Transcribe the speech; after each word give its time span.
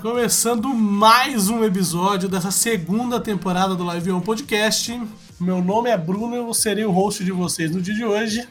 Começando 0.00 0.72
mais 0.72 1.48
um 1.48 1.62
episódio 1.62 2.28
dessa 2.28 2.50
segunda 2.50 3.20
temporada 3.20 3.74
do 3.74 3.84
Live 3.84 4.12
On 4.12 4.20
Podcast. 4.20 5.00
Meu 5.38 5.62
nome 5.62 5.90
é 5.90 5.96
Bruno 5.96 6.34
e 6.34 6.38
eu 6.38 6.54
serei 6.54 6.84
o 6.84 6.90
host 6.90 7.22
de 7.24 7.30
vocês 7.30 7.70
no 7.70 7.82
dia 7.82 7.94
de 7.94 8.04
hoje. 8.04 8.48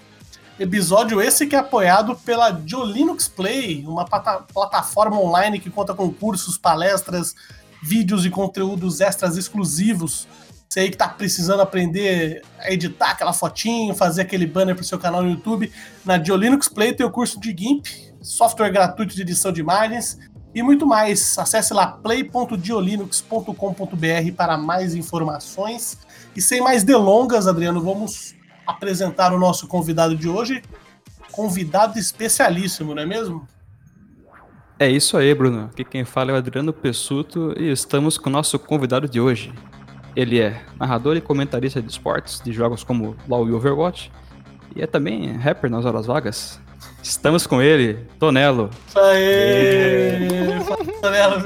Episódio 0.59 1.21
esse 1.21 1.47
que 1.47 1.55
é 1.55 1.59
apoiado 1.59 2.15
pela 2.17 2.51
Diolinux 2.51 3.27
Play, 3.27 3.83
uma 3.87 4.05
plataforma 4.05 5.19
online 5.19 5.59
que 5.59 5.69
conta 5.69 5.93
com 5.93 6.13
cursos, 6.13 6.57
palestras, 6.57 7.33
vídeos 7.81 8.25
e 8.25 8.29
conteúdos 8.29 9.01
extras 9.01 9.35
exclusivos. 9.35 10.27
Você 10.69 10.81
aí 10.81 10.89
que 10.89 10.97
tá 10.97 11.07
precisando 11.07 11.61
aprender 11.61 12.43
a 12.59 12.71
editar 12.71 13.11
aquela 13.11 13.33
fotinho, 13.33 13.95
fazer 13.95 14.21
aquele 14.21 14.45
banner 14.45 14.75
pro 14.75 14.83
seu 14.83 14.99
canal 14.99 15.23
no 15.23 15.29
YouTube, 15.29 15.71
na 16.05 16.17
Diolinux 16.17 16.67
Play 16.67 16.93
tem 16.93 17.05
o 17.05 17.11
curso 17.11 17.39
de 17.39 17.55
GIMP, 17.55 17.87
software 18.21 18.71
gratuito 18.71 19.15
de 19.15 19.21
edição 19.21 19.51
de 19.51 19.61
imagens 19.61 20.17
e 20.53 20.61
muito 20.61 20.85
mais. 20.85 21.37
Acesse 21.37 21.73
lá 21.73 21.87
play.diolinux.com.br 21.87 24.33
para 24.35 24.57
mais 24.57 24.95
informações. 24.95 25.97
E 26.35 26.41
sem 26.41 26.61
mais 26.61 26.83
delongas, 26.83 27.47
Adriano, 27.47 27.81
vamos 27.81 28.35
apresentar 28.65 29.33
o 29.33 29.39
nosso 29.39 29.67
convidado 29.67 30.15
de 30.15 30.27
hoje. 30.27 30.61
Convidado 31.31 31.97
especialíssimo, 31.97 32.93
não 32.93 33.01
é 33.01 33.05
mesmo? 33.05 33.47
É 34.79 34.89
isso 34.89 35.17
aí, 35.17 35.33
Bruno. 35.33 35.69
Aqui 35.71 35.83
quem 35.83 36.03
fala 36.03 36.31
é 36.31 36.33
o 36.33 36.37
Adriano 36.37 36.73
Pessuto 36.73 37.53
e 37.57 37.71
estamos 37.71 38.17
com 38.17 38.29
o 38.29 38.31
nosso 38.31 38.57
convidado 38.59 39.07
de 39.07 39.19
hoje. 39.19 39.53
Ele 40.15 40.39
é 40.39 40.63
narrador 40.79 41.15
e 41.15 41.21
comentarista 41.21 41.81
de 41.81 41.89
esportes 41.89 42.41
de 42.41 42.51
jogos 42.51 42.83
como 42.83 43.15
LoL 43.27 43.47
e 43.47 43.51
Overwatch 43.51 44.11
e 44.75 44.81
é 44.81 44.87
também 44.87 45.35
rapper 45.37 45.69
nas 45.69 45.85
horas 45.85 46.05
vagas. 46.05 46.59
Estamos 47.03 47.45
com 47.45 47.61
ele, 47.61 48.07
Tonelo. 48.17 48.69
Aê! 48.95 50.19
Tonelo, 51.01 51.43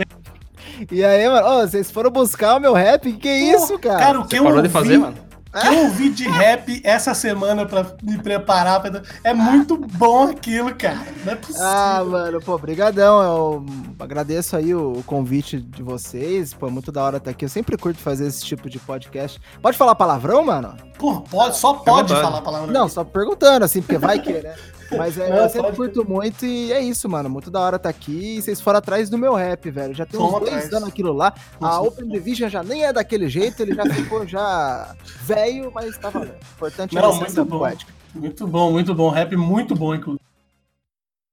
E 0.91 1.03
aí, 1.03 1.27
mano? 1.27 1.47
Oh, 1.47 1.67
vocês 1.67 1.89
foram 1.89 2.11
buscar 2.11 2.58
o 2.58 2.59
meu 2.59 2.73
rap? 2.73 3.11
Que, 3.13 3.27
é 3.27 3.39
isso, 3.55 3.78
cara? 3.80 4.00
Cara, 4.00 4.19
o 4.19 4.28
que 4.28 4.35
Você 4.35 4.39
eu 4.39 4.44
parou 4.44 4.58
ouvi, 4.58 4.67
de 4.67 4.73
fazer, 4.73 4.97
mano? 5.00 5.16
que 5.59 5.67
eu 5.67 5.78
ouvi 5.85 6.09
de 6.09 6.30
rap 6.30 6.80
essa 6.83 7.16
semana 7.16 7.66
pra 7.66 7.88
me 8.03 8.19
preparar. 8.19 8.81
Pra... 8.81 9.02
É 9.23 9.33
muito 9.33 9.75
bom 9.78 10.30
aquilo, 10.30 10.75
cara. 10.75 11.00
Não 11.25 11.33
é 11.33 11.35
possível. 11.35 11.66
Ah, 11.66 12.03
mano, 12.05 12.39
pô, 12.39 12.55
brigadão. 12.59 13.23
Eu 13.23 13.66
agradeço 14.00 14.55
aí 14.55 14.75
o 14.75 15.02
convite 15.08 15.59
de 15.59 15.81
vocês. 15.81 16.53
Pô, 16.53 16.69
muito 16.69 16.91
da 16.91 17.02
hora 17.03 17.17
estar 17.17 17.31
aqui. 17.31 17.45
Eu 17.45 17.50
sempre 17.50 17.75
curto 17.78 18.00
fazer 18.00 18.28
esse 18.28 18.45
tipo 18.45 18.69
de 18.69 18.78
podcast. 18.78 19.41
Pode 19.59 19.75
falar 19.75 19.95
palavrão, 19.95 20.45
mano? 20.45 20.78
Pô, 21.00 21.22
pode, 21.22 21.58
só 21.58 21.73
pode 21.73 22.13
falar 22.13 22.41
palavrão. 22.41 22.72
Não, 22.72 22.88
só 22.88 23.03
perguntando, 23.03 23.66
assim, 23.66 23.81
porque 23.81 23.97
vai 23.97 24.19
que, 24.19 24.33
né? 24.33 24.53
Mas 24.95 25.17
é, 25.17 25.43
eu 25.43 25.49
sempre 25.49 25.75
curto 25.75 26.05
ter. 26.05 26.09
muito 26.09 26.45
e 26.45 26.71
é 26.71 26.80
isso, 26.81 27.09
mano. 27.09 27.30
Muito 27.30 27.52
da 27.52 27.59
hora 27.59 27.80
tá 27.80 27.89
aqui. 27.89 28.38
E 28.38 28.41
vocês 28.41 28.61
foram 28.61 28.80
atrás 28.80 29.09
do 29.09 29.17
meu 29.17 29.33
rap, 29.33 29.69
velho. 29.69 29.94
Já 29.94 30.05
tem 30.05 30.19
uns 30.19 30.31
dois 30.31 30.44
atrás. 30.44 30.73
anos 30.73 30.89
aquilo 30.89 31.13
lá. 31.13 31.33
A 31.59 31.81
Open 31.81 32.07
Division 32.07 32.49
já 32.49 32.63
nem 32.63 32.85
é 32.85 32.94
daquele 32.94 33.27
jeito, 33.27 33.61
ele 33.61 33.73
já 33.75 33.85
ficou 33.85 34.25
já 34.25 34.95
velho, 35.23 35.71
mas 35.73 35.97
tá 35.97 36.09
valendo. 36.09 36.35
Importante 36.55 36.95
Não, 36.95 37.11
é 37.11 37.16
muito 37.16 37.45
bom. 37.45 37.59
Poética. 37.59 37.94
Muito 38.13 38.47
bom, 38.47 38.71
muito 38.71 38.95
bom. 38.95 39.09
Rap 39.09 39.35
muito 39.35 39.75
bom, 39.75 39.94
inclusive. 39.94 40.21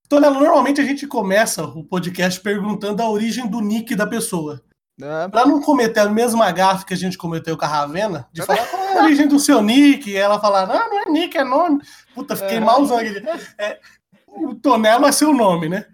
Tonelo, 0.08 0.38
normalmente 0.38 0.80
a 0.80 0.84
gente 0.84 1.06
começa 1.06 1.64
o 1.64 1.82
podcast 1.82 2.40
perguntando 2.40 3.02
a 3.02 3.08
origem 3.08 3.46
do 3.46 3.60
nick 3.60 3.94
da 3.94 4.06
pessoa. 4.06 4.60
É. 5.00 5.28
Pra 5.28 5.44
não 5.44 5.60
cometer 5.60 6.00
a 6.00 6.08
mesma 6.08 6.50
gafe 6.52 6.86
que 6.86 6.94
a 6.94 6.96
gente 6.96 7.18
cometeu 7.18 7.56
com 7.56 7.64
a 7.64 7.68
Ravena, 7.68 8.28
de 8.32 8.42
falar 8.42 8.64
qual 8.66 8.82
é 8.82 8.98
a 8.98 9.02
origem 9.02 9.26
do 9.26 9.40
seu 9.40 9.60
nick, 9.60 10.08
e 10.08 10.16
ela 10.16 10.40
falar, 10.40 10.66
não, 10.66 10.88
não 10.88 11.00
é 11.00 11.10
nick, 11.10 11.36
é 11.36 11.42
nome. 11.42 11.80
Puta, 12.14 12.36
fiquei 12.36 12.58
é. 12.58 12.60
malzão 12.60 12.98
aqui. 12.98 13.22
É, 13.58 13.80
o 14.28 14.54
Tonelo 14.54 15.06
é 15.06 15.12
seu 15.12 15.32
nome, 15.32 15.68
né? 15.68 15.86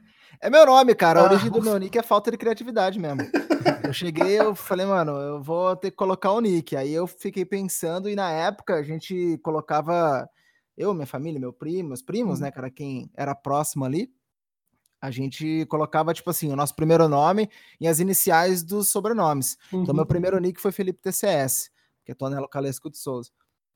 É 0.42 0.48
meu 0.48 0.64
nome, 0.64 0.94
cara. 0.94 1.20
A 1.20 1.24
origem 1.24 1.48
ah. 1.48 1.50
do 1.50 1.62
meu 1.62 1.78
nick 1.78 1.98
é 1.98 2.02
falta 2.02 2.30
de 2.30 2.36
criatividade 2.36 2.98
mesmo. 2.98 3.20
Eu 3.84 3.92
cheguei, 3.92 4.40
eu 4.40 4.54
falei, 4.54 4.86
mano, 4.86 5.12
eu 5.12 5.42
vou 5.42 5.76
ter 5.76 5.90
que 5.90 5.96
colocar 5.96 6.32
o 6.32 6.40
nick. 6.40 6.76
Aí 6.76 6.92
eu 6.92 7.06
fiquei 7.06 7.44
pensando, 7.44 8.08
e 8.08 8.14
na 8.14 8.30
época 8.30 8.74
a 8.74 8.82
gente 8.82 9.38
colocava, 9.42 10.28
eu, 10.76 10.94
minha 10.94 11.06
família, 11.06 11.40
meu 11.40 11.52
primo, 11.52 11.88
meus 11.88 12.02
primos, 12.02 12.38
uhum. 12.38 12.46
né, 12.46 12.50
cara, 12.50 12.70
quem 12.70 13.10
era 13.14 13.34
próximo 13.34 13.84
ali, 13.84 14.10
a 15.00 15.10
gente 15.10 15.64
colocava, 15.66 16.12
tipo 16.12 16.28
assim, 16.28 16.52
o 16.52 16.56
nosso 16.56 16.74
primeiro 16.74 17.08
nome 17.08 17.48
e 17.80 17.88
as 17.88 18.00
iniciais 18.00 18.62
dos 18.62 18.88
sobrenomes. 18.88 19.56
Uhum. 19.72 19.82
Então, 19.82 19.94
meu 19.94 20.02
uhum. 20.02 20.08
primeiro 20.08 20.38
nick 20.38 20.60
foi 20.60 20.72
Felipe 20.72 21.00
TCS, 21.00 21.70
que 22.04 22.12
é 22.12 22.14
Tonelo 22.14 22.48
Calesco 22.48 22.90
de 22.90 22.98
Souza. 22.98 23.30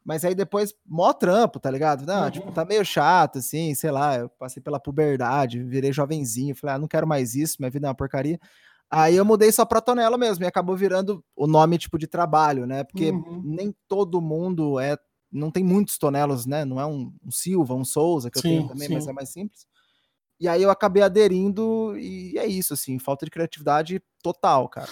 Mas 0.04 0.22
aí 0.22 0.34
depois, 0.34 0.74
mó 0.84 1.14
trampo, 1.14 1.58
tá 1.58 1.70
ligado? 1.70 2.04
Não, 2.04 2.30
tipo, 2.30 2.44
uhum. 2.44 2.50
tipo, 2.50 2.52
tá 2.52 2.64
meio 2.66 2.84
chato, 2.84 3.38
assim, 3.38 3.74
sei 3.74 3.90
lá, 3.90 4.18
eu 4.18 4.28
passei 4.28 4.62
pela 4.62 4.78
puberdade, 4.78 5.62
virei 5.62 5.92
jovenzinho, 5.92 6.54
falei, 6.54 6.76
ah, 6.76 6.78
não 6.78 6.86
quero 6.86 7.06
mais 7.06 7.34
isso, 7.34 7.56
minha 7.58 7.70
vida 7.70 7.86
é 7.86 7.88
uma 7.88 7.94
porcaria. 7.94 8.38
Aí 8.90 9.16
eu 9.16 9.24
mudei 9.24 9.50
só 9.50 9.64
pra 9.64 9.80
Tonelo 9.80 10.18
mesmo, 10.18 10.44
e 10.44 10.46
acabou 10.46 10.76
virando 10.76 11.24
o 11.34 11.46
nome, 11.46 11.78
tipo, 11.78 11.98
de 11.98 12.06
trabalho, 12.06 12.66
né? 12.66 12.84
Porque 12.84 13.10
uhum. 13.10 13.40
nem 13.42 13.74
todo 13.88 14.20
mundo 14.20 14.78
é, 14.78 14.98
não 15.32 15.50
tem 15.50 15.64
muitos 15.64 15.96
Tonelos, 15.96 16.44
né? 16.44 16.66
Não 16.66 16.78
é 16.78 16.84
um, 16.84 17.10
um 17.24 17.30
Silva, 17.30 17.74
um 17.74 17.84
Souza, 17.84 18.30
que 18.30 18.38
sim, 18.38 18.48
eu 18.48 18.56
tenho 18.58 18.68
também, 18.68 18.88
sim. 18.88 18.94
mas 18.94 19.08
é 19.08 19.12
mais 19.12 19.30
simples. 19.30 19.66
E 20.40 20.48
aí 20.48 20.62
eu 20.62 20.70
acabei 20.70 21.02
aderindo 21.02 21.96
e 21.96 22.36
é 22.38 22.46
isso, 22.46 22.74
assim, 22.74 22.98
falta 22.98 23.24
de 23.24 23.30
criatividade 23.30 24.02
total, 24.22 24.68
cara. 24.68 24.88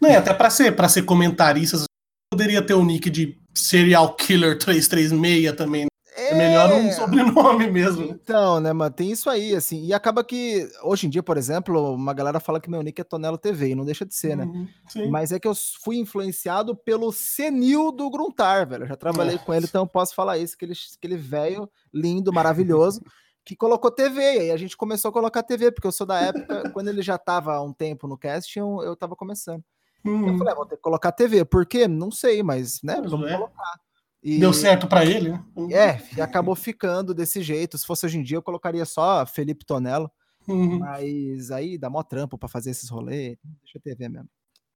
Não, 0.00 0.10
e 0.10 0.16
até 0.16 0.32
para 0.32 0.50
ser, 0.50 0.76
pra 0.76 0.88
ser 0.88 1.02
comentarista, 1.02 1.84
poderia 2.30 2.64
ter 2.64 2.74
o 2.74 2.84
nick 2.84 3.10
de 3.10 3.38
Serial 3.54 4.14
Killer 4.14 4.58
336 4.58 5.56
também. 5.56 5.84
Né? 5.84 5.88
É, 6.16 6.30
é 6.30 6.34
melhor 6.34 6.72
um 6.72 6.92
sobrenome 6.92 7.68
mesmo. 7.70 8.04
Então, 8.04 8.60
né, 8.60 8.72
mano, 8.72 8.94
tem 8.94 9.10
isso 9.10 9.28
aí, 9.28 9.54
assim. 9.54 9.84
E 9.84 9.92
acaba 9.92 10.22
que, 10.22 10.68
hoje 10.82 11.06
em 11.06 11.10
dia, 11.10 11.22
por 11.22 11.36
exemplo, 11.36 11.92
uma 11.92 12.14
galera 12.14 12.38
fala 12.38 12.60
que 12.60 12.70
meu 12.70 12.82
nick 12.82 13.00
é 13.00 13.04
Tonelo 13.04 13.36
TV, 13.36 13.70
e 13.70 13.74
não 13.74 13.84
deixa 13.84 14.06
de 14.06 14.14
ser, 14.14 14.36
né? 14.36 14.44
Uhum, 14.44 15.10
Mas 15.10 15.32
é 15.32 15.40
que 15.40 15.48
eu 15.48 15.54
fui 15.82 15.96
influenciado 15.96 16.76
pelo 16.76 17.10
senil 17.12 17.90
do 17.90 18.08
Gruntar, 18.08 18.68
velho. 18.68 18.84
Eu 18.84 18.88
já 18.88 18.96
trabalhei 18.96 19.38
com 19.38 19.52
ele, 19.52 19.66
então 19.66 19.82
eu 19.82 19.88
posso 19.88 20.14
falar 20.14 20.38
isso, 20.38 20.56
que 20.56 20.64
ele, 20.64 20.74
que 20.74 21.06
ele 21.06 21.16
velho, 21.16 21.68
lindo, 21.92 22.32
maravilhoso 22.32 23.02
que 23.44 23.54
colocou 23.54 23.90
TV, 23.90 24.20
e 24.20 24.40
aí 24.40 24.50
a 24.50 24.56
gente 24.56 24.76
começou 24.76 25.10
a 25.10 25.12
colocar 25.12 25.42
TV, 25.42 25.70
porque 25.70 25.86
eu 25.86 25.92
sou 25.92 26.06
da 26.06 26.18
época, 26.18 26.70
quando 26.72 26.88
ele 26.88 27.02
já 27.02 27.16
estava 27.16 27.54
há 27.54 27.62
um 27.62 27.72
tempo 27.72 28.08
no 28.08 28.16
casting, 28.16 28.60
eu, 28.60 28.80
eu 28.82 28.96
tava 28.96 29.14
começando. 29.14 29.62
Uhum. 30.04 30.28
Eu 30.28 30.38
falei, 30.38 30.52
ah, 30.52 30.56
vou 30.56 30.66
ter 30.66 30.76
que 30.76 30.82
colocar 30.82 31.12
TV, 31.12 31.44
por 31.44 31.66
quê? 31.66 31.86
Não 31.86 32.10
sei, 32.10 32.42
mas, 32.42 32.82
né, 32.82 32.98
mas 33.00 33.10
vamos 33.10 33.30
é. 33.30 33.34
colocar. 33.34 33.80
E, 34.22 34.38
Deu 34.38 34.54
certo 34.54 34.88
para 34.88 35.04
ele, 35.04 35.30
né? 35.30 35.44
É, 35.70 36.00
e 36.16 36.20
acabou 36.20 36.54
ficando 36.54 37.12
desse 37.12 37.42
jeito. 37.42 37.76
Se 37.76 37.86
fosse 37.86 38.06
hoje 38.06 38.18
em 38.18 38.22
dia, 38.22 38.38
eu 38.38 38.42
colocaria 38.42 38.84
só 38.86 39.26
Felipe 39.26 39.66
Tonello, 39.66 40.10
uhum. 40.48 40.78
mas 40.78 41.50
aí 41.50 41.76
dá 41.76 41.90
mó 41.90 42.02
trampo 42.02 42.38
para 42.38 42.48
fazer 42.48 42.70
esses 42.70 42.88
rolês, 42.88 43.36
deixa 43.62 43.78
a 43.78 43.80
TV 43.80 44.08
mesmo. 44.08 44.28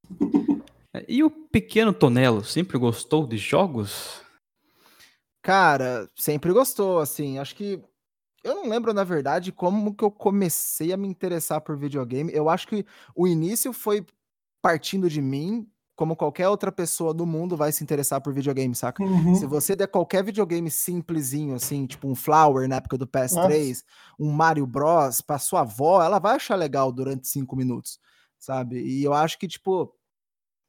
E 1.07 1.23
o 1.23 1.31
pequeno 1.31 1.93
Tonelo 1.93 2.43
sempre 2.43 2.79
gostou 2.79 3.27
de 3.27 3.37
jogos? 3.37 4.23
Cara, 5.43 6.09
sempre 6.17 6.51
gostou, 6.51 6.99
assim, 6.99 7.39
acho 7.39 7.55
que 7.55 7.81
eu 8.45 8.55
não 8.55 8.69
lembro, 8.69 8.93
na 8.93 9.05
verdade, 9.05 9.53
como 9.53 9.95
que 9.95 10.05
eu 10.05 10.11
comecei 10.11 10.93
a 10.93 10.97
me 10.97 11.09
interessar 11.09 11.61
por 11.61 11.77
videogame. 11.77 12.33
Eu 12.33 12.49
acho 12.49 12.69
que 12.69 12.85
o 13.15 13.27
início 13.27 13.73
foi 13.73 14.05
partindo 14.63 15.09
de 15.09 15.21
mim, 15.21 15.69
como 15.97 16.15
qualquer 16.15 16.49
outra 16.49 16.71
pessoa 16.71 17.13
do 17.13 17.27
mundo 17.27 17.57
vai 17.57 17.73
se 17.73 17.83
interessar 17.83 18.21
por 18.21 18.33
videogame, 18.33 18.73
saca? 18.75 19.03
Uhum. 19.03 19.35
Se 19.35 19.47
você 19.47 19.75
der 19.75 19.89
qualquer 19.89 20.23
videogame 20.23 20.71
simplesinho, 20.71 21.57
assim, 21.57 21.87
tipo 21.87 22.09
um 22.09 22.15
Flower 22.15 22.69
na 22.69 22.77
época 22.77 22.97
do 22.97 23.07
PS3, 23.07 23.69
Nossa. 23.69 23.85
um 24.19 24.31
Mario 24.31 24.67
Bros, 24.67 25.21
pra 25.21 25.39
sua 25.39 25.63
avó, 25.63 26.01
ela 26.01 26.21
vai 26.21 26.37
achar 26.37 26.55
legal 26.55 26.93
durante 26.93 27.27
cinco 27.27 27.57
minutos, 27.57 27.99
sabe? 28.39 28.81
E 28.81 29.03
eu 29.03 29.13
acho 29.13 29.37
que, 29.39 29.49
tipo, 29.49 29.93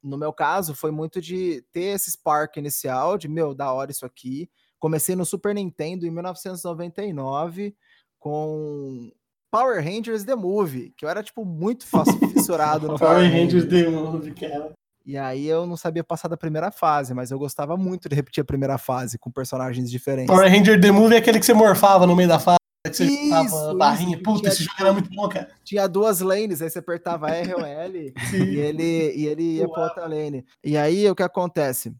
no 0.02 0.18
meu 0.18 0.34
caso, 0.34 0.74
foi 0.74 0.90
muito 0.90 1.22
de 1.22 1.64
ter 1.72 1.96
esse 1.96 2.10
spark 2.10 2.58
inicial, 2.58 3.16
de, 3.16 3.28
meu, 3.28 3.54
da 3.54 3.72
hora 3.72 3.92
isso 3.92 4.08
aqui, 4.08 4.50
Comecei 4.80 5.16
no 5.16 5.26
Super 5.26 5.54
Nintendo 5.54 6.06
em 6.06 6.12
1999 6.12 7.76
com 8.18 9.12
Power 9.52 9.84
Rangers 9.84 10.24
The 10.24 10.36
Movie, 10.36 10.94
que 10.96 11.06
eu 11.06 11.10
era, 11.10 11.24
tipo, 11.24 11.44
muito 11.44 11.86
fissurado 12.34 12.88
no 12.88 12.98
Power, 12.98 13.16
Power 13.16 13.32
Rangers 13.32 13.66
The 13.66 13.90
Movie, 13.90 14.32
cara. 14.34 14.72
E 15.06 15.18
aí 15.18 15.48
eu 15.48 15.66
não 15.66 15.76
sabia 15.76 16.04
passar 16.04 16.28
da 16.28 16.38
primeira 16.38 16.72
fase, 16.72 17.14
mas 17.14 17.32
eu 17.32 17.40
gostava 17.40 17.76
muito 17.76 18.08
de 18.08 18.16
repetir 18.16 18.42
a 18.42 18.46
primeira 18.46 18.78
fase 18.78 19.18
com 19.18 19.32
personagens 19.32 19.90
diferentes. 19.90 20.34
Power 20.34 20.52
Ranger 20.52 20.80
The 20.80 20.92
Movie 20.92 21.16
é 21.16 21.18
aquele 21.18 21.40
que 21.40 21.46
você 21.46 21.54
morfava 21.54 22.06
no 22.06 22.16
meio 22.16 22.30
da 22.30 22.38
fase. 22.38 22.60
Que 22.86 22.94
você 22.94 23.06
isso, 23.06 23.76
barrinha. 23.76 24.16
Isso. 24.16 24.24
Puta, 24.24 24.42
tinha, 24.42 24.54
esse 24.54 24.64
jogo 24.64 24.76
era 24.80 24.94
muito 24.94 25.10
bom, 25.10 25.28
cara. 25.28 25.50
Tinha 25.64 25.88
duas 25.88 26.22
lanes, 26.22 26.62
aí 26.62 26.70
você 26.70 26.80
apertava 26.80 27.30
R 27.30 27.56
ou 27.56 27.66
L 27.66 28.14
e 28.34 28.58
ele, 28.58 29.14
e 29.16 29.26
ele 29.26 29.44
ia 29.58 29.64
Uau. 29.64 29.74
pra 29.74 29.84
outra 29.84 30.08
lane. 30.08 30.46
E 30.64 30.78
aí 30.78 31.10
o 31.10 31.16
que 31.16 31.24
acontece? 31.24 31.94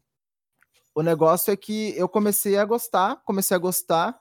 O 0.94 1.02
negócio 1.02 1.52
é 1.52 1.56
que 1.56 1.96
eu 1.96 2.08
comecei 2.08 2.56
a 2.56 2.64
gostar, 2.64 3.16
comecei 3.24 3.56
a 3.56 3.60
gostar, 3.60 4.20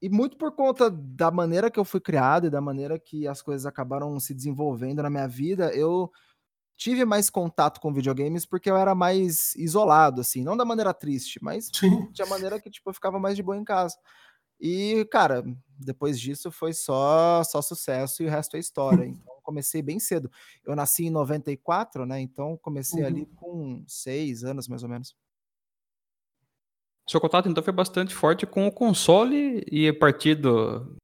e 0.00 0.08
muito 0.08 0.36
por 0.36 0.52
conta 0.52 0.90
da 0.90 1.30
maneira 1.30 1.70
que 1.70 1.78
eu 1.78 1.84
fui 1.84 2.00
criado 2.00 2.46
e 2.46 2.50
da 2.50 2.60
maneira 2.60 2.98
que 2.98 3.26
as 3.26 3.42
coisas 3.42 3.66
acabaram 3.66 4.18
se 4.20 4.32
desenvolvendo 4.32 5.02
na 5.02 5.10
minha 5.10 5.26
vida, 5.26 5.74
eu 5.74 6.10
tive 6.76 7.04
mais 7.04 7.28
contato 7.28 7.80
com 7.80 7.92
videogames 7.92 8.46
porque 8.46 8.70
eu 8.70 8.76
era 8.76 8.94
mais 8.94 9.54
isolado, 9.56 10.20
assim, 10.20 10.44
não 10.44 10.56
da 10.56 10.64
maneira 10.64 10.94
triste, 10.94 11.42
mas 11.42 11.68
Sim. 11.74 12.08
de 12.12 12.24
maneira 12.26 12.60
que 12.60 12.70
tipo, 12.70 12.88
eu 12.88 12.94
ficava 12.94 13.18
mais 13.18 13.34
de 13.34 13.42
boa 13.42 13.56
em 13.56 13.64
casa. 13.64 13.96
E, 14.60 15.04
cara, 15.10 15.44
depois 15.78 16.18
disso 16.18 16.50
foi 16.50 16.72
só, 16.72 17.42
só 17.44 17.62
sucesso 17.62 18.22
e 18.22 18.26
o 18.26 18.30
resto 18.30 18.56
é 18.56 18.60
história. 18.60 19.04
Então, 19.28 19.34
comecei 19.42 19.80
bem 19.80 19.98
cedo. 19.98 20.30
Eu 20.62 20.76
nasci 20.76 21.06
em 21.06 21.10
94, 21.10 22.04
né? 22.04 22.20
Então, 22.20 22.58
comecei 22.58 23.00
uhum. 23.00 23.06
ali 23.06 23.26
com 23.36 23.82
seis 23.86 24.44
anos, 24.44 24.68
mais 24.68 24.82
ou 24.82 24.88
menos. 24.90 25.16
Seu 27.08 27.20
contato, 27.20 27.48
então, 27.48 27.64
foi 27.64 27.72
bastante 27.72 28.14
forte 28.14 28.44
com 28.44 28.66
o 28.66 28.72
console 28.72 29.64
e 29.72 29.88
a 29.88 29.94
partir 29.94 30.34
do, 30.34 30.94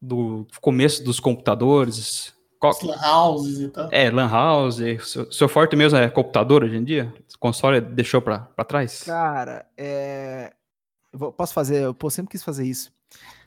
do 0.00 0.46
começo 0.60 1.02
dos 1.02 1.18
computadores. 1.18 2.34
Qual... 2.60 2.74
Lan 2.82 3.00
houses 3.02 3.60
e 3.60 3.68
tal. 3.68 3.88
É, 3.90 4.10
lan 4.10 4.28
house. 4.28 4.82
Seu, 5.02 5.32
seu 5.32 5.48
forte 5.48 5.74
mesmo 5.74 5.98
é 5.98 6.10
computador 6.10 6.62
hoje 6.62 6.76
em 6.76 6.84
dia? 6.84 7.12
O 7.34 7.38
console 7.38 7.80
deixou 7.80 8.20
pra, 8.20 8.40
pra 8.40 8.64
trás? 8.64 9.02
Cara, 9.04 9.66
é... 9.78 10.52
Vou, 11.10 11.32
posso 11.32 11.54
fazer, 11.54 11.82
eu 11.82 12.10
sempre 12.10 12.32
quis 12.32 12.42
fazer 12.42 12.66
isso. 12.66 12.92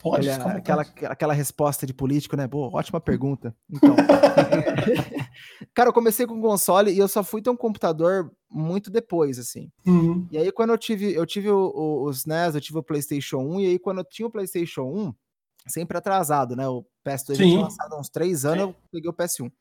Pode, 0.00 0.28
aquela, 0.30 0.52
aquela, 0.54 1.12
aquela 1.12 1.34
resposta 1.34 1.86
de 1.86 1.92
político, 1.92 2.36
né? 2.36 2.46
Boa, 2.46 2.70
ótima 2.72 3.00
pergunta. 3.00 3.54
Então, 3.70 3.94
cara, 5.74 5.90
eu 5.90 5.92
comecei 5.92 6.26
com 6.26 6.40
console 6.40 6.92
e 6.92 6.98
eu 6.98 7.06
só 7.06 7.22
fui 7.22 7.42
ter 7.42 7.50
um 7.50 7.56
computador 7.56 8.32
muito 8.50 8.90
depois, 8.90 9.38
assim. 9.38 9.70
Uhum. 9.86 10.26
E 10.30 10.38
aí, 10.38 10.50
quando 10.50 10.70
eu 10.70 10.78
tive, 10.78 11.12
eu 11.12 11.26
tive 11.26 11.50
o, 11.50 11.72
o, 11.74 12.04
os 12.04 12.24
NES, 12.24 12.54
eu 12.54 12.60
tive 12.60 12.78
o 12.78 12.82
PlayStation 12.82 13.38
1, 13.38 13.60
e 13.60 13.66
aí, 13.66 13.78
quando 13.78 13.98
eu 13.98 14.04
tinha 14.04 14.26
o 14.26 14.30
PlayStation 14.30 14.82
1, 14.82 15.14
sempre 15.66 15.98
atrasado, 15.98 16.56
né? 16.56 16.66
O 16.68 16.84
PS2 17.04 17.36
tinha 17.36 17.60
lançado 17.60 17.94
há 17.94 18.00
uns 18.00 18.08
três 18.08 18.44
anos, 18.44 18.64
Sim. 18.64 18.70
eu 18.70 18.76
peguei 18.90 19.10
o 19.10 19.14
PS1. 19.14 19.52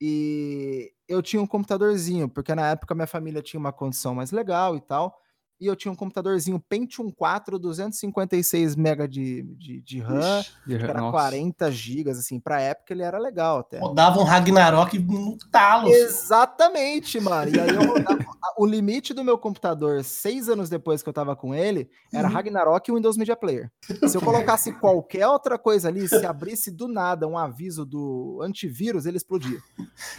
E 0.00 0.92
eu 1.08 1.22
tinha 1.22 1.40
um 1.40 1.46
computadorzinho, 1.46 2.28
porque 2.28 2.54
na 2.54 2.70
época 2.70 2.94
minha 2.94 3.06
família 3.06 3.42
tinha 3.42 3.60
uma 3.60 3.72
condição 3.72 4.14
mais 4.14 4.32
legal 4.32 4.76
e 4.76 4.80
tal 4.80 5.18
e 5.60 5.66
eu 5.66 5.76
tinha 5.76 5.92
um 5.92 5.96
computadorzinho 5.96 6.62
Pentium 6.68 7.10
4, 7.10 7.58
256 7.58 8.76
MB 8.76 9.08
de, 9.08 9.42
de, 9.56 9.80
de 9.80 10.00
RAM, 10.00 10.40
Ixi, 10.40 10.74
era 10.74 11.00
nossa. 11.00 11.12
40 11.12 11.70
GB, 11.70 12.10
assim, 12.10 12.40
pra 12.40 12.60
época 12.60 12.92
ele 12.92 13.02
era 13.02 13.18
legal 13.18 13.58
até. 13.60 13.78
Rodava 13.78 14.20
um 14.20 14.24
Ragnarok 14.24 14.98
no 14.98 15.36
talo. 15.50 15.88
Exatamente, 15.88 17.20
mano. 17.20 17.54
E 17.54 17.60
aí 17.60 17.70
eu 17.70 17.86
rodava, 17.86 18.18
o 18.58 18.66
limite 18.66 19.14
do 19.14 19.24
meu 19.24 19.38
computador, 19.38 20.02
seis 20.04 20.48
anos 20.48 20.68
depois 20.68 21.02
que 21.02 21.08
eu 21.08 21.12
tava 21.12 21.34
com 21.36 21.54
ele, 21.54 21.88
era 22.12 22.28
uhum. 22.28 22.34
Ragnarok 22.34 22.90
e 22.90 22.94
Windows 22.94 23.16
Media 23.16 23.36
Player. 23.36 23.70
Se 24.06 24.16
eu 24.16 24.20
colocasse 24.22 24.72
qualquer 24.72 25.26
outra 25.26 25.58
coisa 25.58 25.88
ali, 25.88 26.08
se 26.08 26.26
abrisse 26.26 26.70
do 26.70 26.88
nada 26.88 27.26
um 27.26 27.38
aviso 27.38 27.84
do 27.84 28.40
antivírus, 28.42 29.06
ele 29.06 29.16
explodia. 29.16 29.58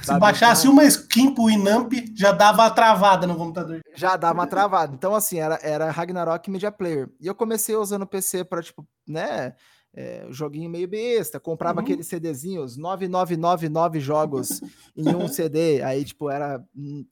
Se 0.02 0.08
sabe? 0.08 0.20
baixasse 0.20 0.68
então, 0.68 0.74
uma 0.74 0.86
skin 0.86 1.34
pro 1.34 1.50
Inamp, 1.50 1.92
já 2.16 2.32
dava 2.32 2.64
uma 2.64 2.70
travada 2.70 3.28
no 3.28 3.36
computador. 3.36 3.82
Já 3.96 4.16
dava 4.16 4.34
uma 4.34 4.48
travada. 4.48 4.94
Então, 4.94 5.16
assim, 5.16 5.25
assim, 5.26 5.40
era, 5.40 5.60
era 5.62 5.92
Ragnarok 5.92 6.50
Media 6.50 6.72
Player. 6.72 7.10
E 7.20 7.28
eu 7.28 7.36
comecei 7.36 7.76
usando 7.76 8.04
o 8.04 8.08
PC 8.08 8.46
para, 8.46 8.62
tipo, 8.62 8.88
né, 9.08 9.56
é, 9.94 10.28
joguinho 10.30 10.70
meio 10.70 10.88
besta, 10.88 11.40
comprava 11.40 11.80
uhum. 11.80 11.86
aqueles 11.86 12.08
CDzinhos, 12.08 12.76
9999 12.78 14.00
jogos 14.00 14.62
em 14.96 15.16
um 15.16 15.28
CD, 15.28 15.82
aí, 15.82 16.04
tipo, 16.04 16.30
era 16.30 16.64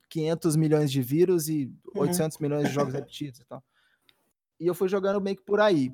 500 0.10 0.56
milhões 0.56 0.92
de 0.92 1.01
vírus 1.01 1.48
e 1.48 1.71
800 1.95 2.38
uhum. 2.38 2.44
milhões 2.44 2.68
de 2.68 2.74
jogos 2.74 2.94
repetidos 2.94 3.39
e 3.39 3.45
tal. 3.45 3.63
E 4.60 4.68
eu 4.68 4.75
fui 4.75 4.88
jogando 4.88 5.21
meio 5.21 5.38
que 5.38 5.44
por 5.44 5.60
aí. 5.60 5.92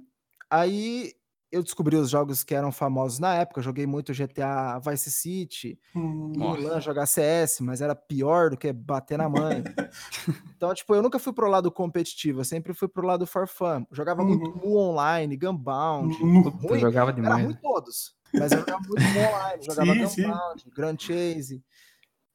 Aí 0.49 1.13
eu 1.51 1.63
descobri 1.63 1.95
os 1.95 2.09
jogos 2.09 2.43
que 2.43 2.53
eram 2.53 2.71
famosos 2.71 3.19
na 3.19 3.33
época. 3.35 3.59
Eu 3.59 3.63
joguei 3.63 3.87
muito 3.87 4.13
GTA 4.13 4.79
Vice 4.79 5.11
City, 5.11 5.79
hum, 5.95 6.31
Milan 6.35 6.79
jogar 6.79 7.05
CS, 7.05 7.59
mas 7.61 7.81
era 7.81 7.95
pior 7.95 8.51
do 8.51 8.57
que 8.57 8.71
bater 8.71 9.17
na 9.17 9.27
mãe. 9.27 9.63
então, 10.55 10.73
tipo, 10.73 10.93
eu 10.93 11.01
nunca 11.01 11.17
fui 11.17 11.33
pro 11.33 11.49
lado 11.49 11.71
competitivo, 11.71 12.41
eu 12.41 12.45
sempre 12.45 12.73
fui 12.73 12.87
pro 12.87 13.05
lado 13.05 13.25
for 13.25 13.47
fun. 13.47 13.85
Eu 13.89 13.95
jogava 13.95 14.21
uhum. 14.21 14.37
muito 14.37 14.57
Mu 14.57 14.77
Online, 14.77 15.35
Gunbound. 15.35 16.21
Uhum. 16.21 16.41
Ruim, 16.49 16.73
eu 16.73 16.79
jogava 16.79 17.11
demais. 17.11 17.35
Era 17.35 17.43
ruim 17.45 17.55
todos, 17.55 18.15
mas 18.33 18.51
eu 18.51 18.59
jogava 18.59 18.83
muito 18.87 19.01
Mu 19.01 19.19
Online. 19.19 19.63
Jogava 19.63 20.07
sim, 20.07 20.21
Gunbound, 20.21 20.61
sim. 20.61 20.69
Grand 20.75 20.97
Chase, 20.99 21.63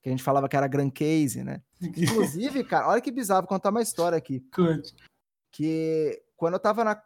que 0.02 0.08
a 0.08 0.12
gente 0.12 0.22
falava 0.22 0.48
que 0.48 0.56
era 0.56 0.66
Grand 0.66 0.90
Case, 0.90 1.44
né? 1.44 1.62
Inclusive, 1.80 2.64
cara, 2.64 2.88
olha 2.88 3.00
que 3.00 3.12
bizarro, 3.12 3.42
vou 3.42 3.48
contar 3.48 3.70
uma 3.70 3.82
história 3.82 4.18
aqui. 4.18 4.44
Que 5.52 6.20
quando 6.36 6.54
eu 6.54 6.60
tava 6.60 6.82
na 6.82 7.00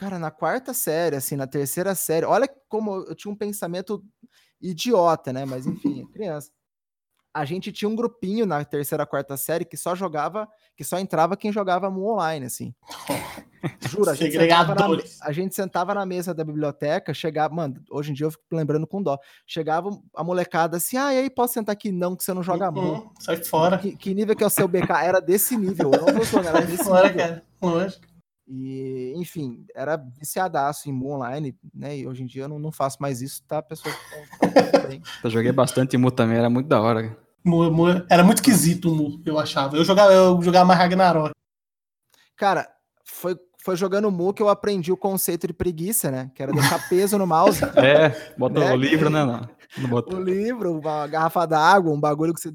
Cara, 0.00 0.18
na 0.18 0.30
quarta 0.30 0.72
série, 0.72 1.14
assim, 1.14 1.36
na 1.36 1.46
terceira 1.46 1.94
série, 1.94 2.24
olha 2.24 2.48
como 2.70 3.04
eu 3.06 3.14
tinha 3.14 3.30
um 3.30 3.36
pensamento 3.36 4.02
idiota, 4.58 5.30
né? 5.30 5.44
Mas 5.44 5.66
enfim, 5.66 6.06
criança. 6.06 6.50
A 7.34 7.44
gente 7.44 7.70
tinha 7.70 7.86
um 7.86 7.94
grupinho 7.94 8.46
na 8.46 8.64
terceira, 8.64 9.04
quarta 9.04 9.36
série 9.36 9.62
que 9.62 9.76
só 9.76 9.94
jogava, 9.94 10.48
que 10.74 10.84
só 10.84 10.98
entrava 10.98 11.36
quem 11.36 11.52
jogava 11.52 11.90
Mu 11.90 12.14
Online, 12.14 12.46
assim. 12.46 12.74
Jura, 13.90 14.12
a 14.12 14.14
gente, 14.14 14.38
na, 14.38 14.74
a 15.20 15.32
gente, 15.32 15.54
sentava 15.54 15.92
na, 15.92 16.06
mesa 16.06 16.32
da 16.32 16.42
biblioteca, 16.44 17.12
chegava, 17.12 17.54
mano, 17.54 17.74
hoje 17.90 18.10
em 18.10 18.14
dia 18.14 18.24
eu 18.24 18.30
fico 18.30 18.44
lembrando 18.52 18.86
com 18.86 19.02
dó. 19.02 19.18
Chegava 19.46 19.90
a 20.16 20.24
molecada 20.24 20.78
assim, 20.78 20.96
ah, 20.96 21.12
e 21.12 21.18
aí 21.18 21.28
posso 21.28 21.52
sentar 21.52 21.74
aqui? 21.74 21.92
Não, 21.92 22.16
que 22.16 22.24
você 22.24 22.32
não 22.32 22.42
joga 22.42 22.70
Mu. 22.70 22.80
Uhum, 22.80 23.10
sai 23.18 23.36
fora. 23.36 23.76
Que, 23.76 23.94
que, 23.94 24.14
nível 24.14 24.34
que 24.34 24.42
é 24.42 24.46
o 24.46 24.50
seu 24.50 24.66
BK? 24.66 24.90
Era 25.04 25.20
desse 25.20 25.58
nível, 25.58 25.90
eu 25.92 26.06
não 26.06 26.14
vou 26.14 26.24
jogar, 26.24 26.56
era 26.56 26.66
desse 26.66 26.84
fora, 26.84 27.08
nível. 27.08 27.18
Cara. 27.18 27.44
Lógico. 27.60 28.09
E, 28.52 29.12
enfim, 29.14 29.64
era 29.72 29.96
viciadaço 29.96 30.90
em 30.90 30.92
Mu 30.92 31.12
Online, 31.12 31.56
né? 31.72 31.98
E 31.98 32.06
hoje 32.08 32.24
em 32.24 32.26
dia 32.26 32.42
eu 32.42 32.48
não, 32.48 32.58
não 32.58 32.72
faço 32.72 32.96
mais 33.00 33.22
isso, 33.22 33.44
tá? 33.46 33.62
Pessoa 33.62 33.94
Eu 35.22 35.30
joguei 35.30 35.52
bastante 35.52 35.96
Mu 35.96 36.10
também, 36.10 36.36
era 36.36 36.50
muito 36.50 36.66
da 36.66 36.80
hora. 36.80 37.16
Mu, 37.44 37.70
Mu, 37.70 37.86
era 38.10 38.24
muito 38.24 38.38
esquisito 38.38 38.90
o 38.90 38.96
Mu, 38.96 39.22
eu 39.24 39.38
achava. 39.38 39.76
Eu 39.76 39.84
jogava, 39.84 40.12
eu 40.12 40.42
jogava 40.42 40.64
mais 40.64 40.80
Ragnarok. 40.80 41.32
Cara, 42.36 42.68
foi, 43.04 43.38
foi 43.62 43.76
jogando 43.76 44.10
Mu 44.10 44.34
que 44.34 44.42
eu 44.42 44.48
aprendi 44.48 44.90
o 44.90 44.96
conceito 44.96 45.46
de 45.46 45.52
preguiça, 45.52 46.10
né? 46.10 46.32
Que 46.34 46.42
era 46.42 46.52
deixar 46.52 46.88
peso 46.88 47.16
no 47.16 47.28
mouse. 47.28 47.60
É, 47.78 48.34
bota 48.36 48.58
né? 48.58 48.72
o 48.72 48.76
livro, 48.76 49.08
né? 49.08 49.24
Não, 49.24 49.48
não 49.78 49.96
O 49.96 50.20
livro, 50.20 50.76
uma 50.76 51.06
garrafa 51.06 51.46
d'água, 51.46 51.92
um 51.92 52.00
bagulho 52.00 52.34
que 52.34 52.40
você 52.40 52.52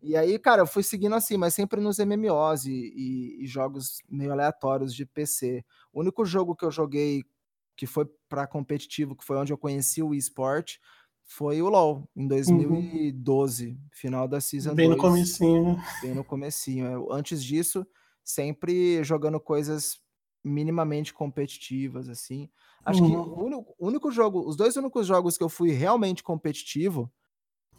e 0.00 0.16
aí, 0.16 0.38
cara, 0.38 0.62
eu 0.62 0.66
fui 0.66 0.82
seguindo 0.82 1.14
assim, 1.14 1.36
mas 1.36 1.54
sempre 1.54 1.80
nos 1.80 1.98
MMOs 1.98 2.66
e, 2.66 2.72
e, 2.72 3.44
e, 3.44 3.46
jogos 3.46 4.00
meio 4.08 4.32
aleatórios 4.32 4.94
de 4.94 5.04
PC. 5.04 5.64
O 5.92 6.00
único 6.00 6.24
jogo 6.24 6.54
que 6.54 6.64
eu 6.64 6.70
joguei 6.70 7.24
que 7.76 7.86
foi 7.86 8.06
para 8.28 8.46
competitivo, 8.46 9.16
que 9.16 9.24
foi 9.24 9.36
onde 9.36 9.52
eu 9.52 9.58
conheci 9.58 10.02
o 10.02 10.14
eSport, 10.14 10.78
foi 11.24 11.60
o 11.60 11.68
LoL, 11.68 12.08
em 12.16 12.26
2012, 12.26 13.68
uhum. 13.68 13.78
final 13.92 14.26
da 14.26 14.40
Season 14.40 14.74
Bem 14.74 14.88
2, 14.88 14.96
no 14.96 15.02
comecinho. 15.02 15.82
Bem 16.00 16.14
no 16.14 16.24
comecinho. 16.24 16.86
Eu, 16.86 17.12
antes 17.12 17.44
disso, 17.44 17.86
sempre 18.24 19.02
jogando 19.04 19.38
coisas 19.38 20.00
minimamente 20.42 21.12
competitivas, 21.12 22.08
assim. 22.08 22.48
Acho 22.84 23.02
uhum. 23.02 23.10
que 23.10 23.16
o 23.16 23.44
único, 23.44 23.74
o 23.78 23.86
único 23.86 24.10
jogo, 24.10 24.48
os 24.48 24.56
dois 24.56 24.76
únicos 24.76 25.06
jogos 25.06 25.36
que 25.36 25.44
eu 25.44 25.48
fui 25.48 25.70
realmente 25.70 26.22
competitivo 26.22 27.12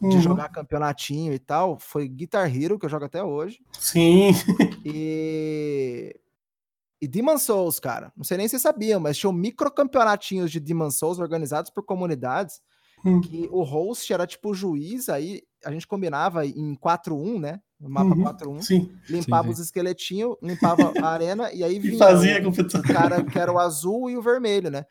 de 0.02 0.16
uhum. 0.16 0.22
jogar 0.22 0.50
campeonatinho 0.50 1.34
e 1.34 1.40
tal, 1.40 1.78
foi 1.78 2.08
Guitar 2.08 2.54
Hero, 2.54 2.80
que 2.80 2.86
eu 2.86 2.90
jogo 2.90 3.06
até 3.06 3.24
hoje. 3.24 3.60
Sim. 3.78 4.32
E. 4.86 6.16
E 7.02 7.08
Demon 7.08 7.38
Souls, 7.38 7.80
cara. 7.80 8.12
Não 8.16 8.26
sei 8.26 8.36
nem 8.38 8.46
se 8.46 8.52
vocês 8.52 8.62
sabiam, 8.62 9.00
mas 9.00 9.18
tinham 9.18 9.32
microcampeonatinhos 9.32 10.52
de 10.52 10.60
Demon 10.60 10.92
Souls 10.92 11.18
organizados 11.18 11.72
por 11.72 11.84
comunidades. 11.84 12.62
Hum. 13.06 13.22
Que 13.22 13.48
o 13.52 13.64
host 13.64 14.12
era 14.12 14.28
tipo 14.28 14.50
o 14.50 14.54
juiz, 14.54 15.08
aí 15.08 15.42
a 15.64 15.72
gente 15.72 15.88
combinava 15.88 16.46
em 16.46 16.76
4-1, 16.76 17.40
né? 17.40 17.62
No 17.80 17.90
mapa 17.90 18.14
uhum. 18.14 18.58
4-1. 18.58 18.62
Sim. 18.62 18.92
Limpava 19.10 19.44
sim, 19.44 19.54
sim. 19.54 19.54
os 19.54 19.66
esqueletinhos, 19.66 20.36
limpava 20.42 20.92
a 21.02 21.08
arena 21.08 21.52
e 21.54 21.64
aí 21.64 21.80
vinha 21.80 21.96
e 21.96 21.98
fazia 21.98 22.46
o, 22.46 22.50
o 22.50 22.84
cara 22.84 23.24
que 23.24 23.40
era 23.40 23.54
o 23.54 23.58
azul 23.58 24.10
e 24.10 24.18
o 24.18 24.22
vermelho, 24.22 24.70
né? 24.70 24.86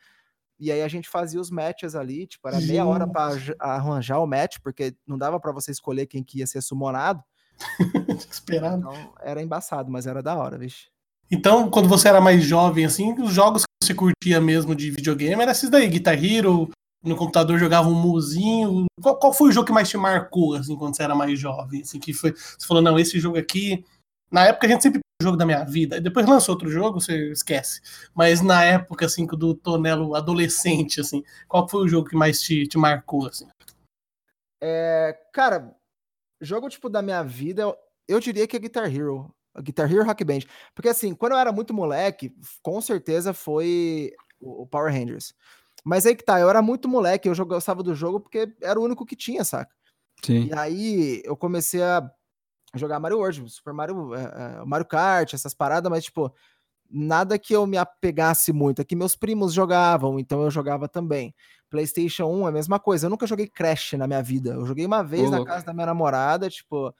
E 0.59 0.71
aí 0.71 0.81
a 0.81 0.87
gente 0.87 1.07
fazia 1.07 1.39
os 1.39 1.49
matches 1.49 1.95
ali, 1.95 2.27
tipo, 2.27 2.47
era 2.47 2.59
meia 2.59 2.85
hora 2.85 3.07
para 3.07 3.37
arranjar 3.59 4.19
o 4.19 4.27
match, 4.27 4.57
porque 4.61 4.93
não 5.07 5.17
dava 5.17 5.39
para 5.39 5.51
você 5.51 5.71
escolher 5.71 6.05
quem 6.05 6.23
que 6.23 6.39
ia 6.39 6.47
ser 6.47 6.61
sumonado. 6.61 7.23
Esperado. 8.29 8.79
Então, 8.79 9.13
era 9.21 9.41
embaçado, 9.41 9.89
mas 9.89 10.05
era 10.05 10.21
da 10.21 10.35
hora, 10.35 10.57
vixe. 10.57 10.87
Então, 11.31 11.69
quando 11.69 11.87
você 11.87 12.09
era 12.09 12.19
mais 12.19 12.43
jovem, 12.43 12.85
assim, 12.85 13.13
os 13.21 13.31
jogos 13.31 13.63
que 13.63 13.85
você 13.85 13.93
curtia 13.93 14.41
mesmo 14.41 14.75
de 14.75 14.89
videogame 14.91 15.41
eram 15.41 15.51
esses 15.51 15.69
daí, 15.69 15.87
Guitar 15.87 16.21
Hero, 16.21 16.69
no 17.03 17.15
computador 17.15 17.57
jogava 17.57 17.87
um 17.87 17.93
muzinho. 17.93 18.85
Qual, 19.01 19.17
qual, 19.17 19.31
foi 19.31 19.49
o 19.49 19.51
jogo 19.51 19.67
que 19.67 19.71
mais 19.71 19.87
te 19.87 19.97
marcou, 19.97 20.55
assim, 20.55 20.75
quando 20.75 20.95
você 20.95 21.03
era 21.03 21.15
mais 21.15 21.39
jovem? 21.39 21.81
Assim, 21.81 21.99
que 21.99 22.13
foi, 22.13 22.33
você 22.33 22.67
falou, 22.67 22.83
não, 22.83 22.97
esse 22.99 23.19
jogo 23.19 23.37
aqui. 23.37 23.85
Na 24.31 24.45
época 24.45 24.67
a 24.67 24.69
gente 24.69 24.83
sempre 24.83 24.99
jogo 25.21 25.35
da 25.35 25.45
minha 25.45 25.63
vida. 25.65 25.99
Depois 25.99 26.25
lançou 26.25 26.55
outro 26.55 26.69
jogo, 26.69 27.01
você 27.01 27.31
esquece. 27.31 27.81
Mas 28.15 28.41
na 28.41 28.63
época, 28.63 29.05
assim, 29.05 29.25
do 29.25 29.53
Tonelo 29.53 30.15
adolescente, 30.15 31.01
assim, 31.01 31.23
qual 31.47 31.67
foi 31.67 31.83
o 31.83 31.87
jogo 31.87 32.07
que 32.07 32.15
mais 32.15 32.41
te, 32.41 32.65
te 32.65 32.77
marcou, 32.77 33.27
assim? 33.27 33.47
É, 34.61 35.17
cara, 35.33 35.75
jogo, 36.39 36.69
tipo, 36.69 36.89
da 36.89 37.01
minha 37.01 37.21
vida, 37.21 37.63
eu, 37.63 37.77
eu 38.07 38.19
diria 38.19 38.47
que 38.47 38.55
é 38.55 38.59
Guitar 38.59 38.93
Hero. 38.93 39.29
Guitar 39.61 39.91
Hero 39.91 40.05
Rock 40.05 40.23
Band. 40.23 40.39
Porque, 40.73 40.87
assim, 40.87 41.13
quando 41.13 41.33
eu 41.33 41.37
era 41.37 41.51
muito 41.51 41.73
moleque, 41.73 42.33
com 42.63 42.79
certeza 42.79 43.33
foi 43.33 44.13
o, 44.39 44.63
o 44.63 44.67
Power 44.67 44.93
Rangers. 44.93 45.33
Mas 45.83 46.05
aí 46.05 46.15
que 46.15 46.23
tá, 46.23 46.39
eu 46.39 46.49
era 46.49 46.61
muito 46.61 46.87
moleque, 46.87 47.27
eu 47.27 47.45
gostava 47.45 47.83
do 47.83 47.93
jogo 47.93 48.21
porque 48.21 48.53
era 48.61 48.79
o 48.79 48.83
único 48.83 49.05
que 49.05 49.15
tinha, 49.15 49.43
saca? 49.43 49.73
Sim. 50.23 50.47
E 50.47 50.53
aí 50.53 51.21
eu 51.25 51.35
comecei 51.35 51.81
a 51.81 52.09
jogar 52.75 52.99
Mario 52.99 53.17
World, 53.17 53.49
Super 53.49 53.73
Mario, 53.73 54.13
uh, 54.13 54.65
Mario 54.65 54.85
Kart, 54.85 55.33
essas 55.33 55.53
paradas, 55.53 55.89
mas 55.89 56.03
tipo, 56.03 56.33
nada 56.89 57.37
que 57.37 57.53
eu 57.53 57.65
me 57.67 57.77
apegasse 57.77 58.51
muito. 58.51 58.81
É 58.81 58.85
que 58.85 58.95
meus 58.95 59.15
primos 59.15 59.53
jogavam, 59.53 60.19
então 60.19 60.41
eu 60.41 60.51
jogava 60.51 60.87
também. 60.87 61.33
PlayStation 61.69 62.25
1 62.25 62.45
é 62.45 62.49
a 62.49 62.51
mesma 62.51 62.79
coisa. 62.79 63.05
Eu 63.05 63.09
nunca 63.09 63.27
joguei 63.27 63.47
Crash 63.47 63.93
na 63.93 64.07
minha 64.07 64.23
vida. 64.23 64.53
Eu 64.53 64.65
joguei 64.65 64.85
uma 64.85 65.03
vez 65.03 65.29
na 65.29 65.45
casa 65.45 65.65
da 65.65 65.73
minha 65.73 65.85
namorada, 65.85 66.49
tipo, 66.49 66.93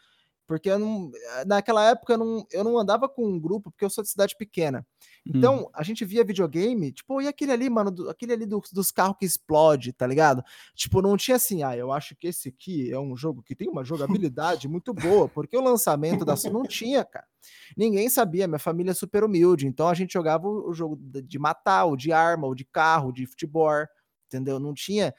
porque 0.46 0.70
eu 0.70 0.80
não, 0.80 1.12
naquela 1.46 1.84
época 1.90 2.14
eu 2.14 2.18
não, 2.18 2.46
eu 2.52 2.64
não 2.64 2.78
andava 2.78 3.10
com 3.10 3.26
um 3.26 3.40
grupo, 3.40 3.72
porque 3.72 3.86
eu 3.86 3.90
sou 3.90 4.04
de 4.04 4.10
cidade 4.10 4.36
pequena. 4.38 4.86
Então, 5.26 5.64
hum. 5.64 5.70
a 5.74 5.84
gente 5.84 6.04
via 6.06 6.24
videogame, 6.24 6.92
tipo, 6.92 7.22
e 7.22 7.28
aquele 7.28 7.52
ali, 7.52 7.70
mano, 7.70 7.92
do, 7.92 8.10
aquele 8.10 8.34
ali 8.34 8.46
do, 8.46 8.62
dos 8.72 8.92
carros 8.92 9.18
que 9.20 9.26
explode, 9.26 9.94
tá 9.94 10.08
ligado? 10.08 10.44
Tipo, 10.76 11.02
não 11.02 11.16
tinha 11.18 11.38
assim, 11.38 11.64
ah, 11.64 11.76
eu 11.76 11.92
acho 11.92 12.16
que 12.16 12.28
esse 12.28 12.50
aqui 12.50 12.92
é 12.92 13.00
um 13.00 13.16
jogo 13.16 13.44
que 13.44 13.56
tem 13.56 13.70
uma 13.70 13.84
jogabilidade 13.84 14.68
muito 14.70 14.94
boa, 14.94 15.28
porque 15.28 15.58
o 15.58 15.62
lançamento 15.62 16.26
da 16.26 16.36
não 16.52 16.64
tinha, 16.64 17.04
cara. 17.04 17.28
Ninguém 17.76 18.10
sabia, 18.10 18.48
minha 18.48 18.60
família 18.60 18.92
é 18.92 18.94
super 18.94 19.24
humilde, 19.24 19.68
então 19.68 19.88
a 19.88 19.94
gente 19.94 20.14
jogava 20.14 20.48
o 20.48 20.74
jogo 20.74 20.98
de 21.24 21.40
matar, 21.40 21.86
o 21.86 21.96
de 21.96 22.12
arma, 22.12 22.48
o 22.48 22.56
de 22.56 22.66
carro, 22.66 23.12
de 23.12 23.26
futebol, 23.26 23.86
entendeu? 24.28 24.60
Não 24.60 24.74
tinha 24.74 25.14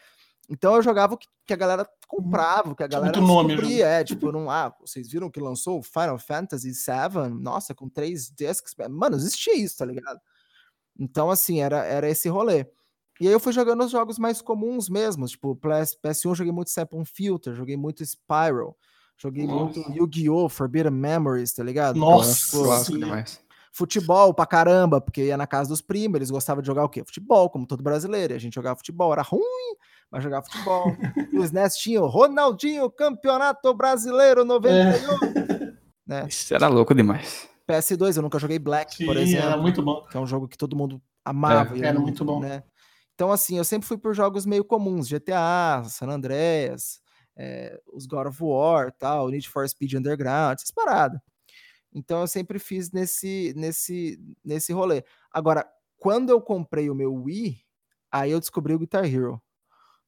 então 0.50 0.74
eu 0.74 0.82
jogava 0.82 1.14
o 1.14 1.16
que, 1.16 1.28
que 1.46 1.54
a 1.54 1.56
galera 1.56 1.88
comprava, 2.08 2.70
o 2.70 2.74
que 2.74 2.82
a 2.82 2.88
galera 2.88 3.16
Muito 3.16 3.26
nome, 3.26 3.54
descobria. 3.54 3.86
É, 3.86 4.02
tipo, 4.02 4.32
não, 4.32 4.50
ah, 4.50 4.74
vocês 4.80 5.08
viram 5.08 5.30
que 5.30 5.38
lançou 5.38 5.78
o 5.78 5.82
Final 5.82 6.18
Fantasy 6.18 6.72
VII? 6.72 7.28
Nossa, 7.40 7.72
com 7.72 7.88
três 7.88 8.28
discs. 8.28 8.74
Mano, 8.90 9.14
existia 9.14 9.56
isso, 9.56 9.78
tá 9.78 9.84
ligado? 9.84 10.20
Então, 10.98 11.30
assim, 11.30 11.60
era, 11.60 11.84
era 11.84 12.10
esse 12.10 12.28
rolê. 12.28 12.66
E 13.20 13.28
aí 13.28 13.32
eu 13.32 13.38
fui 13.38 13.52
jogando 13.52 13.84
os 13.84 13.92
jogos 13.92 14.18
mais 14.18 14.42
comuns 14.42 14.88
mesmo, 14.88 15.26
tipo, 15.26 15.54
PS, 15.54 15.96
PS1 16.02 16.34
joguei 16.34 16.52
muito 16.52 16.70
Sapon 16.70 17.04
Filter, 17.04 17.54
joguei 17.54 17.76
muito 17.76 18.04
Spiral, 18.04 18.76
joguei 19.16 19.46
Nossa. 19.46 19.78
muito 19.78 19.92
Yu-Gi-Oh! 19.92 20.48
Forbidden 20.48 20.90
Memories, 20.90 21.52
tá 21.52 21.62
ligado? 21.62 21.96
Nossa, 21.96 22.46
tipo, 22.46 22.64
Futebol 23.72 24.34
pra 24.34 24.46
caramba, 24.46 25.00
porque 25.00 25.26
ia 25.26 25.36
na 25.36 25.46
casa 25.46 25.68
dos 25.68 25.80
primos, 25.80 26.16
eles 26.16 26.30
gostavam 26.30 26.60
de 26.60 26.66
jogar 26.66 26.84
o 26.84 26.88
quê? 26.88 27.04
Futebol, 27.04 27.48
como 27.48 27.66
todo 27.66 27.84
brasileiro. 27.84 28.34
A 28.34 28.38
gente 28.38 28.54
jogava 28.54 28.76
futebol, 28.76 29.12
era 29.12 29.22
ruim, 29.22 29.76
mas 30.10 30.24
jogava 30.24 30.44
futebol. 30.46 30.96
e 31.32 31.38
os 31.38 31.52
NES 31.52 31.76
tinham 31.76 32.06
Ronaldinho, 32.06 32.90
Campeonato 32.90 33.72
Brasileiro 33.74 34.44
91. 34.44 34.72
É. 34.72 35.72
Né? 36.06 36.26
Isso 36.28 36.52
era 36.52 36.66
louco 36.66 36.94
demais. 36.94 37.48
PS2, 37.68 38.16
eu 38.16 38.22
nunca 38.22 38.38
joguei 38.38 38.58
Black, 38.58 38.96
Sim, 38.96 39.06
por 39.06 39.16
exemplo. 39.16 39.46
Era 39.46 39.56
muito 39.56 39.80
bom. 39.80 40.04
Que 40.06 40.16
é 40.16 40.20
um 40.20 40.26
jogo 40.26 40.48
que 40.48 40.58
todo 40.58 40.74
mundo 40.74 41.00
amava. 41.24 41.78
É, 41.78 41.86
era 41.86 42.00
muito 42.00 42.24
bom. 42.24 42.40
Né? 42.40 42.64
Então, 43.14 43.30
assim, 43.30 43.58
eu 43.58 43.64
sempre 43.64 43.86
fui 43.86 43.96
por 43.96 44.12
jogos 44.12 44.44
meio 44.44 44.64
comuns: 44.64 45.08
GTA, 45.08 45.84
San 45.84 46.08
Andreas, 46.08 47.00
é, 47.36 47.78
os 47.92 48.06
God 48.06 48.26
of 48.26 48.42
War, 48.42 48.92
tal, 48.98 49.28
Need 49.28 49.48
for 49.48 49.68
Speed 49.68 49.94
Underground, 49.94 50.56
essas 50.56 50.72
paradas. 50.72 51.20
Então, 51.94 52.22
eu 52.22 52.26
sempre 52.26 52.58
fiz 52.58 52.90
nesse, 52.90 53.52
nesse, 53.56 54.18
nesse 54.44 54.72
rolê. 54.72 55.04
Agora, 55.32 55.64
quando 55.96 56.30
eu 56.30 56.40
comprei 56.40 56.90
o 56.90 56.94
meu 56.94 57.14
Wii, 57.14 57.60
aí 58.10 58.32
eu 58.32 58.40
descobri 58.40 58.74
o 58.74 58.78
Guitar 58.78 59.04
Hero 59.04 59.40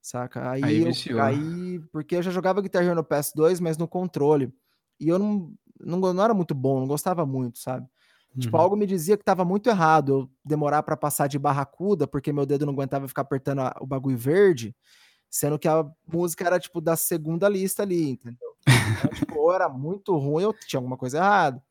saca? 0.02 0.50
Aí, 0.50 0.64
aí 0.64 0.82
eu 0.82 1.16
caí, 1.16 1.78
porque 1.92 2.16
eu 2.16 2.22
já 2.22 2.30
jogava 2.30 2.60
Guitar 2.60 2.82
Hero 2.82 2.96
no 2.96 3.04
PS2, 3.04 3.60
mas 3.60 3.78
no 3.78 3.86
controle. 3.86 4.52
E 4.98 5.08
eu 5.08 5.18
não, 5.18 5.52
não, 5.80 5.98
não 6.12 6.24
era 6.24 6.34
muito 6.34 6.54
bom, 6.54 6.80
não 6.80 6.86
gostava 6.86 7.24
muito, 7.24 7.58
sabe? 7.58 7.86
Tipo, 7.86 8.34
uhum. 8.34 8.40
Tipo, 8.40 8.56
algo 8.56 8.76
me 8.76 8.86
dizia 8.86 9.16
que 9.16 9.24
tava 9.24 9.44
muito 9.44 9.68
errado 9.70 10.12
eu 10.12 10.30
demorar 10.44 10.82
para 10.82 10.96
passar 10.96 11.28
de 11.28 11.38
barracuda, 11.38 12.06
porque 12.06 12.32
meu 12.32 12.44
dedo 12.44 12.66
não 12.66 12.72
aguentava 12.72 13.06
ficar 13.06 13.22
apertando 13.22 13.60
a, 13.60 13.76
o 13.80 13.86
bagulho 13.86 14.16
verde, 14.16 14.74
sendo 15.30 15.58
que 15.58 15.68
a 15.68 15.86
música 16.06 16.44
era, 16.44 16.58
tipo, 16.58 16.80
da 16.80 16.96
segunda 16.96 17.48
lista 17.48 17.82
ali, 17.82 18.10
entendeu? 18.10 18.52
Então, 18.66 19.10
tipo, 19.12 19.38
ou 19.38 19.52
era 19.52 19.68
muito 19.68 20.16
ruim 20.16 20.44
ou 20.44 20.52
tinha 20.52 20.78
alguma 20.78 20.96
coisa 20.96 21.18
errada. 21.18 21.62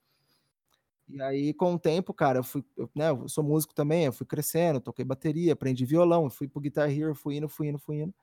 E 1.14 1.22
aí, 1.22 1.54
com 1.54 1.74
o 1.74 1.80
tempo, 1.80 2.14
cara, 2.14 2.40
eu 2.40 2.44
fui, 2.44 2.64
eu, 2.78 2.90
né, 2.96 3.10
eu 3.10 3.28
sou 3.28 3.44
músico 3.44 3.74
também, 3.74 4.06
eu 4.06 4.14
fui 4.14 4.26
crescendo, 4.26 4.80
toquei 4.80 5.04
bateria, 5.04 5.54
aprendi 5.54 5.86
violão, 5.86 6.30
fui 6.30 6.48
pro 6.48 6.62
Guitar 6.62 6.90
Hero, 6.90 7.14
fui 7.14 7.38
indo, 7.38 7.50
fui 7.50 7.68
indo, 7.68 7.78
fui 7.78 8.02
indo. 8.02 8.14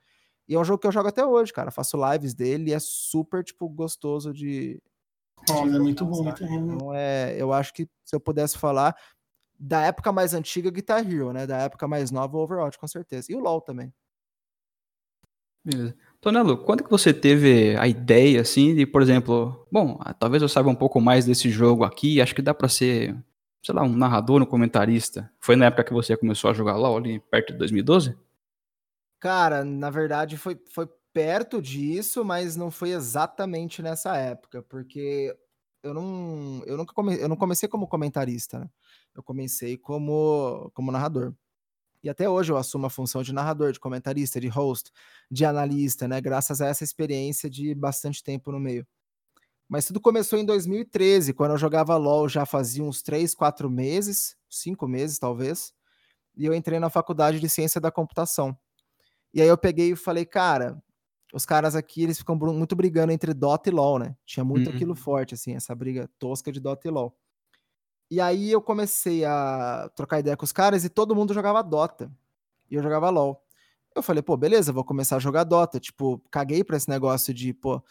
E 0.49 0.55
é 0.55 0.59
um 0.59 0.65
jogo 0.65 0.79
que 0.79 0.87
eu 0.87 0.93
jogo 0.93 1.09
até 1.09 1.25
hoje, 1.25 1.53
cara. 1.53 1.71
Faço 1.71 1.99
lives 2.11 2.33
dele 2.33 2.71
e 2.71 2.75
é 2.75 2.79
super, 2.79 3.45
tipo, 3.45 3.69
gostoso 3.69 4.33
de. 4.33 4.81
Olha, 5.51 5.77
é 5.77 5.79
muito 5.79 6.05
bom, 6.07 6.23
muito 6.23 6.43
Então, 6.43 6.95
é, 6.95 7.37
eu 7.39 7.53
acho 7.53 7.73
que 7.75 7.89
se 8.05 8.17
eu 8.17 8.21
pudesse 8.21 8.57
falar 8.57 8.97
da 9.59 9.83
época 9.83 10.11
mais 10.11 10.33
antiga, 10.33 10.71
Guitar 10.71 11.01
Hero, 11.01 11.33
né? 11.33 11.47
Da 11.47 11.59
época 11.59 11.87
mais 11.87 12.11
nova, 12.11 12.39
Overwatch, 12.39 12.79
com 12.79 12.87
certeza. 12.87 13.31
E 13.31 13.35
o 13.35 13.41
LoL 13.41 13.61
também. 13.61 13.93
Beleza. 15.63 15.95
Tonelo, 16.21 16.59
quando 16.59 16.83
que 16.83 16.91
você 16.91 17.15
teve 17.15 17.77
a 17.77 17.87
ideia, 17.87 18.41
assim, 18.41 18.75
de, 18.75 18.85
por 18.85 19.01
exemplo, 19.01 19.67
bom, 19.71 19.99
ah, 20.01 20.13
talvez 20.13 20.43
eu 20.43 20.49
saiba 20.49 20.69
um 20.69 20.75
pouco 20.75 21.01
mais 21.01 21.25
desse 21.25 21.49
jogo 21.49 21.85
aqui, 21.85 22.21
acho 22.21 22.35
que 22.35 22.43
dá 22.43 22.53
para 22.53 22.69
ser, 22.69 23.17
sei 23.65 23.75
lá, 23.75 23.85
um 23.85 23.95
narrador, 23.95 24.43
um 24.43 24.47
comentarista. 24.47 25.31
Foi 25.41 25.55
na 25.55 25.67
época 25.67 25.85
que 25.85 25.93
você 25.93 26.17
começou 26.17 26.51
a 26.51 26.55
jogar 26.55 26.77
LoL, 26.77 26.97
ali 26.97 27.21
perto 27.21 27.53
de 27.53 27.59
2012? 27.59 28.17
Cara, 29.21 29.65
na 29.65 29.91
verdade 29.91 30.37
foi, 30.37 30.61
foi 30.73 30.89
perto 31.13 31.63
disso, 31.63 32.25
mas 32.25 32.57
não 32.57 32.71
foi 32.71 32.91
exatamente 32.91 33.81
nessa 33.81 34.17
época, 34.17 34.63
porque 34.63 35.37
eu 35.83 35.95
não, 35.95 36.63
eu 36.67 36.77
nunca 36.77 36.93
come, 36.93 37.17
eu 37.21 37.29
não 37.29 37.37
comecei 37.37 37.69
como 37.69 37.87
comentarista, 37.87 38.59
né? 38.59 38.69
Eu 39.15 39.23
comecei 39.23 39.77
como, 39.77 40.71
como 40.75 40.93
narrador. 40.93 41.33
E 42.03 42.09
até 42.09 42.29
hoje 42.29 42.53
eu 42.53 42.57
assumo 42.57 42.87
a 42.87 42.91
função 42.91 43.23
de 43.23 43.33
narrador, 43.33 43.73
de 43.73 43.81
comentarista, 43.81 44.41
de 44.41 44.49
host, 44.49 44.91
de 45.31 45.45
analista, 45.45 46.07
né? 46.07 46.21
Graças 46.21 46.61
a 46.61 46.67
essa 46.67 46.85
experiência 46.85 47.51
de 47.51 47.75
bastante 47.75 48.23
tempo 48.23 48.53
no 48.53 48.61
meio. 48.61 48.87
Mas 49.69 49.85
tudo 49.85 50.01
começou 50.01 50.39
em 50.39 50.45
2013, 50.45 51.35
quando 51.35 51.53
eu 51.53 51.59
jogava 51.59 51.97
LOL 51.97 52.29
já 52.29 52.47
fazia 52.47 52.83
uns 52.83 53.03
3, 53.03 53.35
4 53.35 53.69
meses, 53.69 54.35
5 54.49 54.89
meses 54.89 55.19
talvez, 55.19 55.75
e 56.37 56.47
eu 56.47 56.55
entrei 56.55 56.79
na 56.79 56.89
faculdade 56.89 57.39
de 57.39 57.49
ciência 57.49 57.81
da 57.81 57.91
computação. 57.91 58.57
E 59.35 59.43
aí 59.43 59.49
eu 59.49 59.59
peguei 59.59 59.93
e 59.93 59.97
falei, 59.97 60.25
cara, 60.25 60.83
os 61.35 61.45
caras 61.45 61.77
aqui, 61.77 62.03
eles 62.03 62.19
ficam 62.19 62.35
muito 62.37 62.75
brigando 62.75 63.13
entre 63.13 63.35
Dota 63.35 63.69
e 63.69 63.73
LoL, 63.73 63.99
né? 63.99 64.17
Tinha 64.25 64.43
muito 64.43 64.71
uhum. 64.71 64.75
aquilo 64.75 64.95
forte, 64.95 65.35
assim, 65.35 65.55
essa 65.55 65.75
briga 65.75 66.09
tosca 66.19 66.51
de 66.51 66.61
Dota 66.61 66.89
e 66.89 66.91
LoL. 66.91 67.15
E 68.11 68.21
aí 68.21 68.51
eu 68.51 68.63
comecei 68.63 69.25
a 69.25 69.91
trocar 69.95 70.21
ideia 70.21 70.37
com 70.37 70.45
os 70.45 70.53
caras 70.53 70.85
e 70.85 70.89
todo 70.89 71.15
mundo 71.15 71.35
jogava 71.35 71.63
Dota. 71.63 72.11
E 72.71 72.75
eu 72.75 72.83
jogava 72.83 73.11
LoL. 73.11 73.43
Eu 73.95 74.03
falei, 74.03 74.23
pô, 74.23 74.37
beleza, 74.37 74.73
vou 74.73 74.85
começar 74.85 75.17
a 75.17 75.21
jogar 75.21 75.45
Dota. 75.45 75.79
Tipo, 75.79 76.23
caguei 76.31 76.65
pra 76.65 76.77
esse 76.77 76.89
negócio 76.89 77.35
de, 77.35 77.53
pô, 77.53 77.83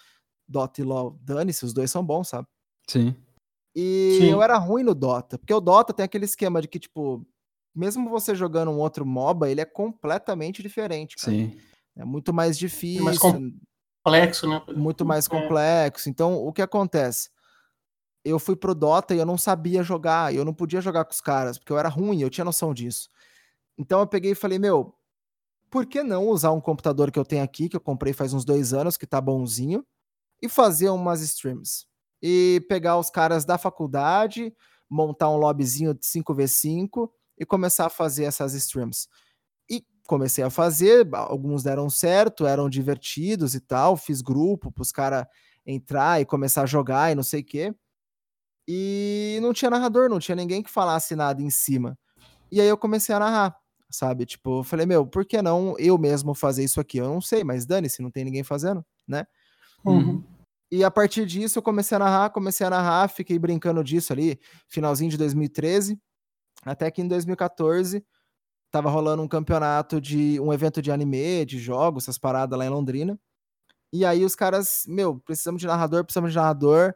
Dota 0.48 0.82
e 0.82 0.84
LoL. 0.84 1.20
Dane-se, 1.22 1.66
os 1.66 1.74
dois 1.74 1.92
são 1.92 2.04
bons, 2.04 2.30
sabe? 2.30 2.48
Sim. 2.88 3.16
E 3.76 4.18
Sim. 4.20 4.32
eu 4.32 4.42
era 4.42 4.58
ruim 4.58 4.82
no 4.82 4.96
Dota, 4.96 5.38
porque 5.38 5.54
o 5.54 5.60
Dota 5.60 5.94
tem 5.94 6.04
aquele 6.04 6.26
esquema 6.26 6.60
de 6.60 6.68
que, 6.68 6.80
tipo, 6.80 7.24
mesmo 7.76 8.10
você 8.10 8.34
jogando 8.34 8.72
um 8.72 8.80
outro 8.80 9.06
MOBA, 9.06 9.52
ele 9.52 9.62
é 9.62 9.66
completamente 9.66 10.64
diferente. 10.64 11.16
Cara. 11.16 11.32
Sim. 11.32 11.56
É 11.96 12.04
muito 12.04 12.34
mais 12.34 12.58
difícil. 12.58 13.04
mais 13.04 13.20
complexo, 13.20 14.50
né? 14.50 14.64
Muito 14.76 15.06
mais 15.06 15.28
é. 15.28 15.30
complexo. 15.30 16.10
Então, 16.10 16.36
o 16.38 16.52
que 16.52 16.62
acontece? 16.64 17.30
Eu 18.28 18.40
fui 18.40 18.56
pro 18.56 18.76
Dota 18.76 19.16
e 19.16 19.20
eu 19.20 19.26
não 19.26 19.38
sabia 19.38 19.84
jogar, 19.84 20.34
eu 20.34 20.44
não 20.44 20.54
podia 20.54 20.82
jogar 20.82 21.06
com 21.06 21.12
os 21.12 21.22
caras, 21.22 21.58
porque 21.58 21.72
eu 21.72 21.78
era 21.80 21.90
ruim, 21.90 22.22
eu 22.22 22.30
tinha 22.30 22.44
noção 22.44 22.74
disso. 22.74 23.10
Então 23.78 24.00
eu 24.00 24.08
peguei 24.08 24.32
e 24.32 24.36
falei, 24.36 24.60
meu, 24.60 24.94
por 25.70 25.86
que 25.86 26.04
não 26.04 26.28
usar 26.28 26.52
um 26.52 26.62
computador 26.62 27.12
que 27.12 27.20
eu 27.20 27.26
tenho 27.26 27.44
aqui, 27.44 27.70
que 27.70 27.76
eu 27.76 27.82
comprei 27.82 28.14
faz 28.14 28.34
uns 28.34 28.46
dois 28.46 28.74
anos, 28.74 28.98
que 28.98 29.06
tá 29.06 29.22
bonzinho, 29.22 29.86
e 30.42 30.50
fazer 30.50 30.90
umas 30.90 31.22
streams? 31.22 31.86
E 32.22 32.66
pegar 32.68 32.98
os 32.98 33.10
caras 33.10 33.46
da 33.46 33.58
faculdade, 33.58 34.54
montar 34.90 35.30
um 35.30 35.38
lobbyzinho 35.38 35.94
de 35.94 36.06
5v5 36.06 37.10
e 37.38 37.46
começar 37.46 37.86
a 37.86 37.90
fazer 37.90 38.24
essas 38.24 38.54
streams. 38.54 39.08
E 39.70 39.86
comecei 40.08 40.44
a 40.44 40.50
fazer, 40.50 41.08
alguns 41.14 41.64
deram 41.64 41.90
certo, 41.90 42.46
eram 42.46 42.70
divertidos 42.70 43.54
e 43.54 43.60
tal, 43.60 43.96
fiz 43.98 44.22
grupo 44.22 44.72
para 44.72 44.82
os 44.82 44.92
caras 44.92 45.26
entrar 45.66 46.22
e 46.22 46.26
começar 46.26 46.64
a 46.64 46.66
jogar 46.66 47.12
e 47.12 47.16
não 47.16 47.24
sei 47.24 47.42
o 47.42 47.46
quê. 47.46 47.76
E 48.68 49.40
não 49.42 49.54
tinha 49.54 49.72
narrador, 49.72 50.10
não 50.10 50.20
tinha 50.20 50.36
ninguém 50.36 50.62
que 50.62 50.70
falasse 50.70 51.16
nada 51.16 51.42
em 51.42 51.50
cima. 51.50 51.98
E 52.52 52.60
aí 52.60 52.68
eu 52.68 52.78
comecei 52.78 53.16
a 53.16 53.20
narrar, 53.20 53.58
sabe? 53.90 54.26
Tipo, 54.26 54.60
eu 54.60 54.64
falei, 54.64 54.86
meu, 54.86 55.06
por 55.06 55.26
que 55.26 55.42
não 55.42 55.76
eu 55.80 55.98
mesmo 55.98 56.34
fazer 56.34 56.64
isso 56.64 56.80
aqui? 56.80 56.98
Eu 56.98 57.08
não 57.08 57.22
sei, 57.22 57.44
mas 57.44 57.66
dane-se, 57.66 58.02
não 58.02 58.12
tem 58.12 58.26
ninguém 58.26 58.44
fazendo, 58.44 58.86
né? 59.08 59.26
Uhum. 59.86 60.24
E 60.70 60.84
a 60.84 60.92
partir 60.92 61.26
disso 61.26 61.60
eu 61.60 61.64
comecei 61.64 61.96
a 61.96 62.00
narrar, 62.00 62.30
comecei 62.30 62.68
a 62.68 62.70
narrar, 62.70 63.08
fiquei 63.08 63.40
brincando 63.40 63.82
disso 63.84 64.12
ali, 64.12 64.38
finalzinho 64.68 65.10
de 65.10 65.18
2013. 65.18 65.98
Até 66.66 66.92
que 66.92 67.02
em 67.02 67.08
2014 67.08 68.04
tava 68.70 68.90
rolando 68.90 69.24
um 69.24 69.28
campeonato 69.28 70.02
de 70.02 70.40
um 70.42 70.52
evento 70.52 70.82
de 70.82 70.92
anime, 70.92 71.46
de 71.46 71.58
jogos, 71.58 72.04
essas 72.04 72.18
paradas 72.18 72.60
lá 72.60 72.66
em 72.66 72.70
Londrina. 72.70 73.18
E 73.94 74.06
aí 74.06 74.26
os 74.26 74.36
caras, 74.36 74.84
meu, 74.86 75.20
precisamos 75.20 75.62
de 75.62 75.68
narrador, 75.68 76.04
precisamos 76.04 76.32
de 76.32 76.38
narrador. 76.38 76.94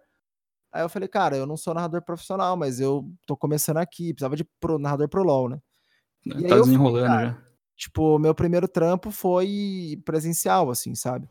Aí 0.72 0.82
eu 0.82 0.90
falei, 0.90 1.08
cara, 1.08 1.36
eu 1.36 1.46
não 1.46 1.58
sou 1.58 1.74
narrador 1.74 2.02
profissional, 2.02 2.56
mas 2.56 2.80
eu 2.80 3.06
tô 3.26 3.36
começando 3.36 3.78
aqui, 3.78 4.14
precisava 4.14 4.36
de 4.36 4.46
pro, 4.60 4.80
narrador 4.80 5.10
pro 5.10 5.24
LoL, 5.24 5.50
né? 5.50 5.60
E 6.26 6.48
tá 6.48 6.56
desenrolando 6.56 7.08
cara, 7.08 7.28
já. 7.28 7.38
Tipo, 7.76 8.20
meu 8.20 8.36
primeiro 8.36 8.68
trampo 8.68 9.10
foi 9.10 10.00
presencial, 10.06 10.70
assim, 10.70 10.94
sabe? 10.94 11.28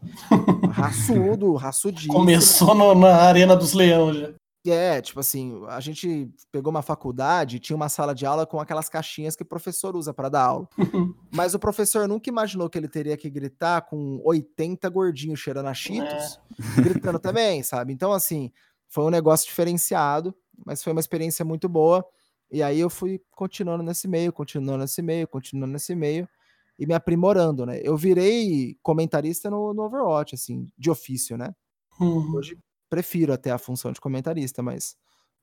Raçudo, 0.73 1.55
raçudinho. 1.57 2.13
Começou 2.13 2.75
no, 2.75 2.95
na 2.95 3.15
Arena 3.17 3.57
dos 3.57 3.73
Leões 3.73 4.17
já. 4.17 4.31
É, 4.67 5.01
tipo 5.01 5.19
assim, 5.21 5.65
a 5.69 5.81
gente 5.81 6.29
pegou 6.53 6.71
uma 6.71 6.83
faculdade, 6.83 7.59
tinha 7.59 7.75
uma 7.75 7.89
sala 7.89 8.15
de 8.15 8.27
aula 8.27 8.45
com 8.45 8.61
aquelas 8.61 8.91
caixinhas 8.91 9.35
que 9.35 9.43
o 9.43 9.47
professor 9.47 9.97
usa 9.97 10.13
para 10.13 10.29
dar 10.29 10.43
aula. 10.43 10.69
Mas 11.33 11.55
o 11.55 11.59
professor 11.59 12.07
nunca 12.07 12.29
imaginou 12.29 12.69
que 12.69 12.77
ele 12.77 12.89
teria 12.89 13.17
que 13.17 13.31
gritar 13.31 13.83
com 13.83 14.21
80 14.23 14.87
gordinhos 14.91 15.41
cheirando 15.41 15.67
a 15.67 15.75
Cheetos, 15.75 16.39
é. 16.77 16.83
gritando 16.83 17.19
também, 17.19 17.63
sabe? 17.63 17.95
Então, 17.95 18.13
assim, 18.13 18.53
foi 18.91 19.05
um 19.05 19.11
negócio 19.11 19.47
diferenciado, 19.47 20.35
mas 20.67 20.83
foi 20.83 20.93
uma 20.93 21.01
experiência 21.01 21.45
muito 21.45 21.69
boa. 21.69 22.05
E 22.51 22.63
aí 22.63 22.81
eu 22.81 22.91
fui 22.91 23.23
continuando 23.31 23.85
nesse 23.85 24.09
meio, 24.09 24.33
continuando 24.33 24.83
nesse 24.83 25.01
meio, 25.01 25.29
continuando 25.29 25.73
nesse 25.73 25.95
meio 25.95 26.29
e 26.77 26.85
me 26.85 26.93
aprimorando, 26.93 27.65
né? 27.65 27.81
Eu 27.83 27.97
virei 27.97 28.77
comentarista 28.83 29.49
no, 29.49 29.73
no 29.73 29.85
Overwatch, 29.85 30.35
assim, 30.35 30.69
de 30.77 30.91
ofício, 30.91 31.39
né? 31.39 31.55
Uhum. 32.01 32.35
Hoje 32.35 32.59
prefiro 32.89 33.33
até 33.33 33.53
a 33.53 33.59
função 33.59 33.93
de 33.93 34.01
comentarista, 34.01 34.63
mas 34.63 34.97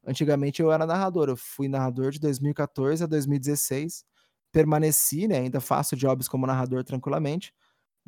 antigamente 0.06 0.62
eu 0.62 0.72
era 0.72 0.86
narrador. 0.86 1.30
Eu 1.30 1.38
fui 1.38 1.70
narrador 1.70 2.12
de 2.12 2.20
2014 2.20 3.04
a 3.04 3.08
2016. 3.08 4.04
Permaneci, 4.52 5.28
né? 5.28 5.40
Ainda 5.40 5.62
faço 5.62 5.96
jobs 5.96 6.28
como 6.28 6.46
narrador 6.46 6.84
tranquilamente, 6.84 7.54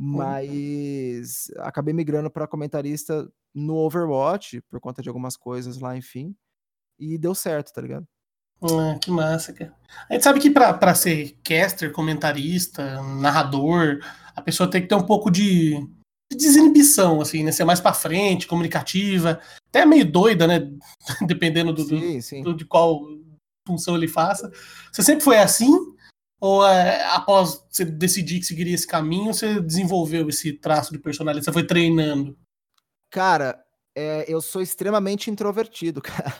mas 0.01 1.51
acabei 1.58 1.94
migrando 1.94 2.32
para 2.32 2.48
comentarista 2.48 3.29
no 3.53 3.75
Overwatch 3.75 4.62
por 4.70 4.79
conta 4.79 5.01
de 5.01 5.10
algumas 5.10 5.36
coisas 5.36 5.77
lá, 5.77 5.98
enfim. 5.98 6.34
E 6.98 7.18
deu 7.18 7.36
certo, 7.36 7.74
tá 7.74 7.82
ligado? 7.82 8.08
Ah, 8.62 8.98
que 9.01 9.12
massa, 9.12 9.51
cara. 9.51 9.75
A 10.10 10.13
gente 10.13 10.24
sabe 10.24 10.39
que 10.39 10.50
para 10.50 10.96
ser 10.96 11.38
caster, 11.44 11.91
comentarista, 11.91 13.01
narrador, 13.01 14.00
a 14.34 14.41
pessoa 14.41 14.70
tem 14.70 14.82
que 14.82 14.88
ter 14.88 14.96
um 14.96 15.06
pouco 15.06 15.29
de 15.29 15.75
de 16.32 16.38
desinibição, 16.38 17.20
assim, 17.22 17.44
né? 17.44 17.51
Ser 17.51 17.65
mais 17.65 17.82
para 17.82 17.91
frente, 17.91 18.48
comunicativa, 18.48 19.41
até 19.68 19.86
meio 19.86 20.10
doida, 20.10 20.46
né? 20.46 20.72
Dependendo 21.25 21.74
do, 21.74 21.84
sim, 21.84 22.22
sim. 22.22 22.44
do, 22.44 22.53
de 22.53 22.65
qual 22.65 23.01
função 23.68 23.96
ele 23.96 24.08
faça. 24.08 24.51
Você 24.91 25.01
sempre 25.01 25.24
foi 25.24 25.39
assim? 25.39 25.88
Ou 26.39 26.65
é, 26.65 27.03
após 27.13 27.65
você 27.69 27.84
decidir 27.84 28.39
que 28.39 28.46
seguiria 28.46 28.74
esse 28.74 28.88
caminho, 28.88 29.34
você 29.34 29.60
desenvolveu 29.60 30.29
esse 30.29 30.53
traço 30.53 30.91
de 30.91 31.00
personalidade? 31.00 31.46
Você 31.46 31.51
foi 31.51 31.65
treinando? 31.65 32.38
Cara, 33.10 33.62
é, 33.93 34.24
eu 34.27 34.41
sou 34.41 34.62
extremamente 34.62 35.29
introvertido, 35.29 36.00
cara. 36.01 36.34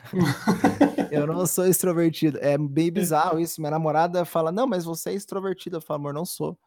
eu 1.12 1.28
não 1.28 1.46
sou 1.46 1.68
extrovertido. 1.68 2.38
É 2.42 2.58
bem 2.58 2.92
bizarro 2.92 3.40
isso. 3.40 3.60
Minha 3.60 3.72
namorada 3.72 4.24
fala: 4.24 4.52
Não, 4.52 4.66
mas 4.66 4.86
você 4.86 5.10
é 5.10 5.14
extrovertido. 5.14 5.78
Eu 5.78 5.82
falo, 5.82 6.00
amor, 6.00 6.14
não 6.14 6.26
sou. 6.26 6.58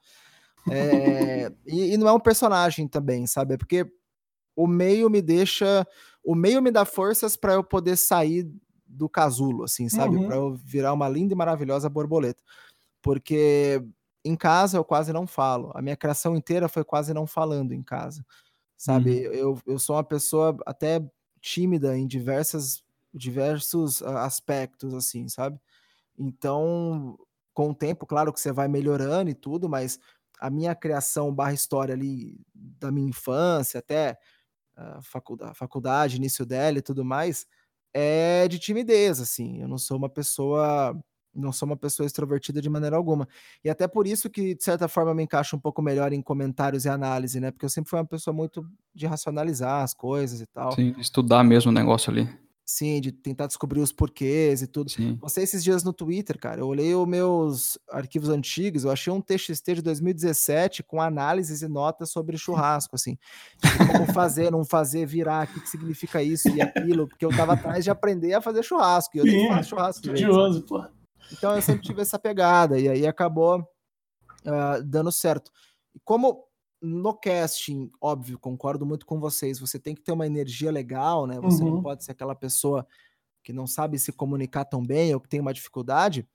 É, 0.70 1.50
e, 1.66 1.94
e, 1.94 1.96
não 1.96 2.08
é 2.08 2.12
um 2.12 2.20
personagem 2.20 2.86
também, 2.86 3.26
sabe? 3.26 3.54
É 3.54 3.56
porque 3.56 3.86
o 4.54 4.66
meio 4.66 5.08
me 5.08 5.22
deixa. 5.22 5.86
O 6.22 6.34
meio 6.34 6.60
me 6.60 6.70
dá 6.70 6.84
forças 6.84 7.36
para 7.36 7.54
eu 7.54 7.64
poder 7.64 7.96
sair 7.96 8.48
do 8.86 9.08
casulo, 9.08 9.64
assim, 9.64 9.88
sabe? 9.88 10.16
Uhum. 10.16 10.26
Para 10.26 10.36
eu 10.36 10.54
virar 10.54 10.92
uma 10.92 11.08
linda 11.08 11.32
e 11.32 11.36
maravilhosa 11.36 11.88
borboleta. 11.88 12.42
Porque 13.02 13.82
em 14.25 14.37
casa 14.37 14.78
eu 14.78 14.85
quase 14.85 15.12
não 15.12 15.26
falo. 15.26 15.73
A 15.75 15.82
minha 15.82 15.97
criação 15.97 16.37
inteira 16.37 16.68
foi 16.68 16.85
quase 16.85 17.12
não 17.12 17.26
falando 17.26 17.73
em 17.73 17.82
casa, 17.82 18.25
sabe? 18.76 19.26
Uhum. 19.28 19.35
Eu, 19.35 19.61
eu 19.66 19.78
sou 19.78 19.97
uma 19.97 20.04
pessoa 20.04 20.56
até 20.66 21.02
tímida 21.40 21.99
em 21.99 22.06
diversas, 22.06 22.82
diversos 23.12 24.02
aspectos, 24.02 24.94
assim, 24.94 25.28
sabe? 25.28 25.59
Então, 26.18 27.18
com 27.54 27.71
o 27.71 27.75
tempo, 27.75 28.06
claro 28.06 28.32
que 28.32 28.40
você 28.40 28.52
vai 28.52 28.68
melhorando 28.68 29.30
e 29.30 29.35
tudo, 29.35 29.68
mas 29.68 29.99
a 30.40 30.50
minha 30.50 30.75
criação 30.75 31.35
barra 31.35 31.52
história 31.52 31.94
ali 31.94 32.40
da 32.55 32.90
minha 32.92 33.09
infância 33.09 33.79
até 33.81 34.18
a 34.76 35.03
faculdade, 35.03 35.50
a 35.53 35.55
faculdade, 35.55 36.16
início 36.16 36.46
dela 36.46 36.79
e 36.79 36.83
tudo 36.83 37.05
mais, 37.05 37.46
é 37.94 38.48
de 38.48 38.59
timidez, 38.59 39.20
assim. 39.20 39.61
Eu 39.61 39.68
não 39.68 39.79
sou 39.79 39.96
uma 39.98 40.09
pessoa 40.09 40.98
não 41.35 41.53
sou 41.53 41.66
uma 41.66 41.77
pessoa 41.77 42.07
extrovertida 42.07 42.61
de 42.61 42.68
maneira 42.68 42.97
alguma. 42.97 43.29
E 43.64 43.71
até 43.71 43.88
por 43.88 44.07
isso 44.07 44.29
que, 44.29 44.55
de 44.55 44.62
certa 44.62 44.88
forma, 44.88 45.11
eu 45.11 45.14
me 45.14 45.23
encaixo 45.23 45.57
um 45.57 45.61
pouco 45.61 45.83
melhor 45.83 46.12
em 46.12 46.23
comentários 46.23 46.85
e 46.85 46.88
análise, 46.88 47.40
né? 47.40 47.51
Porque 47.51 47.64
eu 47.64 47.71
sempre 47.71 47.90
fui 47.90 47.99
uma 47.99 48.07
pessoa 48.07 48.35
muito 48.35 48.66
de 48.95 49.07
racionalizar 49.07 49.83
as 49.83 49.95
coisas 49.95 50.40
e 50.40 50.47
tal. 50.47 50.73
Sim, 50.73 50.95
estudar 50.99 51.42
mesmo 51.42 51.71
o 51.71 51.75
negócio 51.75 52.11
ali. 52.11 52.29
Sim, 52.64 53.01
de 53.01 53.11
tentar 53.11 53.49
descobrir 53.49 53.81
os 53.81 53.92
porquês 53.92 54.62
e 54.62 54.66
tudo. 54.66 54.90
Sim. 54.90 55.18
Você 55.21 55.42
esses 55.42 55.62
dias 55.64 55.83
no 55.83 55.92
Twitter, 55.92 56.38
cara, 56.38 56.61
eu 56.61 56.66
olhei 56.66 56.95
os 56.95 57.07
meus 57.07 57.79
arquivos 57.90 58.29
antigos, 58.29 58.85
eu 58.85 58.90
achei 58.90 59.12
um 59.12 59.21
TXT 59.21 59.75
de 59.75 59.83
2017 59.83 60.83
com 60.83 61.01
análises 61.01 61.61
e 61.61 61.68
notas 61.68 62.11
sobre 62.11 62.38
churrasco, 62.38 62.95
assim. 62.95 63.18
Tipo, 63.61 63.92
como 63.92 64.12
fazer, 64.14 64.51
não 64.51 64.64
fazer, 64.64 65.05
virar, 65.07 65.49
o 65.49 65.53
que, 65.53 65.61
que 65.61 65.68
significa 65.68 66.23
isso 66.23 66.49
e 66.49 66.62
aquilo, 66.62 67.09
porque 67.09 67.25
eu 67.25 67.37
tava 67.37 67.55
atrás 67.55 67.85
de 67.85 67.90
aprender 67.90 68.33
a 68.33 68.40
fazer 68.40 68.62
churrasco. 68.62 69.16
E 69.16 69.21
eu 69.21 69.27
Sim, 69.27 69.49
faço 69.49 69.68
churrasco. 69.68 70.07
Estudioso, 70.07 70.62
pô. 70.62 70.83
Então 71.30 71.54
eu 71.54 71.62
sempre 71.62 71.82
tive 71.82 72.02
essa 72.02 72.18
pegada, 72.18 72.78
e 72.78 72.88
aí 72.88 73.06
acabou 73.06 73.61
uh, 73.61 74.82
dando 74.85 75.12
certo. 75.12 75.50
Como 76.04 76.44
no 76.82 77.14
casting, 77.14 77.90
óbvio, 78.00 78.38
concordo 78.38 78.85
muito 78.85 79.06
com 79.06 79.20
vocês. 79.20 79.61
Você 79.61 79.78
tem 79.78 79.94
que 79.94 80.02
ter 80.02 80.11
uma 80.11 80.26
energia 80.26 80.70
legal, 80.72 81.26
né? 81.26 81.38
Você 81.40 81.62
uhum. 81.62 81.76
não 81.76 81.82
pode 81.82 82.04
ser 82.04 82.11
aquela 82.11 82.35
pessoa 82.35 82.85
que 83.44 83.52
não 83.52 83.66
sabe 83.66 83.98
se 83.98 84.12
comunicar 84.12 84.64
tão 84.64 84.85
bem 84.85 85.14
ou 85.14 85.20
que 85.20 85.28
tem 85.28 85.40
uma 85.40 85.54
dificuldade. 85.54 86.28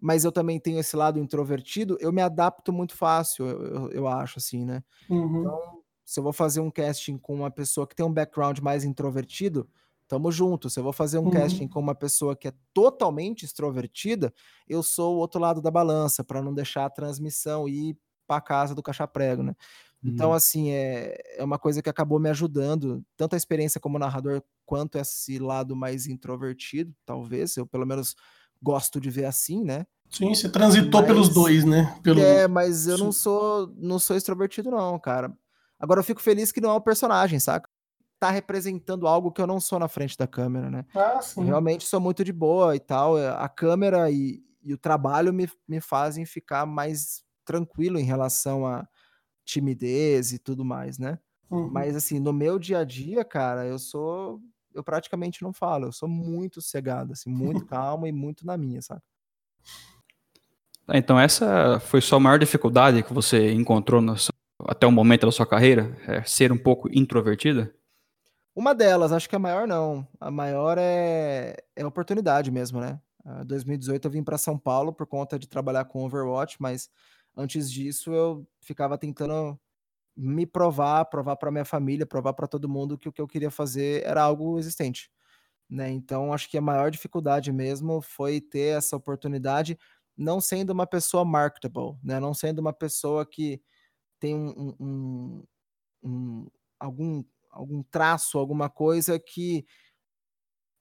Mas 0.00 0.24
eu 0.24 0.32
também 0.32 0.58
tenho 0.58 0.80
esse 0.80 0.96
lado 0.96 1.18
introvertido. 1.18 1.96
Eu 2.00 2.12
me 2.12 2.20
adapto 2.20 2.72
muito 2.72 2.96
fácil, 2.96 3.46
eu, 3.46 3.62
eu, 3.62 3.90
eu 3.90 4.08
acho, 4.08 4.38
assim, 4.38 4.64
né? 4.64 4.82
Uhum. 5.08 5.40
Então, 5.40 5.82
se 6.04 6.18
eu 6.18 6.24
vou 6.24 6.32
fazer 6.32 6.60
um 6.60 6.70
casting 6.70 7.16
com 7.16 7.34
uma 7.34 7.50
pessoa 7.50 7.86
que 7.86 7.94
tem 7.94 8.04
um 8.04 8.12
background 8.12 8.58
mais 8.58 8.84
introvertido, 8.84 9.68
tamo 10.14 10.30
junto. 10.30 10.70
Se 10.70 10.78
eu 10.78 10.84
vou 10.84 10.92
fazer 10.92 11.18
um 11.18 11.24
uhum. 11.24 11.30
casting 11.30 11.66
com 11.66 11.80
uma 11.80 11.94
pessoa 11.94 12.36
que 12.36 12.48
é 12.48 12.52
totalmente 12.72 13.44
extrovertida, 13.44 14.32
eu 14.68 14.82
sou 14.82 15.16
o 15.16 15.18
outro 15.18 15.40
lado 15.40 15.60
da 15.60 15.70
balança, 15.70 16.22
para 16.22 16.40
não 16.40 16.54
deixar 16.54 16.84
a 16.84 16.90
transmissão 16.90 17.68
ir 17.68 17.96
para 18.26 18.40
casa 18.40 18.74
do 18.74 18.82
caixa 18.82 19.06
prego, 19.06 19.42
né? 19.42 19.54
Então, 20.02 20.28
uhum. 20.28 20.34
assim, 20.34 20.70
é, 20.70 21.16
é 21.38 21.42
uma 21.42 21.58
coisa 21.58 21.82
que 21.82 21.88
acabou 21.88 22.20
me 22.20 22.28
ajudando, 22.28 23.02
tanto 23.16 23.34
a 23.34 23.36
experiência 23.36 23.80
como 23.80 23.98
narrador, 23.98 24.42
quanto 24.66 24.98
esse 24.98 25.38
lado 25.38 25.74
mais 25.74 26.06
introvertido, 26.06 26.94
talvez. 27.06 27.56
Eu, 27.56 27.66
pelo 27.66 27.86
menos, 27.86 28.14
gosto 28.62 29.00
de 29.00 29.10
ver 29.10 29.24
assim, 29.24 29.64
né? 29.64 29.86
Sim, 30.10 30.34
você 30.34 30.48
transitou 30.48 31.00
mas, 31.00 31.08
pelos 31.08 31.28
dois, 31.30 31.64
né? 31.64 31.98
Pelo... 32.02 32.20
É, 32.20 32.46
mas 32.46 32.86
eu 32.86 32.98
não 32.98 33.10
sou, 33.10 33.72
não 33.78 33.98
sou 33.98 34.14
extrovertido, 34.14 34.70
não, 34.70 34.98
cara. 34.98 35.32
Agora 35.80 36.00
eu 36.00 36.04
fico 36.04 36.20
feliz 36.20 36.52
que 36.52 36.60
não 36.60 36.70
é 36.70 36.74
um 36.74 36.80
personagem, 36.80 37.40
saca? 37.40 37.68
Tá 38.24 38.30
representando 38.30 39.06
algo 39.06 39.30
que 39.30 39.42
eu 39.42 39.46
não 39.46 39.60
sou 39.60 39.78
na 39.78 39.86
frente 39.86 40.16
da 40.16 40.26
câmera, 40.26 40.70
né? 40.70 40.86
Ah, 40.94 41.20
sim. 41.20 41.42
Eu 41.42 41.46
realmente 41.46 41.84
sou 41.84 42.00
muito 42.00 42.24
de 42.24 42.32
boa 42.32 42.74
e 42.74 42.80
tal. 42.80 43.18
A 43.18 43.46
câmera 43.50 44.10
e, 44.10 44.42
e 44.62 44.72
o 44.72 44.78
trabalho 44.78 45.30
me, 45.30 45.46
me 45.68 45.78
fazem 45.78 46.24
ficar 46.24 46.64
mais 46.64 47.22
tranquilo 47.44 47.98
em 47.98 48.02
relação 48.02 48.66
a 48.66 48.88
timidez 49.44 50.32
e 50.32 50.38
tudo 50.38 50.64
mais, 50.64 50.98
né? 50.98 51.18
Uhum. 51.50 51.68
Mas 51.70 51.94
assim, 51.94 52.18
no 52.18 52.32
meu 52.32 52.58
dia 52.58 52.78
a 52.78 52.84
dia, 52.84 53.22
cara, 53.26 53.66
eu 53.66 53.78
sou. 53.78 54.40
Eu 54.72 54.82
praticamente 54.82 55.42
não 55.42 55.52
falo, 55.52 55.88
eu 55.88 55.92
sou 55.92 56.08
muito 56.08 56.62
cegado, 56.62 57.12
assim, 57.12 57.28
muito 57.28 57.66
calmo 57.68 58.06
e 58.06 58.12
muito 58.12 58.46
na 58.46 58.56
minha, 58.56 58.80
sabe? 58.80 59.02
Tá, 60.86 60.96
então, 60.96 61.20
essa 61.20 61.78
foi 61.78 62.00
sua 62.00 62.18
maior 62.18 62.38
dificuldade 62.38 63.02
que 63.02 63.12
você 63.12 63.52
encontrou 63.52 64.00
no, 64.00 64.16
até 64.60 64.86
o 64.86 64.90
momento 64.90 65.26
da 65.26 65.32
sua 65.32 65.46
carreira? 65.46 65.94
É 66.06 66.22
ser 66.22 66.50
um 66.50 66.56
pouco 66.58 66.88
introvertida? 66.90 67.70
Uma 68.54 68.74
delas, 68.74 69.12
acho 69.12 69.28
que 69.28 69.34
a 69.36 69.38
maior 69.38 69.66
não. 69.66 70.06
A 70.20 70.30
maior 70.30 70.78
é, 70.78 71.56
é 71.74 71.84
oportunidade 71.86 72.50
mesmo, 72.50 72.80
né? 72.80 73.00
Em 73.42 73.46
2018 73.46 74.04
eu 74.06 74.10
vim 74.10 74.22
para 74.22 74.38
São 74.38 74.58
Paulo 74.58 74.92
por 74.92 75.06
conta 75.06 75.38
de 75.38 75.48
trabalhar 75.48 75.84
com 75.86 76.04
Overwatch, 76.04 76.56
mas 76.60 76.88
Antes 77.36 77.70
disso, 77.70 78.12
eu 78.12 78.46
ficava 78.60 78.96
tentando 78.96 79.58
me 80.16 80.46
provar, 80.46 81.04
provar 81.06 81.36
para 81.36 81.50
minha 81.50 81.64
família, 81.64 82.06
provar 82.06 82.34
para 82.34 82.46
todo 82.48 82.68
mundo 82.68 82.98
que 82.98 83.08
o 83.08 83.12
que 83.12 83.20
eu 83.20 83.28
queria 83.28 83.50
fazer 83.50 84.04
era 84.04 84.22
algo 84.22 84.58
existente, 84.58 85.10
né? 85.70 85.90
Então, 85.90 86.32
acho 86.32 86.48
que 86.50 86.58
a 86.58 86.62
maior 86.62 86.90
dificuldade 86.90 87.52
mesmo 87.52 88.02
foi 88.02 88.40
ter 88.40 88.78
essa 88.78 88.96
oportunidade, 88.96 89.78
não 90.16 90.40
sendo 90.40 90.70
uma 90.72 90.86
pessoa 90.86 91.24
marketable, 91.24 91.96
né? 92.04 92.20
Não 92.20 92.34
sendo 92.34 92.60
uma 92.60 92.72
pessoa 92.72 93.26
que 93.26 93.62
tem 94.20 94.34
um, 94.36 94.74
um, 94.80 95.44
um 96.04 96.48
algum 96.80 97.24
algum 97.54 97.82
traço, 97.82 98.38
alguma 98.38 98.68
coisa 98.68 99.18
que 99.18 99.64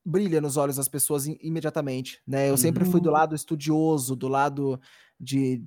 brilha 0.06 0.42
nos 0.42 0.58
olhos 0.58 0.76
das 0.76 0.90
pessoas 0.90 1.26
imediatamente, 1.26 2.22
né? 2.28 2.50
Eu 2.50 2.58
sempre 2.58 2.84
fui 2.84 3.00
do 3.00 3.08
uhum. 3.08 3.14
lado 3.14 3.36
estudioso, 3.36 4.16
do 4.16 4.28
lado 4.28 4.80
de 5.20 5.64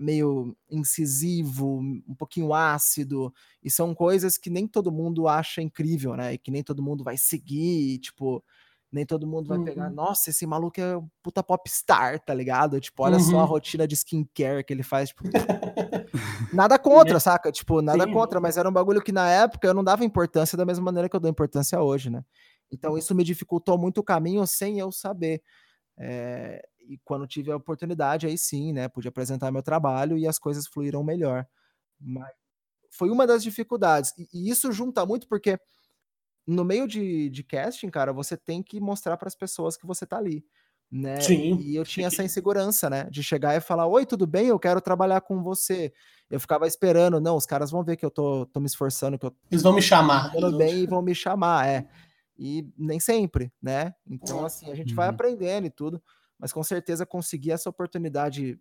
meio 0.00 0.56
incisivo, 0.70 1.78
um 1.78 2.14
pouquinho 2.14 2.52
ácido, 2.52 3.32
e 3.62 3.70
são 3.70 3.94
coisas 3.94 4.36
que 4.36 4.50
nem 4.50 4.66
todo 4.66 4.92
mundo 4.92 5.28
acha 5.28 5.62
incrível, 5.62 6.16
né? 6.16 6.34
E 6.34 6.38
que 6.38 6.50
nem 6.50 6.62
todo 6.62 6.82
mundo 6.82 7.04
vai 7.04 7.16
seguir, 7.16 7.98
tipo, 7.98 8.44
nem 8.90 9.04
todo 9.04 9.26
mundo 9.26 9.48
vai 9.48 9.58
uhum. 9.58 9.64
pegar, 9.64 9.90
nossa, 9.90 10.30
esse 10.30 10.46
maluco 10.46 10.80
é 10.80 10.96
um 10.96 11.08
puta 11.22 11.42
popstar, 11.42 12.20
tá 12.20 12.32
ligado? 12.32 12.80
Tipo, 12.80 13.02
olha 13.02 13.16
uhum. 13.16 13.22
só 13.22 13.38
a 13.38 13.42
uhum. 13.42 13.48
rotina 13.48 13.86
de 13.86 13.94
skincare 13.94 14.64
que 14.64 14.72
ele 14.72 14.82
faz, 14.82 15.08
tipo, 15.10 15.24
nada 16.52 16.78
contra, 16.78 17.18
saca? 17.18 17.50
Tipo, 17.50 17.82
nada 17.82 18.04
Sim. 18.04 18.12
contra, 18.12 18.40
mas 18.40 18.56
era 18.56 18.68
um 18.68 18.72
bagulho 18.72 19.02
que 19.02 19.12
na 19.12 19.28
época 19.28 19.66
eu 19.66 19.74
não 19.74 19.82
dava 19.82 20.04
importância 20.04 20.56
da 20.56 20.64
mesma 20.64 20.84
maneira 20.84 21.08
que 21.08 21.16
eu 21.16 21.20
dou 21.20 21.30
importância 21.30 21.80
hoje, 21.80 22.10
né? 22.10 22.24
Então 22.70 22.96
isso 22.96 23.14
me 23.14 23.24
dificultou 23.24 23.76
muito 23.78 23.98
o 23.98 24.04
caminho 24.04 24.46
sem 24.46 24.78
eu 24.78 24.90
saber. 24.90 25.42
É, 25.98 26.66
e 26.88 26.98
quando 27.04 27.26
tive 27.26 27.50
a 27.50 27.56
oportunidade, 27.56 28.26
aí 28.26 28.36
sim, 28.36 28.72
né, 28.72 28.88
pude 28.88 29.08
apresentar 29.08 29.50
meu 29.50 29.62
trabalho 29.62 30.16
e 30.16 30.26
as 30.26 30.38
coisas 30.38 30.66
fluíram 30.66 31.02
melhor. 31.02 31.46
Mas 32.00 32.32
foi 32.90 33.10
uma 33.10 33.26
das 33.26 33.42
dificuldades. 33.42 34.12
E, 34.16 34.28
e 34.32 34.50
isso 34.50 34.70
junta 34.72 35.04
muito 35.04 35.28
porque 35.28 35.58
no 36.46 36.64
meio 36.64 36.86
de, 36.86 37.28
de 37.30 37.42
casting, 37.44 37.90
cara, 37.90 38.12
você 38.12 38.36
tem 38.36 38.62
que 38.62 38.80
mostrar 38.80 39.16
para 39.16 39.28
as 39.28 39.34
pessoas 39.36 39.76
que 39.76 39.86
você 39.86 40.06
tá 40.06 40.18
ali. 40.18 40.44
Né? 40.90 41.42
Sim. 41.42 41.58
E 41.58 41.74
eu 41.76 41.84
tinha 41.84 42.06
essa 42.06 42.22
insegurança, 42.24 42.88
né? 42.88 43.04
De 43.10 43.22
chegar 43.22 43.56
e 43.56 43.60
falar: 43.60 43.86
Oi, 43.88 44.06
tudo 44.06 44.26
bem? 44.26 44.48
Eu 44.48 44.58
quero 44.58 44.80
trabalhar 44.80 45.20
com 45.22 45.42
você. 45.42 45.92
Eu 46.30 46.38
ficava 46.40 46.66
esperando, 46.66 47.20
não, 47.20 47.36
os 47.36 47.46
caras 47.46 47.70
vão 47.72 47.82
ver 47.84 47.96
que 47.96 48.04
eu 48.06 48.10
tô, 48.10 48.46
tô 48.46 48.60
me 48.60 48.66
esforçando, 48.66 49.18
que 49.18 49.26
eu 49.26 49.36
Eles 49.50 49.62
vão 49.62 49.72
me 49.72 49.82
chamar. 49.82 50.30
tô 50.38 50.52
bem 50.52 50.82
e 50.84 50.86
vão 50.86 51.02
me 51.02 51.14
chamar, 51.14 51.66
é. 51.68 51.86
E 52.38 52.68
nem 52.76 53.00
sempre, 53.00 53.52
né? 53.62 53.94
Então, 54.06 54.44
assim, 54.44 54.70
a 54.70 54.74
gente 54.74 54.94
vai 54.94 55.08
Uhum. 55.08 55.14
aprendendo 55.14 55.66
e 55.66 55.70
tudo, 55.70 56.02
mas 56.38 56.52
com 56.52 56.62
certeza 56.62 57.06
conseguir 57.06 57.52
essa 57.52 57.70
oportunidade 57.70 58.60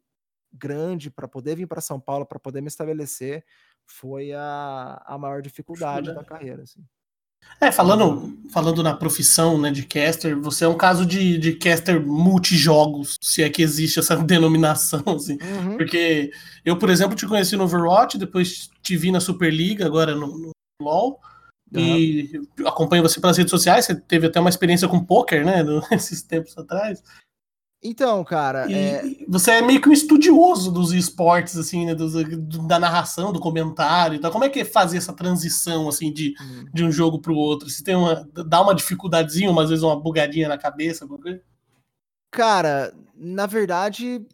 grande 0.53 1.11
para 1.11 1.27
poder 1.27 1.55
vir 1.57 1.67
para 1.67 1.81
São 1.81 1.99
Paulo, 1.99 2.25
para 2.25 2.39
poder 2.39 2.61
me 2.61 2.67
estabelecer, 2.67 3.45
foi 3.85 4.33
a, 4.33 5.01
a 5.05 5.17
maior 5.17 5.41
dificuldade 5.41 6.13
da 6.13 6.23
carreira, 6.23 6.63
assim. 6.63 6.85
É, 7.59 7.71
falando, 7.71 8.37
falando 8.51 8.83
na 8.83 8.93
profissão 8.93 9.57
né, 9.57 9.71
de 9.71 9.83
caster, 9.83 10.37
você 10.39 10.65
é 10.65 10.67
um 10.67 10.77
caso 10.77 11.05
de, 11.05 11.37
de 11.37 11.53
caster 11.53 12.05
multijogos, 12.05 13.17
se 13.21 13.41
é 13.41 13.49
que 13.49 13.61
existe 13.61 13.99
essa 13.99 14.15
denominação, 14.23 15.03
assim. 15.07 15.37
Uhum. 15.41 15.77
Porque 15.77 16.31
eu, 16.63 16.77
por 16.77 16.89
exemplo, 16.89 17.15
te 17.15 17.25
conheci 17.25 17.55
no 17.55 17.63
Overwatch, 17.63 18.17
depois 18.17 18.69
te 18.83 18.97
vi 18.97 19.11
na 19.11 19.19
Superliga, 19.19 19.85
agora 19.85 20.13
no, 20.13 20.27
no 20.37 20.51
LoL, 20.81 21.19
e 21.73 22.39
acompanho 22.65 23.03
você 23.03 23.19
pelas 23.19 23.37
redes 23.37 23.51
sociais, 23.51 23.85
você 23.85 23.95
teve 23.95 24.27
até 24.27 24.39
uma 24.39 24.49
experiência 24.49 24.87
com 24.87 25.03
poker, 25.03 25.45
né, 25.45 25.63
no- 25.63 25.81
esses 25.91 26.21
tempos 26.21 26.57
atrás. 26.57 27.01
Então, 27.87 28.23
cara, 28.23 28.71
é, 28.71 29.03
você 29.27 29.51
é 29.51 29.61
meio 29.61 29.79
que 29.79 29.87
um 29.87 29.93
estudioso 29.93 30.71
dos 30.71 30.91
esportes, 30.91 31.55
assim, 31.55 31.85
né, 31.85 31.93
dos- 31.93 32.13
do- 32.13 32.67
da 32.67 32.79
narração, 32.79 33.31
do 33.31 33.39
comentário 33.39 34.15
e 34.15 34.19
tal. 34.19 34.31
Como 34.31 34.43
é 34.43 34.49
que 34.49 34.61
é 34.61 34.65
fazer 34.65 34.97
essa 34.97 35.13
transição, 35.13 35.87
assim, 35.87 36.11
de, 36.11 36.33
hum, 36.41 36.65
de 36.73 36.83
um 36.83 36.91
jogo 36.91 37.21
pro 37.21 37.35
outro? 37.35 37.69
Se 37.69 37.83
tem 37.83 37.95
uma. 37.95 38.27
dá 38.47 38.61
uma 38.61 38.73
dificuldadezinha, 38.73 39.51
umas 39.51 39.69
vezes 39.69 39.83
uma 39.83 39.99
bugadinha 39.99 40.47
na 40.47 40.57
cabeça, 40.57 41.07
cara, 42.31 42.93
na 43.15 43.45
verdade, 43.45 44.25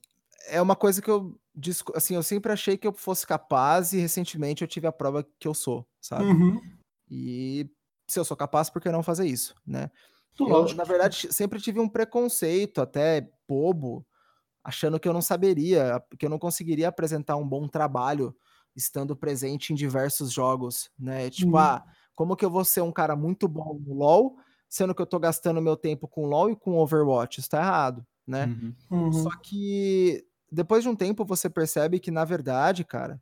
é 0.47 0.61
uma 0.61 0.75
coisa 0.75 1.01
que 1.01 1.09
eu 1.09 1.37
assim, 1.93 2.15
eu 2.15 2.23
sempre 2.23 2.51
achei 2.51 2.77
que 2.77 2.87
eu 2.87 2.93
fosse 2.93 3.27
capaz 3.27 3.91
e 3.91 3.99
recentemente 3.99 4.61
eu 4.61 4.67
tive 4.67 4.87
a 4.87 4.91
prova 4.91 5.27
que 5.37 5.47
eu 5.47 5.53
sou, 5.53 5.85
sabe? 5.99 6.23
Uhum. 6.23 6.61
E 7.09 7.69
se 8.07 8.17
eu 8.17 8.23
sou 8.25 8.37
capaz, 8.37 8.69
por 8.69 8.81
que 8.81 8.89
não 8.89 9.03
fazer 9.03 9.27
isso, 9.27 9.53
né? 9.67 9.91
Eu, 10.39 10.73
na 10.75 10.83
verdade, 10.83 11.27
sempre 11.31 11.59
tive 11.59 11.79
um 11.79 11.89
preconceito, 11.89 12.81
até 12.81 13.29
bobo, 13.51 14.05
achando 14.63 14.99
que 14.99 15.07
eu 15.09 15.13
não 15.13 15.21
saberia, 15.21 16.03
que 16.19 16.25
eu 16.25 16.29
não 16.31 16.39
conseguiria 16.39 16.89
apresentar 16.89 17.37
um 17.37 17.47
bom 17.47 17.67
trabalho 17.67 18.35
estando 18.75 19.15
presente 19.15 19.73
em 19.73 19.75
diversos 19.75 20.31
jogos, 20.31 20.91
né? 20.99 21.29
Tipo, 21.29 21.57
Uhum. 21.57 21.57
ah, 21.57 21.83
como 22.15 22.35
que 22.37 22.45
eu 22.45 22.51
vou 22.51 22.65
ser 22.65 22.81
um 22.81 22.91
cara 22.91 23.15
muito 23.15 23.47
bom 23.47 23.79
no 23.85 23.93
LoL, 23.95 24.37
sendo 24.69 24.95
que 24.95 25.01
eu 25.01 25.07
tô 25.07 25.19
gastando 25.19 25.61
meu 25.61 25.77
tempo 25.77 26.07
com 26.07 26.25
LoL 26.27 26.51
e 26.51 26.55
com 26.55 26.77
Overwatch? 26.77 27.39
Isso 27.41 27.49
tá 27.49 27.59
errado, 27.59 28.05
né? 28.27 28.45
Uhum. 28.47 28.75
Uhum. 28.91 29.11
Só 29.13 29.29
que 29.43 30.25
depois 30.51 30.83
de 30.83 30.89
um 30.89 30.95
tempo 30.95 31.25
você 31.25 31.49
percebe 31.49 31.99
que, 31.99 32.11
na 32.11 32.25
verdade, 32.25 32.85
cara, 32.85 33.21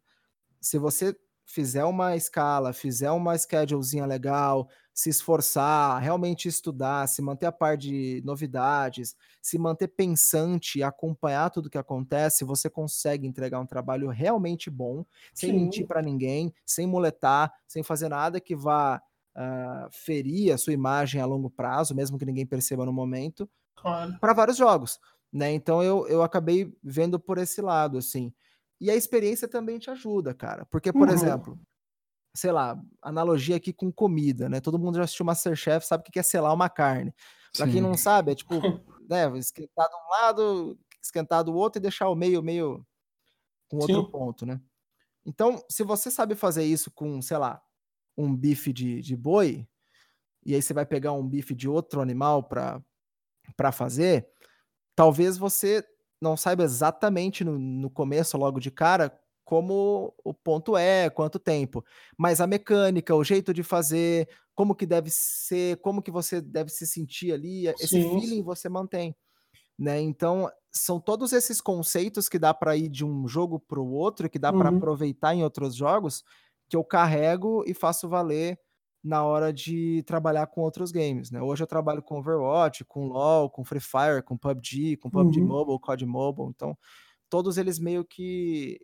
se 0.62 0.78
você 0.80 1.16
fizer 1.50 1.84
uma 1.84 2.16
escala, 2.16 2.74
fizer 2.74 3.10
uma 3.12 3.36
schedulezinha 3.38 4.06
legal, 4.06 4.70
se 4.94 5.10
esforçar, 5.10 6.00
realmente 6.02 6.48
estudar, 6.48 7.08
se 7.08 7.22
manter 7.22 7.48
a 7.48 7.52
par 7.52 7.76
de 7.76 8.22
novidades, 8.24 9.16
se 9.42 9.58
manter 9.58 9.88
pensante 9.88 10.80
e 10.80 10.84
acompanhar 10.84 11.50
tudo 11.50 11.70
que 11.70 11.78
acontece, 11.78 12.44
você 12.46 12.70
consegue 12.70 13.26
entregar 13.28 13.60
um 13.60 13.66
trabalho 13.66 14.10
realmente 14.10 14.70
bom, 14.70 15.04
sem 15.34 15.52
Sim. 15.52 15.54
mentir 15.54 15.88
para 15.88 16.02
ninguém, 16.02 16.54
sem 16.66 16.86
muletar, 16.86 17.52
sem 17.68 17.82
fazer 17.82 18.10
nada 18.10 18.40
que 18.40 18.56
vá 18.56 19.02
ah, 19.36 19.88
ferir 19.92 20.54
a 20.54 20.58
sua 20.58 20.74
imagem 20.74 21.20
a 21.22 21.26
longo 21.26 21.50
prazo, 21.50 21.96
mesmo 21.96 22.18
que 22.18 22.26
ninguém 22.26 22.46
perceba 22.46 22.86
no 22.86 22.94
momento 22.94 23.50
Claro. 23.76 24.20
para 24.20 24.34
vários 24.34 24.58
jogos, 24.58 25.00
né? 25.32 25.52
Então 25.52 25.82
eu, 25.84 26.08
eu 26.08 26.22
acabei 26.24 26.74
vendo 26.84 27.20
por 27.20 27.38
esse 27.38 27.62
lado, 27.62 27.98
assim. 27.98 28.34
E 28.82 28.90
a 28.90 28.96
experiência 28.96 29.48
também 29.48 29.80
te 29.80 29.90
ajuda, 29.92 30.34
cara. 30.34 30.66
Porque, 30.68 30.94
por 30.94 31.10
Uhum. 31.10 31.10
exemplo, 31.10 31.60
sei 32.36 32.52
lá, 32.52 32.82
analogia 33.02 33.58
aqui 33.58 33.74
com 33.74 33.92
comida, 33.92 34.50
né? 34.50 34.62
Todo 34.62 34.80
mundo 34.80 34.98
já 34.98 35.04
assistiu 35.06 35.26
Masterchef, 35.26 35.86
sabe 35.86 36.04
o 36.08 36.12
que 36.12 36.20
é 36.20 36.24
selar 36.24 36.54
uma 36.54 36.70
carne. 36.70 37.14
Pra 37.56 37.68
quem 37.68 37.82
Sim. 37.82 37.82
não 37.82 37.98
sabe, 37.98 38.32
é 38.34 38.36
tipo, 38.36 38.70
né, 39.10 39.26
esquentar 39.38 39.90
de 39.90 39.96
um 39.96 40.10
lado, 40.12 40.80
esquentar 41.04 41.44
do 41.44 41.54
outro 41.56 41.80
e 41.80 41.84
deixar 41.84 42.10
o 42.10 42.16
meio 42.16 42.42
meio 42.44 42.86
com 43.70 43.78
outro 43.78 44.04
Sim. 44.04 44.12
ponto, 44.12 44.46
né? 44.46 44.62
Então, 45.26 45.64
se 45.70 45.84
você 45.84 46.12
sabe 46.12 46.36
fazer 46.36 46.66
isso 46.66 46.92
com, 46.92 47.22
sei 47.22 47.38
lá, 47.38 47.62
um 48.18 48.36
bife 48.36 48.74
de, 48.74 49.02
de 49.02 49.16
boi, 49.18 49.68
e 50.46 50.56
aí 50.56 50.62
você 50.62 50.74
vai 50.74 50.86
pegar 50.86 51.14
um 51.14 51.28
bife 51.28 51.56
de 51.56 51.70
outro 51.70 52.02
animal 52.02 52.44
para 52.44 52.82
para 53.58 53.72
fazer, 53.72 54.30
talvez 54.96 55.38
você 55.38 55.84
não 56.22 56.36
saiba 56.38 56.64
exatamente 56.64 57.44
no, 57.44 57.58
no 57.60 57.90
começo, 57.90 58.38
logo 58.38 58.60
de 58.60 58.72
cara, 58.72 59.18
como 59.46 60.14
o 60.24 60.34
ponto 60.34 60.78
é, 60.78 61.10
quanto 61.10 61.40
tempo. 61.40 61.84
Mas 62.18 62.42
a 62.42 62.48
mecânica, 62.48 63.16
o 63.16 63.24
jeito 63.24 63.54
de 63.54 63.64
fazer, 63.64 64.30
como 64.56 64.76
que 64.76 64.86
deve 64.86 65.10
ser, 65.10 65.78
como 65.78 66.02
que 66.02 66.12
você 66.12 66.42
deve 66.42 66.70
se 66.72 66.86
sentir 66.88 67.32
ali, 67.34 67.68
esse 67.80 68.00
Sim, 68.00 68.20
feeling 68.20 68.44
você 68.44 68.70
mantém. 68.70 69.16
Né? 69.78 70.00
Então, 70.02 70.50
são 70.72 71.00
todos 71.00 71.34
esses 71.34 71.62
conceitos 71.62 72.28
que 72.30 72.38
dá 72.40 72.54
para 72.54 72.76
ir 72.78 72.90
de 72.90 73.06
um 73.06 73.28
jogo 73.28 73.60
para 73.60 73.80
o 73.80 73.92
outro, 73.92 74.30
que 74.30 74.40
dá 74.40 74.52
para 74.54 74.70
Uhum. 74.70 74.70
aproveitar 74.70 75.34
em 75.36 75.44
outros 75.44 75.76
jogos, 75.76 76.24
que 76.70 76.76
eu 76.76 76.84
carrego 76.84 77.64
e 77.66 77.74
faço 77.74 78.08
valer 78.10 78.60
na 79.04 79.24
hora 79.24 79.54
de 79.54 80.04
trabalhar 80.06 80.48
com 80.48 80.62
outros 80.62 80.92
games, 80.92 81.32
né? 81.32 81.42
Hoje 81.42 81.64
eu 81.64 81.68
trabalho 81.68 82.02
com 82.02 82.20
Overwatch, 82.20 82.84
com 82.86 83.08
LoL, 83.08 83.50
com 83.50 83.64
Free 83.64 83.80
Fire, 83.80 84.22
com 84.24 84.38
PUBG, 84.38 84.98
com 84.98 85.10
PUBG 85.10 85.40
Uhum. 85.40 85.48
Mobile, 85.48 85.80
COD 85.80 86.06
Mobile, 86.06 86.50
então 86.50 86.78
todos 87.30 87.58
eles 87.58 87.80
meio 87.80 88.04
que 88.04 88.80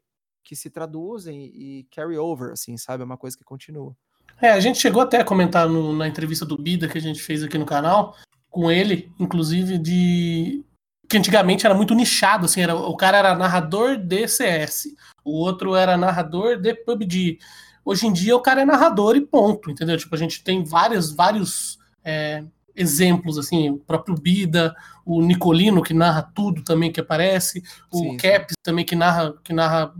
que 0.47 0.55
se 0.55 0.69
traduzem 0.69 1.45
e 1.45 1.87
carry 1.89 2.19
over, 2.19 2.51
assim, 2.51 2.77
sabe? 2.77 3.01
É 3.01 3.05
uma 3.05 3.17
coisa 3.17 3.35
que 3.35 3.43
continua. 3.43 3.97
É, 4.39 4.51
a 4.51 4.59
gente 4.59 4.77
chegou 4.77 5.01
até 5.01 5.19
a 5.19 5.25
comentar 5.25 5.67
no- 5.67 5.91
na 5.91 6.07
entrevista 6.07 6.45
do 6.45 6.55
Bida 6.55 6.87
que 6.87 6.99
a 6.99 7.01
gente 7.01 7.19
fez 7.19 7.41
aqui 7.41 7.57
no 7.57 7.65
canal, 7.65 8.15
com 8.47 8.69
ele, 8.71 9.11
inclusive, 9.19 9.79
de. 9.79 10.63
que 11.09 11.17
antigamente 11.17 11.65
era 11.65 11.73
muito 11.73 11.95
nichado, 11.95 12.45
assim, 12.45 12.61
era, 12.61 12.75
o 12.75 12.95
cara 12.95 13.17
era 13.17 13.35
narrador 13.35 13.97
de 13.97 14.27
CS, 14.27 14.95
o 15.23 15.31
outro 15.31 15.75
era 15.75 15.97
narrador 15.97 16.57
de 16.61 16.73
PUBG. 16.75 17.39
Hoje 17.85 18.07
em 18.07 18.11
dia 18.11 18.35
o 18.35 18.41
cara 18.41 18.63
é 18.63 18.65
narrador 18.65 19.15
e 19.15 19.21
ponto, 19.21 19.69
entendeu? 19.69 19.95
Tipo, 19.95 20.15
a 20.15 20.17
gente 20.17 20.43
tem 20.43 20.63
vários, 20.63 21.11
vários 21.11 21.77
é, 22.03 22.43
exemplos, 22.75 23.37
assim, 23.37 23.69
o 23.69 23.77
próprio 23.77 24.15
Bida, 24.15 24.75
o 25.05 25.21
Nicolino, 25.21 25.83
que 25.83 25.93
narra 25.93 26.23
tudo 26.33 26.63
também 26.63 26.91
que 26.91 26.99
aparece, 26.99 27.63
o 27.91 27.99
Sim, 27.99 28.09
sim. 28.11 28.17
Caps 28.17 28.55
também, 28.63 28.83
que 28.83 28.95
narra, 28.95 29.35
que 29.43 29.53
narra 29.53 29.93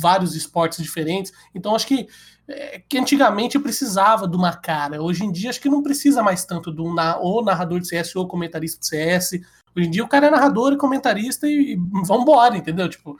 vários 0.00 0.34
esportes 0.34 0.82
diferentes. 0.82 1.32
Então, 1.54 1.74
acho 1.74 1.86
que 1.86 2.08
é, 2.48 2.82
que 2.88 2.98
antigamente 2.98 3.58
precisava 3.58 4.26
de 4.26 4.34
uma 4.34 4.54
cara. 4.56 5.02
Hoje 5.02 5.22
em 5.22 5.30
dia, 5.30 5.50
acho 5.50 5.60
que 5.60 5.68
não 5.68 5.82
precisa 5.82 6.22
mais 6.22 6.46
tanto 6.46 6.72
do 6.72 6.94
na, 6.94 7.18
ou 7.18 7.44
narrador 7.44 7.78
de 7.78 7.86
CS 7.86 8.16
ou 8.16 8.26
comentarista 8.26 8.80
de 8.80 8.86
CS. 8.86 9.32
Hoje 9.76 9.86
em 9.86 9.90
dia, 9.90 10.02
o 10.02 10.08
cara 10.08 10.28
é 10.28 10.30
narrador 10.30 10.72
e 10.72 10.78
comentarista 10.78 11.46
e, 11.46 11.74
e 11.74 11.76
vambora, 12.04 12.56
entendeu? 12.56 12.88
Tipo, 12.88 13.18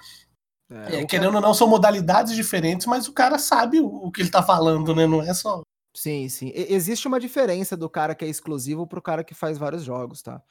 é, 0.71 1.01
que- 1.01 1.07
querendo 1.07 1.35
ou 1.37 1.41
não, 1.41 1.55
são 1.55 1.67
modalidades 1.69 2.35
diferentes, 2.35 2.87
mas 2.87 3.09
o 3.09 3.13
cara 3.13 3.39
sabe 3.39 3.81
o, 3.81 3.87
o 3.87 4.11
que 4.13 4.21
ele 4.21 4.31
tá 4.31 4.43
falando, 4.43 4.95
né? 4.95 5.07
Não 5.07 5.23
é 5.23 5.33
só. 5.35 5.63
Sim, 5.95 6.29
sim. 6.29 6.49
E- 6.55 6.73
existe 6.73 7.09
uma 7.09 7.19
diferença 7.19 7.77
do 7.77 7.89
cara 7.89 8.15
que 8.15 8.25
é 8.25 8.29
exclusivo 8.29 8.87
pro 8.87 9.03
cara 9.03 9.25
que 9.25 9.35
faz 9.35 9.57
vários 9.59 9.83
jogos, 9.85 10.23
tá? 10.23 10.43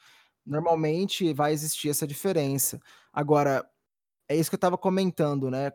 Normalmente 0.44 1.32
vai 1.32 1.52
existir 1.52 1.90
essa 1.90 2.06
diferença. 2.06 2.80
Agora, 3.12 3.64
é 4.28 4.36
isso 4.36 4.50
que 4.50 4.54
eu 4.56 4.60
tava 4.60 4.78
comentando, 4.78 5.50
né? 5.50 5.72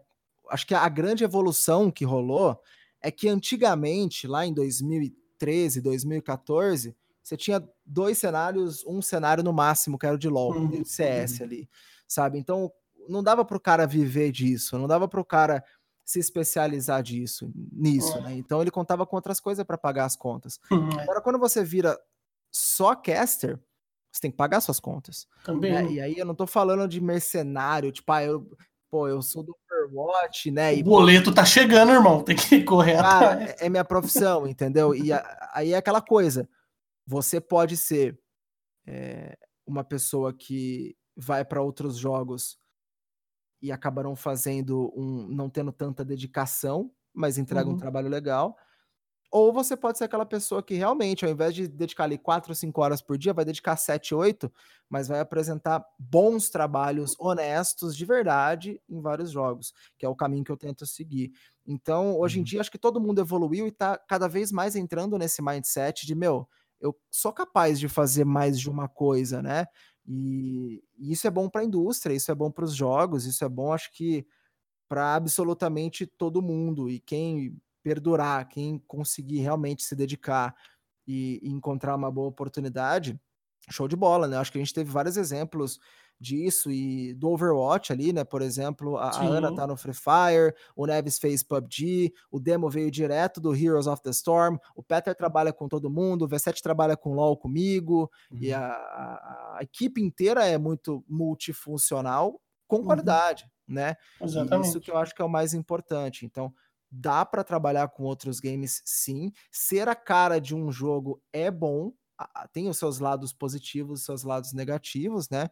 Acho 0.50 0.68
que 0.68 0.74
a 0.76 0.90
grande 0.90 1.24
evolução 1.24 1.90
que 1.90 2.04
rolou 2.04 2.60
é 3.02 3.10
que 3.12 3.30
antigamente, 3.30 4.28
lá 4.28 4.46
em 4.46 4.54
2013, 4.54 5.82
2014, 5.82 6.96
você 7.22 7.38
tinha 7.38 7.64
dois 7.86 8.18
cenários, 8.18 8.84
um 8.86 9.02
cenário 9.02 9.44
no 9.44 9.54
máximo, 9.54 9.98
que 9.98 10.06
era 10.06 10.16
o 10.16 10.20
de 10.20 10.28
LoL, 10.28 10.54
Uhum, 10.54 10.74
e 10.76 10.82
o 10.82 10.86
CS 10.86 11.42
ali, 11.42 11.70
sabe? 12.08 12.38
Então, 12.38 12.72
não 13.10 13.24
dava 13.24 13.44
pro 13.46 13.60
cara 13.60 13.86
viver 13.88 14.32
disso, 14.32 14.78
não 14.78 14.88
dava 14.88 15.08
pro 15.08 15.24
cara 15.26 15.64
se 16.06 16.20
especializar 16.20 17.02
disso, 17.02 17.52
nisso, 17.72 18.18
É. 18.18 18.22
né? 18.22 18.34
Então 18.34 18.62
ele 18.62 18.70
contava 18.72 19.06
com 19.06 19.16
outras 19.16 19.40
coisas 19.40 19.64
para 19.66 19.78
pagar 19.78 20.06
as 20.06 20.16
contas. 20.16 20.60
Hum, 20.72 20.90
é, 21.00 21.04
Agora, 21.04 21.22
quando 21.22 21.40
você 21.40 21.64
vira 21.64 21.98
só 22.52 22.94
caster, 22.96 23.58
você 24.12 24.22
tem 24.22 24.32
que 24.32 24.38
pagar 24.38 24.60
suas 24.62 24.80
contas. 24.80 25.28
também. 25.44 25.72
né? 25.74 25.92
E 25.92 26.02
aí 26.02 26.18
eu 26.18 26.26
não 26.26 26.36
tô 26.36 26.46
falando 26.46 26.88
de 26.88 27.00
mercenário, 27.02 27.92
tipo, 27.92 28.12
ah, 28.12 28.24
eu, 28.24 28.46
pô, 28.92 29.08
eu 29.08 29.22
sou 29.22 29.44
do 29.44 29.56
Overwatch, 29.72 30.52
né? 30.52 30.72
O 30.72 30.76
E, 30.76 30.84
boleto 30.84 31.34
tá 31.34 31.44
chegando, 31.46 31.92
irmão. 31.94 32.22
Tem 32.24 32.36
que 32.36 32.62
correr 32.66 32.98
cara, 32.98 33.32
atrás. 33.34 33.62
é 33.62 33.66
é 33.66 33.70
minha 33.70 33.86
profissão, 33.86 34.46
entendeu? 34.46 34.94
E 34.94 35.12
a- 35.12 35.52
aí 35.54 35.72
é 35.74 35.78
aquela 35.78 36.02
coisa. 36.02 36.48
você 37.08 37.40
pode 37.42 37.76
ser 37.78 38.20
é, 38.86 39.38
uma 39.66 39.84
pessoa 39.84 40.34
que 40.34 40.96
vai 41.16 41.44
para 41.46 41.62
outros 41.62 41.98
jogos 41.98 42.58
e 43.64 43.72
acabaram 43.72 44.14
fazendo 44.14 44.92
um. 44.94 45.26
não 45.30 45.50
tendo 45.50 45.72
tanta 45.72 46.04
dedicação, 46.04 46.92
mas 47.14 47.38
entrega 47.38 47.68
uhum. 47.70 47.76
um 47.76 47.78
trabalho 47.78 48.10
legal. 48.10 48.58
Ou 49.32 49.52
você 49.52 49.76
pode 49.76 49.98
ser 49.98 50.04
aquela 50.04 50.28
pessoa 50.28 50.62
que 50.62 50.76
realmente, 50.76 51.26
ao 51.26 51.32
invés 51.32 51.56
de 51.56 51.68
dedicar 51.68 52.04
ali 52.04 52.20
4 52.20 52.52
ou 52.52 52.56
5 52.56 52.82
horas 52.82 53.02
por 53.02 53.18
dia, 53.18 53.34
vai 53.34 53.46
dedicar 53.46 53.78
7, 53.78 54.14
8, 54.14 54.52
mas 54.88 55.08
vai 55.08 55.20
apresentar 55.22 55.84
bons 55.98 56.50
trabalhos 56.50 57.16
honestos, 57.18 57.96
de 57.96 58.06
verdade, 58.06 58.80
em 58.88 59.02
vários 59.02 59.32
jogos, 59.32 59.74
que 59.98 60.06
é 60.06 60.10
o 60.10 60.16
caminho 60.16 60.44
que 60.44 60.52
eu 60.52 60.58
tento 60.58 60.86
seguir. 60.86 61.32
Então, 61.66 62.20
hoje 62.20 62.38
em 62.38 62.42
uhum. 62.42 62.46
dia, 62.46 62.62
acho 62.62 62.70
que 62.70 62.78
todo 62.78 63.02
mundo 63.02 63.22
evoluiu 63.22 63.66
e 63.66 63.70
está 63.70 63.98
cada 63.98 64.28
vez 64.28 64.52
mais 64.52 64.76
entrando 64.76 65.18
nesse 65.18 65.42
mindset 65.42 66.06
de, 66.06 66.14
meu, 66.14 66.48
eu 66.80 66.94
sou 67.10 67.32
capaz 67.32 67.80
de 67.80 67.88
fazer 67.88 68.26
mais 68.26 68.60
de 68.60 68.70
uma 68.70 68.90
coisa, 68.90 69.42
né? 69.42 69.66
E, 70.08 70.84
e 70.98 71.12
isso 71.12 71.28
é 71.28 71.32
bom 71.32 71.50
para 71.50 71.62
a 71.62 71.66
indústria, 71.66 72.14
isso 72.14 72.32
é 72.32 72.36
bom 72.36 72.52
para 72.52 72.66
os 72.66 72.76
jogos, 72.76 73.26
isso 73.26 73.44
é 73.44 73.50
bom, 73.50 73.72
acho 73.72 73.92
que, 73.92 74.26
para 74.90 75.16
absolutamente 75.16 76.06
todo 76.06 76.42
mundo. 76.42 76.90
E 76.90 77.00
quem 77.00 77.58
perdurar, 77.82 78.48
quem 78.48 78.80
conseguir 78.88 79.40
realmente 79.40 79.84
se 79.84 79.96
dedicar 79.96 80.56
e, 81.08 81.40
e, 81.44 81.50
encontrar 81.50 81.96
uma 81.96 82.12
boa 82.12 82.28
oportunidade, 82.28 83.20
show 83.70 83.88
de 83.88 83.96
bola, 83.96 84.28
né? 84.28 84.38
Acho 84.38 84.52
que 84.52 84.58
a 84.58 84.62
gente 84.62 84.74
teve 84.74 84.92
vários 84.92 85.18
exemplos 85.18 85.80
disso 86.24 86.72
e 86.72 87.14
do 87.14 87.30
Overwatch 87.30 87.92
ali, 87.92 88.14
né? 88.14 88.24
Por 88.24 88.42
exemplo, 88.42 88.98
a, 88.98 89.10
a 89.10 89.24
Ana 89.24 89.54
tá 89.54 89.68
no 89.68 89.76
Free 89.76 89.94
Fire, 89.94 90.56
o 90.76 90.88
Neves 90.88 91.20
fez 91.20 91.44
PUBG, 91.44 92.14
o 92.32 92.40
demo 92.40 92.70
veio 92.70 92.90
direto 92.90 93.42
do 93.42 93.54
Heroes 93.54 93.86
of 93.86 94.02
the 94.02 94.10
Storm, 94.12 94.58
o 94.76 94.82
Peter 94.82 95.14
trabalha 95.14 95.52
com 95.52 95.68
todo 95.68 95.90
mundo, 95.90 96.24
o 96.24 96.28
V7 96.28 96.62
trabalha 96.62 96.96
com 96.96 97.14
LoL 97.14 97.38
comigo, 97.38 98.10
uhum. 98.32 98.38
e 98.40 98.54
a, 98.54 98.66
a, 98.66 99.58
a, 99.58 99.60
equipe 99.62 100.02
inteira 100.02 100.46
é 100.48 100.58
muito 100.58 101.04
multifuncional 101.08 102.42
com 102.66 102.78
uhum. 102.78 102.86
qualidade, 102.86 103.52
né? 103.68 103.98
Exatamente. 104.22 104.66
E 104.66 104.70
isso 104.70 104.80
que 104.80 104.90
eu 104.90 104.98
acho 104.98 105.14
que 105.14 105.22
é 105.22 105.26
o 105.26 105.30
mais 105.30 105.54
importante. 105.54 106.26
Então, 106.26 106.54
dá 106.90 107.26
para 107.26 107.44
trabalhar 107.44 107.90
com 107.90 108.04
outros 108.04 108.40
games 108.40 108.82
sim. 108.86 109.32
Ser 109.52 109.90
a 109.90 109.96
cara 109.96 110.40
de 110.40 110.56
um 110.56 110.72
jogo 110.72 111.22
é 111.34 111.52
bom, 111.52 111.92
tem 112.52 112.70
os 112.70 112.78
seus 112.78 113.00
lados 113.00 113.34
positivos, 113.34 114.00
os 114.00 114.06
seus 114.06 114.24
lados 114.24 114.54
negativos, 114.54 115.30
né? 115.30 115.50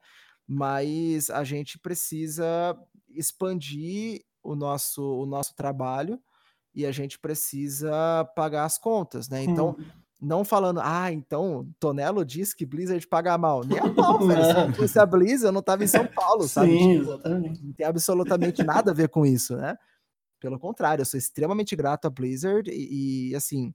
Mas 0.48 1.30
a 1.30 1.44
gente 1.44 1.80
precisa 1.80 2.78
expandir 3.10 4.22
o 4.44 4.56
nosso, 4.56 5.04
o 5.04 5.26
nosso 5.26 5.56
trabalho 5.56 6.20
e 6.74 6.86
a 6.86 6.92
gente 6.92 7.20
precisa 7.20 8.26
pagar 8.36 8.66
as 8.66 8.78
contas, 8.78 9.30
né? 9.30 9.44
Então, 9.44 9.76
hum. 9.78 9.86
não 10.22 10.44
falando, 10.44 10.80
ah, 10.82 11.12
então 11.12 11.70
Tonelo 11.80 12.24
disse 12.26 12.56
que 12.56 12.66
Blizzard 12.66 13.06
paga 13.08 13.38
mal. 13.38 13.64
Nem 13.64 13.80
a 13.80 13.88
mal, 13.88 14.20
velho. 14.26 14.74
Se 14.74 14.74
fosse 14.74 15.00
a 15.00 15.06
Blizzard, 15.06 15.46
eu 15.46 15.52
não 15.52 15.62
tava 15.62 15.84
em 15.84 15.88
São 15.88 16.08
Paulo, 16.08 16.48
sabe? 16.48 16.72
Sim, 16.72 17.00
tipo, 17.00 17.12
exatamente. 17.12 17.64
Não 17.64 17.74
tem 17.74 17.86
absolutamente 17.86 18.64
nada 18.64 18.92
a 18.92 18.94
ver 18.94 19.10
com 19.10 19.26
isso, 19.26 19.56
né? 19.56 19.78
Pelo 20.40 20.58
contrário, 20.58 21.02
eu 21.02 21.06
sou 21.06 21.18
extremamente 21.18 21.76
grato 21.76 22.06
a 22.06 22.10
Blizzard 22.10 22.70
e, 22.72 23.30
e, 23.30 23.36
assim, 23.36 23.74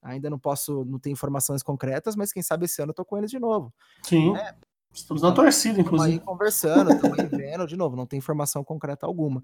ainda 0.00 0.30
não 0.30 0.38
posso, 0.38 0.84
não 0.84 0.98
tenho 0.98 1.14
informações 1.14 1.62
concretas, 1.62 2.14
mas 2.14 2.32
quem 2.32 2.42
sabe 2.42 2.66
esse 2.66 2.80
ano 2.80 2.90
eu 2.90 2.94
tô 2.94 3.04
com 3.04 3.16
eles 3.16 3.30
de 3.30 3.38
novo. 3.40 3.74
Sim. 4.02 4.36
É, 4.36 4.54
Estamos 4.94 5.22
na 5.22 5.32
torcida, 5.32 5.80
inclusive. 5.80 6.16
Estamos 6.16 6.22
aí 6.22 6.34
conversando, 6.34 6.92
estamos 6.92 7.18
aí 7.18 7.26
vendo, 7.26 7.66
de 7.66 7.76
novo, 7.76 7.96
não 7.96 8.06
tem 8.06 8.18
informação 8.18 8.62
concreta 8.62 9.06
alguma. 9.06 9.42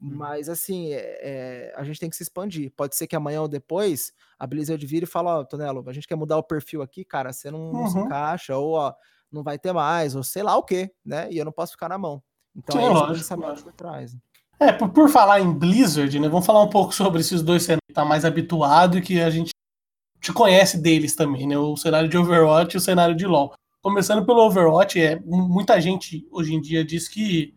Mas 0.00 0.48
assim, 0.48 0.92
é, 0.92 1.18
é, 1.20 1.74
a 1.76 1.82
gente 1.82 1.98
tem 1.98 2.10
que 2.10 2.16
se 2.16 2.22
expandir. 2.22 2.72
Pode 2.76 2.96
ser 2.96 3.06
que 3.06 3.16
amanhã 3.16 3.42
ou 3.42 3.48
depois 3.48 4.12
a 4.38 4.46
Blizzard 4.46 4.84
vire 4.86 5.04
e 5.04 5.08
fale, 5.08 5.28
ó, 5.28 5.40
oh, 5.40 5.44
Tonelo, 5.44 5.84
a 5.88 5.92
gente 5.92 6.06
quer 6.06 6.14
mudar 6.14 6.36
o 6.36 6.42
perfil 6.42 6.82
aqui, 6.82 7.04
cara, 7.04 7.32
você 7.32 7.50
não, 7.50 7.72
uhum. 7.72 7.88
se 7.88 7.98
encaixa, 7.98 8.56
ou 8.56 8.74
ó, 8.74 8.92
não 9.30 9.42
vai 9.42 9.58
ter 9.58 9.72
mais, 9.72 10.14
ou 10.14 10.22
sei 10.22 10.42
lá 10.42 10.56
o 10.56 10.62
quê, 10.62 10.92
né? 11.04 11.28
E 11.30 11.38
eu 11.38 11.44
não 11.44 11.52
posso 11.52 11.72
ficar 11.72 11.88
na 11.88 11.98
mão. 11.98 12.22
Então 12.56 12.80
Sim, 12.80 12.86
é 12.86 13.12
esse 13.12 13.28
pensamento 13.28 13.62
por 13.64 13.72
trás. 13.72 14.14
Né? 14.14 14.20
É, 14.60 14.72
por, 14.72 14.88
por 14.90 15.08
falar 15.08 15.40
em 15.40 15.52
Blizzard, 15.52 16.18
né? 16.18 16.28
Vamos 16.28 16.46
falar 16.46 16.62
um 16.62 16.70
pouco 16.70 16.92
sobre 16.94 17.20
esses 17.20 17.42
dois 17.42 17.62
cenários 17.62 17.86
que 17.86 17.94
tá 17.94 18.04
mais 18.04 18.24
habituado 18.24 18.98
e 18.98 19.02
que 19.02 19.20
a 19.20 19.30
gente 19.30 19.50
te 20.20 20.32
conhece 20.32 20.78
deles 20.78 21.14
também, 21.14 21.46
né? 21.46 21.58
O 21.58 21.76
cenário 21.76 22.08
de 22.08 22.16
Overwatch 22.16 22.76
e 22.76 22.78
o 22.78 22.80
cenário 22.80 23.14
de 23.14 23.26
LoL. 23.26 23.52
Começando 23.88 24.26
pelo 24.26 24.44
Overwatch, 24.44 25.00
é, 25.00 25.18
muita 25.24 25.80
gente 25.80 26.28
hoje 26.30 26.52
em 26.52 26.60
dia 26.60 26.84
diz 26.84 27.08
que 27.08 27.54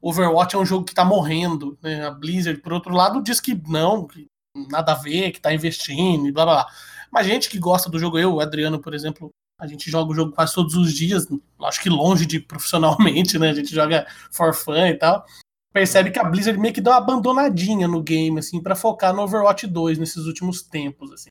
Overwatch 0.00 0.56
é 0.56 0.58
um 0.58 0.64
jogo 0.64 0.86
que 0.86 0.94
tá 0.94 1.04
morrendo, 1.04 1.78
né? 1.82 2.06
A 2.06 2.10
Blizzard, 2.10 2.62
por 2.62 2.72
outro 2.72 2.94
lado, 2.94 3.22
diz 3.22 3.42
que 3.42 3.54
não, 3.68 4.06
que 4.06 4.26
nada 4.70 4.92
a 4.92 4.94
ver, 4.94 5.32
que 5.32 5.40
tá 5.40 5.52
investindo 5.52 6.26
e 6.26 6.32
blá 6.32 6.46
blá 6.46 6.54
blá. 6.54 6.66
Mas 7.12 7.26
gente 7.26 7.50
que 7.50 7.58
gosta 7.58 7.90
do 7.90 7.98
jogo, 7.98 8.18
eu, 8.18 8.36
o 8.36 8.40
Adriano, 8.40 8.80
por 8.80 8.94
exemplo, 8.94 9.28
a 9.60 9.66
gente 9.66 9.90
joga 9.90 10.12
o 10.12 10.14
jogo 10.14 10.32
quase 10.32 10.54
todos 10.54 10.74
os 10.74 10.94
dias, 10.94 11.26
acho 11.64 11.82
que 11.82 11.90
longe 11.90 12.24
de 12.24 12.40
profissionalmente, 12.40 13.38
né? 13.38 13.50
A 13.50 13.54
gente 13.54 13.74
joga 13.74 14.06
for 14.30 14.54
fun 14.54 14.86
e 14.86 14.94
tal 14.94 15.26
percebe 15.74 16.10
que 16.10 16.18
a 16.18 16.24
Blizzard 16.24 16.58
meio 16.58 16.72
que 16.72 16.80
deu 16.80 16.90
uma 16.90 16.98
abandonadinha 16.98 17.86
no 17.86 18.02
game, 18.02 18.38
assim, 18.38 18.62
para 18.62 18.74
focar 18.74 19.14
no 19.14 19.20
Overwatch 19.20 19.66
2 19.66 19.98
nesses 19.98 20.24
últimos 20.24 20.62
tempos, 20.62 21.12
assim. 21.12 21.28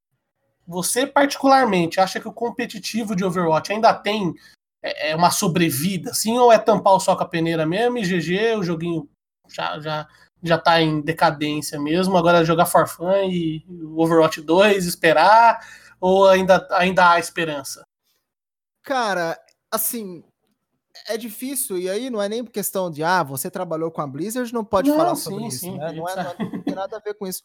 Você, 0.68 1.06
particularmente, 1.06 2.00
acha 2.00 2.20
que 2.20 2.28
o 2.28 2.34
competitivo 2.34 3.16
de 3.16 3.24
Overwatch 3.24 3.72
ainda 3.72 3.94
tem 3.94 4.34
é, 4.86 5.12
é 5.12 5.16
uma 5.16 5.32
sobrevida, 5.32 6.12
assim, 6.12 6.38
ou 6.38 6.52
é 6.52 6.60
tampar 6.60 6.94
o 6.94 7.00
sol 7.00 7.18
com 7.18 7.24
a 7.24 7.28
peneira 7.28 7.66
mesmo 7.66 7.98
e 7.98 8.04
GG, 8.04 8.56
o 8.58 8.64
joguinho 8.64 9.10
já, 9.48 9.80
já, 9.80 10.08
já 10.44 10.58
tá 10.58 10.80
em 10.80 11.02
decadência 11.02 11.80
mesmo, 11.80 12.16
agora 12.16 12.42
é 12.42 12.46
jogar 12.46 12.68
for 12.68 12.88
fun 12.88 13.30
e 13.30 13.66
Overwatch 13.96 14.42
2, 14.42 14.86
esperar, 14.86 15.60
ou 16.00 16.28
ainda, 16.28 16.68
ainda 16.72 17.12
há 17.12 17.20
esperança? 17.20 17.84
Cara, 18.84 19.40
assim, 19.72 20.24
é 21.08 21.18
difícil, 21.18 21.80
e 21.80 21.90
aí 21.90 22.12
não 22.12 22.22
é 22.22 22.30
nem 22.30 22.46
questão 22.46 22.92
de, 22.92 23.04
ah, 23.04 23.24
você 23.24 23.50
trabalhou 23.50 23.90
com 23.90 24.02
a 24.02 24.08
Blizzard, 24.08 24.54
não 24.54 24.64
pode 24.64 24.90
não, 24.90 24.98
falar 24.98 25.16
sim, 25.16 25.24
sobre 25.24 25.48
isso, 25.48 25.60
sim, 25.60 25.78
né? 25.78 25.92
Não, 25.92 26.08
é, 26.08 26.16
não, 26.16 26.24
não, 26.52 26.62
tem 26.62 26.76
nada 26.76 26.98
a 26.98 27.00
ver 27.00 27.16
com 27.16 27.26
isso. 27.26 27.42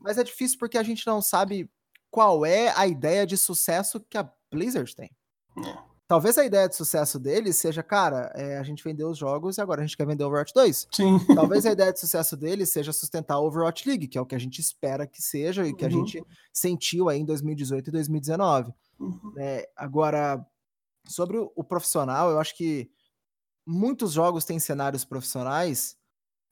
Mas 0.00 0.16
é 0.16 0.24
difícil 0.24 0.58
porque 0.58 0.78
a 0.78 0.82
gente 0.82 1.06
não 1.06 1.20
sabe 1.20 1.68
qual 2.14 2.46
é 2.46 2.72
a 2.76 2.86
ideia 2.86 3.26
de 3.26 3.36
sucesso 3.36 3.98
que 3.98 4.16
a 4.16 4.30
Blizzard 4.48 4.94
tem. 4.94 5.10
É. 5.58 5.94
Talvez 6.06 6.38
a 6.38 6.44
ideia 6.44 6.68
de 6.68 6.76
sucesso 6.76 7.18
deles 7.18 7.56
seja, 7.56 7.82
cara, 7.82 8.30
é, 8.36 8.56
a 8.56 8.62
gente 8.62 8.84
vendeu 8.84 9.10
os 9.10 9.18
jogos 9.18 9.58
e 9.58 9.60
agora 9.60 9.80
a 9.80 9.84
gente 9.84 9.96
quer 9.96 10.06
vender 10.06 10.22
Overwatch 10.22 10.54
2. 10.54 10.86
Sim. 10.92 11.18
Talvez 11.34 11.66
a 11.66 11.72
ideia 11.72 11.92
de 11.92 11.98
sucesso 11.98 12.36
deles 12.36 12.70
seja 12.70 12.92
sustentar 12.92 13.34
a 13.34 13.40
Overwatch 13.40 13.88
League, 13.88 14.06
que 14.06 14.16
é 14.16 14.20
o 14.20 14.26
que 14.26 14.36
a 14.36 14.38
gente 14.38 14.60
espera 14.60 15.08
que 15.08 15.20
seja 15.20 15.66
e 15.66 15.74
que 15.74 15.84
uhum. 15.84 15.90
a 15.90 15.92
gente 15.92 16.24
sentiu 16.52 17.08
aí 17.08 17.18
em 17.18 17.24
2018 17.24 17.88
e 17.88 17.90
2019. 17.90 18.72
Uhum. 19.00 19.32
É, 19.36 19.68
agora, 19.76 20.46
Sobre 21.06 21.36
o 21.36 21.64
profissional, 21.64 22.30
eu 22.30 22.38
acho 22.38 22.56
que 22.56 22.88
muitos 23.66 24.12
jogos 24.12 24.44
têm 24.44 24.58
cenários 24.60 25.04
profissionais 25.04 25.98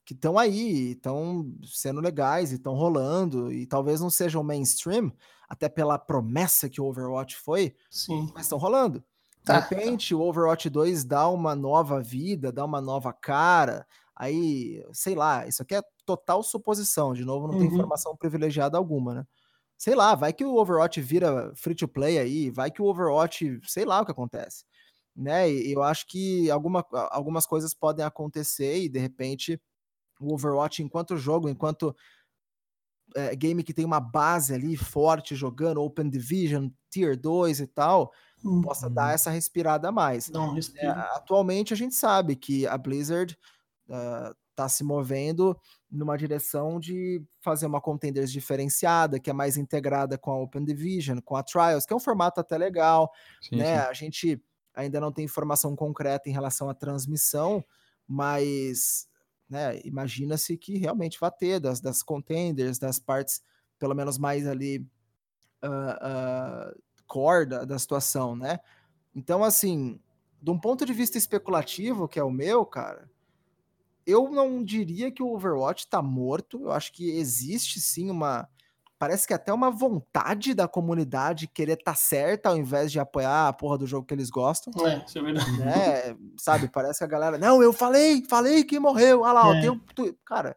que 0.05 0.13
estão 0.13 0.39
aí, 0.39 0.93
estão 0.93 1.55
sendo 1.65 2.01
legais 2.01 2.53
e 2.53 2.57
estão 2.57 2.75
rolando, 2.75 3.53
e 3.53 3.67
talvez 3.67 4.01
não 4.01 4.11
sejam 4.11 4.43
mainstream, 4.43 5.13
até 5.53 5.69
pela 5.69 5.99
promessa 5.99 6.67
que 6.71 6.81
o 6.81 6.87
Overwatch 6.87 7.37
foi, 7.37 7.75
Sim. 7.91 8.31
mas 8.35 8.45
estão 8.45 8.57
rolando. 8.57 9.01
De 9.41 9.45
tá. 9.45 9.59
repente, 9.59 10.15
o 10.15 10.23
Overwatch 10.23 10.71
2 10.71 11.05
dá 11.05 11.29
uma 11.29 11.55
nova 11.55 12.01
vida, 12.01 12.51
dá 12.51 12.65
uma 12.65 12.81
nova 12.81 13.13
cara, 13.13 13.87
aí, 14.17 14.83
sei 14.95 15.15
lá, 15.15 15.47
isso 15.47 15.61
aqui 15.63 15.75
é 15.75 15.83
total 16.07 16.43
suposição, 16.43 17.13
de 17.13 17.23
novo, 17.23 17.49
não 17.49 17.55
uhum. 17.55 17.61
tem 17.61 17.69
informação 17.69 18.17
privilegiada 18.17 18.79
alguma, 18.79 19.15
né? 19.15 19.27
sei 19.77 19.97
lá, 19.97 20.15
vai 20.15 20.33
que 20.33 20.45
o 20.45 20.55
Overwatch 20.55 21.01
vira 21.01 21.53
free 21.57 21.75
to 21.75 21.89
play 21.89 22.17
aí, 22.17 22.51
vai 22.51 22.71
que 22.71 22.81
o 22.81 22.85
Overwatch, 22.85 23.61
sei 23.65 23.85
lá 23.85 24.01
o 24.01 24.07
que 24.07 24.13
acontece, 24.13 24.65
né? 25.15 25.51
E 25.51 25.73
eu 25.73 25.83
acho 25.83 26.07
que 26.07 26.49
alguma, 26.51 26.87
algumas 27.11 27.45
coisas 27.45 27.75
podem 27.75 28.05
acontecer 28.05 28.85
e 28.85 28.89
de 28.89 29.01
repente 29.01 29.61
o 30.21 30.33
Overwatch, 30.33 30.85
enquanto 30.85 31.17
jogo, 31.17 31.49
enquanto 31.49 31.95
é, 33.15 33.35
game 33.35 33.63
que 33.63 33.75
tem 33.75 33.85
uma 33.85 34.01
base 34.01 34.55
ali 34.55 34.77
forte 34.77 35.35
jogando, 35.35 35.83
Open 35.83 36.09
Division, 36.09 36.69
Tier 36.91 37.19
2 37.19 37.61
e 37.61 37.67
tal, 37.67 38.13
uhum. 38.45 38.61
possa 38.61 38.89
dar 38.89 39.09
uhum. 39.09 39.15
essa 39.15 39.31
respirada 39.31 39.89
a 39.89 39.93
mais. 39.93 40.29
Não, 40.29 40.57
é, 40.77 40.87
atualmente 40.87 41.73
a 41.73 41.77
gente 41.77 41.95
sabe 41.95 42.37
que 42.37 42.67
a 42.67 42.77
Blizzard 42.77 43.37
uh, 43.89 44.35
tá 44.55 44.69
se 44.69 44.85
movendo 44.85 45.59
numa 45.91 46.17
direção 46.17 46.79
de 46.79 47.23
fazer 47.41 47.67
uma 47.67 47.81
contenders 47.81 48.33
diferenciada, 48.33 49.21
que 49.21 49.31
é 49.31 49.33
mais 49.33 49.57
integrada 49.57 50.17
com 50.17 50.31
a 50.31 50.41
Open 50.41 50.65
Division, 50.65 51.19
com 51.21 51.37
a 51.37 51.43
Trials, 51.43 51.85
que 51.87 51.93
é 51.93 51.97
um 51.97 52.01
formato 52.01 52.41
até 52.41 52.57
legal, 52.57 53.11
sim, 53.41 53.57
né? 53.57 53.83
Sim. 53.83 53.89
A 53.89 53.93
gente 53.93 54.43
ainda 54.75 55.01
não 55.01 55.13
tem 55.13 55.25
informação 55.25 55.77
concreta 55.77 56.29
em 56.29 56.33
relação 56.33 56.69
à 56.71 56.75
transmissão, 56.75 57.65
mas 58.07 59.07
né, 59.53 59.79
imagina-se 59.85 60.57
que 60.57 60.79
realmente 60.79 61.21
vai 61.21 61.31
ter 61.31 61.61
das, 61.61 61.79
das 61.79 62.03
contenders, 62.03 62.79
das 62.79 62.99
partes 62.99 63.43
pelo 63.79 63.95
menos 63.95 64.17
mais 64.17 64.47
ali 64.47 64.79
uh, 65.63 66.71
uh, 66.71 66.83
core 67.07 67.45
da, 67.47 67.65
da 67.67 67.79
situação, 67.79 68.35
né? 68.35 68.61
Então, 69.15 69.45
assim, 69.45 70.01
de 70.41 70.51
um 70.51 70.59
ponto 70.59 70.87
de 70.87 70.93
vista 70.95 71.19
especulativo, 71.19 72.09
que 72.09 72.19
é 72.19 72.25
o 72.25 72.31
meu, 72.31 72.65
cara, 72.65 73.11
eu 74.07 74.31
não 74.31 74.65
diria 74.65 75.13
que 75.13 75.23
o 75.23 75.35
Overwatch 75.35 75.85
está 75.85 76.01
morto. 76.01 76.63
Eu 76.63 76.73
acho 76.73 76.91
que 76.91 77.11
existe 77.11 77.79
sim 77.79 78.11
uma 78.11 78.49
parece 79.03 79.27
que 79.27 79.33
é 79.33 79.37
até 79.37 79.53
uma 79.53 79.69
vontade 79.69 80.55
da 80.55 80.69
comunidade 80.69 81.49
querer 81.49 81.73
estar 81.73 81.91
tá 81.91 81.97
certa 81.97 82.51
ao 82.51 82.57
invés 82.57 82.93
de 82.93 83.01
apoiar 83.01 83.49
a 83.49 83.53
porra 83.53 83.77
do 83.77 83.85
jogo 83.85 84.07
que 84.07 84.15
eles 84.15 84.31
gostam. 84.31 84.73
É, 84.87 85.05
isso 85.05 85.19
é 85.19 85.23
verdade. 85.23 85.59
Né? 85.59 86.17
Sabe, 86.39 86.69
parece 86.69 86.99
que 86.99 87.05
a 87.05 87.09
galera, 87.09 87.37
não, 87.37 87.61
eu 87.61 87.73
falei, 87.73 88.23
falei 88.31 88.63
que 88.63 88.79
morreu. 88.79 89.23
Olha 89.23 89.33
lá, 89.33 89.57
é. 89.57 89.67
eu 89.67 89.77
tenho. 89.93 90.17
Cara. 90.25 90.57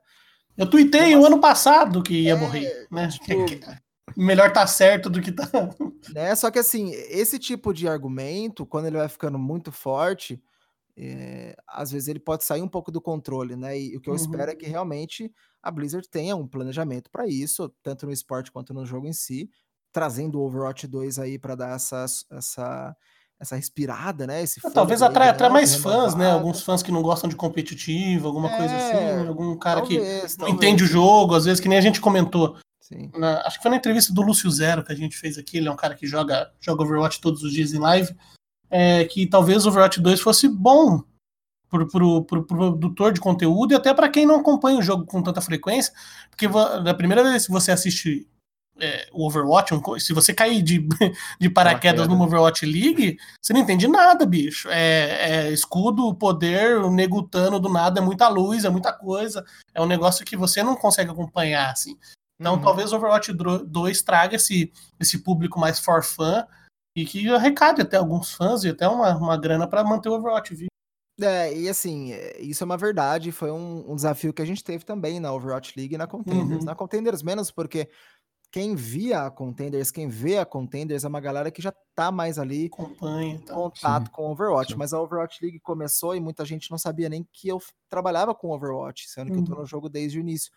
Eu 0.55 0.69
tuitei 0.69 1.15
o 1.15 1.25
ano 1.25 1.39
passado 1.39 2.03
que 2.03 2.21
ia 2.21 2.33
é, 2.33 2.35
morrer, 2.35 2.87
né? 2.91 3.07
Tipo, 3.07 3.45
melhor 4.15 4.53
tá 4.53 4.67
certo 4.67 5.09
do 5.09 5.23
que 5.23 5.31
tá. 5.31 5.49
Né? 6.13 6.35
Só 6.35 6.51
que 6.51 6.59
assim, 6.59 6.91
esse 6.91 7.39
tipo 7.39 7.73
de 7.73 7.87
argumento, 7.87 8.63
quando 8.63 8.85
ele 8.85 8.97
vai 8.97 9.09
ficando 9.09 9.39
muito 9.39 9.71
forte, 9.71 10.39
é, 10.95 11.55
às 11.67 11.89
vezes 11.91 12.09
ele 12.09 12.19
pode 12.19 12.43
sair 12.43 12.61
um 12.61 12.69
pouco 12.69 12.91
do 12.91 13.01
controle, 13.01 13.55
né? 13.55 13.75
E 13.79 13.97
o 13.97 13.99
que 13.99 14.07
eu 14.07 14.13
uhum. 14.13 14.19
espero 14.19 14.51
é 14.51 14.55
que 14.55 14.67
realmente 14.67 15.33
a 15.65 15.71
Blizzard 15.71 16.07
tenha 16.07 16.35
um 16.35 16.47
planejamento 16.47 17.09
para 17.09 17.27
isso, 17.27 17.73
tanto 17.81 18.05
no 18.05 18.11
esporte 18.11 18.51
quanto 18.51 18.73
no 18.73 18.85
jogo 18.85 19.07
em 19.07 19.13
si, 19.13 19.49
trazendo 19.91 20.39
o 20.39 20.45
Overwatch 20.45 20.85
2 20.85 21.17
aí 21.17 21.39
para 21.39 21.55
dar 21.55 21.75
essa, 21.75 22.05
essa, 22.31 22.95
essa 23.39 23.55
respirada, 23.55 24.27
né? 24.27 24.43
Esse 24.43 24.65
é, 24.65 24.69
Talvez 24.69 25.01
atrai, 25.01 25.29
atrai 25.29 25.49
mais 25.49 25.75
fãs, 25.75 26.13
né? 26.13 26.31
Alguns 26.31 26.61
fãs 26.61 26.83
que 26.83 26.91
não 26.91 27.01
gostam 27.01 27.29
de 27.29 27.35
competitivo, 27.35 28.27
alguma 28.27 28.51
é, 28.51 28.57
coisa 28.57 28.75
assim, 28.75 29.27
algum 29.27 29.57
cara 29.57 29.81
talvez, 29.81 30.35
que 30.35 30.41
não 30.41 30.49
entende 30.49 30.83
o 30.83 30.87
jogo, 30.87 31.33
às 31.33 31.45
vezes, 31.45 31.59
que 31.59 31.67
nem 31.67 31.77
a 31.77 31.81
gente 31.81 31.99
comentou. 31.99 32.57
Na, 33.17 33.41
acho 33.41 33.57
que 33.57 33.63
foi 33.63 33.71
na 33.71 33.77
entrevista 33.77 34.13
do 34.13 34.21
Lúcio 34.21 34.49
Zero 34.51 34.83
que 34.83 34.91
a 34.91 34.95
gente 34.95 35.17
fez 35.17 35.39
aqui, 35.39 35.57
ele 35.57 35.67
é 35.67 35.71
um 35.71 35.75
cara 35.75 35.95
que 35.95 36.05
joga, 36.05 36.51
joga 36.61 36.83
Overwatch 36.83 37.19
todos 37.19 37.41
os 37.41 37.51
dias 37.51 37.73
em 37.73 37.79
live 37.79 38.15
é, 38.69 39.05
que 39.05 39.25
talvez 39.27 39.65
o 39.65 39.69
Overwatch 39.69 40.01
2 40.01 40.19
fosse 40.19 40.47
bom 40.47 41.03
pro, 41.77 41.87
pro, 41.87 42.23
pro, 42.23 42.43
pro 42.43 42.57
produtor 42.57 43.11
de 43.11 43.19
conteúdo 43.19 43.73
e 43.73 43.75
até 43.75 43.93
para 43.93 44.09
quem 44.09 44.25
não 44.25 44.39
acompanha 44.39 44.79
o 44.79 44.83
jogo 44.83 45.05
com 45.05 45.21
tanta 45.21 45.41
frequência, 45.41 45.93
porque 46.29 46.47
da 46.47 46.93
primeira 46.93 47.23
vez 47.23 47.45
que 47.45 47.51
você 47.51 47.71
assiste 47.71 48.27
é, 48.79 49.07
o 49.13 49.25
Overwatch, 49.25 49.73
se 49.99 50.13
você 50.13 50.33
cair 50.33 50.61
de, 50.61 50.87
de 51.39 51.49
paraquedas 51.49 52.07
no 52.07 52.21
Overwatch 52.21 52.65
League, 52.65 53.17
você 53.41 53.53
não 53.53 53.61
entende 53.61 53.87
nada, 53.87 54.25
bicho. 54.25 54.69
É, 54.69 55.47
é 55.47 55.51
escudo, 55.51 56.13
poder, 56.15 56.77
o 56.79 56.91
negutano 56.91 57.59
do 57.59 57.69
nada, 57.69 57.99
é 57.99 58.03
muita 58.03 58.27
luz, 58.27 58.65
é 58.65 58.69
muita 58.69 58.91
coisa. 58.91 59.45
É 59.73 59.81
um 59.81 59.85
negócio 59.85 60.25
que 60.25 60.35
você 60.35 60.61
não 60.61 60.75
consegue 60.75 61.11
acompanhar, 61.11 61.71
assim. 61.71 61.97
Então, 62.39 62.55
uhum. 62.55 62.61
talvez 62.61 62.91
o 62.91 62.97
Overwatch 62.97 63.31
2 63.33 64.01
traga 64.01 64.35
esse, 64.35 64.71
esse 64.99 65.19
público 65.19 65.59
mais 65.59 65.79
for 65.79 66.03
fã 66.03 66.45
e 66.97 67.05
que 67.05 67.29
arrecade 67.33 67.81
até 67.81 67.97
alguns 67.97 68.33
fãs 68.33 68.63
e 68.63 68.69
até 68.69 68.87
uma, 68.87 69.15
uma 69.15 69.37
grana 69.37 69.67
para 69.67 69.83
manter 69.83 70.09
o 70.09 70.13
Overwatch 70.13 70.53
vivo. 70.53 70.74
É, 71.21 71.57
e 71.57 71.69
assim, 71.69 72.11
é, 72.11 72.41
isso 72.41 72.63
é 72.63 72.65
uma 72.65 72.77
verdade, 72.77 73.31
foi 73.31 73.49
um, 73.49 73.91
um, 73.91 73.95
desafio 73.95 74.33
que 74.33 74.41
a 74.41 74.45
gente 74.45 74.63
teve 74.63 74.83
também 74.83 75.19
na 75.19 75.33
Overwatch 75.33 75.73
League 75.77 75.95
e 75.95 75.97
na 75.97 76.07
Contenders. 76.07 76.59
Uhum. 76.59 76.65
Na 76.65 76.75
Contenders 76.75 77.23
menos, 77.23 77.51
porque 77.51 77.89
quem 78.51 78.75
via 78.75 79.21
a 79.21 79.31
Contenders, 79.31 79.91
quem 79.91 80.07
vê 80.09 80.37
a 80.37 80.45
Contenders 80.45 81.03
é 81.03 81.07
uma 81.07 81.19
galera 81.21 81.49
que 81.49 81.61
já 81.61 81.73
tá 81.95 82.11
mais 82.11 82.37
ali 82.37 82.65
Acompanha, 82.65 83.35
em 83.35 83.39
contato 83.39 84.07
sim, 84.07 84.11
com 84.11 84.31
Overwatch. 84.31 84.73
Sim. 84.73 84.79
Mas 84.79 84.93
a 84.93 85.01
Overwatch 85.01 85.39
League 85.41 85.59
começou 85.59 86.15
e 86.15 86.19
muita 86.19 86.43
gente 86.45 86.69
não 86.69 86.77
sabia 86.77 87.07
nem 87.07 87.25
que 87.31 87.47
eu 87.47 87.61
trabalhava 87.89 88.35
com 88.35 88.51
Overwatch, 88.51 89.09
sendo 89.09 89.31
que 89.31 89.39
eu 89.39 89.43
tô 89.43 89.53
uhum. 89.53 89.59
no 89.59 89.65
jogo 89.65 89.89
desde 89.89 90.17
o 90.17 90.21
início. 90.21 90.51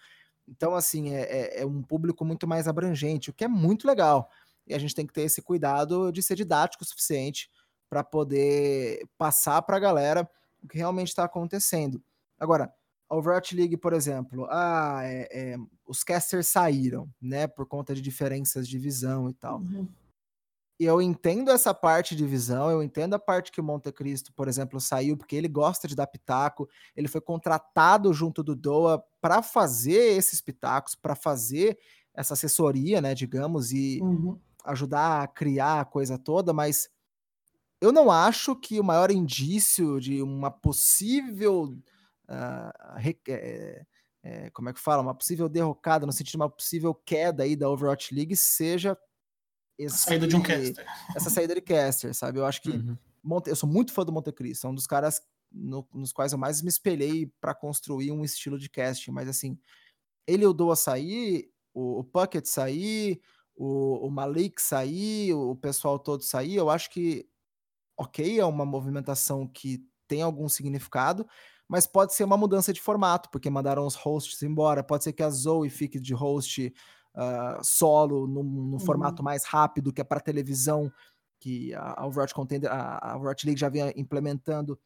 Então, 0.49 0.75
assim, 0.75 1.15
é, 1.15 1.23
é, 1.23 1.63
é 1.63 1.67
um 1.67 1.83
público 1.83 2.25
muito 2.25 2.47
mais 2.47 2.67
abrangente, 2.67 3.31
o 3.31 3.33
que 3.33 3.45
é 3.45 3.49
muito 3.49 3.87
legal 3.87 4.29
e 4.69 4.75
a 4.75 4.79
gente 4.79 4.95
tem 4.95 5.07
que 5.07 5.13
ter 5.13 5.23
esse 5.23 5.41
cuidado 5.41 6.13
de 6.13 6.23
ser 6.23 6.37
didático 6.37 6.85
o 6.85 6.87
suficiente 6.87 7.51
para 7.89 8.05
poder 8.05 9.01
passar 9.17 9.63
para 9.63 9.79
a 9.79 9.81
galera 9.81 10.31
o 10.63 10.69
que 10.69 10.79
realmente 10.79 11.09
está 11.09 11.25
acontecendo. 11.25 12.03
Agora, 12.39 12.73
a 13.09 13.17
Overwatch 13.17 13.55
League, 13.55 13.77
por 13.77 13.93
exemplo, 13.93 14.47
ah, 14.51 15.01
é, 15.03 15.29
é, 15.31 15.57
os 15.87 16.05
casters 16.05 16.49
saíram, 16.49 17.09
né, 17.21 17.47
por 17.47 17.67
conta 17.67 17.95
de 17.95 18.03
diferenças 18.03 18.69
de 18.69 18.79
visão 18.79 19.31
e 19.31 19.35
tal. 19.35 19.59
Uhum. 19.59 19.89
E 20.81 20.85
eu 20.85 21.03
entendo 21.03 21.51
essa 21.51 21.75
parte 21.75 22.15
de 22.15 22.25
visão, 22.25 22.71
eu 22.71 22.83
entendo 22.83 23.15
a 23.15 23.19
parte 23.19 23.51
que 23.51 23.61
o 23.61 23.65
Monte 23.65 23.91
Cristo, 23.91 24.33
por 24.33 24.47
exemplo, 24.47 24.81
saiu 24.81 25.17
porque 25.17 25.35
ele 25.35 25.49
gosta 25.49 25.89
de 25.89 25.97
dar 25.97 26.07
pitaco, 26.07 26.69
ele 26.95 27.09
foi 27.09 27.21
contratado 27.21 28.13
junto 28.13 28.45
do 28.45 28.55
Doa 28.55 29.03
para 29.21 29.43
fazer 29.43 30.17
esses 30.17 30.41
pitacos, 30.41 30.95
para 30.95 31.17
fazer 31.17 31.77
essa 32.15 32.35
assessoria, 32.35 33.01
né, 33.01 33.13
digamos, 33.15 33.73
e 33.73 34.01
uhum 34.03 34.39
ajudar 34.69 35.23
a 35.23 35.27
criar 35.27 35.81
a 35.81 35.85
coisa 35.85 36.19
toda, 36.19 36.53
mas 36.53 36.89
eu 37.81 37.93
não 37.93 38.11
acho 38.11 38.57
que 38.57 38.81
o 38.81 38.85
maior 38.85 39.11
indício 39.11 40.01
de 40.01 40.23
uma 40.23 40.51
possível. 40.51 41.77
Uh, 42.29 43.87
é, 44.23 44.51
como 44.51 44.69
é 44.69 44.73
que 44.73 44.81
fala? 44.81 45.03
Uma 45.03 45.15
possível 45.15 45.49
derrocada, 45.49 46.05
no 46.05 46.13
sentido 46.13 46.33
de 46.33 46.37
uma 46.37 46.51
possível 46.51 46.95
queda 46.95 47.45
aí 47.45 47.57
da 47.57 47.69
Overwatch 47.69 48.15
League, 48.15 48.37
seja 48.37 48.99
esse, 49.79 49.99
saída 49.99 50.27
de 50.27 50.37
um 50.37 50.43
caster. 50.43 50.85
Essa 51.15 51.31
saída 51.31 51.55
de 51.55 51.61
caster, 51.61 52.15
sabe? 52.15 52.39
Eu 52.39 52.47
acho 52.47 52.61
que. 52.61 52.71
Uhum. 52.71 52.97
Monte, 53.23 53.49
eu 53.49 53.57
sou 53.57 53.69
muito 53.69 53.93
fã 53.93 54.05
do 54.05 54.13
Monte 54.13 54.33
Cristo, 54.33 54.67
é 54.67 54.71
um 54.71 54.75
dos 54.75 54.87
caras 54.87 55.21
no, 55.51 55.87
nos 55.93 56.13
quais 56.13 56.33
eu 56.33 56.39
mais 56.39 56.63
me 56.63 56.69
espelhei 56.69 57.31
para 57.41 57.55
construir 57.55 58.13
um 58.13 58.25
estilo 58.25 58.59
de 58.59 58.69
casting, 58.69 59.11
mas 59.11 59.29
assim, 59.29 59.59
ele 60.27 60.45
e 60.45 60.47
o 60.47 60.53
Doa 60.53 60.77
sair, 60.77 61.51
o, 61.75 62.01
o 62.01 62.05
Puckett 62.05 62.49
sair, 62.49 63.21
o, 63.57 64.07
o 64.07 64.11
Malik 64.11 64.61
sair, 64.61 65.35
o 65.35 65.57
pessoal 65.57 65.99
todo 65.99 66.23
sair, 66.23 66.57
eu 66.57 66.71
acho 66.71 66.91
que, 66.91 67.28
ok, 67.99 68.39
é 68.39 68.45
uma 68.45 68.65
movimentação 68.65 69.47
que 69.47 69.85
tem 70.07 70.23
algum 70.23 70.49
significado, 70.49 71.27
mas 71.69 71.87
pode 71.87 72.15
ser 72.15 72.25
uma 72.25 72.37
mudança 72.37 72.73
de 72.73 72.81
formato, 72.81 73.29
porque 73.31 73.51
mandaram 73.51 73.85
os 73.87 73.95
hosts 73.95 74.43
embora. 74.43 74.83
Pode 74.83 75.05
ser 75.05 75.13
que 75.13 75.23
a 75.23 75.29
Zoe 75.29 75.69
fique 75.69 76.01
de 76.01 76.15
host 76.15 76.73
uh, 77.15 77.63
solo, 77.63 78.27
num, 78.27 78.43
num 78.43 78.73
uhum. 78.73 78.81
formato 78.81 79.23
mais 79.23 79.45
rápido, 79.45 79.93
que 79.93 80.01
é 80.01 80.05
para 80.05 80.21
televisão, 80.21 80.91
que 81.41 81.75
a 81.75 82.07
Overwatch, 82.07 82.33
Contender, 82.33 82.73
a, 82.73 83.13
a 83.13 83.17
Overwatch 83.17 83.45
League 83.45 83.61
já 83.61 83.69
vinha 83.69 83.93
implementando. 83.97 84.79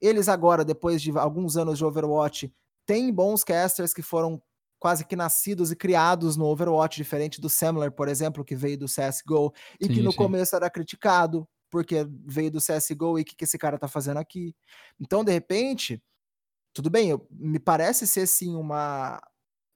Eles 0.00 0.28
agora, 0.28 0.64
depois 0.64 1.00
de 1.00 1.16
alguns 1.16 1.56
anos 1.56 1.78
de 1.78 1.84
Overwatch, 1.84 2.52
têm 2.84 3.12
bons 3.12 3.42
casters 3.42 3.94
que 3.94 4.02
foram 4.02 4.42
quase 4.78 5.04
que 5.04 5.16
nascidos 5.16 5.72
e 5.72 5.76
criados 5.76 6.36
no 6.36 6.44
Overwatch, 6.44 6.96
diferente 6.96 7.40
do 7.40 7.48
Semler, 7.48 7.90
por 7.90 8.06
exemplo, 8.06 8.44
que 8.44 8.54
veio 8.54 8.78
do 8.78 8.86
CSGO 8.86 9.52
e 9.80 9.86
sim, 9.86 9.94
que 9.94 10.02
no 10.02 10.12
sim. 10.12 10.18
começo 10.18 10.54
era 10.54 10.70
criticado 10.70 11.48
porque 11.70 12.06
veio 12.26 12.50
do 12.50 12.60
CSGO 12.60 13.18
e 13.18 13.22
o 13.22 13.24
que, 13.24 13.36
que 13.36 13.44
esse 13.44 13.58
cara 13.58 13.78
tá 13.78 13.88
fazendo 13.88 14.18
aqui. 14.18 14.54
Então, 14.98 15.24
de 15.24 15.32
repente, 15.32 16.02
tudo 16.72 16.90
bem, 16.90 17.10
eu, 17.10 17.26
me 17.30 17.58
parece 17.58 18.06
ser 18.06 18.26
sim 18.26 18.54
uma, 18.54 19.20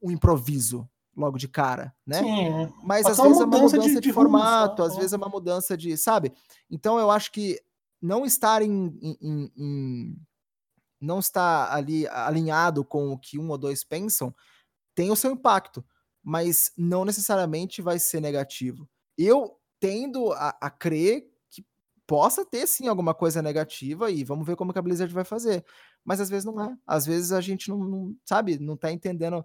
um 0.00 0.10
improviso 0.10 0.88
logo 1.16 1.38
de 1.38 1.48
cara, 1.48 1.94
né? 2.06 2.20
Sim, 2.20 2.44
é. 2.46 2.72
Mas 2.82 3.06
às 3.06 3.18
vezes 3.18 3.40
é 3.40 3.44
uma 3.44 3.58
mudança 3.58 3.78
de, 3.78 4.00
de 4.00 4.12
formato, 4.12 4.82
às 4.82 4.96
vezes 4.96 5.12
é 5.12 5.16
uma 5.16 5.28
mudança 5.28 5.76
de, 5.76 5.96
sabe? 5.96 6.32
Então 6.70 6.98
eu 6.98 7.10
acho 7.10 7.30
que 7.30 7.60
não 8.00 8.24
estar 8.24 8.62
em, 8.62 8.98
em, 9.02 9.52
em 9.56 10.16
não 11.00 11.18
estar 11.18 11.72
ali 11.72 12.06
alinhado 12.08 12.84
com 12.84 13.10
o 13.10 13.18
que 13.18 13.38
um 13.38 13.50
ou 13.50 13.58
dois 13.58 13.84
pensam 13.84 14.34
tem 14.94 15.10
o 15.10 15.16
seu 15.16 15.32
impacto, 15.32 15.84
mas 16.22 16.72
não 16.76 17.04
necessariamente 17.04 17.82
vai 17.82 17.98
ser 17.98 18.20
negativo. 18.20 18.88
Eu 19.16 19.58
tendo 19.80 20.32
a, 20.32 20.56
a 20.60 20.70
crer 20.70 21.31
possa 22.12 22.44
ter 22.44 22.66
sim 22.66 22.88
alguma 22.88 23.14
coisa 23.14 23.40
negativa 23.40 24.10
e 24.10 24.22
vamos 24.22 24.46
ver 24.46 24.54
como 24.54 24.70
que 24.70 24.78
a 24.78 24.82
Blizzard 24.82 25.14
vai 25.14 25.24
fazer. 25.24 25.64
Mas 26.04 26.20
às 26.20 26.28
vezes 26.28 26.44
não 26.44 26.62
é. 26.62 26.76
Às 26.86 27.06
vezes 27.06 27.32
a 27.32 27.40
gente 27.40 27.70
não, 27.70 27.78
não 27.78 28.14
sabe, 28.22 28.58
não 28.58 28.76
tá 28.76 28.92
entendendo 28.92 29.42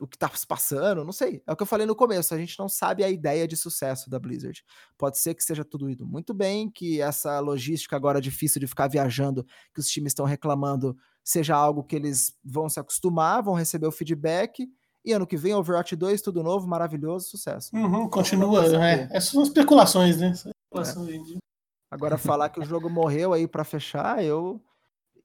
o 0.00 0.06
que 0.06 0.16
tá 0.16 0.26
se 0.30 0.46
passando, 0.46 1.04
não 1.04 1.12
sei. 1.12 1.42
É 1.46 1.52
o 1.52 1.56
que 1.56 1.62
eu 1.62 1.66
falei 1.66 1.86
no 1.86 1.94
começo, 1.94 2.32
a 2.32 2.38
gente 2.38 2.58
não 2.58 2.66
sabe 2.66 3.04
a 3.04 3.10
ideia 3.10 3.46
de 3.46 3.58
sucesso 3.58 4.08
da 4.08 4.18
Blizzard. 4.18 4.64
Pode 4.96 5.18
ser 5.18 5.34
que 5.34 5.44
seja 5.44 5.66
tudo 5.66 5.90
ido 5.90 6.06
muito 6.06 6.32
bem, 6.32 6.70
que 6.70 6.98
essa 6.98 7.38
logística 7.40 7.94
agora 7.94 8.22
difícil 8.22 8.58
de 8.58 8.66
ficar 8.66 8.88
viajando, 8.88 9.44
que 9.74 9.80
os 9.80 9.88
times 9.90 10.12
estão 10.12 10.24
reclamando, 10.24 10.96
seja 11.22 11.54
algo 11.54 11.84
que 11.84 11.94
eles 11.94 12.34
vão 12.42 12.70
se 12.70 12.80
acostumar, 12.80 13.42
vão 13.42 13.52
receber 13.52 13.86
o 13.86 13.92
feedback 13.92 14.66
e 15.04 15.12
ano 15.12 15.26
que 15.26 15.36
vem, 15.36 15.52
Overwatch 15.52 15.94
2, 15.94 16.22
tudo 16.22 16.42
novo, 16.42 16.66
maravilhoso, 16.66 17.28
sucesso. 17.28 17.68
Uhum, 17.76 18.08
continua, 18.08 18.64
é, 18.82 19.10
essas 19.12 19.32
são 19.32 19.42
especulações, 19.42 20.16
né? 20.16 20.30
Especulações 20.30 21.32
é. 21.32 21.47
Agora, 21.90 22.18
falar 22.18 22.48
que 22.50 22.60
o 22.60 22.64
jogo 22.66 22.90
morreu 22.90 23.32
aí 23.32 23.46
para 23.46 23.64
fechar, 23.64 24.22
eu, 24.22 24.62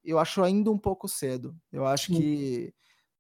eu 0.04 0.20
acho 0.20 0.42
ainda 0.42 0.72
um 0.72 0.78
pouco 0.78 1.08
cedo. 1.08 1.56
Eu 1.72 1.86
acho 1.86 2.08
que, 2.08 2.74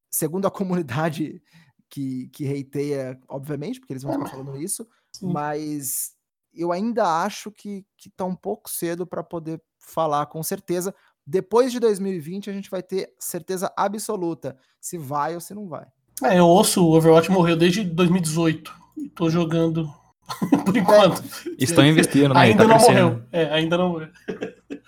segundo 0.10 0.48
a 0.48 0.52
comunidade 0.52 1.42
que, 1.90 2.28
que 2.30 2.46
reiteia, 2.46 3.20
obviamente, 3.28 3.80
porque 3.80 3.94
eles 3.94 4.04
vão 4.04 4.14
ficar 4.14 4.30
falando 4.30 4.58
isso, 4.58 4.88
Sim. 5.12 5.32
mas 5.32 6.16
eu 6.54 6.72
ainda 6.72 7.24
acho 7.24 7.52
que, 7.52 7.86
que 7.98 8.10
tá 8.10 8.26
um 8.26 8.36
pouco 8.36 8.70
cedo 8.70 9.06
para 9.06 9.24
poder 9.24 9.62
falar 9.80 10.26
com 10.28 10.42
certeza. 10.42 10.94
Depois 11.26 11.72
de 11.72 11.80
2020, 11.80 12.50
a 12.50 12.54
gente 12.54 12.70
vai 12.70 12.84
ter 12.84 13.14
certeza 13.20 13.72
absoluta 13.76 14.58
se 14.80 14.98
vai 14.98 15.36
ou 15.36 15.42
se 15.42 15.54
não 15.54 15.68
vai. 15.68 15.86
É, 16.24 16.40
eu 16.40 16.46
ouço 16.46 16.86
o 16.86 16.96
Overwatch 16.96 17.32
morreu 17.32 17.58
desde 17.58 17.84
2018. 17.84 18.74
E 18.98 19.10
tô 19.10 19.30
jogando 19.30 19.92
por 20.66 20.76
enquanto. 20.76 21.24
Estão 21.58 21.86
investindo, 21.86 22.34
né? 22.34 22.40
Ainda 22.42 22.64
tá 22.64 22.70
não 22.70 22.78
crescendo. 22.78 23.10
morreu. 23.10 23.28
É, 23.32 23.46
ainda 23.54 23.78
não 23.78 23.90
morreu. 23.90 24.10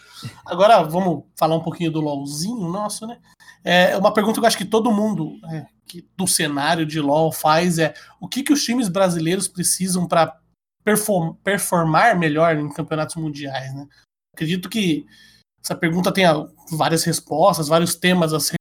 Agora 0.46 0.82
vamos 0.84 1.26
falar 1.36 1.56
um 1.56 1.64
pouquinho 1.64 1.92
do 1.92 2.02
LOLzinho 2.02 2.68
nosso, 2.70 3.06
né? 3.06 3.20
É 3.64 3.98
uma 3.98 4.14
pergunta 4.14 4.40
que 4.40 4.44
eu 4.44 4.48
acho 4.48 4.58
que 4.58 4.66
todo 4.66 4.92
mundo 4.92 5.40
é, 5.52 5.66
que 5.88 6.08
do 6.16 6.28
cenário 6.28 6.86
de 6.86 7.00
LoL 7.00 7.32
faz 7.32 7.80
é 7.80 7.94
o 8.20 8.28
que, 8.28 8.44
que 8.44 8.54
os 8.54 8.64
times 8.64 8.90
brasileiros 8.90 9.48
precisam 9.48 10.08
para 10.08 10.40
perform, 10.84 11.34
performar 11.44 12.18
melhor 12.18 12.56
em 12.56 12.72
campeonatos 12.72 13.16
mundiais, 13.16 13.74
né? 13.74 13.88
Acredito 14.34 14.70
que 14.70 15.06
essa 15.64 15.76
pergunta 15.76 16.12
tenha 16.12 16.34
várias 16.72 17.04
respostas, 17.04 17.68
vários 17.68 17.96
temas 17.96 18.34
a 18.34 18.40
serem 18.40 18.60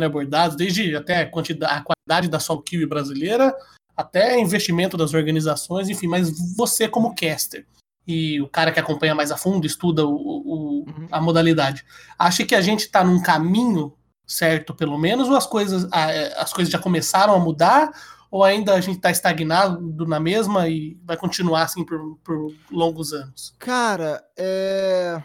abordados, 0.00 0.56
desde 0.56 0.96
até 0.96 1.22
a, 1.22 1.30
quantidade, 1.30 1.74
a 1.74 1.82
qualidade 1.82 2.28
da 2.28 2.40
Soul 2.40 2.62
Kiwi 2.62 2.86
brasileira, 2.86 3.54
até 3.98 4.38
investimento 4.38 4.96
das 4.96 5.12
organizações, 5.12 5.88
enfim, 5.88 6.06
mas 6.06 6.30
você 6.56 6.86
como 6.86 7.16
caster 7.16 7.66
e 8.06 8.40
o 8.40 8.48
cara 8.48 8.70
que 8.70 8.78
acompanha 8.78 9.12
mais 9.12 9.32
a 9.32 9.36
fundo, 9.36 9.66
estuda 9.66 10.06
o, 10.06 10.14
o, 10.14 10.84
uhum. 10.86 11.08
a 11.10 11.20
modalidade, 11.20 11.84
acha 12.16 12.46
que 12.46 12.54
a 12.54 12.60
gente 12.60 12.82
está 12.82 13.02
num 13.02 13.20
caminho 13.20 13.92
certo, 14.24 14.72
pelo 14.72 14.96
menos, 14.96 15.28
ou 15.28 15.36
as 15.36 15.46
coisas, 15.46 15.88
as 15.92 16.52
coisas 16.52 16.72
já 16.72 16.78
começaram 16.78 17.34
a 17.34 17.40
mudar, 17.40 17.90
ou 18.30 18.44
ainda 18.44 18.74
a 18.74 18.80
gente 18.80 18.98
está 18.98 19.10
estagnado 19.10 20.06
na 20.06 20.20
mesma 20.20 20.68
e 20.68 20.96
vai 21.04 21.16
continuar 21.16 21.62
assim 21.62 21.84
por, 21.84 22.16
por 22.18 22.54
longos 22.70 23.12
anos? 23.12 23.52
Cara, 23.58 24.22
é... 24.38 25.20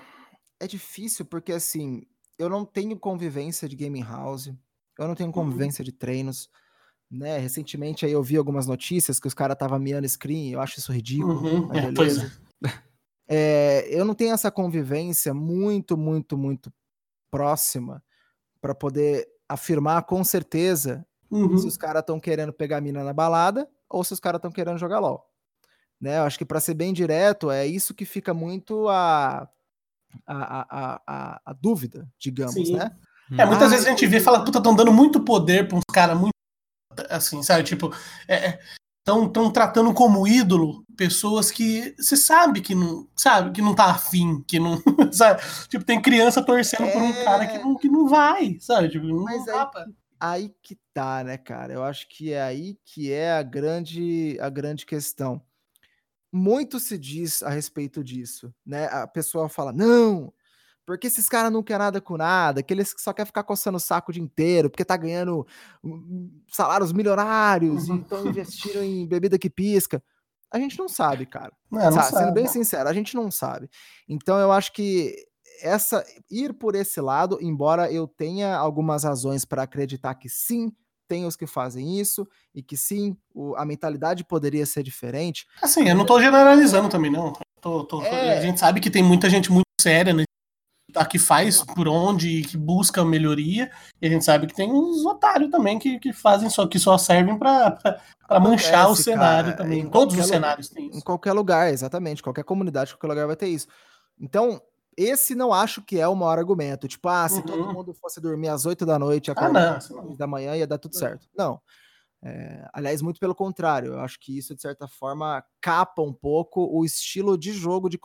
é 0.59 0.65
difícil 0.65 1.26
porque 1.26 1.51
assim, 1.51 2.01
eu 2.39 2.49
não 2.49 2.65
tenho 2.65 2.97
convivência 2.97 3.69
de 3.69 3.76
gaming 3.76 4.03
house, 4.03 4.51
eu 4.97 5.07
não 5.07 5.13
tenho 5.13 5.30
uhum. 5.30 5.34
convivência 5.34 5.84
de 5.84 5.91
treinos. 5.91 6.49
Né, 7.14 7.38
recentemente 7.38 8.07
aí 8.07 8.11
eu 8.11 8.24
vi 8.24 8.38
algumas 8.38 8.66
notícias 8.66 9.20
que 9.20 9.28
os 9.28 9.36
caras 9.36 9.53
estavam 9.53 9.78
miando 9.78 10.09
screen, 10.09 10.49
eu 10.49 10.59
acho 10.59 10.80
isso 10.80 10.91
ridículo. 10.91 11.43
Uhum, 11.43 11.72
é, 11.72 11.91
pois 11.93 12.18
é. 12.18 12.32
é. 13.30 13.88
eu 13.88 14.03
não 14.03 14.16
tenho 14.16 14.34
essa 14.34 14.49
convivência 14.49 15.32
muito, 15.32 15.95
muito, 15.95 16.36
muito 16.36 16.74
próxima 17.30 18.03
para 18.59 18.74
poder 18.74 19.28
afirmar 19.47 20.01
com 20.07 20.24
certeza 20.24 21.05
uhum. 21.30 21.55
se 21.55 21.68
os 21.68 21.78
caras 21.78 21.99
estão 21.99 22.20
querendo 22.20 22.51
pegar 22.51 22.78
a 22.78 22.82
mina 22.82 23.03
na 23.03 23.14
balada 23.14 23.70
ou 23.88 24.03
se 24.03 24.14
os 24.14 24.20
caras 24.20 24.39
estão 24.39 24.51
querendo 24.51 24.80
jogar 24.80 24.97
LOL. 24.97 25.24
Né? 26.01 26.18
Eu 26.18 26.24
acho 26.24 26.39
que 26.39 26.45
para 26.45 26.59
ser 26.59 26.74
bem 26.74 26.93
direto, 26.93 27.51
é 27.51 27.68
isso 27.68 27.93
que 27.93 28.05
fica 28.05 28.34
muito 28.34 28.89
a, 28.89 29.47
a, 30.26 30.36
a, 30.36 31.01
a, 31.05 31.41
a 31.45 31.53
dúvida, 31.53 32.11
digamos, 32.18 32.55
Sim. 32.55 32.76
né? 32.76 32.91
É, 33.38 33.45
muitas 33.45 33.68
ah, 33.68 33.70
vezes 33.70 33.86
a 33.86 33.89
gente 33.89 34.05
vê 34.05 34.18
e 34.18 34.20
fala, 34.20 34.43
puta, 34.43 34.57
estão 34.57 34.76
dando 34.76 34.91
muito 34.91 35.24
poder 35.24 35.68
para 35.68 35.78
uns 35.78 35.86
caras 35.91 36.18
muito 36.18 36.34
assim, 37.10 37.41
sabe? 37.44 37.64
Tipo, 37.64 37.94
estão 39.00 39.26
é, 39.26 39.30
tão 39.30 39.52
tratando 39.52 39.94
como 39.94 40.28
ídolo 40.28 40.84
pessoas 40.96 41.52
que 41.52 41.96
você 41.98 42.16
sabe 42.16 42.62
que 42.62 42.76
não, 42.76 43.08
sabe, 43.16 43.52
que 43.52 43.62
não 43.62 43.76
tá 43.76 43.86
afim, 43.86 44.44
que 44.48 44.60
não, 44.60 44.82
sabe? 45.12 45.41
Tipo, 45.68 45.84
tem 45.84 46.02
criança 46.02 46.44
torcendo 46.44 46.86
é... 46.86 46.91
por 46.91 47.02
um 47.02 47.14
cara 47.24 47.48
que 47.48 47.58
não, 47.58 47.76
que 47.76 47.89
não 47.89 48.08
vai, 48.08 48.58
sabe? 48.60 48.89
Tipo, 48.89 49.06
não 49.06 49.24
Mas 49.24 49.48
aí, 49.48 49.68
aí 50.20 50.56
que 50.62 50.78
tá, 50.94 51.24
né, 51.24 51.38
cara? 51.38 51.74
Eu 51.74 51.84
acho 51.84 52.08
que 52.08 52.34
é 52.34 52.41
aí 52.41 52.78
que 52.86 53.12
é 53.12 53.34
a 53.34 53.44
grande, 53.44 54.38
a 54.39 54.50
grande 54.50 54.86
questão. 54.86 55.41
Muito 56.32 56.80
se 56.80 56.98
diz 56.98 57.44
a 57.44 57.50
respeito 57.50 58.04
disso, 58.04 58.54
né? 58.66 58.86
A 58.88 59.06
pessoa 59.06 59.48
fala, 59.48 59.72
não, 59.72 60.34
porque 60.86 61.07
esses 61.07 61.29
caras 61.29 61.51
não 61.51 61.63
querem 61.63 61.79
nada 61.79 62.01
com 62.01 62.17
nada, 62.17 62.61
que 62.61 62.73
eles 62.73 62.93
só 62.97 63.13
querem 63.13 63.27
ficar 63.27 63.43
coçando 63.43 63.77
o 63.77 63.79
saco 63.79 64.11
o 64.11 64.13
dia 64.13 64.23
inteiro, 64.23 64.69
porque 64.69 64.86
tá 64.86 64.97
ganhando 64.97 65.45
salários 66.51 66.91
milionários, 66.91 67.89
uhum. 67.89 67.95
então 67.95 68.27
investiram 68.27 68.84
em 68.84 69.07
bebida 69.07 69.39
que 69.39 69.49
pisca. 69.49 70.03
A 70.51 70.59
gente 70.59 70.77
não 70.77 70.88
sabe, 70.88 71.25
cara. 71.25 71.51
Não, 71.71 71.81
não 71.81 71.91
sabe, 71.91 72.17
Sendo 72.17 72.34
bem 72.34 72.47
sincero, 72.47 72.88
a 72.88 72.93
gente 72.93 73.15
não 73.15 73.31
sabe. 73.31 73.69
Então 74.07 74.38
eu 74.38 74.51
acho 74.51 74.71
que 74.71 75.15
essa 75.61 76.05
ir 76.29 76.53
por 76.53 76.75
esse 76.75 76.99
lado, 77.01 77.39
embora 77.41 77.91
eu 77.91 78.07
tenha 78.07 78.55
algumas 78.55 79.03
razões 79.03 79.45
para 79.45 79.63
acreditar 79.63 80.13
que 80.15 80.29
sim, 80.29 80.71
tem 81.07 81.25
os 81.25 81.36
que 81.36 81.45
fazem 81.47 81.99
isso 81.99 82.27
e 82.53 82.61
que 82.61 82.77
sim, 82.77 83.17
o, 83.34 83.55
a 83.55 83.65
mentalidade 83.65 84.23
poderia 84.23 84.65
ser 84.65 84.84
diferente. 84.84 85.45
Assim, 85.61 85.88
eu 85.88 85.95
não 85.95 86.05
tô 86.05 86.19
generalizando 86.19 86.89
também, 86.89 87.11
não. 87.11 87.34
Tô, 87.61 87.84
tô, 87.84 88.01
é... 88.03 88.38
A 88.38 88.41
gente 88.41 88.59
sabe 88.59 88.79
que 88.79 88.89
tem 88.89 89.03
muita 89.03 89.29
gente 89.29 89.51
muito 89.51 89.65
séria 89.79 90.13
né, 90.96 91.06
que 91.06 91.20
faz 91.20 91.64
por 91.64 91.88
onde 91.88 92.41
que 92.44 92.58
busca 92.58 93.04
melhoria, 93.04 93.72
e 94.02 94.08
a 94.08 94.10
gente 94.10 94.24
sabe 94.26 94.48
que 94.48 94.54
tem 94.54 94.72
uns 94.72 95.06
otários 95.06 95.50
também 95.50 95.80
que, 95.80 96.00
que 96.00 96.14
fazem 96.14 96.50
só 96.50 96.68
que 96.68 96.80
só 96.80 96.98
servem 96.98 97.38
para 97.38 97.80
manchar 98.41 98.89
o 98.89 98.96
cenário 98.96 99.52
cara, 99.52 99.64
também. 99.64 99.82
Em 99.82 99.89
todos 99.89 100.18
os 100.18 100.28
cenários 100.28 100.70
tem 100.70 100.88
isso. 100.88 100.98
Em 100.98 101.02
qualquer 101.02 101.34
lugar, 101.34 101.72
exatamente. 101.72 102.24
Qualquer 102.24 102.44
comunidade, 102.44 102.94
qualquer 102.94 103.08
lugar 103.08 103.28
vai 103.28 103.36
ter 103.36 103.48
isso. 103.48 103.68
Então, 104.20 104.62
esse 104.98 105.36
não 105.36 105.54
acho 105.54 105.82
que 105.82 106.00
é 106.00 106.08
o 106.08 106.16
maior 106.16 106.38
argumento. 106.38 106.88
Tipo, 106.88 107.10
ah, 107.10 107.28
se 107.28 107.38
uhum. 107.38 107.46
todo 107.46 107.74
mundo 107.74 107.94
fosse 107.94 108.22
dormir 108.22 108.50
às 108.50 108.66
8 108.66 108.86
da 108.86 109.00
noite, 109.00 109.30
ah, 109.30 109.34
acordar 109.34 109.78
às 109.78 109.91
ah, 109.91 110.04
da 110.18 110.28
manhã, 110.28 110.56
ia 110.56 110.68
dar 110.68 110.78
tudo 110.78 110.96
certo. 110.96 111.28
Não. 111.36 111.60
É, 112.26 112.66
aliás, 112.72 113.02
muito 113.02 113.20
pelo 113.20 113.36
contrário, 113.36 113.94
eu 113.94 114.00
acho 114.00 114.18
que 114.18 114.38
isso, 114.38 114.56
de 114.56 114.62
certa 114.62 114.88
forma, 114.88 115.44
capa 115.60 116.02
um 116.02 116.14
pouco 116.14 116.66
o 116.72 116.86
estilo 116.86 117.38
de 117.38 117.52
jogo 117.52 117.89
de 117.89 117.98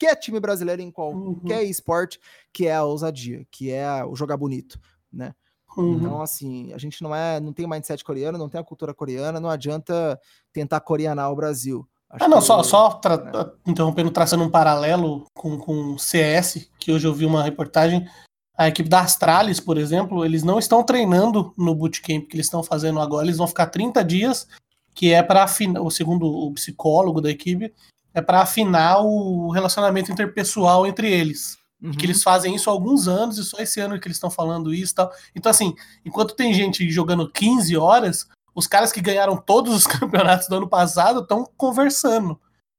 qualquer 0.00 0.16
time 0.16 0.40
brasileiro 0.40 0.80
em 0.80 0.90
qualquer 0.90 1.58
uhum. 1.58 1.64
esporte, 1.64 2.18
que 2.52 2.66
é 2.66 2.74
a 2.74 2.84
ousadia, 2.84 3.46
que 3.50 3.70
é 3.70 4.04
o 4.04 4.16
jogar 4.16 4.36
bonito, 4.36 4.80
né? 5.12 5.34
Uhum. 5.76 5.96
Então, 5.96 6.22
assim, 6.22 6.72
a 6.72 6.78
gente 6.78 7.02
não 7.02 7.14
é, 7.14 7.38
não 7.38 7.52
tem 7.52 7.68
mindset 7.68 8.02
coreano, 8.02 8.38
não 8.38 8.48
tem 8.48 8.60
a 8.60 8.64
cultura 8.64 8.94
coreana, 8.94 9.38
não 9.38 9.50
adianta 9.50 10.18
tentar 10.52 10.80
coreanar 10.80 11.30
o 11.30 11.36
Brasil. 11.36 11.86
Acho 12.08 12.24
ah, 12.24 12.28
não, 12.28 12.40
só, 12.40 12.62
só 12.62 12.90
tra 12.94 13.18
né? 13.18 13.52
interrompendo, 13.66 14.10
traçando 14.10 14.42
um 14.42 14.50
paralelo 14.50 15.26
com, 15.32 15.56
com 15.58 15.94
o 15.94 15.98
CS, 15.98 16.68
que 16.78 16.90
hoje 16.90 17.06
eu 17.06 17.14
vi 17.14 17.24
uma 17.24 17.42
reportagem. 17.42 18.08
A 18.56 18.68
equipe 18.68 18.88
da 18.88 19.00
Astralis, 19.00 19.60
por 19.60 19.78
exemplo, 19.78 20.24
eles 20.24 20.42
não 20.42 20.58
estão 20.58 20.82
treinando 20.82 21.54
no 21.56 21.74
bootcamp 21.74 22.26
que 22.26 22.36
eles 22.36 22.46
estão 22.46 22.64
fazendo 22.64 23.00
agora, 23.00 23.24
eles 23.24 23.38
vão 23.38 23.46
ficar 23.46 23.66
30 23.66 24.04
dias, 24.04 24.48
que 24.92 25.12
é 25.12 25.22
para 25.22 25.46
o 25.80 25.90
segundo 25.90 26.26
o 26.26 26.52
psicólogo 26.52 27.20
da 27.20 27.30
equipe, 27.30 27.72
é 28.14 28.20
para 28.20 28.42
afinar 28.42 29.00
o 29.00 29.50
relacionamento 29.50 30.10
interpessoal 30.10 30.86
entre 30.86 31.10
eles. 31.10 31.58
Uhum. 31.82 31.92
Que 31.92 32.04
eles 32.04 32.22
fazem 32.22 32.54
isso 32.54 32.68
há 32.68 32.72
alguns 32.72 33.08
anos 33.08 33.38
e 33.38 33.44
só 33.44 33.58
esse 33.58 33.80
ano 33.80 33.98
que 33.98 34.06
eles 34.06 34.16
estão 34.16 34.30
falando 34.30 34.74
isso 34.74 34.92
e 34.92 34.94
tal. 34.96 35.12
Então, 35.34 35.50
assim, 35.50 35.74
enquanto 36.04 36.34
tem 36.34 36.52
gente 36.52 36.88
jogando 36.90 37.30
15 37.30 37.76
horas, 37.76 38.28
os 38.54 38.66
caras 38.66 38.92
que 38.92 39.00
ganharam 39.00 39.36
todos 39.36 39.74
os 39.74 39.86
campeonatos 39.88 40.48
do 40.48 40.56
ano 40.56 40.68
passado 40.68 41.20
estão 41.20 41.48
conversando. 41.56 42.38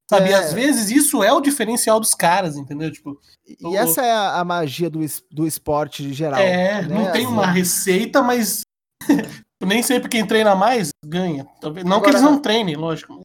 Sabe? 0.09 0.27
É. 0.27 0.31
E 0.31 0.33
às 0.33 0.53
vezes 0.53 0.91
isso 0.91 1.23
é 1.23 1.31
o 1.31 1.39
diferencial 1.39 1.99
dos 1.99 2.13
caras, 2.13 2.57
entendeu? 2.57 2.91
Tipo, 2.91 3.17
e 3.47 3.77
essa 3.77 4.01
é 4.01 4.11
a, 4.11 4.43
magia 4.43 4.89
do, 4.89 4.99
do 5.31 5.47
esporte 5.47 6.03
de 6.03 6.13
geral. 6.13 6.39
É, 6.39 6.81
né? 6.81 6.95
não 6.95 7.11
tem 7.13 7.25
uma 7.25 7.47
receita, 7.47 8.21
mas 8.21 8.61
nem 9.63 9.81
sempre 9.81 10.09
quem 10.09 10.27
treina 10.27 10.53
mais 10.53 10.89
ganha. 11.05 11.47
Não 11.63 11.97
agora, 11.97 12.01
que 12.01 12.09
eles 12.09 12.21
não 12.21 12.39
treinem, 12.39 12.75
lógico. 12.75 13.21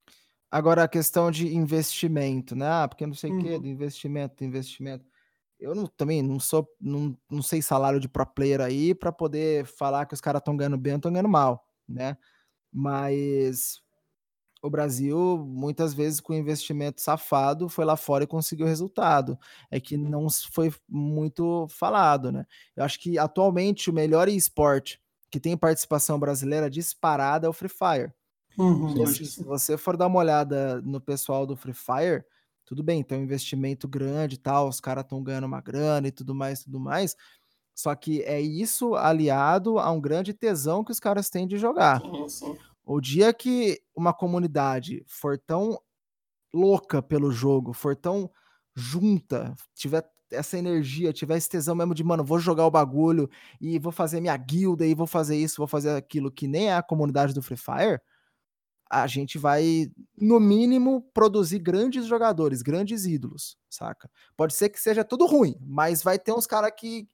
Agora 0.56 0.84
a 0.84 0.88
questão 0.88 1.30
de 1.30 1.54
investimento, 1.54 2.56
né? 2.56 2.66
Ah, 2.66 2.88
porque 2.88 3.06
não 3.06 3.12
sei 3.12 3.30
o 3.30 3.34
hum. 3.34 3.42
que, 3.42 3.58
do 3.58 3.66
investimento, 3.66 4.36
do 4.36 4.44
investimento. 4.44 5.04
Eu 5.60 5.74
não, 5.74 5.86
também 5.86 6.22
não 6.22 6.40
sou, 6.40 6.66
não, 6.80 7.14
não 7.30 7.42
sei 7.42 7.60
salário 7.60 8.00
de 8.00 8.08
pro 8.08 8.24
player 8.24 8.62
aí 8.62 8.94
para 8.94 9.12
poder 9.12 9.66
falar 9.66 10.06
que 10.06 10.14
os 10.14 10.20
caras 10.22 10.40
estão 10.40 10.56
ganhando 10.56 10.78
bem 10.78 10.94
ou 10.94 10.96
estão 10.96 11.12
ganhando 11.12 11.28
mal, 11.28 11.68
né? 11.86 12.16
Mas 12.72 13.82
o 14.62 14.70
Brasil, 14.70 15.44
muitas 15.46 15.92
vezes, 15.92 16.20
com 16.20 16.32
investimento 16.32 17.02
safado, 17.02 17.68
foi 17.68 17.84
lá 17.84 17.94
fora 17.94 18.24
e 18.24 18.26
conseguiu 18.26 18.66
resultado. 18.66 19.38
É 19.70 19.78
que 19.78 19.98
não 19.98 20.26
foi 20.50 20.72
muito 20.88 21.66
falado, 21.68 22.32
né? 22.32 22.46
Eu 22.74 22.82
acho 22.82 22.98
que 22.98 23.18
atualmente 23.18 23.90
o 23.90 23.92
melhor 23.92 24.26
esporte 24.26 25.02
que 25.30 25.38
tem 25.38 25.54
participação 25.54 26.18
brasileira 26.18 26.70
disparada 26.70 27.46
é 27.46 27.50
o 27.50 27.52
Free 27.52 27.68
Fire. 27.68 28.14
Uhum, 28.58 29.02
assim, 29.02 29.24
se 29.24 29.42
você 29.44 29.76
for 29.76 29.96
dar 29.96 30.06
uma 30.06 30.18
olhada 30.18 30.80
no 30.82 31.00
pessoal 31.00 31.46
do 31.46 31.56
Free 31.56 31.74
Fire, 31.74 32.24
tudo 32.64 32.82
bem, 32.82 33.02
tem 33.02 33.18
um 33.18 33.22
investimento 33.24 33.86
grande 33.86 34.36
e 34.36 34.38
tal, 34.38 34.68
os 34.68 34.80
caras 34.80 35.04
estão 35.04 35.22
ganhando 35.22 35.44
uma 35.46 35.60
grana 35.60 36.08
e 36.08 36.12
tudo 36.12 36.34
mais, 36.34 36.64
tudo 36.64 36.80
mais. 36.80 37.14
Só 37.74 37.94
que 37.94 38.22
é 38.22 38.40
isso 38.40 38.94
aliado 38.94 39.78
a 39.78 39.90
um 39.90 40.00
grande 40.00 40.34
tesão 40.34 40.84
que 40.84 40.92
os 40.92 41.00
caras 41.00 41.30
têm 41.30 41.46
de 41.46 41.58
jogar. 41.58 42.02
Sim, 42.02 42.28
sim. 42.28 42.58
O 42.84 43.00
dia 43.00 43.32
que 43.34 43.80
uma 43.96 44.12
comunidade 44.14 45.04
for 45.08 45.38
tão 45.38 45.78
louca 46.54 47.02
pelo 47.02 47.30
jogo, 47.30 47.72
for 47.72 47.96
tão 47.96 48.30
junta, 48.74 49.54
tiver 49.74 50.04
essa 50.30 50.58
energia, 50.58 51.12
tiver 51.12 51.36
esse 51.36 51.48
tesão 51.48 51.74
mesmo 51.74 51.94
de, 51.94 52.02
mano, 52.04 52.24
vou 52.24 52.38
jogar 52.38 52.66
o 52.66 52.70
bagulho 52.70 53.28
e 53.60 53.78
vou 53.78 53.92
fazer 53.92 54.20
minha 54.20 54.36
guilda 54.36 54.86
e 54.86 54.94
vou 54.94 55.06
fazer 55.06 55.36
isso, 55.36 55.56
vou 55.58 55.66
fazer 55.68 55.90
aquilo 55.90 56.30
que 56.32 56.48
nem 56.48 56.68
é 56.68 56.74
a 56.76 56.82
comunidade 56.82 57.32
do 57.34 57.42
Free 57.42 57.56
Fire, 57.56 58.00
a 58.90 59.06
gente 59.06 59.38
vai, 59.38 59.90
no 60.16 60.38
mínimo, 60.38 61.02
produzir 61.12 61.58
grandes 61.58 62.06
jogadores, 62.06 62.62
grandes 62.62 63.04
ídolos, 63.04 63.56
saca? 63.68 64.10
Pode 64.36 64.54
ser 64.54 64.68
que 64.68 64.80
seja 64.80 65.04
tudo 65.04 65.26
ruim, 65.26 65.56
mas 65.60 66.02
vai 66.02 66.18
ter 66.18 66.32
uns 66.32 66.46
caras 66.46 66.72
que 66.76 67.08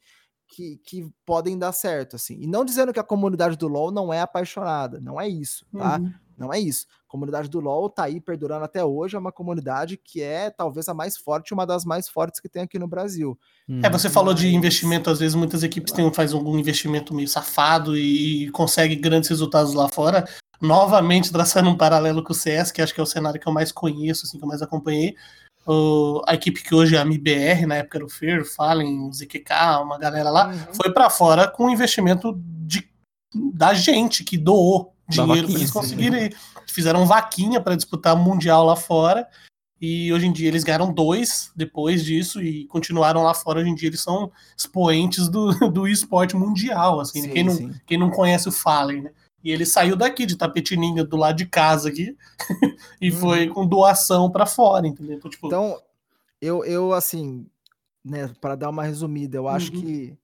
que, 0.53 0.79
que 0.85 1.11
podem 1.25 1.59
dar 1.59 1.73
certo, 1.73 2.16
assim. 2.16 2.37
E 2.39 2.47
não 2.47 2.62
dizendo 2.62 2.93
que 2.93 3.01
a 3.01 3.05
comunidade 3.05 3.57
do 3.57 3.68
LoL 3.68 3.91
não 3.91 4.12
é 4.12 4.20
apaixonada, 4.20 5.01
não 5.01 5.18
é 5.18 5.27
isso, 5.27 5.64
tá? 5.73 5.99
Uhum. 5.99 6.12
Não 6.37 6.53
é 6.53 6.59
isso. 6.59 6.87
A 7.07 7.11
comunidade 7.11 7.49
do 7.49 7.61
LoL 7.61 7.89
tá 7.89 8.05
aí 8.05 8.20
perdurando 8.20 8.64
até 8.64 8.85
hoje, 8.85 9.14
é 9.14 9.18
uma 9.18 9.31
comunidade 9.31 9.97
que 9.97 10.20
é 10.20 10.51
talvez 10.51 10.89
a 10.89 10.95
mais 10.95 11.16
forte, 11.16 11.55
uma 11.55 11.66
das 11.66 11.85
mais 11.85 12.09
fortes 12.09 12.41
que 12.41 12.49
tem 12.49 12.62
aqui 12.62 12.79
no 12.79 12.89
Brasil. 12.89 13.39
É, 13.83 13.89
você 13.89 14.11
falou 14.11 14.35
de 14.35 14.53
investimento, 14.53 15.09
às 15.09 15.20
vezes 15.20 15.35
muitas 15.35 15.62
equipes 15.62 15.93
têm, 15.93 16.12
faz 16.12 16.33
algum 16.33 16.59
investimento 16.59 17.14
meio 17.14 17.29
safado 17.29 17.97
e, 17.97 18.45
e 18.45 18.51
consegue 18.51 18.97
grandes 18.97 19.29
resultados 19.29 19.73
lá 19.73 19.89
fora. 19.89 20.25
Novamente, 20.62 21.32
traçando 21.32 21.68
um 21.68 21.76
paralelo 21.76 22.22
com 22.22 22.32
o 22.32 22.36
CS, 22.36 22.70
que 22.70 22.80
acho 22.80 22.94
que 22.94 23.00
é 23.00 23.02
o 23.02 23.06
cenário 23.06 23.40
que 23.40 23.48
eu 23.48 23.52
mais 23.52 23.72
conheço, 23.72 24.24
assim, 24.24 24.38
que 24.38 24.44
eu 24.44 24.48
mais 24.48 24.62
acompanhei. 24.62 25.16
O, 25.66 26.22
a 26.26 26.34
equipe 26.34 26.62
que 26.62 26.74
hoje 26.74 26.94
é 26.94 26.98
a 26.98 27.04
MIBR, 27.04 27.66
na 27.66 27.76
época 27.76 27.98
era 27.98 28.04
o 28.04 28.08
Fear, 28.08 28.44
Fallen, 28.44 29.12
ZQK, 29.12 29.52
uma 29.82 29.98
galera 29.98 30.30
lá, 30.30 30.48
uhum. 30.48 30.74
foi 30.74 30.92
para 30.92 31.10
fora 31.10 31.48
com 31.48 31.68
investimento 31.68 32.40
de, 32.64 32.88
da 33.52 33.74
gente 33.74 34.22
que 34.22 34.38
doou 34.38 34.94
dinheiro 35.08 35.48
para 35.48 35.56
eles 35.56 35.70
conseguirem. 35.70 36.30
Fizeram 36.68 37.06
vaquinha 37.06 37.60
para 37.60 37.76
disputar 37.76 38.14
o 38.14 38.18
Mundial 38.18 38.64
lá 38.64 38.76
fora. 38.76 39.26
E 39.80 40.12
hoje 40.12 40.26
em 40.26 40.32
dia 40.32 40.46
eles 40.46 40.62
ganharam 40.62 40.92
dois 40.92 41.50
depois 41.56 42.04
disso 42.04 42.40
e 42.40 42.66
continuaram 42.66 43.24
lá 43.24 43.34
fora. 43.34 43.58
Hoje 43.58 43.68
em 43.68 43.74
dia 43.74 43.88
eles 43.88 44.00
são 44.00 44.30
expoentes 44.56 45.28
do, 45.28 45.50
do 45.70 45.88
esporte 45.88 46.36
mundial. 46.36 47.00
Assim, 47.00 47.22
sim, 47.22 47.30
quem, 47.30 47.42
não, 47.42 47.74
quem 47.84 47.98
não 47.98 48.08
conhece 48.08 48.48
o 48.48 48.52
Fallen, 48.52 49.02
né? 49.02 49.10
E 49.43 49.51
ele 49.51 49.66
saiu 49.66 49.97
daqui 49.97 50.24
de 50.24 50.36
Tapetininga, 50.36 51.05
do 51.05 51.16
lado 51.16 51.36
de 51.36 51.47
casa 51.47 51.88
aqui, 51.88 52.16
e 53.01 53.11
uhum. 53.11 53.16
foi 53.18 53.49
com 53.49 53.66
doação 53.66 54.30
para 54.30 54.47
fora, 54.47 54.86
entendeu? 54.86 55.16
Então, 55.16 55.30
tipo... 55.30 55.47
então, 55.47 55.80
eu, 56.40 56.64
eu 56.64 56.93
assim, 56.93 57.47
né, 58.05 58.30
para 58.40 58.57
dar 58.57 58.70
uma 58.70 58.84
resumida, 58.84 59.36
eu 59.36 59.49
acho 59.49 59.72
uhum. 59.72 59.80
que 59.80 60.18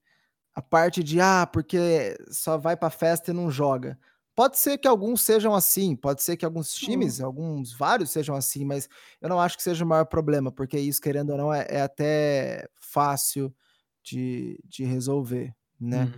a 0.55 0.63
parte 0.63 1.03
de 1.05 1.21
ah, 1.21 1.47
porque 1.47 2.19
só 2.31 2.59
vai 2.59 2.77
para 2.77 2.91
festa 2.91 3.31
e 3.31 3.35
não 3.35 3.51
joga. 3.51 3.99
Pode 4.35 4.59
ser 4.59 4.79
que 4.79 4.87
alguns 4.87 5.23
sejam 5.23 5.53
assim, 5.55 5.97
pode 5.97 6.23
ser 6.23 6.37
que 6.37 6.45
alguns 6.45 6.73
times, 6.73 7.19
uhum. 7.19 7.27
alguns 7.27 7.73
vários 7.73 8.11
sejam 8.11 8.37
assim, 8.37 8.65
mas 8.65 8.89
eu 9.21 9.29
não 9.29 9.41
acho 9.41 9.57
que 9.57 9.63
seja 9.63 9.85
o 9.85 9.89
maior 9.89 10.05
problema, 10.05 10.53
porque 10.53 10.79
isso, 10.79 11.01
querendo 11.01 11.31
ou 11.31 11.39
não, 11.39 11.53
é, 11.53 11.67
é 11.69 11.83
até 11.83 12.69
fácil 12.81 13.53
de, 14.03 14.61
de 14.65 14.85
resolver, 14.85 15.55
né? 15.81 16.13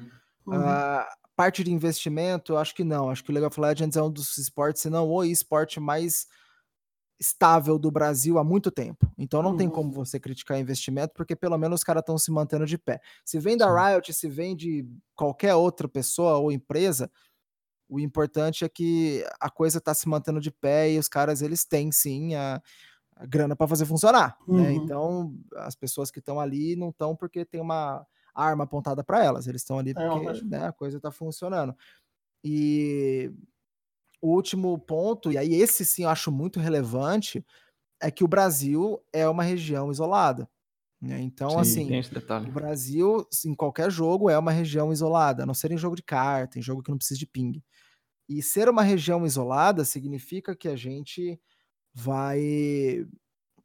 Uhum. 0.46 0.58
Uh, 0.58 1.04
parte 1.40 1.64
de 1.64 1.72
investimento, 1.72 2.54
acho 2.54 2.74
que 2.74 2.84
não. 2.84 3.08
Acho 3.08 3.24
que 3.24 3.30
o 3.30 3.32
League 3.32 3.46
of 3.46 3.58
Legends 3.58 3.96
é 3.96 4.02
um 4.02 4.10
dos 4.10 4.36
esportes, 4.36 4.82
se 4.82 4.90
não 4.90 5.08
o 5.08 5.24
esporte 5.24 5.80
mais 5.80 6.26
estável 7.18 7.78
do 7.78 7.90
Brasil 7.90 8.36
há 8.38 8.44
muito 8.44 8.70
tempo. 8.70 9.10
Então 9.16 9.42
não 9.42 9.52
uhum. 9.52 9.56
tem 9.56 9.70
como 9.70 9.90
você 9.90 10.20
criticar 10.20 10.60
investimento, 10.60 11.14
porque 11.14 11.34
pelo 11.34 11.56
menos 11.56 11.80
os 11.80 11.84
caras 11.84 12.02
estão 12.02 12.18
se 12.18 12.30
mantendo 12.30 12.66
de 12.66 12.76
pé. 12.76 13.00
Se 13.24 13.38
vem 13.38 13.56
da 13.56 13.72
Riot, 13.72 14.12
se 14.12 14.28
vem 14.28 14.54
de 14.54 14.86
qualquer 15.14 15.54
outra 15.54 15.88
pessoa 15.88 16.36
ou 16.36 16.52
empresa, 16.52 17.10
o 17.88 17.98
importante 17.98 18.62
é 18.62 18.68
que 18.68 19.24
a 19.40 19.48
coisa 19.48 19.78
está 19.78 19.94
se 19.94 20.06
mantendo 20.10 20.42
de 20.42 20.50
pé 20.50 20.92
e 20.92 20.98
os 20.98 21.08
caras 21.08 21.40
eles 21.40 21.64
têm 21.64 21.90
sim 21.90 22.34
a, 22.34 22.60
a 23.16 23.24
grana 23.24 23.56
para 23.56 23.66
fazer 23.66 23.86
funcionar. 23.86 24.36
Né? 24.46 24.54
Uhum. 24.54 24.62
Né? 24.62 24.72
Então 24.74 25.34
as 25.56 25.74
pessoas 25.74 26.10
que 26.10 26.18
estão 26.18 26.38
ali 26.38 26.76
não 26.76 26.90
estão 26.90 27.16
porque 27.16 27.46
tem 27.46 27.62
uma 27.62 28.06
arma 28.34 28.64
apontada 28.64 29.02
para 29.04 29.24
elas, 29.24 29.46
eles 29.46 29.62
estão 29.62 29.78
ali 29.78 29.90
é, 29.90 29.94
porque 29.94 30.44
né, 30.44 30.66
a 30.66 30.72
coisa 30.72 30.96
está 30.96 31.10
funcionando. 31.10 31.74
E 32.44 33.32
o 34.20 34.34
último 34.34 34.78
ponto, 34.78 35.32
e 35.32 35.38
aí 35.38 35.54
esse 35.54 35.84
sim 35.84 36.04
eu 36.04 36.08
acho 36.08 36.30
muito 36.30 36.60
relevante, 36.60 37.44
é 38.00 38.10
que 38.10 38.24
o 38.24 38.28
Brasil 38.28 39.02
é 39.12 39.28
uma 39.28 39.42
região 39.42 39.90
isolada. 39.90 40.48
Né? 41.00 41.20
Então, 41.20 41.50
Sim, 41.64 41.98
assim, 41.98 42.10
o 42.46 42.52
Brasil, 42.52 43.26
em 43.46 43.54
qualquer 43.54 43.90
jogo, 43.90 44.28
é 44.28 44.38
uma 44.38 44.52
região 44.52 44.92
isolada, 44.92 45.42
a 45.42 45.46
não 45.46 45.54
ser 45.54 45.72
em 45.72 45.78
jogo 45.78 45.96
de 45.96 46.02
carta, 46.02 46.58
em 46.58 46.62
jogo 46.62 46.82
que 46.82 46.90
não 46.90 46.98
precisa 46.98 47.18
de 47.18 47.26
ping. 47.26 47.62
E 48.28 48.42
ser 48.42 48.68
uma 48.68 48.82
região 48.82 49.24
isolada 49.24 49.84
significa 49.84 50.54
que 50.54 50.68
a 50.68 50.76
gente 50.76 51.40
vai 51.92 53.06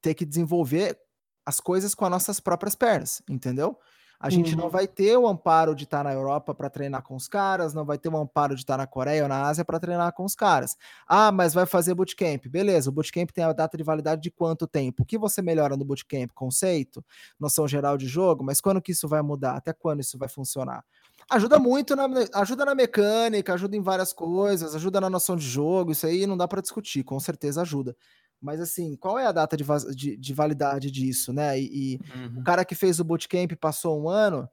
ter 0.01 0.13
que 0.13 0.25
desenvolver 0.25 0.97
as 1.45 1.59
coisas 1.59 1.93
com 1.93 2.05
as 2.05 2.11
nossas 2.11 2.39
próprias 2.39 2.73
pernas, 2.73 3.21
entendeu? 3.29 3.77
A 4.19 4.29
gente 4.29 4.55
uhum. 4.55 4.61
não 4.61 4.69
vai 4.69 4.87
ter 4.87 5.17
o 5.17 5.27
amparo 5.27 5.75
de 5.75 5.83
estar 5.83 5.99
tá 5.99 6.03
na 6.05 6.13
Europa 6.13 6.53
para 6.53 6.69
treinar 6.69 7.01
com 7.01 7.15
os 7.15 7.27
caras, 7.27 7.73
não 7.73 7.85
vai 7.85 7.97
ter 7.97 8.09
o 8.09 8.17
amparo 8.17 8.55
de 8.55 8.61
estar 8.61 8.73
tá 8.73 8.77
na 8.77 8.87
Coreia 8.87 9.23
ou 9.23 9.29
na 9.29 9.47
Ásia 9.47 9.65
para 9.65 9.79
treinar 9.79 10.11
com 10.13 10.23
os 10.23 10.35
caras. 10.35 10.75
Ah, 11.07 11.31
mas 11.31 11.53
vai 11.53 11.65
fazer 11.65 11.93
bootcamp. 11.93 12.47
Beleza, 12.47 12.89
o 12.89 12.93
bootcamp 12.93 13.29
tem 13.31 13.43
a 13.43 13.53
data 13.53 13.77
de 13.77 13.83
validade 13.83 14.21
de 14.21 14.31
quanto 14.31 14.67
tempo? 14.67 15.03
O 15.03 15.05
que 15.05 15.17
você 15.17 15.41
melhora 15.41 15.75
no 15.75 15.85
bootcamp? 15.85 16.31
Conceito, 16.33 17.03
noção 17.39 17.67
geral 17.67 17.97
de 17.97 18.07
jogo, 18.07 18.43
mas 18.43 18.61
quando 18.61 18.81
que 18.81 18.91
isso 18.91 19.07
vai 19.07 19.21
mudar? 19.21 19.55
Até 19.55 19.73
quando 19.73 19.99
isso 19.99 20.17
vai 20.17 20.29
funcionar? 20.29 20.83
Ajuda 21.29 21.57
muito, 21.57 21.95
na, 21.95 22.07
ajuda 22.35 22.65
na 22.65 22.75
mecânica, 22.75 23.53
ajuda 23.55 23.75
em 23.75 23.81
várias 23.81 24.13
coisas, 24.13 24.75
ajuda 24.75 25.01
na 25.01 25.09
noção 25.09 25.35
de 25.35 25.45
jogo, 25.47 25.91
isso 25.91 26.05
aí 26.05 26.27
não 26.27 26.37
dá 26.37 26.47
para 26.47 26.61
discutir, 26.61 27.03
com 27.03 27.19
certeza 27.19 27.63
ajuda. 27.63 27.95
Mas 28.41 28.59
assim, 28.61 28.95
qual 28.95 29.17
é 29.17 29.25
a 29.25 29.31
data 29.31 29.57
de, 29.57 29.63
de, 29.95 30.17
de 30.17 30.33
validade 30.33 30.91
disso, 30.91 31.33
né? 31.33 31.59
E, 31.59 31.95
e 31.95 31.99
uhum. 32.15 32.39
o 32.39 32.43
cara 32.43 32.63
que 32.63 32.75
fez 32.75 32.99
o 32.99 33.03
bootcamp 33.03 33.51
passou 33.59 33.99
um 33.99 34.07
ano, 34.07 34.47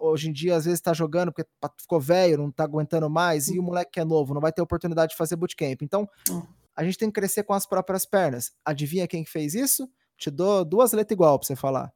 hoje 0.00 0.28
em 0.28 0.32
dia 0.32 0.56
às 0.56 0.64
vezes 0.64 0.78
está 0.78 0.92
jogando 0.92 1.32
porque 1.32 1.48
ficou 1.80 2.00
velho, 2.00 2.38
não 2.38 2.48
está 2.48 2.64
aguentando 2.64 3.08
mais, 3.08 3.48
uhum. 3.48 3.54
e 3.54 3.58
o 3.58 3.62
moleque 3.62 3.92
que 3.92 4.00
é 4.00 4.04
novo 4.04 4.34
não 4.34 4.40
vai 4.40 4.52
ter 4.52 4.62
oportunidade 4.62 5.10
de 5.10 5.16
fazer 5.16 5.36
bootcamp. 5.36 5.82
Então, 5.82 6.08
uhum. 6.28 6.46
a 6.74 6.84
gente 6.84 6.98
tem 6.98 7.08
que 7.08 7.20
crescer 7.20 7.44
com 7.44 7.54
as 7.54 7.66
próprias 7.66 8.04
pernas. 8.04 8.52
Adivinha 8.64 9.06
quem 9.06 9.24
fez 9.24 9.54
isso? 9.54 9.88
Te 10.16 10.30
dou 10.30 10.64
duas 10.64 10.92
letras 10.92 11.14
igual 11.14 11.38
para 11.38 11.46
você 11.46 11.56
falar. 11.56 11.92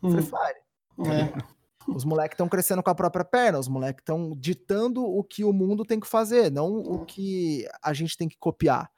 Free 0.00 0.10
hum. 0.10 0.22
Fire. 0.22 1.12
É. 1.12 1.58
Os 1.88 2.04
moleques 2.04 2.34
estão 2.34 2.48
crescendo 2.48 2.82
com 2.82 2.90
a 2.90 2.94
própria 2.94 3.24
perna, 3.24 3.58
os 3.58 3.66
moleques 3.66 4.02
estão 4.02 4.34
ditando 4.36 5.02
o 5.02 5.24
que 5.24 5.42
o 5.42 5.54
mundo 5.54 5.86
tem 5.86 5.98
que 5.98 6.06
fazer, 6.06 6.52
não 6.52 6.76
o 6.76 7.06
que 7.06 7.66
a 7.82 7.94
gente 7.94 8.14
tem 8.14 8.28
que 8.28 8.36
copiar 8.36 8.90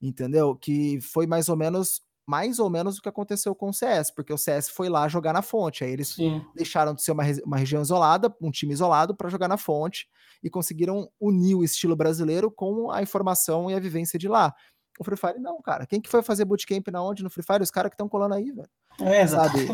entendeu? 0.00 0.56
Que 0.56 1.00
foi 1.00 1.26
mais 1.26 1.48
ou 1.48 1.56
menos 1.56 2.00
mais 2.28 2.58
ou 2.58 2.68
menos 2.68 2.98
o 2.98 3.02
que 3.02 3.08
aconteceu 3.08 3.54
com 3.54 3.68
o 3.68 3.72
CS, 3.72 4.10
porque 4.10 4.32
o 4.32 4.36
CS 4.36 4.68
foi 4.68 4.88
lá 4.88 5.06
jogar 5.06 5.32
na 5.32 5.42
fonte, 5.42 5.84
aí 5.84 5.92
eles 5.92 6.08
Sim. 6.08 6.44
deixaram 6.56 6.92
de 6.92 7.00
ser 7.00 7.12
uma, 7.12 7.22
uma 7.44 7.56
região 7.56 7.80
isolada, 7.80 8.34
um 8.42 8.50
time 8.50 8.72
isolado, 8.72 9.14
para 9.14 9.30
jogar 9.30 9.46
na 9.46 9.56
fonte 9.56 10.08
e 10.42 10.50
conseguiram 10.50 11.08
unir 11.20 11.54
o 11.54 11.62
estilo 11.62 11.94
brasileiro 11.94 12.50
com 12.50 12.90
a 12.90 13.00
informação 13.00 13.70
e 13.70 13.74
a 13.74 13.80
vivência 13.80 14.18
de 14.18 14.26
lá. 14.26 14.52
O 14.98 15.04
Free 15.04 15.16
Fire 15.16 15.38
não, 15.38 15.60
cara. 15.60 15.86
Quem 15.86 16.00
que 16.00 16.08
foi 16.08 16.22
fazer 16.22 16.44
bootcamp 16.44 16.88
na 16.88 17.02
onde 17.02 17.22
no 17.22 17.30
Free 17.30 17.44
Fire? 17.44 17.62
Os 17.62 17.70
caras 17.70 17.90
que 17.90 17.94
estão 17.94 18.08
colando 18.08 18.34
aí, 18.34 18.50
velho. 18.50 18.68
É, 19.00 19.26
sabe? 19.26 19.66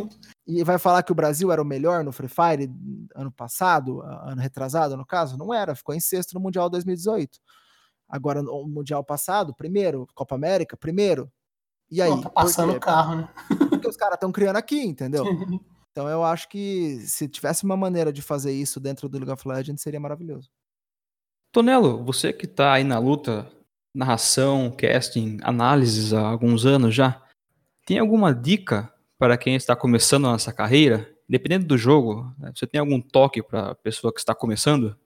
E 0.45 0.65
vai 0.65 0.79
falar 0.79 1.03
que 1.05 1.13
o 1.13 1.15
Brasil 1.15 1.53
era 1.53 1.63
o 1.63 1.65
melhor 1.65 2.03
no 2.03 2.13
Free 2.13 2.29
Fire 2.29 2.69
ano 3.15 3.31
passado, 3.31 4.03
ano 4.03 4.41
retrasado, 4.41 4.97
no 4.97 5.07
caso? 5.07 5.39
Não 5.39 5.55
era, 5.55 5.77
ficou 5.77 5.95
em 5.95 6.01
sexto 6.01 6.35
no 6.35 6.41
Mundial 6.41 6.69
2018. 6.69 7.39
Agora, 8.13 8.43
no 8.43 8.69
Mundial 8.69 9.03
passado, 9.03 9.55
primeiro. 9.55 10.07
Copa 10.15 10.35
América, 10.35 10.77
primeiro. 10.77 11.33
E 11.91 12.03
aí? 12.03 12.11
Pô, 12.11 12.21
tá 12.21 12.29
passando 12.29 12.75
o 12.75 12.81
carro, 12.81 13.17
né? 13.17 13.29
Porque 13.71 13.89
os 13.89 13.97
caras 13.97 14.17
estão 14.17 14.31
criando 14.31 14.57
aqui, 14.57 14.83
entendeu? 14.83 15.25
Então 15.93 16.09
eu 16.09 16.25
acho 16.25 16.49
que 16.49 17.01
se 17.01 17.29
tivesse 17.29 17.65
uma 17.65 17.77
maneira 17.77 18.11
de 18.11 18.23
fazer 18.23 18.51
isso 18.51 18.81
dentro 18.81 19.11
do 19.11 19.19
League 19.19 19.31
of 19.31 19.47
Legends, 19.47 19.83
seria 19.83 20.01
maravilhoso. 20.01 20.51
Tonelo, 21.53 22.03
você 22.03 22.33
que 22.33 22.47
tá 22.47 22.73
aí 22.73 22.83
na 22.83 22.99
luta, 22.99 23.47
narração, 23.95 24.71
casting, 24.71 25.37
análises 25.43 26.15
há 26.15 26.27
alguns 26.27 26.65
anos 26.65 26.95
já, 26.95 27.23
tem 27.85 27.99
alguma 27.99 28.35
dica 28.35 28.91
para 29.19 29.37
quem 29.37 29.55
está 29.55 29.77
começando 29.77 30.27
a 30.27 30.33
nossa 30.33 30.51
carreira? 30.51 31.15
Dependendo 31.29 31.67
do 31.67 31.77
jogo, 31.77 32.35
né? 32.39 32.51
você 32.57 32.67
tem 32.67 32.81
algum 32.81 32.99
toque 32.99 33.43
para 33.43 33.73
a 33.73 33.75
pessoa 33.75 34.15
que 34.15 34.19
está 34.19 34.35
começando? 34.35 34.97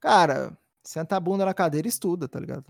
Cara, 0.00 0.54
senta 0.86 1.16
a 1.16 1.20
bunda 1.20 1.44
na 1.44 1.52
cadeira 1.52 1.86
e 1.86 1.90
estuda, 1.90 2.28
tá 2.28 2.38
ligado? 2.40 2.64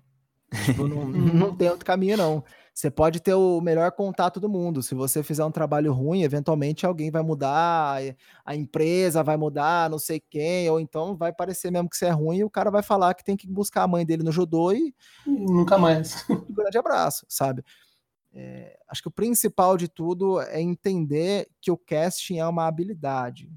Tipo, 0.65 0.87
não, 0.89 1.05
não 1.07 1.57
tem 1.57 1.69
outro 1.69 1.85
caminho, 1.85 2.17
não. 2.17 2.45
Você 2.73 2.91
pode 2.91 3.21
ter 3.21 3.35
o 3.35 3.61
melhor 3.61 3.91
contato 3.93 4.39
do 4.39 4.49
mundo. 4.49 4.83
Se 4.83 4.95
você 4.95 5.23
fizer 5.23 5.45
um 5.45 5.51
trabalho 5.51 5.93
ruim, 5.93 6.23
eventualmente 6.23 6.85
alguém 6.85 7.11
vai 7.11 7.23
mudar, 7.23 8.01
a 8.45 8.55
empresa 8.55 9.23
vai 9.23 9.37
mudar, 9.37 9.89
não 9.89 9.99
sei 9.99 10.21
quem, 10.21 10.69
ou 10.69 10.79
então 10.79 11.17
vai 11.17 11.33
parecer 11.33 11.71
mesmo 11.71 11.89
que 11.89 11.97
você 11.97 12.07
é 12.07 12.11
ruim 12.11 12.39
e 12.39 12.45
o 12.45 12.51
cara 12.51 12.71
vai 12.71 12.83
falar 12.83 13.15
que 13.15 13.25
tem 13.25 13.37
que 13.37 13.47
buscar 13.47 13.85
a 13.85 13.89
mãe 13.89 14.05
dele 14.05 14.23
no 14.23 14.33
judô 14.33 14.73
e. 14.73 14.95
Nunca 15.27 15.79
mais. 15.79 16.27
Um 16.29 16.55
grande 16.55 16.79
abraço, 16.79 17.25
sabe? 17.29 17.65
É, 18.33 18.79
acho 18.89 19.01
que 19.01 19.09
o 19.09 19.13
principal 19.13 19.77
de 19.77 19.89
tudo 19.89 20.41
é 20.41 20.61
entender 20.61 21.49
que 21.61 21.71
o 21.71 21.79
casting 21.79 22.39
é 22.39 22.47
uma 22.47 22.67
habilidade. 22.67 23.51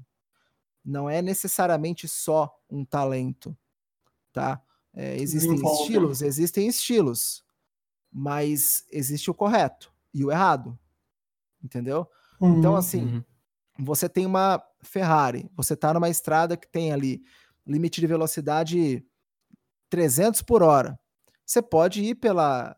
Não 0.82 1.10
é 1.10 1.20
necessariamente 1.20 2.08
só 2.08 2.50
um 2.70 2.84
talento 2.84 3.54
tá? 4.32 4.62
É, 4.92 5.16
existem 5.16 5.54
estilos, 5.54 6.22
existem 6.22 6.66
estilos, 6.66 7.44
mas 8.12 8.84
existe 8.90 9.30
o 9.30 9.34
correto 9.34 9.92
e 10.12 10.24
o 10.24 10.30
errado, 10.30 10.78
entendeu? 11.62 12.08
Então, 12.36 12.48
uhum. 12.48 12.58
Então, 12.58 12.76
assim, 12.76 13.04
uhum. 13.04 13.24
você 13.78 14.08
tem 14.08 14.26
uma 14.26 14.62
Ferrari, 14.82 15.48
você 15.54 15.76
tá 15.76 15.94
numa 15.94 16.08
estrada 16.08 16.56
que 16.56 16.66
tem 16.66 16.92
ali 16.92 17.22
limite 17.66 18.00
de 18.00 18.06
velocidade 18.06 19.04
300 19.88 20.42
por 20.42 20.62
hora. 20.62 20.98
Você 21.46 21.62
pode 21.62 22.02
ir 22.02 22.14
pela, 22.16 22.76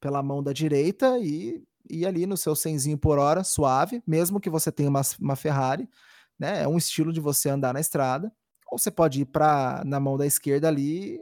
pela 0.00 0.22
mão 0.22 0.42
da 0.42 0.52
direita 0.52 1.18
e 1.18 1.62
ir 1.88 2.06
ali 2.06 2.26
no 2.26 2.36
seu 2.36 2.54
100 2.54 2.96
por 2.98 3.18
hora, 3.18 3.42
suave, 3.42 4.02
mesmo 4.06 4.40
que 4.40 4.50
você 4.50 4.70
tenha 4.70 4.90
uma, 4.90 5.02
uma 5.20 5.36
Ferrari, 5.36 5.88
né? 6.38 6.62
É 6.62 6.68
um 6.68 6.76
estilo 6.76 7.12
de 7.12 7.20
você 7.20 7.48
andar 7.48 7.72
na 7.72 7.80
estrada 7.80 8.32
ou 8.70 8.78
você 8.78 8.90
pode 8.90 9.22
ir 9.22 9.26
para 9.26 9.82
na 9.84 9.98
mão 9.98 10.16
da 10.16 10.26
esquerda 10.26 10.68
ali 10.68 11.18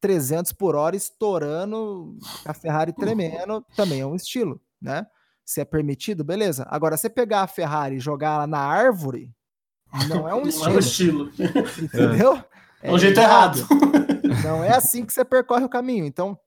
300 0.00 0.52
por 0.52 0.74
hora 0.74 0.96
estourando, 0.96 2.16
a 2.44 2.54
Ferrari 2.54 2.92
tremendo, 2.92 3.64
também 3.74 4.00
é 4.00 4.06
um 4.06 4.14
estilo, 4.14 4.60
né? 4.80 5.06
Se 5.44 5.60
é 5.60 5.64
permitido, 5.64 6.22
beleza. 6.22 6.66
Agora, 6.68 6.96
você 6.96 7.08
pegar 7.08 7.42
a 7.42 7.46
Ferrari 7.46 7.96
e 7.96 8.00
jogar 8.00 8.34
ela 8.34 8.46
na 8.46 8.60
árvore, 8.60 9.32
não 10.08 10.28
é 10.28 10.34
um 10.34 10.46
estilo. 10.46 10.60
Não 10.68 10.72
é 10.72 10.76
um 10.76 10.78
estilo. 10.78 11.32
Entendeu? 11.82 12.36
É, 12.82 12.90
é 12.90 12.92
um 12.92 12.98
jeito 12.98 13.18
errado. 13.18 13.66
Não 14.44 14.62
é 14.62 14.76
assim 14.76 15.04
que 15.04 15.12
você 15.12 15.24
percorre 15.24 15.64
o 15.64 15.68
caminho. 15.68 16.04
Então, 16.04 16.38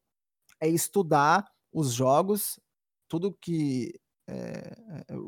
é 0.59 0.67
estudar 0.67 1.49
os 1.73 1.93
jogos, 1.93 2.59
tudo 3.07 3.35
que 3.41 3.99
é, 4.29 4.75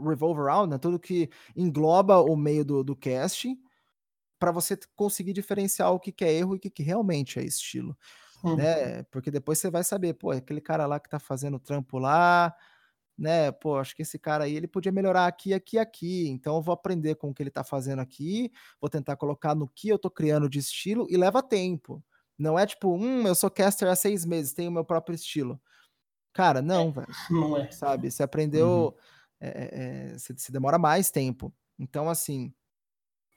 revolve 0.08 0.40
around, 0.40 0.70
né? 0.70 0.78
tudo 0.78 1.00
que 1.00 1.30
engloba 1.56 2.22
o 2.22 2.36
meio 2.36 2.64
do, 2.64 2.84
do 2.84 2.96
cast, 2.96 3.50
para 4.44 4.52
você 4.52 4.78
conseguir 4.94 5.32
diferenciar 5.32 5.94
o 5.94 6.00
que, 6.02 6.12
que 6.12 6.26
é 6.26 6.34
erro 6.34 6.54
e 6.54 6.58
o 6.58 6.60
que, 6.60 6.70
que 6.70 6.84
realmente 6.84 7.40
é 7.40 7.44
estilo. 7.46 7.98
Uhum. 8.44 8.58
Né? 8.58 9.04
Porque 9.04 9.32
depois 9.32 9.58
você 9.58 9.72
vai 9.72 9.86
saber, 9.86 10.16
pô, 10.16 10.32
aquele 10.32 10.60
cara 10.60 10.86
lá 10.86 11.00
que 11.00 11.10
tá 11.10 11.18
fazendo 11.18 11.58
trampo 11.58 11.98
lá, 11.98 12.54
né? 13.18 13.54
Pô, 13.54 13.78
acho 13.78 13.96
que 13.96 14.02
esse 14.02 14.20
cara 14.20 14.44
aí 14.44 14.54
ele 14.54 14.68
podia 14.68 14.92
melhorar 14.92 15.28
aqui, 15.28 15.54
aqui, 15.54 15.80
aqui. 15.80 16.28
Então 16.28 16.58
eu 16.58 16.62
vou 16.62 16.74
aprender 16.74 17.16
com 17.16 17.30
o 17.30 17.34
que 17.34 17.42
ele 17.42 17.50
tá 17.50 17.64
fazendo 17.64 18.02
aqui, 18.02 18.52
vou 18.82 18.90
tentar 18.90 19.16
colocar 19.16 19.56
no 19.56 19.66
que 19.66 19.88
eu 19.88 19.98
tô 19.98 20.12
criando 20.12 20.50
de 20.50 20.60
estilo 20.60 21.08
e 21.10 21.16
leva 21.16 21.42
tempo. 21.42 22.04
Não 22.38 22.60
é 22.60 22.66
tipo, 22.66 22.94
hum, 22.94 23.26
eu 23.26 23.36
sou 23.36 23.50
caster 23.50 23.88
há 23.88 23.96
seis 23.96 24.26
meses, 24.26 24.52
tenho 24.52 24.70
meu 24.70 24.84
próprio 24.84 25.16
estilo. 25.16 25.58
Cara, 26.34 26.62
não, 26.62 26.90
é, 26.90 26.92
velho. 26.92 27.08
Não 27.32 27.58
é. 27.58 27.72
Sabe? 27.72 28.12
Você 28.12 28.24
aprendeu. 28.24 28.88
Uhum. 28.88 29.14
É, 29.40 30.12
é, 30.12 30.18
se, 30.18 30.34
se 30.38 30.52
demora 30.52 30.78
mais 30.78 31.10
tempo. 31.12 31.54
Então, 31.80 32.10
assim, 32.10 32.54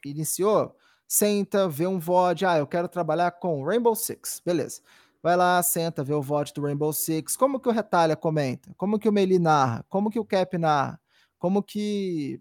iniciou, 0.05 0.77
senta, 1.09 1.69
vê 1.69 1.87
um 1.87 1.99
VOD. 1.99 2.47
Ah, 2.47 2.59
eu 2.59 2.67
quero 2.67 2.89
trabalhar 2.89 3.31
com 3.33 3.65
Rainbow 3.65 3.95
Six. 3.95 4.41
Beleza. 4.45 4.81
Vai 5.23 5.37
lá, 5.37 5.63
senta, 5.63 6.05
vê 6.05 6.15
o 6.15 6.23
VOD 6.23 6.53
do 6.55 6.63
Rainbow 6.63 6.93
Six. 6.93 7.37
Como 7.37 7.59
que 7.61 7.69
o 7.69 7.73
Retalha 7.73 8.17
comenta? 8.17 8.73
Como 8.77 8.99
que 8.99 9.09
o 9.09 9.13
Meili 9.13 9.39
narra? 9.39 9.85
Como 9.89 10.11
que 10.11 10.19
o 10.19 10.25
Cap 10.25 10.57
narra? 10.59 11.01
Como 11.39 11.63
que 11.63 12.41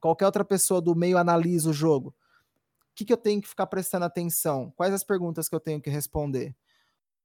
qualquer 0.00 0.26
outra 0.26 0.44
pessoa 0.44 0.80
do 0.80 0.94
meio 0.94 1.18
analisa 1.18 1.70
o 1.70 1.72
jogo? 1.72 2.10
O 2.10 2.94
que, 2.94 3.04
que 3.04 3.12
eu 3.12 3.16
tenho 3.16 3.40
que 3.40 3.48
ficar 3.48 3.66
prestando 3.66 4.04
atenção? 4.04 4.72
Quais 4.76 4.92
as 4.92 5.02
perguntas 5.04 5.48
que 5.48 5.54
eu 5.54 5.60
tenho 5.60 5.80
que 5.80 5.90
responder? 5.90 6.54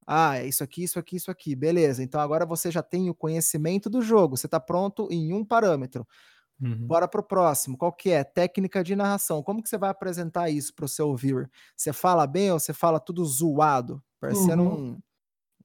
Ah, 0.07 0.37
é 0.37 0.47
isso 0.47 0.63
aqui, 0.63 0.83
isso 0.83 0.97
aqui, 0.97 1.17
isso 1.17 1.29
aqui. 1.29 1.55
Beleza. 1.55 2.01
Então 2.01 2.21
agora 2.21 2.45
você 2.45 2.71
já 2.71 2.81
tem 2.81 3.09
o 3.09 3.13
conhecimento 3.15 3.89
do 3.89 4.01
jogo. 4.01 4.37
Você 4.37 4.47
está 4.47 4.59
pronto 4.59 5.09
em 5.11 5.33
um 5.33 5.43
parâmetro. 5.43 6.07
Uhum. 6.61 6.87
Bora 6.87 7.07
pro 7.07 7.23
próximo. 7.23 7.77
Qual 7.77 7.91
que 7.91 8.09
é? 8.09 8.23
Técnica 8.23 8.83
de 8.83 8.95
narração. 8.95 9.43
Como 9.43 9.61
que 9.61 9.69
você 9.69 9.77
vai 9.77 9.89
apresentar 9.89 10.49
isso 10.49 10.73
para 10.73 10.85
o 10.85 10.87
seu 10.87 11.15
viewer? 11.15 11.49
Você 11.75 11.93
fala 11.93 12.25
bem 12.25 12.51
ou 12.51 12.59
você 12.59 12.73
fala 12.73 12.99
tudo 12.99 13.23
zoado? 13.25 14.03
Parecendo 14.19 14.63
uhum. 14.63 14.99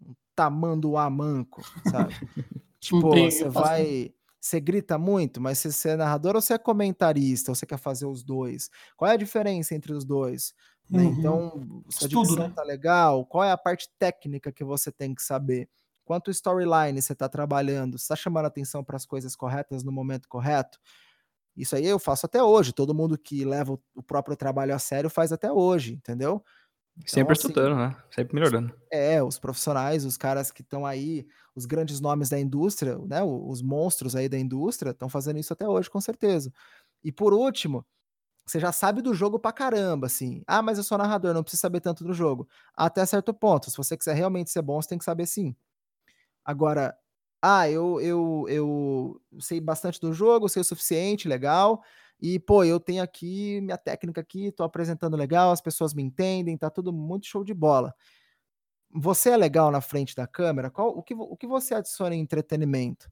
um, 0.01 0.09
um 0.11 0.14
tamanduá 0.34 1.09
manco, 1.09 1.62
sabe? 1.90 2.14
tipo, 2.78 3.11
você 3.11 3.49
vai... 3.49 4.12
Você 4.38 4.59
grita 4.59 4.99
muito, 4.99 5.40
mas 5.40 5.61
se 5.61 5.72
você 5.72 5.90
é 5.90 5.97
narrador 5.97 6.34
ou 6.34 6.43
você 6.43 6.55
é 6.55 6.59
comentarista, 6.59 7.53
ou 7.53 7.55
você 7.55 7.64
quer 7.64 7.78
fazer 7.78 8.07
os 8.07 8.24
dois? 8.24 8.68
Qual 8.97 9.09
é 9.09 9.14
a 9.14 9.16
diferença 9.16 9.72
entre 9.72 9.93
os 9.93 10.05
dois? 10.05 10.53
Né? 10.90 11.05
Uhum. 11.05 11.12
Então, 11.12 11.84
se 11.88 12.05
a 12.05 12.09
Estudo, 12.09 12.36
né? 12.36 12.53
tá 12.55 12.64
legal, 12.64 13.24
qual 13.24 13.45
é 13.45 13.53
a 13.53 13.57
parte 13.57 13.88
técnica 14.01 14.51
que 14.51 14.64
você 14.64 14.90
tem 14.90 15.14
que 15.14 15.22
saber? 15.22 15.68
Quanto 16.05 16.30
storyline 16.30 17.00
você 17.00 17.12
está 17.12 17.28
trabalhando? 17.28 17.98
Você 17.98 18.05
está 18.05 18.16
chamando 18.16 18.46
atenção 18.46 18.84
para 18.84 18.96
as 18.96 19.07
coisas 19.07 19.36
corretas 19.36 19.84
no 19.84 19.92
momento 19.92 20.28
correto? 20.28 20.78
Isso 21.57 21.76
aí 21.76 21.86
eu 21.86 21.98
faço 21.98 22.26
até 22.26 22.42
hoje. 22.42 22.72
Todo 22.72 22.94
mundo 22.94 23.18
que 23.18 23.44
leva 23.44 23.78
o 23.94 24.03
próprio 24.03 24.36
trabalho 24.36 24.74
a 24.74 24.78
sério 24.78 25.11
faz 25.11 25.32
até 25.32 25.53
hoje, 25.53 25.94
entendeu? 25.94 26.44
Então, 26.98 27.07
Sempre 27.14 27.32
assim, 27.32 27.48
estudando, 27.48 27.76
né? 27.76 27.96
Sempre 28.11 28.34
melhorando. 28.34 28.74
É, 28.90 29.22
os 29.22 29.38
profissionais, 29.38 30.05
os 30.05 30.18
caras 30.18 30.50
que 30.50 30.61
estão 30.61 30.84
aí, 30.84 31.26
os 31.55 31.64
grandes 31.64 31.98
nomes 31.98 32.28
da 32.28 32.38
indústria, 32.38 32.98
né? 32.98 33.22
Os 33.22 33.62
monstros 33.62 34.14
aí 34.14 34.28
da 34.28 34.38
indústria 34.38 34.90
estão 34.90 35.09
fazendo 35.09 35.38
isso 35.38 35.53
até 35.53 35.66
hoje, 35.66 35.88
com 35.88 36.00
certeza. 36.00 36.53
E 37.03 37.11
por 37.11 37.32
último, 37.32 37.86
você 38.46 38.61
já 38.61 38.72
sabe 38.72 39.03
do 39.03 39.14
jogo 39.14 39.38
pra 39.40 39.53
caramba, 39.53 40.07
assim. 40.09 40.42
Ah, 40.46 40.62
mas 40.62 40.78
eu 40.78 40.84
sou 40.84 40.98
narrador, 40.98 41.34
não 41.34 41.42
preciso 41.42 41.62
saber 41.62 41.80
tanto 41.80 42.05
do 42.05 42.14
jogo. 42.14 42.48
Até 42.76 43.07
certo 43.07 43.34
ponto. 43.34 43.70
Se 43.70 43.76
você 43.78 43.96
quiser 43.96 44.14
realmente 44.16 44.50
ser 44.50 44.62
bom, 44.62 44.80
você 44.82 44.88
tem 44.90 44.98
que 44.98 45.05
saber 45.05 45.26
sim. 45.26 45.57
Agora, 46.45 46.97
ah, 47.40 47.68
eu, 47.68 48.01
eu, 48.01 48.47
eu 48.49 49.20
sei 49.40 49.61
bastante 49.61 50.01
do 50.01 50.12
jogo, 50.12 50.49
sei 50.49 50.62
o 50.62 50.64
suficiente, 50.64 51.28
legal. 51.28 51.82
E, 52.20 52.38
pô, 52.38 52.64
eu 52.64 52.78
tenho 52.78 53.03
aqui 53.03 53.61
minha 53.61 53.78
técnica 53.78 54.20
aqui, 54.20 54.53
tô 54.53 54.62
apresentando 54.62 55.16
legal, 55.16 55.51
as 55.51 55.61
pessoas 55.61 55.93
me 55.93 56.03
entendem, 56.03 56.57
tá 56.57 56.70
tudo 56.70 56.93
muito 56.93 57.26
show 57.26 57.43
de 57.43 57.53
bola. 57.53 57.95
Você 58.95 59.30
é 59.30 59.36
legal 59.36 59.70
na 59.70 59.80
frente 59.80 60.14
da 60.14 60.26
câmera? 60.26 60.70
Qual, 60.70 60.90
o, 60.97 61.03
que, 61.03 61.14
o 61.14 61.36
que 61.36 61.47
você 61.47 61.74
adiciona 61.74 62.14
em 62.14 62.20
entretenimento? 62.20 63.11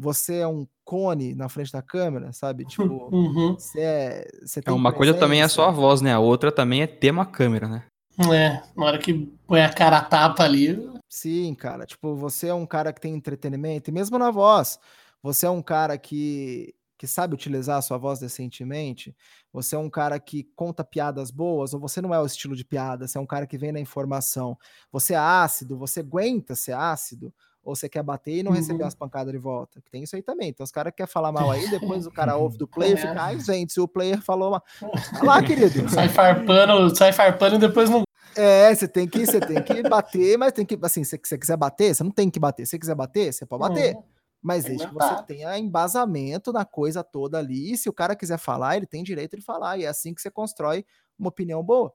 você 0.00 0.38
é 0.38 0.46
um 0.46 0.66
cone 0.82 1.34
na 1.34 1.48
frente 1.48 1.70
da 1.70 1.82
câmera, 1.82 2.32
sabe? 2.32 2.64
Tipo, 2.64 2.84
uhum. 3.14 3.54
você 3.54 3.80
é. 3.80 4.28
Você 4.42 4.60
é 4.64 4.72
uma 4.72 4.90
presença. 4.90 4.96
coisa 4.96 5.14
também 5.14 5.42
é 5.42 5.48
só 5.48 5.68
a 5.68 5.70
voz, 5.70 6.00
né? 6.00 6.12
A 6.12 6.18
outra 6.18 6.50
também 6.50 6.82
é 6.82 6.86
ter 6.86 7.10
uma 7.10 7.26
câmera, 7.26 7.68
né? 7.68 7.84
É, 8.34 8.62
na 8.76 8.84
hora 8.84 8.98
que 8.98 9.14
põe 9.46 9.62
a 9.62 9.72
cara 9.72 9.98
a 9.98 10.04
tapa 10.04 10.44
ali. 10.44 10.78
Sim, 11.08 11.54
cara. 11.54 11.86
Tipo, 11.86 12.14
você 12.14 12.48
é 12.48 12.54
um 12.54 12.66
cara 12.66 12.92
que 12.92 13.00
tem 13.00 13.14
entretenimento, 13.14 13.90
e 13.90 13.92
mesmo 13.92 14.18
na 14.18 14.30
voz, 14.30 14.78
você 15.22 15.46
é 15.46 15.50
um 15.50 15.62
cara 15.62 15.96
que, 15.96 16.74
que 16.98 17.06
sabe 17.06 17.34
utilizar 17.34 17.78
a 17.78 17.82
sua 17.82 17.96
voz 17.96 18.20
decentemente, 18.20 19.16
você 19.52 19.74
é 19.74 19.78
um 19.78 19.88
cara 19.90 20.20
que 20.20 20.44
conta 20.54 20.84
piadas 20.84 21.30
boas, 21.30 21.72
ou 21.72 21.80
você 21.80 22.00
não 22.00 22.14
é 22.14 22.20
o 22.20 22.26
estilo 22.26 22.54
de 22.54 22.64
piada, 22.64 23.08
você 23.08 23.16
é 23.16 23.20
um 23.20 23.26
cara 23.26 23.46
que 23.46 23.58
vem 23.58 23.72
na 23.72 23.80
informação. 23.80 24.56
Você 24.92 25.14
é 25.14 25.18
ácido, 25.18 25.78
você 25.78 26.00
aguenta 26.00 26.54
ser 26.54 26.72
ácido, 26.72 27.32
ou 27.62 27.74
você 27.74 27.88
quer 27.88 28.02
bater 28.02 28.38
e 28.38 28.42
não 28.42 28.52
uhum. 28.52 28.56
receber 28.56 28.84
as 28.84 28.94
pancadas 28.94 29.32
de 29.32 29.38
volta. 29.38 29.80
Que 29.80 29.90
tem 29.90 30.02
isso 30.02 30.16
aí 30.16 30.22
também. 30.22 30.48
Então 30.48 30.64
os 30.64 30.70
caras 30.70 30.92
querem 30.96 31.10
falar 31.10 31.32
mal 31.32 31.50
aí, 31.50 31.68
depois 31.68 32.06
o 32.06 32.10
cara 32.10 32.36
ouve 32.36 32.56
do 32.56 32.66
player 32.68 32.96
e 32.96 33.00
fica, 33.00 33.22
ai, 33.22 33.40
gente, 33.40 33.72
se 33.72 33.80
o 33.80 33.88
player 33.88 34.20
falou 34.22 34.50
mal. 34.50 34.64
Tá 34.80 35.22
lá, 35.22 35.42
querido. 35.42 35.88
sai 35.88 36.08
farpando, 36.08 36.96
sai 36.96 37.12
farpando 37.12 37.56
e 37.56 37.58
depois 37.58 37.90
não. 37.90 38.02
É, 38.36 38.74
você 38.74 38.86
tem 38.86 39.08
que, 39.08 39.26
você 39.26 39.40
tem 39.40 39.62
que 39.62 39.82
bater, 39.82 40.38
mas 40.38 40.52
tem 40.52 40.64
que, 40.64 40.78
assim, 40.82 41.04
se 41.04 41.18
você 41.18 41.38
quiser 41.38 41.56
bater, 41.56 41.94
você 41.94 42.04
não 42.04 42.10
tem 42.10 42.30
que 42.30 42.38
bater. 42.38 42.64
Se 42.66 42.70
você 42.70 42.78
quiser 42.78 42.94
bater, 42.94 43.32
você 43.32 43.44
pode 43.44 43.60
bater. 43.60 43.96
Uhum. 43.96 44.02
Mas 44.42 44.64
desde 44.64 44.86
que 44.86 44.94
você 44.94 45.22
tenha 45.24 45.58
embasamento 45.58 46.52
na 46.52 46.64
coisa 46.64 47.04
toda 47.04 47.38
ali. 47.38 47.72
E 47.72 47.76
se 47.76 47.88
o 47.88 47.92
cara 47.92 48.16
quiser 48.16 48.38
falar, 48.38 48.76
ele 48.76 48.86
tem 48.86 49.02
direito 49.02 49.36
de 49.36 49.42
falar. 49.42 49.78
E 49.78 49.84
é 49.84 49.88
assim 49.88 50.14
que 50.14 50.22
você 50.22 50.30
constrói 50.30 50.84
uma 51.18 51.28
opinião 51.28 51.62
boa. 51.62 51.92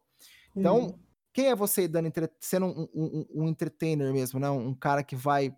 Então, 0.56 0.80
uhum. 0.82 1.06
Quem 1.36 1.48
é 1.48 1.56
você 1.56 1.86
dando 1.86 2.10
sendo 2.40 2.68
um, 2.68 2.88
um, 2.96 3.26
um, 3.36 3.48
entertainer 3.50 4.14
mesmo, 4.14 4.40
né? 4.40 4.50
Um 4.50 4.74
cara 4.74 5.04
que 5.04 5.18
vai 5.18 5.54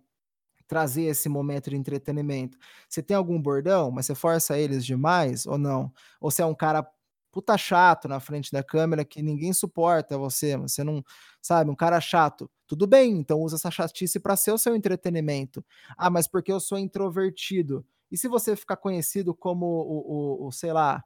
trazer 0.66 1.02
esse 1.02 1.28
momento 1.28 1.70
de 1.70 1.76
entretenimento. 1.76 2.58
Você 2.88 3.00
tem 3.00 3.16
algum 3.16 3.40
bordão, 3.40 3.88
mas 3.88 4.06
você 4.06 4.14
força 4.16 4.58
eles 4.58 4.84
demais 4.84 5.46
ou 5.46 5.56
não? 5.56 5.92
Ou 6.20 6.32
você 6.32 6.42
é 6.42 6.44
um 6.44 6.54
cara 6.54 6.82
puta 7.30 7.56
chato 7.56 8.08
na 8.08 8.20
frente 8.20 8.50
da 8.50 8.62
câmera 8.62 9.04
que 9.04 9.22
ninguém 9.22 9.52
suporta 9.52 10.18
você, 10.18 10.56
você 10.56 10.82
não, 10.82 11.02
sabe, 11.40 11.70
um 11.70 11.76
cara 11.76 12.00
chato. 12.00 12.50
Tudo 12.66 12.86
bem, 12.86 13.12
então 13.12 13.40
usa 13.40 13.56
essa 13.56 13.70
chatice 13.70 14.20
para 14.20 14.36
ser 14.36 14.52
o 14.52 14.58
seu 14.58 14.74
entretenimento. 14.74 15.64
Ah, 15.96 16.10
mas 16.10 16.26
porque 16.26 16.52
eu 16.52 16.60
sou 16.60 16.78
introvertido. 16.78 17.84
E 18.10 18.16
se 18.16 18.28
você 18.28 18.56
ficar 18.56 18.76
conhecido 18.76 19.34
como 19.34 19.66
o, 19.66 20.44
o, 20.44 20.46
o 20.46 20.52
sei 20.52 20.72
lá, 20.72 21.02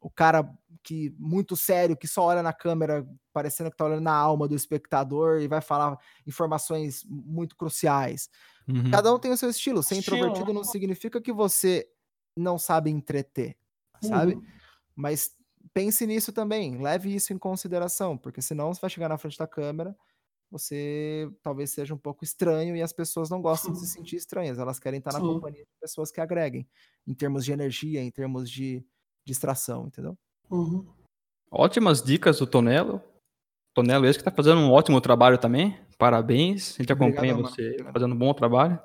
o 0.00 0.10
cara 0.10 0.48
que 0.82 1.14
muito 1.18 1.56
sério, 1.56 1.96
que 1.96 2.06
só 2.06 2.22
olha 2.22 2.42
na 2.42 2.52
câmera, 2.52 3.06
parecendo 3.32 3.70
que 3.70 3.76
tá 3.76 3.84
olhando 3.84 4.02
na 4.02 4.14
alma 4.14 4.46
do 4.46 4.54
espectador 4.54 5.40
e 5.40 5.48
vai 5.48 5.60
falar 5.60 5.98
informações 6.26 7.04
muito 7.08 7.56
cruciais. 7.56 8.30
Uhum. 8.68 8.90
Cada 8.90 9.12
um 9.12 9.18
tem 9.18 9.32
o 9.32 9.36
seu 9.36 9.50
estilo. 9.50 9.82
Ser 9.82 9.96
estilo. 9.96 10.16
introvertido 10.16 10.52
não 10.52 10.64
significa 10.64 11.20
que 11.20 11.32
você 11.32 11.88
não 12.36 12.58
sabe 12.58 12.90
entreter, 12.90 13.56
sabe? 14.00 14.34
Uhum. 14.34 14.44
Mas 14.94 15.35
pense 15.72 16.06
nisso 16.06 16.32
também, 16.32 16.80
leve 16.80 17.14
isso 17.14 17.32
em 17.32 17.38
consideração, 17.38 18.16
porque 18.16 18.42
senão 18.42 18.72
você 18.72 18.80
vai 18.80 18.90
chegar 18.90 19.08
na 19.08 19.18
frente 19.18 19.38
da 19.38 19.46
câmera, 19.46 19.96
você 20.50 21.28
talvez 21.42 21.70
seja 21.70 21.94
um 21.94 21.98
pouco 21.98 22.24
estranho 22.24 22.76
e 22.76 22.82
as 22.82 22.92
pessoas 22.92 23.28
não 23.28 23.42
gostam 23.42 23.72
de 23.72 23.80
se 23.80 23.88
sentir 23.88 24.16
estranhas, 24.16 24.58
elas 24.58 24.78
querem 24.78 24.98
estar 24.98 25.12
na 25.12 25.20
Sim. 25.20 25.26
companhia 25.26 25.62
de 25.62 25.80
pessoas 25.80 26.10
que 26.12 26.20
agreguem, 26.20 26.66
em 27.06 27.14
termos 27.14 27.44
de 27.44 27.52
energia, 27.52 28.00
em 28.00 28.10
termos 28.10 28.50
de 28.50 28.84
distração, 29.24 29.86
entendeu? 29.86 30.16
Uhum. 30.50 30.86
Ótimas 31.50 32.02
dicas 32.02 32.38
do 32.38 32.46
Tonelo. 32.46 33.02
Tonelo 33.74 34.06
esse 34.06 34.18
que 34.18 34.24
tá 34.24 34.30
fazendo 34.30 34.60
um 34.60 34.70
ótimo 34.70 35.00
trabalho 35.00 35.36
também. 35.36 35.78
Parabéns. 35.98 36.74
A 36.74 36.82
gente 36.82 36.92
acompanha 36.92 37.34
Obrigado, 37.34 37.54
você 37.54 37.76
mano. 37.78 37.92
fazendo 37.92 38.14
um 38.14 38.18
bom 38.18 38.32
trabalho. 38.32 38.78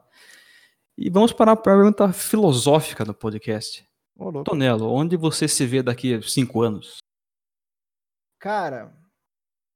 E 0.98 1.10
vamos 1.10 1.32
para 1.32 1.54
a 1.54 1.56
pergunta 1.56 2.12
filosófica 2.12 3.06
do 3.06 3.14
podcast. 3.14 3.88
Ô, 4.22 4.44
Tonelo, 4.44 4.88
onde 4.88 5.18
você 5.18 5.48
se 5.48 5.66
vê 5.66 5.82
daqui 5.82 6.14
a 6.14 6.22
cinco 6.22 6.62
anos? 6.62 7.00
Cara, 8.38 8.96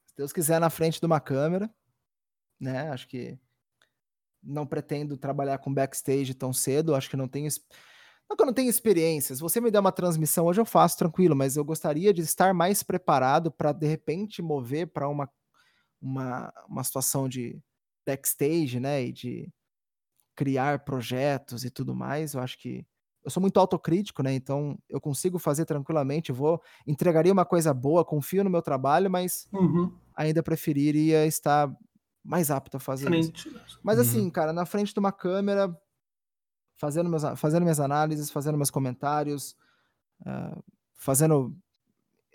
se 0.05 0.15
Deus 0.15 0.31
quiser, 0.31 0.59
na 0.59 0.69
frente 0.69 0.99
de 0.99 1.05
uma 1.07 1.19
câmera, 1.19 1.67
né? 2.59 2.91
Acho 2.91 3.07
que 3.07 3.39
não 4.43 4.67
pretendo 4.67 5.17
trabalhar 5.17 5.57
com 5.57 5.73
backstage 5.73 6.35
tão 6.35 6.53
cedo. 6.53 6.93
Acho 6.93 7.09
que 7.09 7.17
não 7.17 7.27
tenho 7.27 7.49
não 8.29 8.37
que 8.37 8.43
eu 8.43 8.45
não 8.45 8.53
tenho 8.53 8.69
experiência. 8.69 9.35
Se 9.35 9.41
você 9.41 9.59
me 9.59 9.71
der 9.71 9.79
uma 9.79 9.91
transmissão 9.91 10.45
hoje, 10.45 10.61
eu 10.61 10.65
faço 10.65 10.95
tranquilo, 10.95 11.35
mas 11.35 11.57
eu 11.57 11.65
gostaria 11.65 12.13
de 12.13 12.21
estar 12.21 12.53
mais 12.53 12.83
preparado 12.83 13.51
para, 13.51 13.71
de 13.71 13.87
repente, 13.87 14.43
mover 14.43 14.87
para 14.87 15.09
uma 15.09 15.27
uma, 15.99 16.53
uma 16.69 16.83
situação 16.83 17.27
de 17.27 17.59
backstage, 18.05 18.79
né? 18.79 19.05
E 19.05 19.11
de 19.11 19.51
criar 20.35 20.85
projetos 20.85 21.65
e 21.65 21.71
tudo 21.71 21.95
mais. 21.95 22.35
Eu 22.35 22.41
acho 22.41 22.59
que 22.59 22.85
eu 23.25 23.31
sou 23.31 23.41
muito 23.41 23.59
autocrítico, 23.59 24.21
né? 24.21 24.33
Então 24.33 24.77
eu 24.87 25.01
consigo 25.01 25.39
fazer 25.39 25.65
tranquilamente, 25.65 26.31
vou 26.31 26.61
entregaria 26.85 27.33
uma 27.33 27.43
coisa 27.43 27.73
boa, 27.73 28.05
confio 28.05 28.43
no 28.43 28.49
meu 28.49 28.61
trabalho, 28.61 29.09
mas 29.09 29.47
uhum. 29.51 29.91
ainda 30.15 30.43
preferiria 30.43 31.25
estar 31.25 31.75
mais 32.23 32.51
apto 32.51 32.77
a 32.77 32.79
fazer 32.79 33.07
frente. 33.07 33.47
isso. 33.47 33.79
Mas 33.83 33.97
assim, 33.97 34.21
uhum. 34.21 34.29
cara, 34.29 34.53
na 34.53 34.65
frente 34.65 34.93
de 34.93 34.99
uma 34.99 35.11
câmera, 35.11 35.75
fazendo, 36.75 37.09
meus, 37.09 37.23
fazendo 37.35 37.63
minhas 37.63 37.79
análises, 37.79 38.29
fazendo 38.29 38.57
meus 38.57 38.69
comentários, 38.69 39.55
uh, 40.21 40.63
fazendo, 40.93 41.47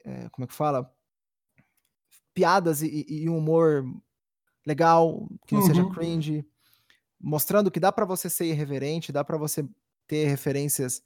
uh, 0.05 0.31
como 0.33 0.45
é 0.45 0.49
que 0.49 0.55
fala? 0.55 0.93
Piadas 2.35 2.83
e, 2.83 3.07
e 3.09 3.29
humor 3.29 3.85
legal, 4.67 5.29
que 5.47 5.55
não 5.55 5.63
uhum. 5.63 5.67
seja 5.69 5.91
cringe, 5.91 6.47
mostrando 7.21 7.71
que 7.71 7.79
dá 7.79 7.93
para 7.93 8.05
você 8.05 8.29
ser 8.29 8.47
irreverente, 8.47 9.13
dá 9.13 9.25
para 9.25 9.39
você 9.39 9.69
ter 10.11 10.27
referências 10.27 11.05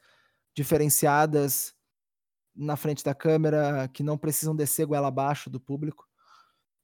diferenciadas 0.54 1.74
na 2.56 2.74
frente 2.74 3.04
da 3.04 3.14
câmera 3.14 3.86
que 3.92 4.02
não 4.02 4.16
precisam 4.16 4.56
descer 4.56 4.86
goela 4.86 5.08
abaixo 5.08 5.50
do 5.50 5.60
público, 5.60 6.08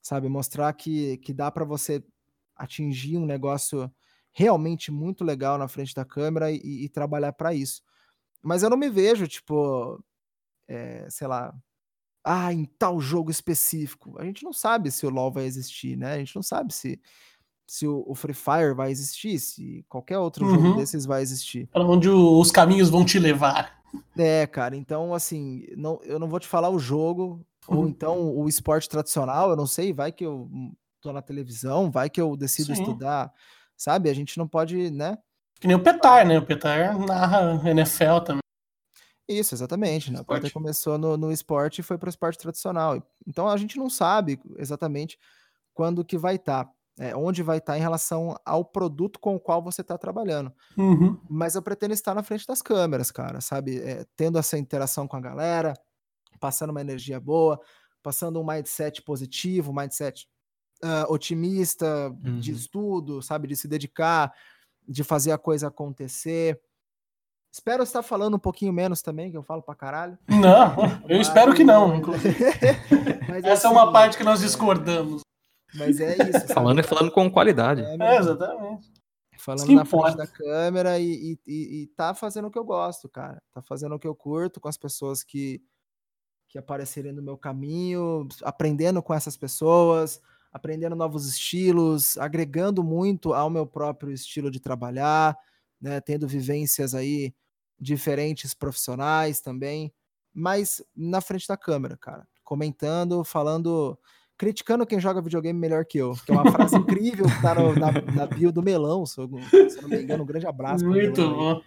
sabe? 0.02 0.28
Mostrar 0.28 0.70
que, 0.74 1.16
que 1.18 1.32
dá 1.32 1.50
para 1.50 1.64
você 1.64 2.04
atingir 2.54 3.16
um 3.16 3.24
negócio 3.24 3.90
realmente 4.32 4.90
muito 4.92 5.24
legal 5.24 5.56
na 5.56 5.66
frente 5.66 5.94
da 5.94 6.04
câmera 6.04 6.52
e, 6.52 6.84
e 6.84 6.88
trabalhar 6.90 7.32
para 7.32 7.54
isso. 7.54 7.82
Mas 8.42 8.62
eu 8.62 8.68
não 8.68 8.76
me 8.76 8.90
vejo, 8.90 9.26
tipo, 9.26 10.04
é, 10.68 11.08
sei 11.08 11.26
lá, 11.26 11.54
ah, 12.22 12.52
em 12.52 12.66
tal 12.66 13.00
jogo 13.00 13.30
específico. 13.30 14.18
A 14.18 14.24
gente 14.26 14.44
não 14.44 14.52
sabe 14.52 14.90
se 14.90 15.06
o 15.06 15.10
LoL 15.10 15.32
vai 15.32 15.44
existir, 15.44 15.96
né? 15.96 16.12
A 16.14 16.18
gente 16.18 16.36
não 16.36 16.42
sabe 16.42 16.74
se 16.74 17.00
se 17.70 17.86
o, 17.86 18.02
o, 18.04 18.16
Free 18.16 18.34
Fire 18.34 18.74
vai 18.74 18.90
existir, 18.90 19.38
se 19.38 19.84
qualquer 19.88 20.18
outro 20.18 20.44
uhum. 20.44 20.54
jogo 20.54 20.76
desses 20.78 21.06
vai 21.06 21.22
existir. 21.22 21.68
Para 21.68 21.84
onde 21.84 22.10
o, 22.10 22.40
os 22.40 22.50
caminhos 22.50 22.90
vão 22.90 23.04
te 23.04 23.16
levar. 23.16 23.80
É, 24.18 24.44
cara, 24.44 24.74
então 24.74 25.14
assim, 25.14 25.64
não, 25.76 26.00
eu 26.02 26.18
não 26.18 26.26
vou 26.26 26.40
te 26.40 26.48
falar 26.48 26.68
o 26.68 26.80
jogo, 26.80 27.46
uhum. 27.68 27.78
ou 27.78 27.88
então 27.88 28.36
o 28.36 28.48
esporte 28.48 28.88
tradicional, 28.88 29.50
eu 29.50 29.56
não 29.56 29.68
sei, 29.68 29.92
vai 29.92 30.10
que 30.10 30.26
eu 30.26 30.50
tô 31.00 31.12
na 31.12 31.22
televisão, 31.22 31.92
vai 31.92 32.10
que 32.10 32.20
eu 32.20 32.36
decido 32.36 32.74
Sim. 32.74 32.82
estudar, 32.82 33.32
sabe? 33.76 34.10
A 34.10 34.14
gente 34.14 34.36
não 34.36 34.48
pode, 34.48 34.90
né? 34.90 35.16
Que 35.60 35.68
nem 35.68 35.76
o 35.76 35.82
Petar, 35.82 36.26
né? 36.26 36.38
O 36.40 36.44
Petar 36.44 36.98
narra 36.98 37.62
NFL 37.70 38.18
também. 38.24 38.40
Isso, 39.28 39.54
exatamente. 39.54 40.10
Né? 40.10 40.20
O 40.20 40.24
Petar 40.24 40.52
começou 40.52 40.98
no, 40.98 41.16
no 41.16 41.30
esporte 41.30 41.78
e 41.78 41.84
foi 41.84 41.96
para 41.96 42.08
o 42.08 42.10
esporte 42.10 42.36
tradicional. 42.36 43.00
Então 43.28 43.46
a 43.48 43.56
gente 43.56 43.78
não 43.78 43.88
sabe 43.88 44.40
exatamente 44.58 45.16
quando 45.72 46.04
que 46.04 46.18
vai 46.18 46.34
estar. 46.34 46.64
Tá 46.64 46.79
é, 47.00 47.16
onde 47.16 47.42
vai 47.42 47.56
estar 47.56 47.78
em 47.78 47.80
relação 47.80 48.38
ao 48.44 48.62
produto 48.62 49.18
com 49.18 49.34
o 49.34 49.40
qual 49.40 49.62
você 49.62 49.80
está 49.80 49.96
trabalhando. 49.96 50.52
Uhum. 50.76 51.18
Mas 51.30 51.54
eu 51.54 51.62
pretendo 51.62 51.94
estar 51.94 52.14
na 52.14 52.22
frente 52.22 52.46
das 52.46 52.60
câmeras, 52.60 53.10
cara, 53.10 53.40
sabe? 53.40 53.80
É, 53.80 54.04
tendo 54.14 54.38
essa 54.38 54.58
interação 54.58 55.08
com 55.08 55.16
a 55.16 55.20
galera, 55.20 55.72
passando 56.38 56.70
uma 56.70 56.80
energia 56.82 57.18
boa, 57.18 57.58
passando 58.02 58.38
um 58.38 58.44
mindset 58.44 59.00
positivo, 59.00 59.72
um 59.72 59.74
mindset 59.74 60.28
uh, 60.84 61.10
otimista, 61.10 62.14
uhum. 62.22 62.38
de 62.38 62.52
estudo, 62.52 63.22
sabe? 63.22 63.48
De 63.48 63.56
se 63.56 63.66
dedicar, 63.66 64.34
de 64.86 65.02
fazer 65.02 65.32
a 65.32 65.38
coisa 65.38 65.68
acontecer. 65.68 66.60
Espero 67.50 67.82
estar 67.82 68.02
falando 68.02 68.34
um 68.34 68.38
pouquinho 68.38 68.74
menos 68.74 69.00
também, 69.00 69.30
que 69.30 69.38
eu 69.38 69.42
falo 69.42 69.62
pra 69.62 69.74
caralho. 69.74 70.18
Não, 70.28 70.76
eu 71.08 71.16
Mas... 71.16 71.28
espero 71.28 71.54
que 71.54 71.64
não. 71.64 71.94
Essa 73.42 73.52
assim, 73.52 73.66
é 73.68 73.70
uma 73.70 73.90
parte 73.90 74.18
que 74.18 74.22
nós 74.22 74.40
discordamos. 74.40 75.22
Mas 75.74 76.00
é 76.00 76.16
isso. 76.16 76.48
falando 76.52 76.80
e 76.80 76.82
falando 76.82 77.10
com 77.10 77.30
qualidade. 77.30 77.82
É, 77.82 77.96
é 77.98 78.16
exatamente. 78.16 78.92
Falando 79.38 79.72
na 79.72 79.84
frente 79.86 80.16
da 80.16 80.26
câmera 80.26 80.98
e, 80.98 81.38
e, 81.46 81.82
e, 81.82 81.86
tá 81.96 82.14
fazendo 82.14 82.48
o 82.48 82.50
que 82.50 82.58
eu 82.58 82.64
gosto, 82.64 83.08
cara. 83.08 83.42
Tá 83.52 83.62
fazendo 83.62 83.94
o 83.94 83.98
que 83.98 84.06
eu 84.06 84.14
curto 84.14 84.60
com 84.60 84.68
as 84.68 84.76
pessoas 84.76 85.22
que, 85.22 85.62
que 86.46 86.58
aparecerem 86.58 87.12
no 87.12 87.22
meu 87.22 87.38
caminho, 87.38 88.28
aprendendo 88.42 89.02
com 89.02 89.14
essas 89.14 89.38
pessoas, 89.38 90.20
aprendendo 90.52 90.94
novos 90.94 91.26
estilos, 91.26 92.18
agregando 92.18 92.84
muito 92.84 93.32
ao 93.32 93.48
meu 93.48 93.66
próprio 93.66 94.12
estilo 94.12 94.50
de 94.50 94.60
trabalhar, 94.60 95.34
né? 95.80 96.02
Tendo 96.02 96.28
vivências 96.28 96.94
aí 96.94 97.34
diferentes 97.78 98.52
profissionais 98.52 99.40
também, 99.40 99.90
mas 100.34 100.84
na 100.94 101.22
frente 101.22 101.48
da 101.48 101.56
câmera, 101.56 101.96
cara. 101.96 102.28
Comentando, 102.44 103.24
falando 103.24 103.98
criticando 104.40 104.86
quem 104.86 104.98
joga 104.98 105.20
videogame 105.20 105.58
melhor 105.58 105.84
que 105.84 105.98
eu. 105.98 106.14
Que 106.24 106.32
é 106.32 106.34
uma 106.34 106.50
frase 106.50 106.74
incrível 106.80 107.26
que 107.26 107.42
tá 107.42 107.54
no, 107.54 107.74
na, 107.74 107.92
na 107.92 108.26
bio 108.26 108.50
do 108.50 108.62
Melão, 108.62 109.04
se 109.04 109.20
eu, 109.20 109.28
se 109.68 109.82
não 109.82 109.88
me 109.90 110.02
engano. 110.02 110.22
Um 110.22 110.26
grande 110.26 110.46
abraço. 110.46 110.82
Muito 110.82 111.22
bom. 111.28 111.56
Aí, 111.56 111.62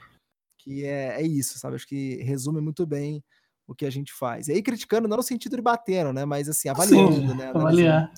que 0.58 0.84
é, 0.84 1.22
é 1.22 1.22
isso, 1.22 1.60
sabe? 1.60 1.76
Acho 1.76 1.86
que 1.88 2.16
resume 2.24 2.62
muito 2.62 2.84
bem 2.88 3.24
o 3.68 3.76
que 3.76 3.86
a 3.86 3.92
gente 3.92 4.12
faz. 4.12 4.48
E 4.48 4.54
aí 4.54 4.64
criticando 4.64 5.08
não 5.08 5.18
no 5.18 5.22
sentido 5.22 5.56
de 5.56 5.62
batendo, 5.62 6.12
né? 6.12 6.26
Mas 6.26 6.50
assim, 6.50 6.68
avaliando, 6.68 7.14
Sim, 7.14 7.38
né? 7.38 7.50
Avaliar. 7.50 8.12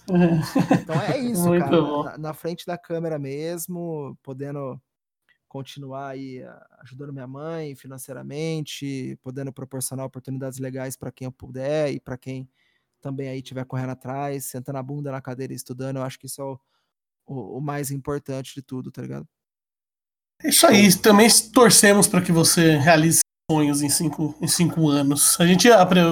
Então 0.82 1.02
é 1.02 1.20
isso, 1.20 1.44
muito 1.50 1.66
cara. 1.66 2.04
Na, 2.12 2.18
na, 2.18 2.34
frente 2.34 2.66
da 2.66 2.78
câmera 2.78 3.20
mesmo, 3.20 4.18
podendo 4.24 4.82
continuar 5.50 6.12
aí 6.12 6.42
ajudando 6.80 7.12
minha 7.12 7.28
mãe 7.28 7.76
financeiramente, 7.76 9.20
podendo 9.22 9.52
proporcionar 9.52 10.06
oportunidades 10.06 10.60
legais 10.60 10.96
para 10.96 11.12
quem 11.12 11.26
eu 11.26 11.32
puder 11.32 11.92
e 11.92 12.00
para 12.00 12.18
quem 12.18 12.48
também 13.02 13.30
aí 13.30 13.40
estiver 13.40 13.66
correndo 13.66 13.92
atrás, 13.92 14.46
sentando 14.46 14.78
a 14.78 14.84
bunda 14.84 15.12
na 15.12 15.22
cadeira 15.22 15.54
e 15.54 15.56
estudando, 15.56 15.98
eu 15.98 16.04
acho 16.04 16.20
que 16.20 16.26
isso 16.26 16.42
é 16.42 16.46
o, 16.46 16.60
o, 17.26 17.58
o 17.58 17.62
mais 17.62 17.92
importante 17.92 18.54
de 18.56 18.62
tudo, 18.62 18.92
tá 18.92 19.02
ligado? 19.02 19.28
É 20.44 20.50
isso 20.50 20.68
aí, 20.68 20.94
também 20.98 21.28
torcemos 21.54 22.08
para 22.08 22.22
que 22.22 22.32
você 22.32 22.78
realize 22.78 23.20
sonhos 23.50 23.82
em 23.82 23.90
cinco, 23.90 24.36
em 24.42 24.48
cinco 24.48 24.90
anos. 24.90 25.40
A 25.40 25.46
gente, 25.46 25.70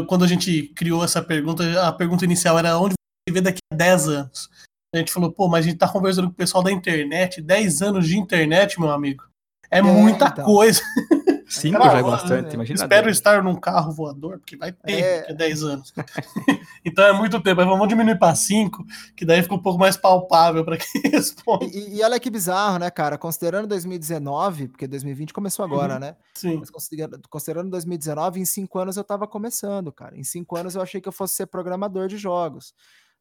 quando 0.07 0.23
a 0.23 0.27
gente 0.27 0.69
criou 0.69 1.03
essa 1.03 1.21
pergunta, 1.21 1.87
a 1.87 1.91
pergunta 1.91 2.25
inicial 2.25 2.57
era 2.57 2.77
onde 2.77 2.93
você 2.93 3.33
vê 3.33 3.41
daqui 3.41 3.59
a 3.71 3.75
10 3.75 4.07
anos. 4.07 4.49
A 4.93 4.99
gente 4.99 5.11
falou, 5.11 5.31
pô, 5.31 5.47
mas 5.47 5.65
a 5.65 5.69
gente 5.69 5.79
tá 5.79 5.89
conversando 5.89 6.27
com 6.27 6.33
o 6.33 6.37
pessoal 6.37 6.63
da 6.63 6.71
internet, 6.71 7.41
10 7.41 7.81
anos 7.81 8.07
de 8.07 8.17
internet, 8.17 8.79
meu 8.79 8.91
amigo. 8.91 9.23
É, 9.71 9.79
é 9.79 9.81
muita 9.81 10.27
então. 10.27 10.45
coisa. 10.45 10.81
Cinco 11.53 11.77
Cara, 11.77 11.91
já 11.91 11.99
é 11.99 12.03
bastante, 12.03 12.53
imagina. 12.55 12.81
Espero 12.81 13.09
estar 13.09 13.43
num 13.43 13.55
carro 13.55 13.91
voador, 13.91 14.39
porque 14.39 14.57
vai 14.57 14.71
ter 14.71 14.93
é... 14.93 15.19
daqui 15.19 15.31
a 15.31 15.35
10 15.35 15.63
anos. 15.63 15.93
então 16.83 17.05
é 17.05 17.13
muito 17.13 17.39
tempo. 17.41 17.61
Aí 17.61 17.67
vamos 17.67 17.87
diminuir 17.87 18.17
para 18.17 18.33
5, 18.33 18.83
que 19.15 19.23
daí 19.23 19.43
fica 19.43 19.53
um 19.53 19.61
pouco 19.61 19.77
mais 19.77 19.95
palpável 19.95 20.65
para 20.65 20.77
quem 20.77 21.01
responde. 21.11 21.67
E, 21.67 21.97
e, 21.97 22.03
olha 22.03 22.19
que 22.19 22.31
bizarro, 22.31 22.79
né, 22.79 22.89
cara? 22.89 23.19
Considerando 23.19 23.67
2019, 23.67 24.69
porque 24.69 24.87
2020 24.87 25.31
começou 25.31 25.63
agora, 25.63 25.93
uhum. 25.93 25.99
né? 25.99 26.15
Sim. 26.33 26.57
Mas 26.57 26.71
considerando 26.71 27.69
2019, 27.69 28.39
em 28.39 28.45
5 28.45 28.79
anos 28.79 28.97
eu 28.97 29.03
tava 29.03 29.27
começando, 29.27 29.91
cara. 29.91 30.17
Em 30.17 30.23
5 30.23 30.57
anos 30.57 30.75
eu 30.75 30.81
achei 30.81 30.99
que 30.99 31.07
eu 31.07 31.13
fosse 31.13 31.35
ser 31.35 31.45
programador 31.45 32.07
de 32.07 32.17
jogos. 32.17 32.73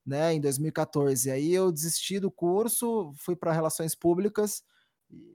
Né, 0.05 0.35
em 0.35 0.41
2014. 0.41 1.31
Aí 1.31 1.55
eu 1.55 1.71
desisti 1.71 2.19
do 2.19 2.29
curso, 2.29 3.13
fui 3.19 3.37
para 3.37 3.53
relações 3.53 3.95
públicas, 3.95 4.65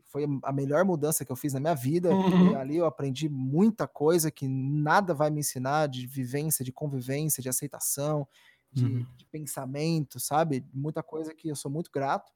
foi 0.05 0.25
a 0.43 0.51
melhor 0.51 0.85
mudança 0.85 1.25
que 1.25 1.31
eu 1.31 1.35
fiz 1.35 1.53
na 1.53 1.59
minha 1.59 1.75
vida. 1.75 2.09
Uhum. 2.09 2.57
Ali 2.57 2.77
eu 2.77 2.85
aprendi 2.85 3.29
muita 3.29 3.87
coisa 3.87 4.31
que 4.31 4.47
nada 4.47 5.13
vai 5.13 5.29
me 5.29 5.41
ensinar 5.41 5.87
de 5.87 6.07
vivência, 6.07 6.63
de 6.63 6.71
convivência, 6.71 7.43
de 7.43 7.49
aceitação, 7.49 8.27
de, 8.71 8.85
uhum. 8.85 9.05
de 9.15 9.25
pensamento, 9.25 10.19
sabe? 10.19 10.65
Muita 10.73 11.03
coisa 11.03 11.33
que 11.33 11.49
eu 11.49 11.55
sou 11.55 11.69
muito 11.69 11.91
grato. 11.91 12.31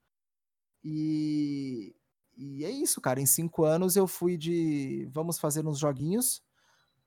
E, 0.83 1.95
e 2.37 2.65
é 2.65 2.69
isso, 2.69 2.99
cara. 2.99 3.21
Em 3.21 3.25
cinco 3.25 3.63
anos 3.63 3.95
eu 3.95 4.07
fui 4.07 4.37
de 4.37 5.07
vamos 5.11 5.39
fazer 5.39 5.65
uns 5.65 5.79
joguinhos 5.79 6.43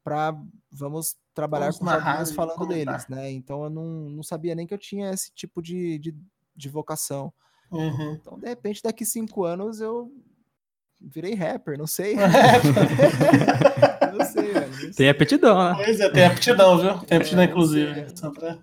para 0.03 0.39
vamos 0.71 1.17
trabalhar 1.33 1.73
vamos 1.73 1.79
com 1.79 1.87
joguinhos 1.87 2.33
falando 2.33 2.67
deles, 2.67 3.09
né? 3.09 3.31
Então 3.31 3.65
eu 3.65 3.71
não, 3.71 4.11
não 4.11 4.23
sabia 4.23 4.55
nem 4.55 4.67
que 4.67 4.75
eu 4.75 4.79
tinha 4.79 5.11
esse 5.11 5.33
tipo 5.33 5.63
de, 5.63 5.99
de, 5.99 6.17
de 6.55 6.69
vocação. 6.69 7.33
Uhum. 7.75 8.19
Então, 8.21 8.39
de 8.39 8.49
repente, 8.49 8.83
daqui 8.83 9.05
cinco 9.05 9.45
anos 9.45 9.81
eu 9.81 10.11
virei 11.01 11.35
rapper, 11.35 11.77
não 11.77 11.87
sei. 11.87 12.15
não 14.17 14.25
sei, 14.25 14.53
velho. 14.53 14.71
Não 14.71 14.79
sei. 14.79 14.93
Tem 14.93 15.09
aptidão, 15.09 15.63
né? 15.63 15.75
Pois 15.77 16.01
é, 16.01 16.09
tem 16.11 16.25
aptidão, 16.25 16.79
viu? 16.79 16.99
Tem 17.01 17.19
aptidão, 17.19 17.43
é, 17.43 17.47
inclusive. 17.47 18.07
Só 18.15 18.31
pra... 18.31 18.59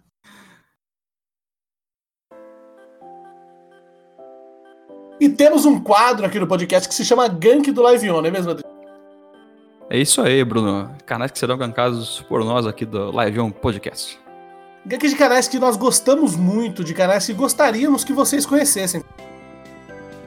E 5.19 5.29
temos 5.29 5.65
um 5.65 5.79
quadro 5.79 6.25
aqui 6.25 6.39
no 6.39 6.47
podcast 6.47 6.89
que 6.89 6.95
se 6.95 7.05
chama 7.05 7.27
Gank 7.27 7.71
do 7.71 7.83
Live 7.83 8.09
On, 8.09 8.21
não 8.21 8.27
é 8.27 8.31
mesmo, 8.31 8.49
Adri? 8.51 8.65
É 9.87 9.99
isso 9.99 10.21
aí, 10.21 10.43
Bruno. 10.43 10.95
Canais 11.05 11.31
que 11.31 11.37
serão 11.37 11.57
gankados 11.57 12.21
por 12.21 12.43
nós 12.43 12.65
aqui 12.65 12.85
do 12.85 13.11
Live 13.11 13.39
On 13.39 13.51
Podcast. 13.51 14.17
Gank 14.83 15.07
de 15.07 15.15
canais 15.15 15.47
que 15.47 15.59
nós 15.59 15.77
gostamos 15.77 16.35
muito, 16.35 16.83
de 16.83 16.95
canais 16.95 17.27
que 17.27 17.33
gostaríamos 17.33 18.03
que 18.03 18.13
vocês 18.13 18.47
conhecessem. 18.47 19.00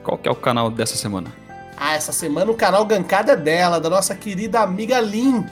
Qual 0.04 0.18
que 0.18 0.28
é 0.28 0.30
o 0.30 0.36
canal 0.36 0.70
dessa 0.70 0.96
semana? 0.96 1.32
Ah, 1.76 1.94
essa 1.94 2.12
semana 2.12 2.50
o 2.50 2.54
canal 2.54 2.84
gankada 2.84 3.32
é 3.32 3.36
dela, 3.36 3.80
da 3.80 3.88
nossa 3.88 4.14
querida 4.14 4.60
amiga 4.60 5.00
Lin. 5.00 5.44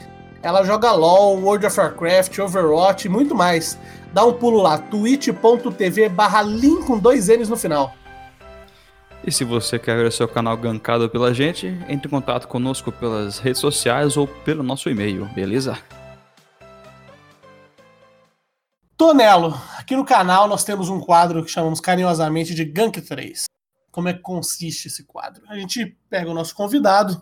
Ela 0.43 0.63
joga 0.63 0.91
LOL, 0.91 1.41
World 1.41 1.65
of 1.65 1.79
Warcraft, 1.79 2.37
Overwatch 2.37 3.07
e 3.07 3.09
muito 3.09 3.33
mais. 3.33 3.77
dá 4.13 4.23
um 4.23 4.33
pulo 4.33 4.61
lá, 4.61 4.77
twitch.tv 4.77 6.09
barra 6.09 6.43
link 6.43 6.85
com 6.85 6.99
dois 6.99 7.27
N's 7.27 7.49
no 7.49 7.57
final. 7.57 7.93
E 9.25 9.31
se 9.31 9.43
você 9.43 9.79
quer 9.79 9.95
ver 9.95 10.05
o 10.05 10.11
seu 10.11 10.27
canal 10.27 10.55
gankado 10.55 11.09
pela 11.09 11.33
gente, 11.33 11.67
entre 11.87 12.07
em 12.07 12.11
contato 12.11 12.47
conosco 12.47 12.91
pelas 12.91 13.39
redes 13.39 13.61
sociais 13.61 14.17
ou 14.17 14.27
pelo 14.27 14.61
nosso 14.61 14.89
e-mail, 14.89 15.25
beleza? 15.33 15.77
Tonelo, 18.97 19.57
aqui 19.77 19.95
no 19.95 20.05
canal 20.05 20.47
nós 20.47 20.63
temos 20.63 20.89
um 20.89 20.99
quadro 20.99 21.43
que 21.43 21.49
chamamos 21.49 21.79
carinhosamente 21.79 22.53
de 22.53 22.65
Gank 22.65 23.01
3. 23.01 23.45
Como 23.93 24.09
é 24.09 24.13
que 24.13 24.21
consiste 24.21 24.87
esse 24.87 25.03
quadro? 25.03 25.43
A 25.47 25.55
gente 25.55 25.95
pega 26.09 26.27
o 26.27 26.33
nosso 26.33 26.55
convidado 26.55 27.21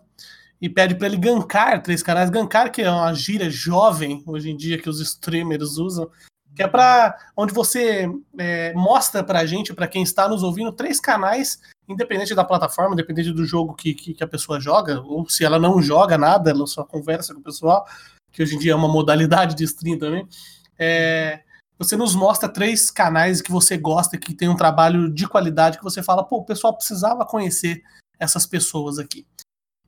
e 0.62 0.70
pede 0.70 0.96
para 0.96 1.08
ele 1.08 1.18
gankar 1.18 1.84
três 1.84 2.02
canais. 2.02 2.30
Gankar, 2.30 2.72
que 2.72 2.82
é 2.82 2.90
uma 2.90 3.14
gíria 3.14 3.50
jovem 3.50 4.24
hoje 4.26 4.50
em 4.50 4.56
dia 4.56 4.82
que 4.82 4.90
os 4.90 5.02
streamers 5.02 5.76
usam, 5.78 6.10
que 6.56 6.64
é 6.64 6.68
para 6.70 7.18
onde 7.36 7.54
você 7.54 8.10
é, 8.38 8.72
mostra 8.74 9.22
para 9.22 9.40
a 9.40 9.46
gente, 9.46 9.74
para 9.74 9.86
quem 9.86 10.02
está 10.02 10.30
nos 10.30 10.44
ouvindo, 10.44 10.72
três 10.72 10.98
canais, 10.98 11.60
independente 11.90 12.34
da 12.34 12.46
plataforma, 12.46 12.94
independente 12.94 13.34
do 13.34 13.44
jogo 13.44 13.74
que, 13.74 13.94
que, 13.94 14.14
que, 14.14 14.24
a 14.24 14.28
pessoa 14.28 14.58
joga, 14.58 15.02
ou 15.02 15.28
se 15.28 15.44
ela 15.44 15.60
não 15.60 15.82
joga 15.82 16.18
nada, 16.18 16.52
ela 16.52 16.66
só 16.66 16.86
conversa 16.86 17.34
com 17.34 17.42
o 17.42 17.44
pessoal, 17.44 17.86
que 18.32 18.42
hoje 18.42 18.56
em 18.56 18.60
dia 18.60 18.72
é 18.72 18.76
uma 18.76 18.88
modalidade 18.88 19.56
de 19.56 19.66
stream 19.66 20.00
também. 20.00 20.26
É, 20.80 21.42
você 21.84 21.98
nos 21.98 22.14
mostra 22.14 22.48
três 22.48 22.92
canais 22.92 23.42
que 23.42 23.52
você 23.52 23.76
gosta, 23.76 24.16
que 24.16 24.36
tem 24.36 24.48
um 24.48 24.56
trabalho 24.56 25.12
de 25.12 25.28
qualidade, 25.28 25.80
que 25.80 25.84
você 25.84 26.04
fala, 26.04 26.24
pô, 26.24 26.38
o 26.38 26.46
pessoal 26.46 26.76
precisava 26.76 27.26
conhecer 27.26 27.82
essas 28.20 28.46
pessoas 28.46 29.00
aqui. 29.00 29.26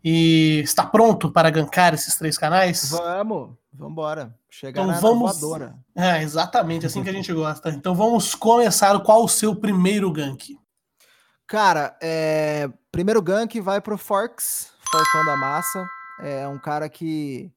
E 0.03 0.61
está 0.63 0.83
pronto 0.83 1.31
para 1.31 1.51
gankar 1.51 1.93
esses 1.93 2.15
três 2.15 2.35
canais? 2.35 2.89
Vamos, 2.89 3.55
vamos 3.71 3.91
embora. 3.91 4.35
Chegar 4.49 4.81
então, 4.81 4.91
na 4.91 4.99
vamos... 4.99 5.39
voadora. 5.39 5.75
É, 5.95 6.23
exatamente, 6.23 6.85
assim 6.87 7.03
que 7.03 7.09
a 7.09 7.13
gente 7.13 7.31
gosta. 7.31 7.69
Então 7.69 7.93
vamos 7.93 8.33
começar. 8.33 8.99
Qual 9.01 9.23
o 9.23 9.29
seu 9.29 9.55
primeiro 9.55 10.11
gank? 10.11 10.57
Cara, 11.45 11.95
é... 12.01 12.69
primeiro 12.91 13.21
gank 13.21 13.61
vai 13.61 13.79
pro 13.79 13.99
Forks, 13.99 14.71
Forcão 14.91 15.25
da 15.25 15.37
Massa. 15.37 15.85
É 16.21 16.47
um 16.47 16.57
cara 16.57 16.89
que. 16.89 17.51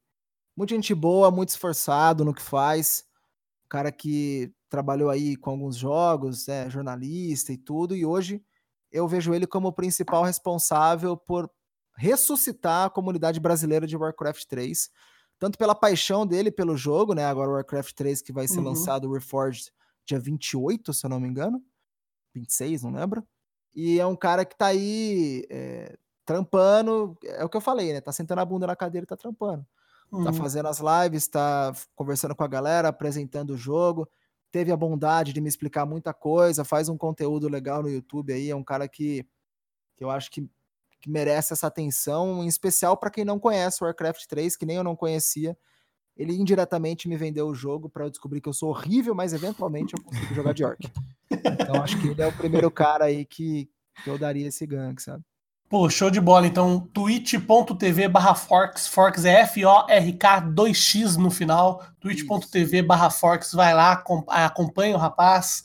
Muita 0.54 0.74
gente 0.74 0.94
boa, 0.94 1.30
muito 1.30 1.48
esforçado 1.48 2.24
no 2.24 2.34
que 2.34 2.42
faz 2.42 3.06
cara 3.68 3.90
que 3.92 4.52
trabalhou 4.68 5.10
aí 5.10 5.36
com 5.36 5.50
alguns 5.50 5.76
jogos, 5.76 6.48
é, 6.48 6.68
jornalista 6.68 7.52
e 7.52 7.58
tudo, 7.58 7.94
e 7.96 8.04
hoje 8.04 8.42
eu 8.90 9.06
vejo 9.06 9.34
ele 9.34 9.46
como 9.46 9.68
o 9.68 9.72
principal 9.72 10.22
responsável 10.22 11.16
por 11.16 11.50
ressuscitar 11.96 12.86
a 12.86 12.90
comunidade 12.90 13.40
brasileira 13.40 13.86
de 13.86 13.96
Warcraft 13.96 14.44
3, 14.46 14.90
tanto 15.38 15.58
pela 15.58 15.74
paixão 15.74 16.26
dele 16.26 16.50
pelo 16.50 16.76
jogo, 16.76 17.14
né? 17.14 17.24
Agora 17.24 17.50
o 17.50 17.54
Warcraft 17.54 17.94
3 17.94 18.22
que 18.22 18.32
vai 18.32 18.46
ser 18.46 18.58
uhum. 18.58 18.66
lançado 18.66 19.12
Reforged 19.12 19.72
dia 20.06 20.20
28, 20.20 20.92
se 20.92 21.04
eu 21.04 21.10
não 21.10 21.18
me 21.18 21.28
engano, 21.28 21.62
26, 22.34 22.82
não 22.82 22.92
lembro. 22.92 23.26
E 23.74 23.98
é 23.98 24.06
um 24.06 24.16
cara 24.16 24.44
que 24.44 24.56
tá 24.56 24.66
aí 24.66 25.44
é, 25.50 25.96
trampando, 26.24 27.18
é 27.24 27.44
o 27.44 27.48
que 27.48 27.56
eu 27.56 27.60
falei, 27.60 27.92
né? 27.92 28.00
Tá 28.00 28.12
sentando 28.12 28.40
a 28.40 28.44
bunda 28.44 28.66
na 28.66 28.76
cadeira 28.76 29.04
e 29.04 29.08
tá 29.08 29.16
trampando. 29.16 29.66
Tá 30.10 30.16
uhum. 30.16 30.24
Tá 30.24 30.32
fazendo 30.32 30.66
as 30.66 30.80
lives, 30.80 31.28
tá 31.28 31.72
conversando 31.94 32.34
com 32.34 32.44
a 32.44 32.48
galera, 32.48 32.88
apresentando 32.88 33.50
o 33.50 33.56
jogo. 33.56 34.08
Teve 34.50 34.72
a 34.72 34.76
bondade 34.76 35.32
de 35.32 35.40
me 35.40 35.48
explicar 35.48 35.84
muita 35.84 36.14
coisa, 36.14 36.64
faz 36.64 36.88
um 36.88 36.96
conteúdo 36.96 37.48
legal 37.48 37.82
no 37.82 37.90
YouTube 37.90 38.32
aí. 38.32 38.50
É 38.50 38.56
um 38.56 38.64
cara 38.64 38.88
que, 38.88 39.26
que 39.96 40.04
eu 40.04 40.10
acho 40.10 40.30
que, 40.30 40.48
que 41.00 41.10
merece 41.10 41.52
essa 41.52 41.66
atenção, 41.66 42.42
em 42.42 42.46
especial 42.46 42.96
para 42.96 43.10
quem 43.10 43.24
não 43.24 43.38
conhece 43.38 43.82
o 43.82 43.86
Warcraft 43.86 44.26
3, 44.26 44.56
que 44.56 44.66
nem 44.66 44.76
eu 44.76 44.84
não 44.84 44.96
conhecia. 44.96 45.56
Ele 46.16 46.34
indiretamente 46.34 47.08
me 47.08 47.16
vendeu 47.16 47.48
o 47.48 47.54
jogo 47.54 47.90
para 47.90 48.04
eu 48.04 48.10
descobrir 48.10 48.40
que 48.40 48.48
eu 48.48 48.54
sou 48.54 48.70
horrível, 48.70 49.14
mas 49.14 49.34
eventualmente 49.34 49.94
eu 49.94 50.02
consigo 50.02 50.34
jogar 50.34 50.54
de 50.54 50.64
Orc. 50.64 50.80
Então 51.28 51.82
acho 51.82 52.00
que 52.00 52.06
ele 52.06 52.22
é 52.22 52.26
o 52.26 52.32
primeiro 52.32 52.70
cara 52.70 53.06
aí 53.06 53.24
que, 53.24 53.68
que 54.04 54.08
eu 54.08 54.16
daria 54.16 54.46
esse 54.46 54.64
gank, 54.64 55.02
sabe? 55.02 55.24
Pô, 55.68 55.90
show 55.90 56.08
de 56.10 56.20
bola. 56.20 56.46
Então, 56.46 56.78
twitch.tv 56.78 58.06
barra 58.06 58.36
Forks, 58.36 58.86
Forks 58.86 59.24
é 59.24 59.40
F-O-R-K 59.40 60.42
2X 60.42 61.16
no 61.16 61.28
final, 61.28 61.84
twitch.tv 61.98 62.82
barra 62.82 63.10
Forks, 63.10 63.52
vai 63.52 63.74
lá, 63.74 64.04
acompanha 64.28 64.94
o 64.94 64.98
rapaz. 64.98 65.64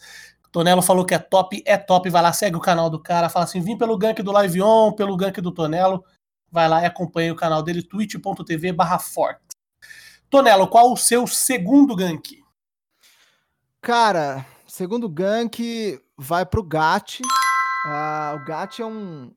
Tonelo 0.52 0.82
falou 0.82 1.06
que 1.06 1.14
é 1.14 1.20
top, 1.20 1.62
é 1.68 1.78
top, 1.78 2.10
vai 2.10 2.22
lá, 2.24 2.34
segue 2.34 2.58
o 2.58 2.60
canal 2.60 2.90
do 2.90 3.00
cara, 3.00 3.30
fala 3.30 3.46
assim, 3.46 3.62
vim 3.62 3.78
pelo 3.78 3.96
gank 3.96 4.24
do 4.24 4.32
Live 4.32 4.60
On, 4.60 4.92
pelo 4.92 5.16
gank 5.16 5.40
do 5.40 5.52
Tonelo, 5.52 6.04
vai 6.52 6.68
lá 6.68 6.82
e 6.82 6.86
acompanha 6.86 7.32
o 7.32 7.36
canal 7.36 7.62
dele, 7.62 7.84
twitch.tv 7.84 8.72
barra 8.72 8.98
Forks. 8.98 9.56
Tonelo, 10.32 10.68
qual 10.68 10.92
o 10.92 10.98
seu 10.98 11.28
segundo 11.28 11.96
gank? 11.96 12.44
Cara, 13.80 14.44
segundo 14.66 15.08
gank 15.08 16.02
vai 16.18 16.44
pro 16.44 16.64
Gat. 16.64 17.22
Ah, 17.86 18.36
o 18.36 18.46
Gat 18.46 18.82
é 18.82 18.86
um, 18.86 19.32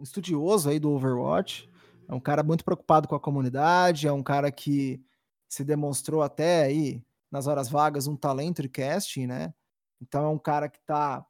estudioso 0.00 0.68
aí 0.68 0.78
do 0.78 0.90
Overwatch, 0.90 1.70
é 2.08 2.14
um 2.14 2.20
cara 2.20 2.42
muito 2.42 2.64
preocupado 2.64 3.08
com 3.08 3.14
a 3.14 3.20
comunidade, 3.20 4.06
é 4.06 4.12
um 4.12 4.22
cara 4.22 4.50
que 4.50 5.02
se 5.48 5.64
demonstrou 5.64 6.22
até 6.22 6.64
aí 6.64 7.02
nas 7.30 7.46
horas 7.46 7.68
vagas 7.68 8.06
um 8.06 8.16
talento 8.16 8.62
de 8.62 8.68
casting, 8.68 9.26
né? 9.26 9.54
Então 10.00 10.24
é 10.24 10.28
um 10.28 10.38
cara 10.38 10.68
que 10.68 10.80
tá 10.82 11.24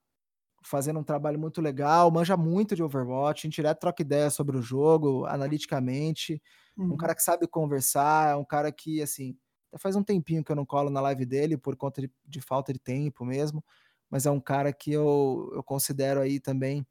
fazendo 0.62 0.98
um 0.98 1.04
trabalho 1.04 1.38
muito 1.38 1.60
legal, 1.60 2.10
manja 2.10 2.36
muito 2.36 2.74
de 2.74 2.82
Overwatch, 2.82 3.42
gente 3.42 3.56
direto 3.56 3.80
troca 3.80 4.02
ideia 4.02 4.30
sobre 4.30 4.56
o 4.56 4.62
jogo, 4.62 5.26
analiticamente, 5.26 6.42
uhum. 6.76 6.94
um 6.94 6.96
cara 6.96 7.14
que 7.14 7.22
sabe 7.22 7.46
conversar, 7.46 8.30
é 8.30 8.36
um 8.36 8.44
cara 8.44 8.72
que, 8.72 9.02
assim, 9.02 9.36
faz 9.78 9.94
um 9.94 10.02
tempinho 10.02 10.42
que 10.42 10.50
eu 10.50 10.56
não 10.56 10.64
colo 10.64 10.88
na 10.88 11.00
live 11.02 11.26
dele 11.26 11.58
por 11.58 11.76
conta 11.76 12.00
de, 12.00 12.10
de 12.24 12.40
falta 12.40 12.72
de 12.72 12.78
tempo 12.78 13.24
mesmo, 13.24 13.62
mas 14.08 14.24
é 14.24 14.30
um 14.30 14.40
cara 14.40 14.72
que 14.72 14.90
eu, 14.90 15.50
eu 15.54 15.62
considero 15.62 16.20
aí 16.20 16.40
também 16.40 16.86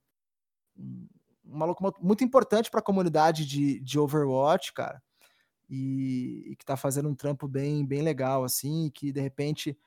um 1.45 1.57
maluco 1.57 1.93
muito 2.01 2.23
importante 2.23 2.69
para 2.71 2.79
a 2.79 2.83
comunidade 2.83 3.45
de, 3.45 3.79
de 3.79 3.99
Overwatch, 3.99 4.73
cara. 4.73 5.01
E, 5.69 6.43
e, 6.47 6.55
que 6.55 6.65
tá 6.65 6.77
fazendo 6.77 7.09
um 7.09 7.15
trampo 7.15 7.47
bem, 7.47 7.85
bem 7.85 8.01
legal, 8.01 8.43
assim, 8.43 8.91
que 8.93 9.11
de 9.11 9.21
repente 9.21 9.77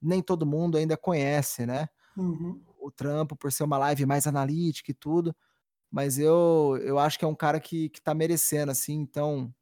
nem 0.00 0.22
todo 0.22 0.46
mundo 0.46 0.76
ainda 0.76 0.96
conhece, 0.96 1.66
né? 1.66 1.88
Uhum. 2.16 2.62
O 2.78 2.90
trampo, 2.90 3.36
por 3.36 3.52
ser 3.52 3.64
uma 3.64 3.78
live 3.78 4.06
mais 4.06 4.26
analítica 4.26 4.90
e 4.90 4.94
tudo. 4.94 5.34
Mas 5.90 6.18
eu, 6.18 6.78
eu 6.82 6.98
acho 6.98 7.18
que 7.18 7.24
é 7.24 7.28
um 7.28 7.34
cara 7.34 7.60
que, 7.60 7.88
que 7.88 8.00
tá 8.00 8.14
merecendo, 8.14 8.72
assim, 8.72 8.94
então 8.94 9.52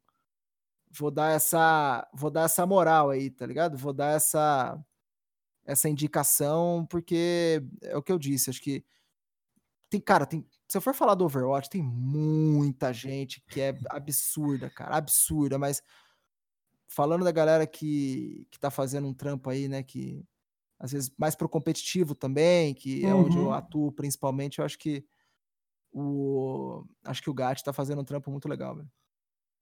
vou 0.89 1.11
dar 1.11 1.31
essa 1.31 2.07
vou 2.13 2.29
dar 2.29 2.43
essa 2.43 2.65
moral 2.65 3.09
aí, 3.09 3.29
tá 3.29 3.45
ligado? 3.45 3.77
Vou 3.77 3.93
dar 3.93 4.15
essa 4.15 4.77
essa 5.65 5.87
indicação 5.89 6.85
porque 6.89 7.63
é 7.81 7.95
o 7.95 8.01
que 8.01 8.11
eu 8.11 8.19
disse, 8.19 8.49
acho 8.49 8.61
que 8.61 8.83
tem 9.91 9.99
cara, 9.99 10.25
tem 10.25 10.47
se 10.69 10.77
eu 10.77 10.81
for 10.81 10.95
falar 10.95 11.15
do 11.15 11.25
Overwatch, 11.25 11.69
tem 11.69 11.83
muita 11.83 12.93
gente 12.93 13.43
que 13.49 13.59
é 13.59 13.77
absurda, 13.89 14.69
cara, 14.69 14.95
absurda, 14.95 15.59
mas 15.59 15.83
falando 16.87 17.25
da 17.25 17.31
galera 17.31 17.67
que, 17.67 18.47
que 18.49 18.57
tá 18.57 18.71
fazendo 18.71 19.05
um 19.05 19.13
trampo 19.13 19.49
aí, 19.49 19.67
né, 19.67 19.83
que 19.83 20.25
às 20.79 20.93
vezes 20.93 21.11
mais 21.17 21.35
pro 21.35 21.49
competitivo 21.49 22.15
também, 22.15 22.73
que 22.73 23.05
é 23.05 23.13
onde 23.13 23.37
eu 23.37 23.47
uhum. 23.47 23.53
atuo 23.53 23.91
principalmente, 23.91 24.59
eu 24.59 24.65
acho 24.65 24.79
que 24.79 25.03
o 25.91 26.85
acho 27.03 27.21
que 27.21 27.29
o 27.29 27.33
Gat 27.33 27.61
tá 27.61 27.73
fazendo 27.73 28.01
um 28.01 28.05
trampo 28.05 28.31
muito 28.31 28.47
legal, 28.47 28.77
velho. 28.77 28.89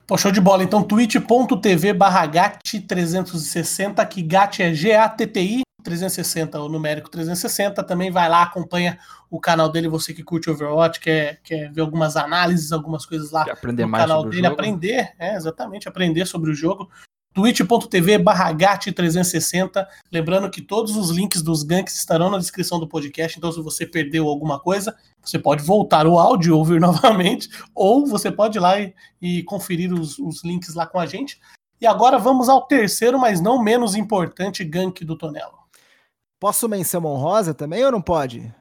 Pô, 0.06 0.16
show 0.16 0.30
de 0.30 0.40
bola. 0.40 0.62
Então, 0.62 0.82
twitch.tv 0.82 1.92
barra 1.92 2.26
GAT360, 2.26 4.08
que 4.08 4.22
GAT 4.22 4.60
é 4.60 4.72
G-A-T-T-I 4.72 5.62
360, 5.80 6.60
o 6.60 6.68
numérico 6.68 7.10
360, 7.10 7.82
também 7.82 8.10
vai 8.10 8.28
lá, 8.28 8.42
acompanha 8.42 8.98
o 9.30 9.40
canal 9.40 9.68
dele, 9.68 9.88
você 9.88 10.12
que 10.12 10.22
curte 10.22 10.50
Overwatch, 10.50 11.00
quer, 11.00 11.40
quer 11.42 11.70
ver 11.70 11.80
algumas 11.80 12.16
análises, 12.16 12.72
algumas 12.72 13.06
coisas 13.06 13.30
lá 13.30 13.44
quer 13.44 13.52
aprender 13.52 13.82
no 13.82 13.88
mais 13.88 14.04
canal 14.04 14.28
dele, 14.28 14.46
aprender, 14.46 15.12
é, 15.18 15.34
exatamente, 15.36 15.88
aprender 15.88 16.26
sobre 16.26 16.50
o 16.50 16.54
jogo. 16.54 16.90
twitch.tv 17.32 18.18
barra 18.18 18.52
360 18.52 19.88
lembrando 20.12 20.50
que 20.50 20.60
todos 20.60 20.96
os 20.96 21.10
links 21.10 21.42
dos 21.42 21.62
ganks 21.62 21.96
estarão 21.96 22.28
na 22.28 22.38
descrição 22.38 22.80
do 22.80 22.88
podcast, 22.88 23.38
então 23.38 23.52
se 23.52 23.62
você 23.62 23.86
perdeu 23.86 24.28
alguma 24.28 24.58
coisa, 24.58 24.96
você 25.22 25.38
pode 25.38 25.62
voltar 25.62 26.06
o 26.06 26.18
áudio, 26.18 26.56
ouvir 26.56 26.80
novamente, 26.80 27.48
ou 27.74 28.06
você 28.06 28.30
pode 28.32 28.58
ir 28.58 28.60
lá 28.60 28.80
e, 28.80 28.94
e 29.22 29.42
conferir 29.44 29.92
os, 29.92 30.18
os 30.18 30.42
links 30.44 30.74
lá 30.74 30.86
com 30.86 30.98
a 30.98 31.06
gente. 31.06 31.38
E 31.80 31.86
agora 31.86 32.18
vamos 32.18 32.50
ao 32.50 32.66
terceiro, 32.66 33.18
mas 33.18 33.40
não 33.40 33.62
menos 33.62 33.94
importante, 33.94 34.62
gank 34.62 35.02
do 35.02 35.16
Tonelo. 35.16 35.59
Posso 36.40 36.66
menção 36.66 37.04
honrosa 37.04 37.52
também 37.52 37.84
ou 37.84 37.92
não 37.92 38.00
pode? 38.00 38.52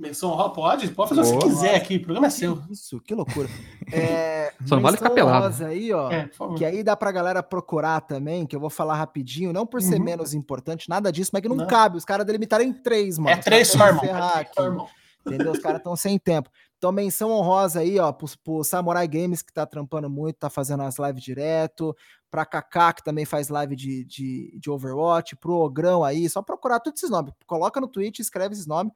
Menção 0.00 0.30
honrosa? 0.30 0.50
Pode, 0.54 0.88
pode 0.92 1.14
fazer 1.14 1.34
o 1.34 1.38
que 1.38 1.46
quiser 1.46 1.74
aqui, 1.74 1.96
o 1.96 2.02
programa 2.02 2.28
é 2.28 2.30
seu. 2.30 2.62
Isso, 2.70 2.98
que 3.00 3.14
loucura. 3.14 3.48
É, 3.90 4.52
Só 4.66 4.76
não 4.76 4.82
vale 4.82 4.98
ficar 4.98 5.08
pelado. 5.08 5.64
aí, 5.64 5.90
ó, 5.94 6.10
é, 6.10 6.28
que 6.58 6.62
aí 6.62 6.82
dá 6.82 6.94
pra 6.94 7.10
galera 7.10 7.42
procurar 7.42 8.02
também, 8.02 8.44
que 8.44 8.54
eu 8.54 8.60
vou 8.60 8.68
falar 8.68 8.96
rapidinho, 8.96 9.50
não 9.50 9.64
por 9.64 9.80
ser 9.80 9.96
uhum. 9.96 10.04
menos 10.04 10.34
importante, 10.34 10.90
nada 10.90 11.10
disso, 11.10 11.30
mas 11.32 11.40
que 11.40 11.48
não, 11.48 11.56
não. 11.56 11.66
cabe, 11.66 11.96
os 11.96 12.04
caras 12.04 12.26
delimitaram 12.26 12.62
em 12.62 12.72
três, 12.74 13.16
mano. 13.16 13.30
É 13.30 13.40
três 13.40 13.68
só, 13.68 13.86
irmão. 13.86 14.04
É 14.04 14.44
três, 14.44 14.68
irmão. 14.68 14.88
Entendeu? 15.26 15.52
Os 15.52 15.58
caras 15.58 15.78
estão 15.78 15.96
sem 15.96 16.18
tempo. 16.18 16.50
Então, 16.76 16.92
menção 16.92 17.30
honrosa 17.30 17.80
aí, 17.80 17.98
ó, 17.98 18.12
pro, 18.12 18.28
pro 18.44 18.62
Samurai 18.62 19.08
Games, 19.08 19.42
que 19.42 19.52
tá 19.52 19.66
trampando 19.66 20.08
muito, 20.08 20.36
tá 20.36 20.50
fazendo 20.50 20.82
as 20.82 20.98
lives 20.98 21.22
direto, 21.22 21.96
pra 22.30 22.44
Kaká, 22.44 22.92
que 22.92 23.02
também 23.02 23.24
faz 23.24 23.48
live 23.48 23.74
de, 23.74 24.04
de, 24.04 24.58
de 24.58 24.70
Overwatch, 24.70 25.36
pro 25.36 25.54
Ogrão 25.54 26.04
aí, 26.04 26.28
só 26.28 26.42
procurar 26.42 26.80
todos 26.80 27.00
esses 27.00 27.10
nomes. 27.10 27.32
Coloca 27.46 27.80
no 27.80 27.88
Twitch, 27.88 28.18
escreve 28.18 28.54
esses 28.54 28.66
nomes. 28.66 28.92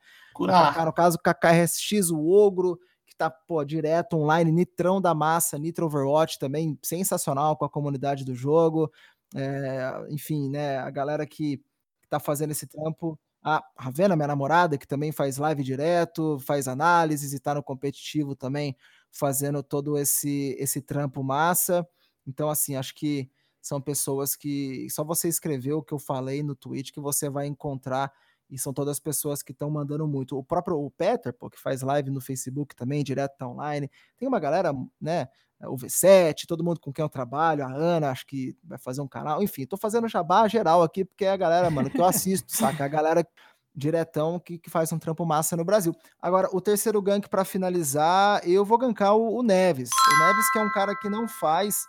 Kaká, 0.69 0.85
no 0.85 0.93
caso, 0.93 1.19
KKRSX, 1.19 2.11
o 2.11 2.29
Ogro, 2.29 2.79
que 3.07 3.17
tá, 3.17 3.31
pô, 3.31 3.65
direto 3.65 4.17
online, 4.17 4.53
Nitrão 4.53 5.01
da 5.01 5.15
Massa, 5.15 5.59
Nitro 5.59 5.87
Overwatch 5.87 6.39
também, 6.39 6.79
sensacional 6.83 7.57
com 7.57 7.65
a 7.65 7.71
comunidade 7.71 8.25
do 8.25 8.35
jogo. 8.35 8.91
É, 9.35 10.07
enfim, 10.11 10.51
né, 10.51 10.79
a 10.79 10.91
galera 10.91 11.27
que 11.27 11.63
tá 12.09 12.21
fazendo 12.21 12.51
esse 12.51 12.67
trampo 12.67 13.19
a 13.43 13.63
Ravena, 13.77 14.15
minha 14.15 14.29
namorada, 14.29 14.79
que 14.79 14.87
também 14.87 15.11
faz 15.11 15.37
live 15.37 15.65
direto, 15.65 16.39
faz 16.41 16.69
análises 16.69 17.33
e 17.33 17.41
tá 17.41 17.55
no 17.55 17.63
competitivo 17.63 18.37
também, 18.37 18.77
fazendo 19.11 19.63
todo 19.63 19.99
esse, 19.99 20.57
esse 20.61 20.81
trampo 20.81 21.25
massa. 21.25 21.87
Então, 22.27 22.49
assim, 22.49 22.77
acho 22.77 22.95
que 22.95 23.31
são 23.61 23.81
pessoas 23.81 24.35
que 24.35 24.89
só 24.91 25.05
você 25.05 25.29
escreveu 25.29 25.79
o 25.79 25.83
que 25.83 25.95
eu 25.95 25.99
falei 25.99 26.43
no 26.43 26.55
tweet 26.55 26.93
que 26.93 27.01
você 27.01 27.31
vai 27.31 27.47
encontrar 27.47 28.13
e 28.51 28.59
são 28.59 28.73
todas 28.73 29.01
pessoas 29.01 29.43
que 29.43 29.53
estão 29.53 29.71
mandando 29.71 30.07
muito. 30.07 30.37
O 30.37 30.45
próprio 30.45 30.79
o 30.79 30.91
Peter, 30.91 31.33
pô, 31.33 31.49
que 31.49 31.59
faz 31.59 31.81
live 31.81 32.11
no 32.11 32.21
Facebook 32.21 32.77
também, 32.77 33.03
direto 33.03 33.37
tá 33.39 33.49
online. 33.49 33.91
Tem 34.19 34.29
uma 34.29 34.39
galera, 34.39 34.75
né, 35.01 35.29
o 35.63 35.77
V7, 35.77 36.45
todo 36.47 36.65
mundo 36.65 36.81
com 36.81 36.93
quem 36.93 37.03
eu 37.03 37.09
trabalho, 37.09 37.65
a 37.65 37.73
Ana, 37.73 38.11
acho 38.11 38.27
que 38.27 38.57
vai 38.63 38.79
fazer 38.79 39.01
um 39.01 39.09
canal, 39.09 39.43
enfim, 39.43 39.65
tô 39.65 39.77
fazendo 39.77 40.09
jabá 40.09 40.47
geral 40.49 40.83
aqui, 40.83 41.05
porque 41.05 41.25
é 41.25 41.31
a 41.31 41.37
galera, 41.37 41.71
mano, 41.71 41.89
que 41.89 42.01
eu 42.01 42.05
assisto, 42.05 42.51
saca? 42.53 42.85
A 42.85 42.89
galera 42.89 43.27
diretão 43.75 44.39
que, 44.39 44.59
que 44.59 44.69
faz 44.69 44.93
um 44.93 44.99
trampo 44.99 45.25
massa 45.25 45.57
no 45.57 45.65
Brasil. 45.65 45.95
Agora, 46.21 46.49
o 46.53 46.61
terceiro 46.61 47.01
gank 47.01 47.29
para 47.29 47.45
finalizar, 47.45 48.47
eu 48.47 48.65
vou 48.65 48.77
gankar 48.77 49.17
o, 49.17 49.39
o, 49.39 49.43
Neves. 49.43 49.89
O 49.89 50.27
Neves 50.27 50.51
que 50.53 50.59
é 50.59 50.63
um 50.63 50.73
cara 50.73 50.95
que 50.95 51.09
não 51.09 51.27
faz, 51.27 51.87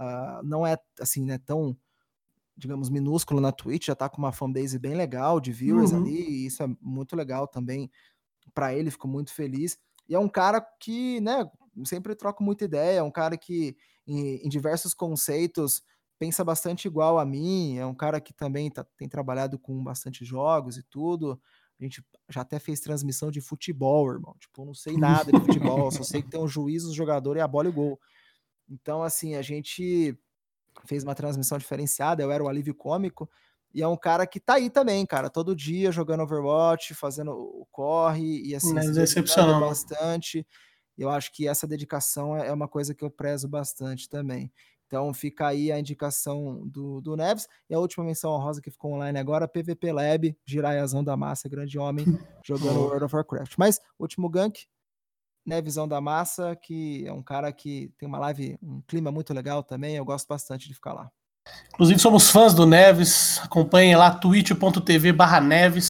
uh, 0.00 0.42
não 0.42 0.66
é 0.66 0.76
assim, 0.98 1.24
né, 1.24 1.38
tão 1.38 1.76
digamos, 2.56 2.90
minúsculo 2.90 3.40
na 3.40 3.50
Twitch, 3.50 3.86
já 3.86 3.94
tá 3.94 4.08
com 4.08 4.18
uma 4.18 4.32
fanbase 4.32 4.78
bem 4.78 4.94
legal 4.94 5.40
de 5.40 5.50
viewers 5.50 5.92
uhum. 5.92 6.00
ali, 6.00 6.20
e 6.20 6.46
isso 6.46 6.62
é 6.62 6.66
muito 6.80 7.16
legal 7.16 7.48
também 7.48 7.90
para 8.52 8.74
ele, 8.74 8.90
fico 8.90 9.08
muito 9.08 9.32
feliz. 9.32 9.78
E 10.06 10.14
é 10.14 10.18
um 10.18 10.28
cara 10.28 10.60
que, 10.78 11.20
né, 11.20 11.50
sempre 11.84 12.14
troco 12.14 12.42
muita 12.42 12.64
ideia, 12.64 12.98
é 12.98 13.02
um 13.02 13.10
cara 13.10 13.36
que 13.38 13.74
em, 14.06 14.44
em, 14.44 14.48
diversos 14.48 14.92
conceitos 14.92 15.82
pensa 16.18 16.44
bastante 16.44 16.86
igual 16.86 17.18
a 17.18 17.24
mim, 17.24 17.78
é 17.78 17.86
um 17.86 17.94
cara 17.94 18.20
que 18.20 18.34
também 18.34 18.70
tá, 18.70 18.84
tem 18.96 19.08
trabalhado 19.08 19.58
com 19.58 19.82
bastante 19.82 20.22
jogos 20.22 20.76
e 20.76 20.82
tudo. 20.82 21.40
A 21.80 21.82
gente 21.82 22.04
já 22.28 22.42
até 22.42 22.58
fez 22.58 22.78
transmissão 22.78 23.30
de 23.30 23.40
futebol, 23.40 24.10
irmão. 24.12 24.36
Tipo, 24.38 24.60
eu 24.60 24.66
não 24.66 24.74
sei 24.74 24.98
nada 24.98 25.32
de 25.32 25.40
futebol, 25.40 25.90
só 25.90 26.02
sei 26.02 26.20
que 26.20 26.28
tem 26.28 26.38
um 26.38 26.48
juiz, 26.48 26.84
o 26.84 26.92
jogador 26.92 27.38
e 27.38 27.40
a 27.40 27.48
bola 27.48 27.68
e 27.68 27.70
o 27.70 27.72
gol. 27.74 27.98
Então, 28.70 29.02
assim, 29.02 29.34
a 29.34 29.42
gente 29.42 30.16
fez 30.84 31.02
uma 31.02 31.14
transmissão 31.14 31.58
diferenciada, 31.58 32.22
eu 32.22 32.30
era 32.30 32.42
o 32.42 32.48
alívio 32.48 32.74
cômico, 32.74 33.28
e 33.74 33.82
é 33.82 33.88
um 33.88 33.96
cara 33.96 34.26
que 34.26 34.40
tá 34.40 34.54
aí 34.54 34.70
também, 34.70 35.04
cara, 35.06 35.28
todo 35.28 35.54
dia 35.54 35.92
jogando 35.92 36.22
Overwatch, 36.22 36.94
fazendo 36.94 37.32
o 37.32 37.66
corre, 37.70 38.42
e 38.42 38.54
assim, 38.54 38.72
Mas 38.72 38.96
é 38.96 39.02
excepcional. 39.02 39.60
bastante. 39.60 40.46
Eu 40.98 41.08
acho 41.08 41.32
que 41.32 41.46
essa 41.46 41.66
dedicação 41.66 42.36
é, 42.36 42.48
é 42.48 42.52
uma 42.52 42.68
coisa 42.68 42.94
que 42.94 43.04
eu 43.04 43.10
prezo 43.10 43.48
bastante 43.48 44.08
também. 44.08 44.52
Então 44.86 45.14
fica 45.14 45.46
aí 45.46 45.70
a 45.70 45.78
indicação 45.78 46.66
do, 46.66 47.00
do 47.00 47.16
Neves. 47.16 47.46
E 47.68 47.74
a 47.74 47.78
última 47.78 48.04
menção 48.04 48.32
honrosa 48.32 48.60
que 48.60 48.72
ficou 48.72 48.92
online 48.92 49.20
agora, 49.20 49.46
PVP 49.46 49.92
Lab, 49.92 50.36
Jiraiazão 50.44 51.04
da 51.04 51.16
Massa, 51.16 51.48
grande 51.48 51.78
homem, 51.78 52.04
jogando 52.44 52.80
World 52.80 53.04
of 53.04 53.14
Warcraft. 53.14 53.54
Mas, 53.56 53.80
último 53.96 54.28
gank, 54.28 54.66
Nevezão 55.44 55.88
da 55.88 56.00
Massa, 56.00 56.54
que 56.56 57.06
é 57.06 57.12
um 57.12 57.22
cara 57.22 57.52
que 57.52 57.92
tem 57.98 58.08
uma 58.08 58.18
live, 58.18 58.58
um 58.62 58.80
clima 58.86 59.10
muito 59.10 59.32
legal 59.32 59.62
também, 59.62 59.96
eu 59.96 60.04
gosto 60.04 60.26
bastante 60.28 60.68
de 60.68 60.74
ficar 60.74 60.92
lá. 60.92 61.10
Inclusive 61.72 61.98
somos 61.98 62.30
fãs 62.30 62.54
do 62.54 62.66
Neves, 62.66 63.40
acompanhem 63.42 63.96
lá 63.96 64.10
twitch.tv 64.10 65.12
barra 65.12 65.40
Neves, 65.40 65.88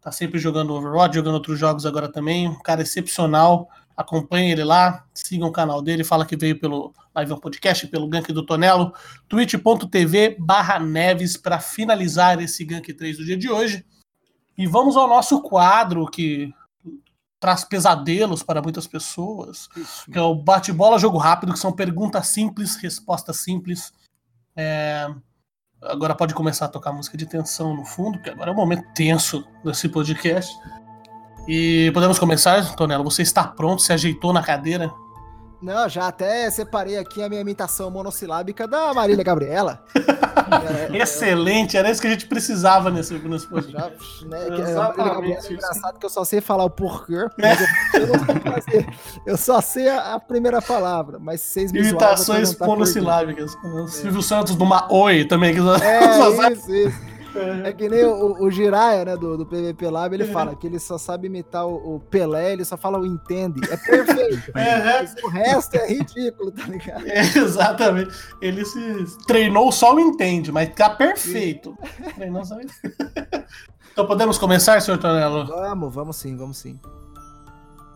tá 0.00 0.12
sempre 0.12 0.38
jogando 0.38 0.74
Overwatch, 0.74 1.16
jogando 1.16 1.34
outros 1.34 1.58
jogos 1.58 1.86
agora 1.86 2.10
também, 2.10 2.48
um 2.48 2.58
cara 2.58 2.82
excepcional, 2.82 3.68
acompanhem 3.96 4.52
ele 4.52 4.64
lá, 4.64 5.04
sigam 5.12 5.48
o 5.48 5.52
canal 5.52 5.82
dele, 5.82 6.04
fala 6.04 6.24
que 6.24 6.36
veio 6.36 6.58
pelo 6.60 6.94
Live 7.14 7.40
Podcast, 7.40 7.86
pelo 7.88 8.08
Gank 8.08 8.32
do 8.32 8.46
Tonelo, 8.46 8.92
twitch.tv 9.28 10.36
barra 10.38 10.78
Neves 10.78 11.36
para 11.36 11.58
finalizar 11.58 12.40
esse 12.40 12.64
Gank 12.64 12.92
3 12.92 13.16
do 13.16 13.24
dia 13.24 13.36
de 13.36 13.50
hoje. 13.50 13.84
E 14.56 14.66
vamos 14.66 14.96
ao 14.96 15.08
nosso 15.08 15.40
quadro 15.42 16.06
que 16.06 16.52
traz 17.40 17.64
pesadelos 17.64 18.42
para 18.42 18.60
muitas 18.60 18.86
pessoas, 18.86 19.68
Isso. 19.76 20.10
que 20.10 20.18
é 20.18 20.22
o 20.22 20.34
bate-bola 20.34 20.98
jogo 20.98 21.18
rápido, 21.18 21.52
que 21.52 21.58
são 21.58 21.72
perguntas 21.72 22.26
simples, 22.28 22.76
respostas 22.76 23.38
simples. 23.38 23.92
É... 24.56 25.08
Agora 25.80 26.14
pode 26.14 26.34
começar 26.34 26.64
a 26.64 26.68
tocar 26.68 26.92
música 26.92 27.16
de 27.16 27.24
tensão 27.24 27.74
no 27.76 27.84
fundo, 27.84 28.18
porque 28.18 28.30
agora 28.30 28.50
é 28.50 28.52
o 28.52 28.56
momento 28.56 28.84
tenso 28.94 29.44
desse 29.64 29.88
podcast. 29.88 30.52
E 31.46 31.90
podemos 31.94 32.18
começar, 32.18 32.74
Tonelo? 32.74 33.04
Você 33.04 33.22
está 33.22 33.46
pronto? 33.46 33.80
Se 33.80 33.92
ajeitou 33.92 34.32
na 34.32 34.42
cadeira? 34.42 34.92
Não, 35.60 35.88
já 35.88 36.06
até 36.06 36.48
separei 36.50 36.96
aqui 36.96 37.20
a 37.22 37.28
minha 37.28 37.40
imitação 37.40 37.90
monossilábica 37.90 38.66
da 38.68 38.94
Marília 38.94 39.24
Gabriela. 39.24 39.82
é, 40.92 40.96
Excelente, 41.02 41.76
era 41.76 41.90
isso 41.90 42.00
que 42.00 42.06
a 42.06 42.10
gente 42.10 42.26
precisava 42.26 42.90
nesse, 42.90 43.14
nesse 43.14 43.46
podcast. 43.46 44.24
Né, 44.26 44.44
é, 44.44 44.48
engraçado 44.48 45.98
que 45.98 46.06
eu 46.06 46.10
só 46.10 46.24
sei 46.24 46.40
falar 46.40 46.64
o 46.64 46.70
porquê, 46.70 47.14
eu, 47.14 47.28
eu, 48.72 48.86
eu, 49.26 49.36
só 49.36 49.60
sei 49.60 49.88
a, 49.88 50.14
a, 50.14 50.20
primeira 50.20 50.62
palavra, 50.62 51.18
mas 51.18 51.40
vocês 51.40 51.72
me 51.72 51.80
Imitações 51.80 52.56
monossilábicas. 52.58 53.56
É. 53.56 53.86
Silvio 53.88 54.22
Santos 54.22 54.56
numa 54.56 54.86
Oi 54.92 55.24
também. 55.24 55.54
Que 55.54 55.60
só, 55.60 55.74
é, 55.76 56.14
só 56.36 56.48
isso, 56.50 56.72
isso. 56.72 57.17
É 57.64 57.72
que 57.72 57.88
nem 57.88 58.04
o, 58.04 58.42
o 58.42 58.50
Jiraya, 58.50 59.04
né, 59.04 59.16
do, 59.16 59.36
do 59.36 59.46
PVP 59.46 59.88
Lab, 59.90 60.14
ele 60.14 60.24
fala 60.26 60.54
que 60.54 60.66
ele 60.66 60.78
só 60.78 60.98
sabe 60.98 61.26
imitar 61.26 61.66
o, 61.66 61.96
o 61.96 62.00
Pelé, 62.00 62.52
ele 62.52 62.64
só 62.64 62.76
fala 62.76 62.98
o 62.98 63.06
entende. 63.06 63.60
É 63.70 63.76
perfeito. 63.76 64.52
É, 64.58 65.04
o 65.24 65.28
resto 65.28 65.76
é 65.76 65.86
ridículo, 65.86 66.50
tá 66.50 66.64
ligado? 66.64 67.06
É, 67.06 67.20
exatamente. 67.20 68.10
Ele 68.40 68.64
se 68.64 69.16
treinou 69.26 69.70
só 69.70 69.94
o 69.94 70.00
entende, 70.00 70.50
mas 70.50 70.68
tá 70.74 70.90
perfeito. 70.90 71.76
Treinou 72.14 72.44
só 72.44 72.56
Então 73.92 74.06
podemos 74.06 74.38
começar, 74.38 74.80
senhor 74.80 74.98
Tonelo? 74.98 75.46
Vamos, 75.46 75.94
vamos 75.94 76.16
sim, 76.16 76.36
vamos 76.36 76.58
sim. 76.58 76.78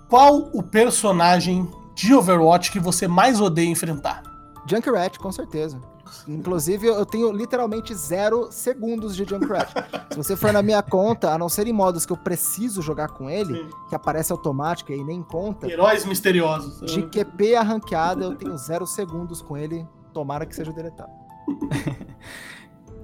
Qual 0.08 0.50
o 0.52 0.62
personagem 0.62 1.68
de 1.94 2.14
Overwatch 2.14 2.70
que 2.70 2.80
você 2.80 3.06
mais 3.06 3.40
odeia 3.40 3.68
enfrentar? 3.68 4.22
Junkrat, 4.66 5.18
com 5.18 5.32
certeza. 5.32 5.80
Inclusive, 6.26 6.86
eu 6.86 7.04
tenho 7.06 7.32
literalmente 7.32 7.94
zero 7.94 8.50
segundos 8.50 9.16
de 9.16 9.24
Junkrat. 9.24 9.70
Se 10.10 10.16
você 10.16 10.36
for 10.36 10.52
na 10.52 10.62
minha 10.62 10.82
conta, 10.82 11.30
a 11.30 11.38
não 11.38 11.48
ser 11.48 11.66
em 11.66 11.72
modos 11.72 12.06
que 12.06 12.12
eu 12.12 12.16
preciso 12.16 12.82
jogar 12.82 13.08
com 13.08 13.28
ele, 13.28 13.54
Sim. 13.54 13.70
que 13.88 13.94
aparece 13.94 14.32
automático 14.32 14.92
e 14.92 15.02
nem 15.04 15.22
conta. 15.22 15.68
Heróis 15.68 16.04
misteriosos. 16.04 16.80
De 16.90 17.02
QP 17.02 17.54
arranqueada, 17.54 18.24
eu 18.24 18.34
tenho 18.34 18.56
zero 18.56 18.86
segundos 18.86 19.42
com 19.42 19.56
ele. 19.56 19.86
Tomara 20.12 20.44
que 20.46 20.54
seja 20.54 20.72
deletado. 20.72 21.10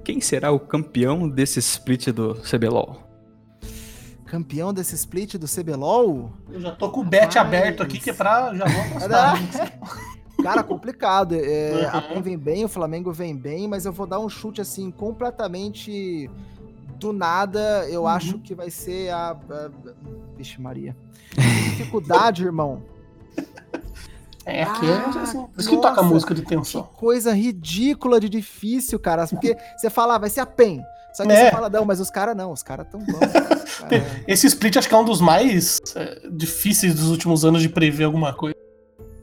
Quem 0.05 0.21
será 0.21 0.51
o 0.51 0.59
campeão 0.61 1.29
desse 1.29 1.59
split 1.59 2.09
do 2.09 2.35
CBLOL? 2.35 3.09
Campeão 4.25 4.75
desse 4.75 4.95
split 4.95 5.37
do 5.37 5.47
CBLOL? 5.47 6.31
Eu 6.51 6.61
já 6.61 6.73
tô 6.73 6.91
com 6.91 7.01
o 7.01 7.05
bet 7.05 7.39
aberto 7.39 7.83
aqui, 7.83 7.99
que 7.99 8.11
é 8.11 8.13
pra. 8.13 8.55
Já 8.55 8.67
vou 8.67 8.83
apostar. 8.83 9.39
Cara, 10.43 10.63
complicado. 10.63 11.35
É, 11.35 11.91
uhum. 11.93 11.99
A 11.99 12.03
PEN 12.03 12.23
vem 12.23 12.39
bem, 12.39 12.65
o 12.65 12.69
Flamengo 12.69 13.13
vem 13.13 13.37
bem, 13.37 13.67
mas 13.67 13.85
eu 13.85 13.93
vou 13.93 14.07
dar 14.07 14.21
um 14.21 14.29
chute 14.29 14.61
assim, 14.61 14.91
completamente 14.91 16.31
do 16.99 17.13
nada. 17.13 17.87
Eu 17.89 18.03
uhum. 18.03 18.09
acho 18.09 18.39
que 18.39 18.55
vai 18.55 18.71
ser 18.71 19.11
a. 19.11 19.31
a... 19.31 19.71
Vixe, 20.37 20.61
Maria. 20.61 20.97
Dificuldade, 21.71 22.45
irmão. 22.45 22.83
É, 24.45 24.63
aqui 24.63 24.87
é 24.87 24.95
ah, 24.95 25.13
é 25.15 25.21
assim. 25.21 25.47
Por 25.47 25.61
isso 25.61 25.69
que 25.69 25.77
toca 25.77 26.03
música 26.03 26.35
de 26.35 26.43
tensão. 26.43 26.85
Que 26.85 26.97
coisa 26.97 27.35
ridícula 27.35 28.19
de 28.19 28.29
difícil, 28.29 28.99
cara. 28.99 29.27
Porque 29.27 29.57
você 29.77 29.91
fala, 29.91 30.15
ah, 30.15 30.19
vai 30.19 30.31
ser 30.31 30.41
a 30.41 30.47
PEN. 30.47 30.83
Só 31.13 31.25
que 31.25 31.33
é. 31.33 31.45
você 31.45 31.51
fala, 31.51 31.69
não, 31.69 31.85
mas 31.85 32.01
os 32.01 32.11
caras 32.11 32.37
não, 32.37 32.53
os 32.53 32.63
caras 32.63 32.87
tão 32.91 33.01
bons. 33.01 33.19
Cara. 33.79 34.05
Esse 34.27 34.47
split 34.49 34.77
acho 34.77 34.89
que 34.89 34.95
é 34.95 34.99
um 34.99 35.05
dos 35.05 35.21
mais 35.21 35.79
é, 35.95 36.29
difíceis 36.33 36.95
dos 36.95 37.11
últimos 37.11 37.45
anos 37.45 37.63
de 37.63 37.69
prever 37.69 38.05
alguma 38.05 38.33
coisa. 38.33 38.57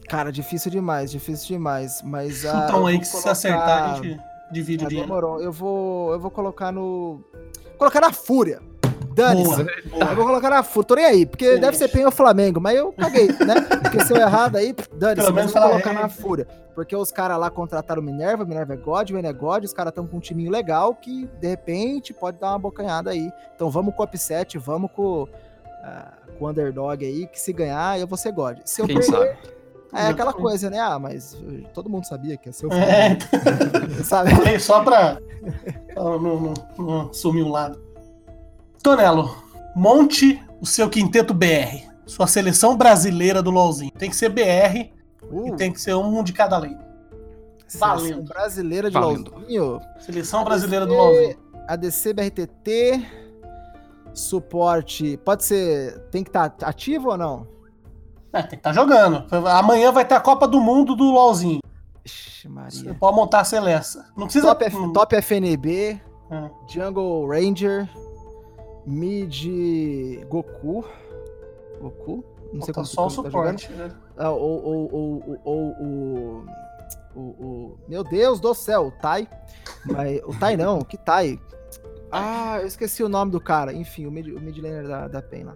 Cara, 0.07 0.31
difícil 0.31 0.71
demais, 0.71 1.11
difícil 1.11 1.47
demais. 1.47 2.01
Mas. 2.03 2.45
Ah, 2.45 2.65
então 2.67 2.85
aí 2.85 2.99
que 2.99 3.09
colocar... 3.09 3.35
se 3.35 3.47
acertar, 3.47 3.91
a 3.91 3.95
gente 3.95 4.19
divide 4.51 4.83
ah, 4.83 4.87
o 4.87 4.89
dinheiro. 4.89 5.07
Demorou. 5.07 5.41
Eu 5.41 5.51
vou, 5.51 6.13
eu 6.13 6.19
vou 6.19 6.31
colocar 6.31 6.71
no. 6.71 7.23
Colocar 7.77 8.01
na 8.01 8.11
Fúria. 8.11 8.61
Dane-se. 9.13 9.61
Eu 9.61 10.15
vou 10.15 10.25
colocar 10.25 10.49
na 10.49 10.61
Fúria. 10.61 10.87
Tô 10.87 10.95
nem 10.95 11.05
aí, 11.05 11.25
porque 11.25 11.55
Sim. 11.55 11.59
deve 11.59 11.77
ser 11.77 11.87
PEN 11.87 12.05
ou 12.05 12.11
Flamengo, 12.11 12.59
mas 12.59 12.77
eu 12.77 12.91
caguei, 12.91 13.27
né? 13.27 13.61
Porque 13.81 14.03
se 14.03 14.11
eu 14.11 14.17
errado 14.17 14.57
aí, 14.57 14.75
dane-se. 14.93 15.31
Mas 15.31 15.55
eu 15.55 15.61
vou 15.61 15.69
colocar 15.71 15.93
na 15.93 16.09
Fúria. 16.09 16.45
Porque 16.75 16.93
os 16.93 17.11
caras 17.11 17.39
lá 17.39 17.49
contrataram 17.49 18.01
o 18.01 18.05
Minerva, 18.05 18.43
o 18.43 18.47
Minerva 18.47 18.73
é 18.73 18.77
God, 18.77 19.09
o 19.11 19.17
N 19.17 19.27
é 19.27 19.31
God, 19.31 19.63
os 19.63 19.71
caras 19.71 19.91
estão 19.91 20.05
com 20.05 20.17
um 20.17 20.19
timinho 20.19 20.51
legal 20.51 20.93
que, 20.93 21.29
de 21.39 21.47
repente, 21.47 22.13
pode 22.13 22.37
dar 22.37 22.49
uma 22.49 22.59
bocanhada 22.59 23.11
aí. 23.11 23.31
Então 23.55 23.69
vamos 23.69 23.95
com 23.95 24.03
o 24.03 24.05
upset, 24.05 24.57
vamos 24.57 24.91
com. 24.91 25.23
Uh, 25.23 26.25
com 26.37 26.45
o 26.45 26.49
underdog 26.49 27.05
aí, 27.05 27.27
que 27.27 27.39
se 27.39 27.53
ganhar, 27.53 27.97
eu 27.99 28.07
vou 28.07 28.17
ser 28.17 28.31
God. 28.31 28.57
Se 28.65 28.81
eu 28.81 28.87
Quem 28.87 28.97
perder, 28.97 29.11
sabe? 29.11 29.54
É 29.95 30.07
aquela 30.07 30.33
coisa, 30.33 30.69
né? 30.69 30.79
Ah, 30.79 30.99
mas 30.99 31.37
todo 31.73 31.89
mundo 31.89 32.05
sabia 32.05 32.37
que 32.37 32.49
ia 32.49 32.53
ser 32.53 32.67
o 32.67 32.73
É, 32.73 33.17
sabe? 34.03 34.35
falei 34.35 34.59
só 34.59 34.83
pra 34.83 35.17
pra 35.93 36.03
não, 36.03 36.19
não, 36.19 36.53
não 36.77 37.13
sumir 37.13 37.43
um 37.43 37.51
lado. 37.51 37.79
Tonelo, 38.83 39.35
monte 39.75 40.41
o 40.61 40.65
seu 40.65 40.89
quinteto 40.89 41.33
BR. 41.33 41.85
Sua 42.05 42.27
seleção 42.27 42.77
brasileira 42.77 43.41
do 43.41 43.49
LoLzinho. 43.49 43.91
Tem 43.91 44.09
que 44.09 44.15
ser 44.15 44.29
BR 44.29 44.93
Uh, 45.31 45.47
e 45.47 45.55
tem 45.55 45.71
que 45.73 45.81
ser 45.81 45.95
um 45.95 46.23
de 46.23 46.31
cada 46.33 46.57
lei. 46.57 46.77
seleção 47.67 48.23
brasileira 48.23 48.89
de 48.89 48.93
Valendo. 48.93 49.31
LoLzinho. 49.31 49.79
Seleção 49.99 50.43
brasileira 50.43 50.85
do 50.85 50.93
LoLzinho. 50.93 51.37
ADC, 51.67 52.13
BRTT, 52.13 53.05
suporte. 54.13 55.17
Pode 55.17 55.43
ser. 55.43 55.99
Tem 56.11 56.23
que 56.23 56.29
estar 56.29 56.53
ativo 56.61 57.09
ou 57.09 57.17
não? 57.17 57.47
É, 58.35 58.41
tem 58.41 58.49
que 58.49 58.55
estar 58.55 58.73
jogando. 58.73 59.25
Amanhã 59.47 59.91
vai 59.91 60.05
ter 60.05 60.15
a 60.15 60.19
Copa 60.19 60.47
do 60.47 60.59
Mundo 60.59 60.95
do 60.95 61.05
LoLzinho. 61.05 61.59
Ixi, 62.03 62.41
Você 62.41 62.49
Maria. 62.49 62.93
pode 62.99 63.15
montar 63.15 63.39
a 63.39 63.43
seleção. 63.43 64.03
Não 64.15 64.25
precisa. 64.25 64.47
Top, 64.47 64.63
F- 64.65 64.75
hum, 64.77 64.93
top 64.93 65.15
FNB, 65.15 65.99
é. 66.29 66.49
Jungle 66.67 67.27
Ranger, 67.27 67.89
mid 68.85 69.45
Goku. 70.29 70.85
Goku? 71.81 72.23
Não 72.53 72.61
sei 72.61 72.73
como 72.73 72.85
só 72.85 73.03
o 73.03 73.07
tá 73.07 73.09
suporte. 73.15 73.71
né? 73.71 73.91
Ah, 74.17 74.29
ou, 74.31 74.63
ou, 74.63 75.39
ou, 75.43 76.45
o- 77.15 77.77
Meu 77.87 78.03
Deus 78.03 78.39
do 78.39 78.53
céu, 78.53 78.87
o 78.87 78.91
Tai. 78.91 79.27
Mas, 79.85 80.21
o 80.25 80.33
Tai 80.39 80.55
não, 80.57 80.81
que 80.81 80.97
Tai? 80.97 81.39
Ah, 82.11 82.59
eu 82.61 82.67
esqueci 82.67 83.03
o 83.03 83.09
nome 83.09 83.31
do 83.31 83.41
cara. 83.41 83.73
Enfim, 83.73 84.05
o 84.05 84.11
mid, 84.11 84.27
o 84.27 84.39
mid 84.39 84.57
laner 84.59 84.87
da, 84.87 85.07
da 85.07 85.21
PEN 85.21 85.45
lá. 85.45 85.55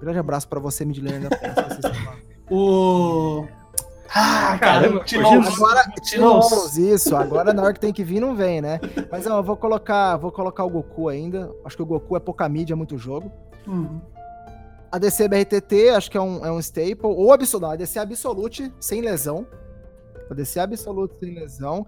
Grande 0.00 0.18
abraço 0.18 0.48
pra 0.48 0.60
você, 0.60 0.84
mid 0.84 0.98
laner 0.98 1.28
da. 1.28 1.36
O. 2.50 3.46
Ah, 4.14 4.56
Caramba, 4.60 4.98
cara, 4.98 5.04
tirou. 5.04 5.32
Agora, 5.32 5.82
tirou 6.02 6.40
isso. 6.76 7.16
Agora 7.16 7.52
na 7.52 7.62
hora 7.62 7.72
que 7.72 7.80
tem 7.80 7.92
que 7.92 8.04
vir, 8.04 8.20
não 8.20 8.36
vem, 8.36 8.60
né? 8.60 8.78
Mas 9.10 9.24
não, 9.24 9.38
eu 9.38 9.42
vou 9.42 9.56
colocar, 9.56 10.16
vou 10.18 10.30
colocar 10.30 10.62
o 10.62 10.70
Goku 10.70 11.08
ainda. 11.08 11.50
Acho 11.64 11.76
que 11.76 11.82
o 11.82 11.86
Goku 11.86 12.16
é 12.16 12.20
pouca 12.20 12.48
mídia, 12.48 12.76
muito 12.76 12.96
jogo. 12.96 13.32
Uhum. 13.66 14.00
A 14.92 14.98
DC 14.98 15.26
BRTT, 15.26 15.88
acho 15.96 16.10
que 16.10 16.16
é 16.16 16.20
um, 16.20 16.46
é 16.46 16.52
um 16.52 16.60
staple. 16.60 16.98
Ou 17.02 17.32
Absolute, 17.32 17.62
não, 17.62 17.70
a 17.72 17.76
DC 17.76 17.98
Absolute 17.98 18.72
sem 18.78 19.00
lesão. 19.00 19.46
A 20.30 20.34
DC 20.34 20.60
Absolute 20.60 21.18
sem 21.18 21.34
lesão. 21.34 21.84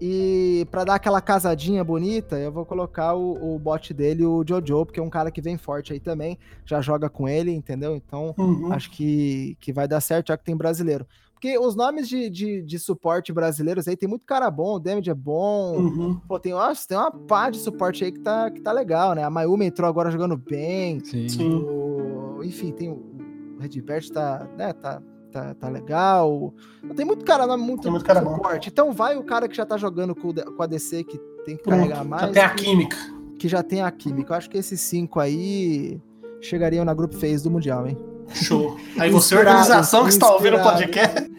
E 0.00 0.66
pra 0.70 0.84
dar 0.84 0.94
aquela 0.96 1.20
casadinha 1.22 1.82
bonita, 1.82 2.38
eu 2.38 2.52
vou 2.52 2.66
colocar 2.66 3.14
o, 3.14 3.54
o 3.54 3.58
bot 3.58 3.94
dele, 3.94 4.24
o 4.26 4.44
Jojo, 4.46 4.84
porque 4.84 5.00
é 5.00 5.02
um 5.02 5.08
cara 5.08 5.30
que 5.30 5.40
vem 5.40 5.56
forte 5.56 5.92
aí 5.92 6.00
também. 6.00 6.38
Já 6.66 6.80
joga 6.82 7.08
com 7.08 7.26
ele, 7.28 7.50
entendeu? 7.50 7.96
Então, 7.96 8.34
Uhum. 8.36 8.72
acho 8.72 8.90
que, 8.90 9.56
que 9.60 9.72
vai 9.72 9.88
dar 9.88 10.00
certo, 10.00 10.28
já 10.28 10.36
que 10.36 10.44
tem 10.44 10.56
brasileiro. 10.56 11.06
Porque 11.32 11.58
os 11.58 11.74
nomes 11.76 12.08
de, 12.08 12.28
de, 12.30 12.62
de 12.62 12.78
suporte 12.78 13.32
brasileiros 13.32 13.86
aí, 13.86 13.96
tem 13.96 14.08
muito 14.08 14.24
cara 14.26 14.50
bom, 14.50 14.76
o 14.76 14.78
damage 14.78 15.10
é 15.10 15.14
bom. 15.14 15.76
Uhum. 15.76 16.20
Pô, 16.26 16.38
tem, 16.38 16.52
nossa, 16.52 16.86
tem 16.88 16.96
uma 16.96 17.10
pá 17.10 17.50
de 17.50 17.58
suporte 17.58 18.04
aí 18.04 18.12
que 18.12 18.20
tá, 18.20 18.50
que 18.50 18.60
tá 18.60 18.72
legal, 18.72 19.14
né? 19.14 19.22
A 19.22 19.30
Mayumi 19.30 19.66
entrou 19.66 19.88
agora 19.88 20.10
jogando 20.10 20.36
bem. 20.36 21.02
Sim. 21.04 21.26
O- 21.54 22.42
enfim, 22.44 22.70
tem 22.72 22.90
o 22.90 23.16
o 23.56 23.58
Redbert 23.58 24.10
tá, 24.10 24.46
né, 24.58 24.70
tá, 24.74 25.02
tá, 25.32 25.54
tá 25.54 25.68
legal. 25.68 26.54
Tem 26.94 27.04
muito 27.04 27.24
cara, 27.24 27.46
nome 27.46 27.62
muito, 27.62 27.82
Tem 27.82 27.90
muito 27.90 28.04
cara 28.04 28.20
bom. 28.20 28.34
suporte. 28.36 28.68
Então 28.68 28.92
vai 28.92 29.16
o 29.16 29.22
cara 29.24 29.48
que 29.48 29.56
já 29.56 29.64
tá 29.66 29.76
jogando 29.76 30.14
com, 30.14 30.32
com 30.32 30.62
a 30.62 30.66
DC, 30.66 31.04
que 31.04 31.18
tem 31.44 31.56
que 31.56 31.62
Pronto, 31.62 31.78
carregar 31.78 32.04
mais. 32.04 32.22
já 32.22 32.28
tem 32.32 32.42
a 32.42 32.50
que- 32.50 32.64
química. 32.64 32.96
que 33.38 33.48
já 33.48 33.62
tem 33.62 33.82
a 33.82 33.90
química. 33.90 34.32
Eu 34.32 34.36
acho 34.38 34.50
que 34.50 34.58
esses 34.58 34.80
cinco 34.80 35.20
aí 35.20 36.00
chegariam 36.40 36.84
na 36.84 36.94
Group 36.94 37.12
Phase 37.14 37.42
do 37.42 37.50
Mundial, 37.50 37.86
hein? 37.86 37.96
Show. 38.32 38.76
Aí 38.98 39.08
você, 39.12 39.34
Inspirado, 39.36 39.58
organização 39.58 40.02
que 40.04 40.10
está 40.10 40.32
ouvindo 40.32 40.56
o 40.56 40.62
podcast. 40.62 41.30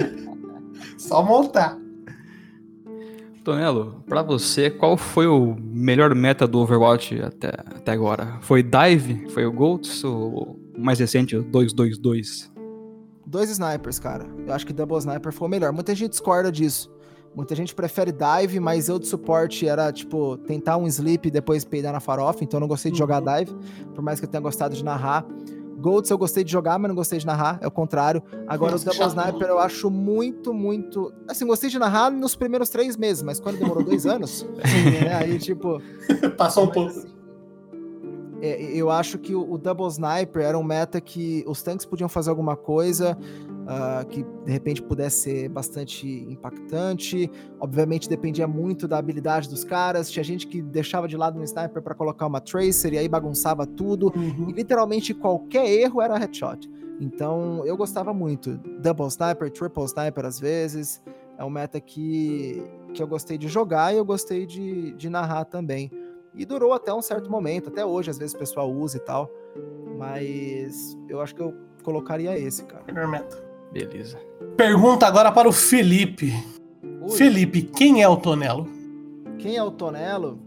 Só 0.98 1.22
montar. 1.22 1.78
Tonelo, 3.42 4.02
pra 4.06 4.22
você, 4.22 4.68
qual 4.70 4.96
foi 4.98 5.26
o 5.26 5.56
melhor 5.58 6.14
meta 6.14 6.46
do 6.46 6.58
Overwatch 6.58 7.20
até, 7.22 7.48
até 7.48 7.92
agora? 7.92 8.36
Foi 8.42 8.62
Dive? 8.62 9.28
Foi 9.30 9.46
o 9.46 9.52
Golds? 9.52 10.04
Ou 10.04 10.58
o 10.76 10.80
mais 10.80 10.98
recente, 10.98 11.34
o 11.36 11.42
222? 11.42 12.49
Dois 13.30 13.48
snipers, 13.48 14.00
cara. 14.00 14.26
Eu 14.44 14.52
acho 14.52 14.66
que 14.66 14.72
Double 14.72 14.98
Sniper 14.98 15.32
foi 15.32 15.46
o 15.46 15.50
melhor. 15.50 15.72
Muita 15.72 15.94
gente 15.94 16.10
discorda 16.10 16.50
disso. 16.50 16.90
Muita 17.32 17.54
gente 17.54 17.72
prefere 17.76 18.10
dive, 18.10 18.58
mas 18.58 18.88
eu 18.88 18.98
de 18.98 19.06
suporte 19.06 19.68
era, 19.68 19.92
tipo, 19.92 20.36
tentar 20.38 20.76
um 20.76 20.86
sleep 20.88 21.28
e 21.28 21.30
depois 21.30 21.64
peidar 21.64 21.92
na 21.92 22.00
farofa, 22.00 22.42
então 22.42 22.58
eu 22.58 22.60
não 22.62 22.66
gostei 22.66 22.90
de 22.90 22.98
jogar 22.98 23.22
Uhum. 23.22 23.32
dive, 23.36 23.56
por 23.94 24.02
mais 24.02 24.18
que 24.18 24.26
eu 24.26 24.28
tenha 24.30 24.40
gostado 24.40 24.74
de 24.74 24.84
narrar. 24.84 25.24
Golds 25.78 26.10
eu 26.10 26.18
gostei 26.18 26.42
de 26.42 26.50
jogar, 26.50 26.76
mas 26.76 26.88
não 26.88 26.94
gostei 26.96 27.20
de 27.20 27.24
narrar, 27.26 27.58
é 27.62 27.68
o 27.68 27.70
contrário. 27.70 28.20
Agora 28.48 28.72
Nossa, 28.72 28.90
o 28.90 28.92
Double. 28.92 29.06
Sniper 29.22 29.46
eu 29.48 29.60
acho 29.60 29.88
muito, 29.92 30.52
muito. 30.52 31.12
Assim, 31.28 31.46
gostei 31.46 31.70
de 31.70 31.78
narrar 31.78 32.10
nos 32.10 32.34
primeiros 32.34 32.68
três 32.68 32.96
meses, 32.96 33.22
mas 33.22 33.38
quando 33.38 33.58
demorou 33.60 33.84
dois 33.84 34.04
anos, 34.06 34.44
né, 35.00 35.14
aí 35.14 35.38
tipo. 35.38 35.80
Passou 36.36 36.64
um 36.64 36.68
pouco. 36.68 36.90
assim, 36.90 37.08
é, 38.42 38.62
eu 38.74 38.90
acho 38.90 39.18
que 39.18 39.34
o, 39.34 39.52
o 39.52 39.58
Double 39.58 39.86
Sniper 39.86 40.42
era 40.42 40.58
um 40.58 40.62
meta 40.62 41.00
que 41.00 41.44
os 41.46 41.62
tanques 41.62 41.84
podiam 41.86 42.08
fazer 42.08 42.30
alguma 42.30 42.56
coisa 42.56 43.16
ah, 43.72 44.04
que 44.08 44.24
de 44.44 44.50
repente 44.50 44.82
pudesse 44.82 45.22
ser 45.22 45.48
bastante 45.48 46.08
impactante. 46.28 47.30
Obviamente 47.60 48.08
dependia 48.08 48.48
muito 48.48 48.88
da 48.88 48.98
habilidade 48.98 49.48
dos 49.48 49.62
caras. 49.62 50.10
Tinha 50.10 50.24
gente 50.24 50.46
que 50.46 50.60
deixava 50.60 51.06
de 51.06 51.16
lado 51.16 51.38
um 51.38 51.44
sniper 51.44 51.80
para 51.80 51.94
colocar 51.94 52.26
uma 52.26 52.40
tracer 52.40 52.92
e 52.92 52.98
aí 52.98 53.08
bagunçava 53.08 53.64
tudo. 53.66 54.12
E 54.16 54.18
Uhum. 54.18 54.50
literalmente 54.50 55.14
qualquer 55.14 55.68
erro 55.70 56.00
era 56.02 56.18
headshot. 56.18 56.68
Então 57.00 57.64
eu 57.64 57.76
gostava 57.76 58.12
muito. 58.12 58.56
Double 58.80 59.06
Sniper, 59.06 59.50
Triple 59.50 59.84
Sniper 59.84 60.24
às 60.24 60.40
vezes. 60.40 61.02
É 61.38 61.44
um 61.44 61.50
meta 61.50 61.80
que, 61.80 62.62
que 62.92 63.02
eu 63.02 63.06
gostei 63.06 63.38
de 63.38 63.48
jogar 63.48 63.94
e 63.94 63.98
eu 63.98 64.04
gostei 64.04 64.44
de, 64.46 64.92
de 64.92 65.08
narrar 65.08 65.44
também. 65.44 65.90
E 66.34 66.44
durou 66.44 66.72
até 66.72 66.92
um 66.92 67.02
certo 67.02 67.30
momento, 67.30 67.68
até 67.68 67.84
hoje, 67.84 68.10
às 68.10 68.18
vezes 68.18 68.34
o 68.34 68.38
pessoal 68.38 68.70
usa 68.70 68.96
e 68.96 69.00
tal. 69.00 69.30
Mas 69.98 70.96
eu 71.08 71.20
acho 71.20 71.34
que 71.34 71.42
eu 71.42 71.54
colocaria 71.82 72.38
esse, 72.38 72.64
cara. 72.64 72.84
Meta. 73.08 73.42
Beleza. 73.72 74.18
Pergunta 74.56 75.06
agora 75.06 75.30
para 75.30 75.48
o 75.48 75.52
Felipe. 75.52 76.32
Ui, 77.02 77.10
Felipe, 77.10 77.62
quem 77.62 78.02
é 78.02 78.08
o 78.08 78.16
Tonelo? 78.16 78.80
quem 79.40 79.56
é 79.56 79.62
o 79.62 79.70
Tonelo? 79.70 80.38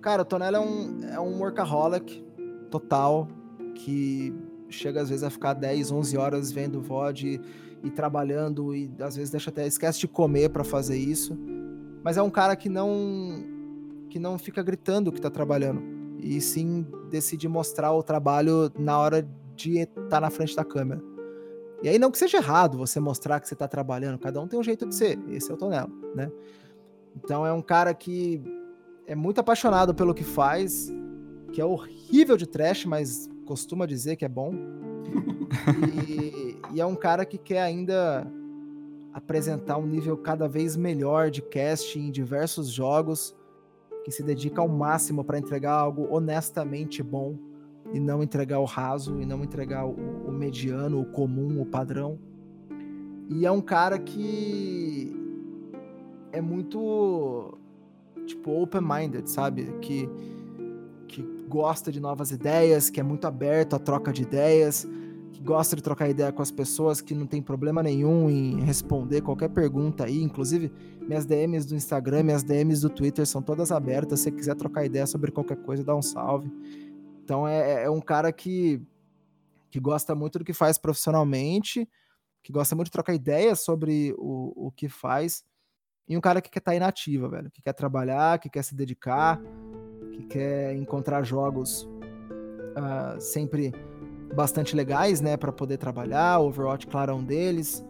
Cara, 0.00 0.22
o 0.22 0.24
Tonelo 0.24 0.56
é 0.56 0.60
um, 0.60 1.04
é 1.14 1.20
um 1.20 1.40
workaholic 1.40 2.22
total, 2.70 3.26
que 3.74 4.34
chega 4.68 5.00
às 5.00 5.08
vezes 5.08 5.24
a 5.24 5.30
ficar 5.30 5.54
10, 5.54 5.90
11 5.90 6.16
horas 6.16 6.52
vendo 6.52 6.80
VOD 6.80 7.40
e, 7.82 7.86
e 7.86 7.90
trabalhando, 7.90 8.74
e 8.74 8.90
às 9.00 9.16
vezes 9.16 9.30
deixa 9.30 9.50
até, 9.50 9.66
esquece 9.66 9.98
de 10.00 10.06
comer 10.06 10.50
pra 10.50 10.62
fazer 10.62 10.98
isso. 10.98 11.36
Mas 12.02 12.16
é 12.16 12.22
um 12.22 12.30
cara 12.30 12.54
que 12.54 12.68
não 12.68 13.44
que 14.08 14.18
não 14.18 14.38
fica 14.38 14.62
gritando 14.62 15.12
que 15.12 15.20
tá 15.20 15.30
trabalhando, 15.30 15.82
e 16.18 16.40
sim 16.40 16.86
decide 17.10 17.48
mostrar 17.48 17.92
o 17.92 18.02
trabalho 18.02 18.70
na 18.78 18.98
hora 18.98 19.28
de 19.54 19.78
estar 19.78 20.20
na 20.20 20.30
frente 20.30 20.54
da 20.54 20.64
câmera. 20.64 21.02
E 21.82 21.88
aí 21.88 21.98
não 21.98 22.10
que 22.10 22.18
seja 22.18 22.38
errado 22.38 22.76
você 22.76 22.98
mostrar 22.98 23.40
que 23.40 23.48
você 23.48 23.54
tá 23.54 23.68
trabalhando, 23.68 24.18
cada 24.18 24.40
um 24.40 24.48
tem 24.48 24.58
um 24.58 24.62
jeito 24.62 24.86
de 24.86 24.94
ser, 24.94 25.18
esse 25.28 25.50
é 25.50 25.54
o 25.54 25.56
Tonelo, 25.56 25.92
né? 26.14 26.30
Então 27.16 27.46
é 27.46 27.52
um 27.52 27.62
cara 27.62 27.94
que 27.94 28.42
é 29.06 29.14
muito 29.14 29.40
apaixonado 29.40 29.94
pelo 29.94 30.14
que 30.14 30.24
faz, 30.24 30.92
que 31.52 31.60
é 31.60 31.64
horrível 31.64 32.36
de 32.36 32.46
trash, 32.46 32.84
mas 32.84 33.28
costuma 33.46 33.86
dizer 33.86 34.16
que 34.16 34.24
é 34.24 34.28
bom. 34.28 34.52
E, 36.06 36.60
e 36.74 36.80
é 36.80 36.84
um 36.84 36.94
cara 36.94 37.24
que 37.24 37.38
quer 37.38 37.62
ainda 37.62 38.30
apresentar 39.12 39.78
um 39.78 39.86
nível 39.86 40.16
cada 40.16 40.46
vez 40.46 40.76
melhor 40.76 41.30
de 41.30 41.40
casting 41.40 42.08
em 42.08 42.10
diversos 42.10 42.68
jogos, 42.68 43.34
que 44.08 44.14
se 44.14 44.22
dedica 44.22 44.62
ao 44.62 44.68
máximo 44.68 45.22
para 45.22 45.38
entregar 45.38 45.74
algo 45.74 46.08
honestamente 46.10 47.02
bom 47.02 47.36
e 47.92 48.00
não 48.00 48.22
entregar 48.22 48.58
o 48.58 48.64
raso 48.64 49.20
e 49.20 49.26
não 49.26 49.44
entregar 49.44 49.84
o, 49.84 49.92
o 50.26 50.32
mediano, 50.32 50.98
o 50.98 51.04
comum, 51.04 51.60
o 51.60 51.66
padrão. 51.66 52.18
E 53.28 53.44
é 53.44 53.50
um 53.50 53.60
cara 53.60 53.98
que 53.98 55.14
é 56.32 56.40
muito 56.40 57.58
tipo 58.26 58.50
open-minded, 58.62 59.28
sabe? 59.30 59.74
Que 59.82 60.08
que 61.06 61.22
gosta 61.48 61.90
de 61.90 62.00
novas 62.00 62.30
ideias, 62.30 62.90
que 62.90 63.00
é 63.00 63.02
muito 63.02 63.26
aberto 63.26 63.74
à 63.74 63.78
troca 63.78 64.12
de 64.12 64.22
ideias, 64.22 64.86
que 65.38 65.44
gosta 65.44 65.76
de 65.76 65.82
trocar 65.82 66.08
ideia 66.08 66.32
com 66.32 66.42
as 66.42 66.50
pessoas, 66.50 67.00
que 67.00 67.14
não 67.14 67.24
tem 67.24 67.40
problema 67.40 67.80
nenhum 67.80 68.28
em 68.28 68.60
responder 68.60 69.20
qualquer 69.20 69.48
pergunta 69.48 70.04
aí, 70.04 70.20
inclusive 70.20 70.72
minhas 71.00 71.24
DMs 71.24 71.64
do 71.64 71.76
Instagram, 71.76 72.24
minhas 72.24 72.42
DMs 72.42 72.82
do 72.82 72.90
Twitter 72.90 73.24
são 73.24 73.40
todas 73.40 73.70
abertas, 73.70 74.18
se 74.18 74.24
você 74.24 74.32
quiser 74.32 74.56
trocar 74.56 74.84
ideia 74.84 75.06
sobre 75.06 75.30
qualquer 75.30 75.56
coisa, 75.58 75.84
dá 75.84 75.94
um 75.94 76.02
salve. 76.02 76.50
Então 77.22 77.46
é, 77.46 77.84
é 77.84 77.90
um 77.90 78.00
cara 78.00 78.32
que 78.32 78.82
que 79.70 79.78
gosta 79.78 80.14
muito 80.14 80.38
do 80.38 80.44
que 80.44 80.54
faz 80.54 80.78
profissionalmente, 80.78 81.88
que 82.42 82.50
gosta 82.50 82.74
muito 82.74 82.86
de 82.86 82.92
trocar 82.92 83.14
ideias 83.14 83.60
sobre 83.60 84.14
o, 84.18 84.68
o 84.68 84.72
que 84.72 84.88
faz, 84.88 85.44
e 86.08 86.16
um 86.16 86.20
cara 86.20 86.40
que 86.40 86.50
quer 86.50 86.58
estar 86.58 86.74
inativa, 86.74 87.28
velho, 87.28 87.50
que 87.50 87.62
quer 87.62 87.74
trabalhar, 87.74 88.38
que 88.40 88.48
quer 88.48 88.64
se 88.64 88.74
dedicar, 88.74 89.38
que 90.10 90.24
quer 90.24 90.74
encontrar 90.74 91.22
jogos 91.22 91.86
ah, 92.74 93.18
sempre 93.20 93.72
bastante 94.34 94.74
legais, 94.76 95.20
né, 95.20 95.36
para 95.36 95.52
poder 95.52 95.78
trabalhar. 95.78 96.38
O 96.38 96.48
Overwatch, 96.48 96.86
claro, 96.86 97.12
é 97.12 97.14
um 97.14 97.24
deles. 97.24 97.84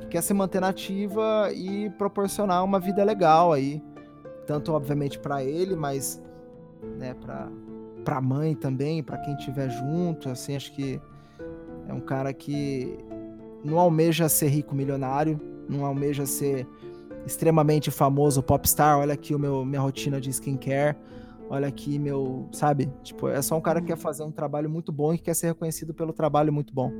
Que 0.00 0.06
quer 0.06 0.22
se 0.22 0.34
manter 0.34 0.60
nativa 0.60 1.50
e 1.52 1.88
proporcionar 1.90 2.64
uma 2.64 2.80
vida 2.80 3.04
legal 3.04 3.52
aí, 3.52 3.82
tanto 4.46 4.72
obviamente 4.72 5.18
para 5.18 5.44
ele, 5.44 5.76
mas 5.76 6.20
né, 6.98 7.14
para 7.14 7.48
para 8.04 8.20
mãe 8.20 8.54
também, 8.54 9.02
para 9.02 9.16
quem 9.16 9.34
estiver 9.34 9.70
junto, 9.70 10.28
assim, 10.28 10.54
acho 10.54 10.74
que 10.74 11.00
é 11.88 11.92
um 11.94 12.00
cara 12.00 12.34
que 12.34 12.98
não 13.64 13.78
almeja 13.78 14.28
ser 14.28 14.48
rico 14.48 14.74
milionário, 14.74 15.40
não 15.66 15.86
almeja 15.86 16.26
ser 16.26 16.68
extremamente 17.24 17.90
famoso 17.90 18.42
popstar, 18.42 18.98
olha 18.98 19.14
aqui 19.14 19.34
o 19.34 19.38
meu 19.38 19.64
minha 19.64 19.80
rotina 19.80 20.20
de 20.20 20.28
skincare 20.28 20.94
olha 21.48 21.68
aqui 21.68 21.98
meu, 21.98 22.48
sabe? 22.52 22.90
Tipo, 23.02 23.28
é 23.28 23.40
só 23.42 23.56
um 23.56 23.60
cara 23.60 23.80
que 23.80 23.88
quer 23.88 23.96
fazer 23.96 24.22
um 24.22 24.30
trabalho 24.30 24.68
muito 24.68 24.90
bom 24.90 25.12
e 25.14 25.18
que 25.18 25.24
quer 25.24 25.34
ser 25.34 25.48
reconhecido 25.48 25.94
pelo 25.94 26.12
trabalho 26.12 26.52
muito 26.52 26.72
bom. 26.72 26.90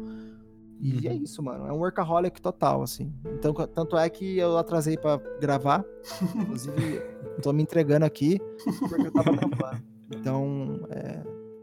E 0.81 1.07
uhum. 1.07 1.13
é 1.13 1.15
isso, 1.15 1.43
mano. 1.43 1.67
É 1.67 1.73
um 1.73 1.79
workaholic 1.79 2.41
total, 2.41 2.83
assim. 2.83 3.13
Então, 3.39 3.55
tanto 3.55 3.97
é 3.97 4.09
que 4.09 4.39
eu 4.39 4.59
atrasei 4.59 4.97
para 4.97 5.21
gravar. 5.41 5.85
Inclusive, 6.35 7.03
tô 7.43 7.53
me 7.53 7.63
entregando 7.63 8.05
aqui 8.05 8.41
porque 8.89 9.07
eu 9.07 9.13
tava 9.13 9.37
trampando. 9.37 9.83
Então, 10.15 10.81
é... 10.91 11.23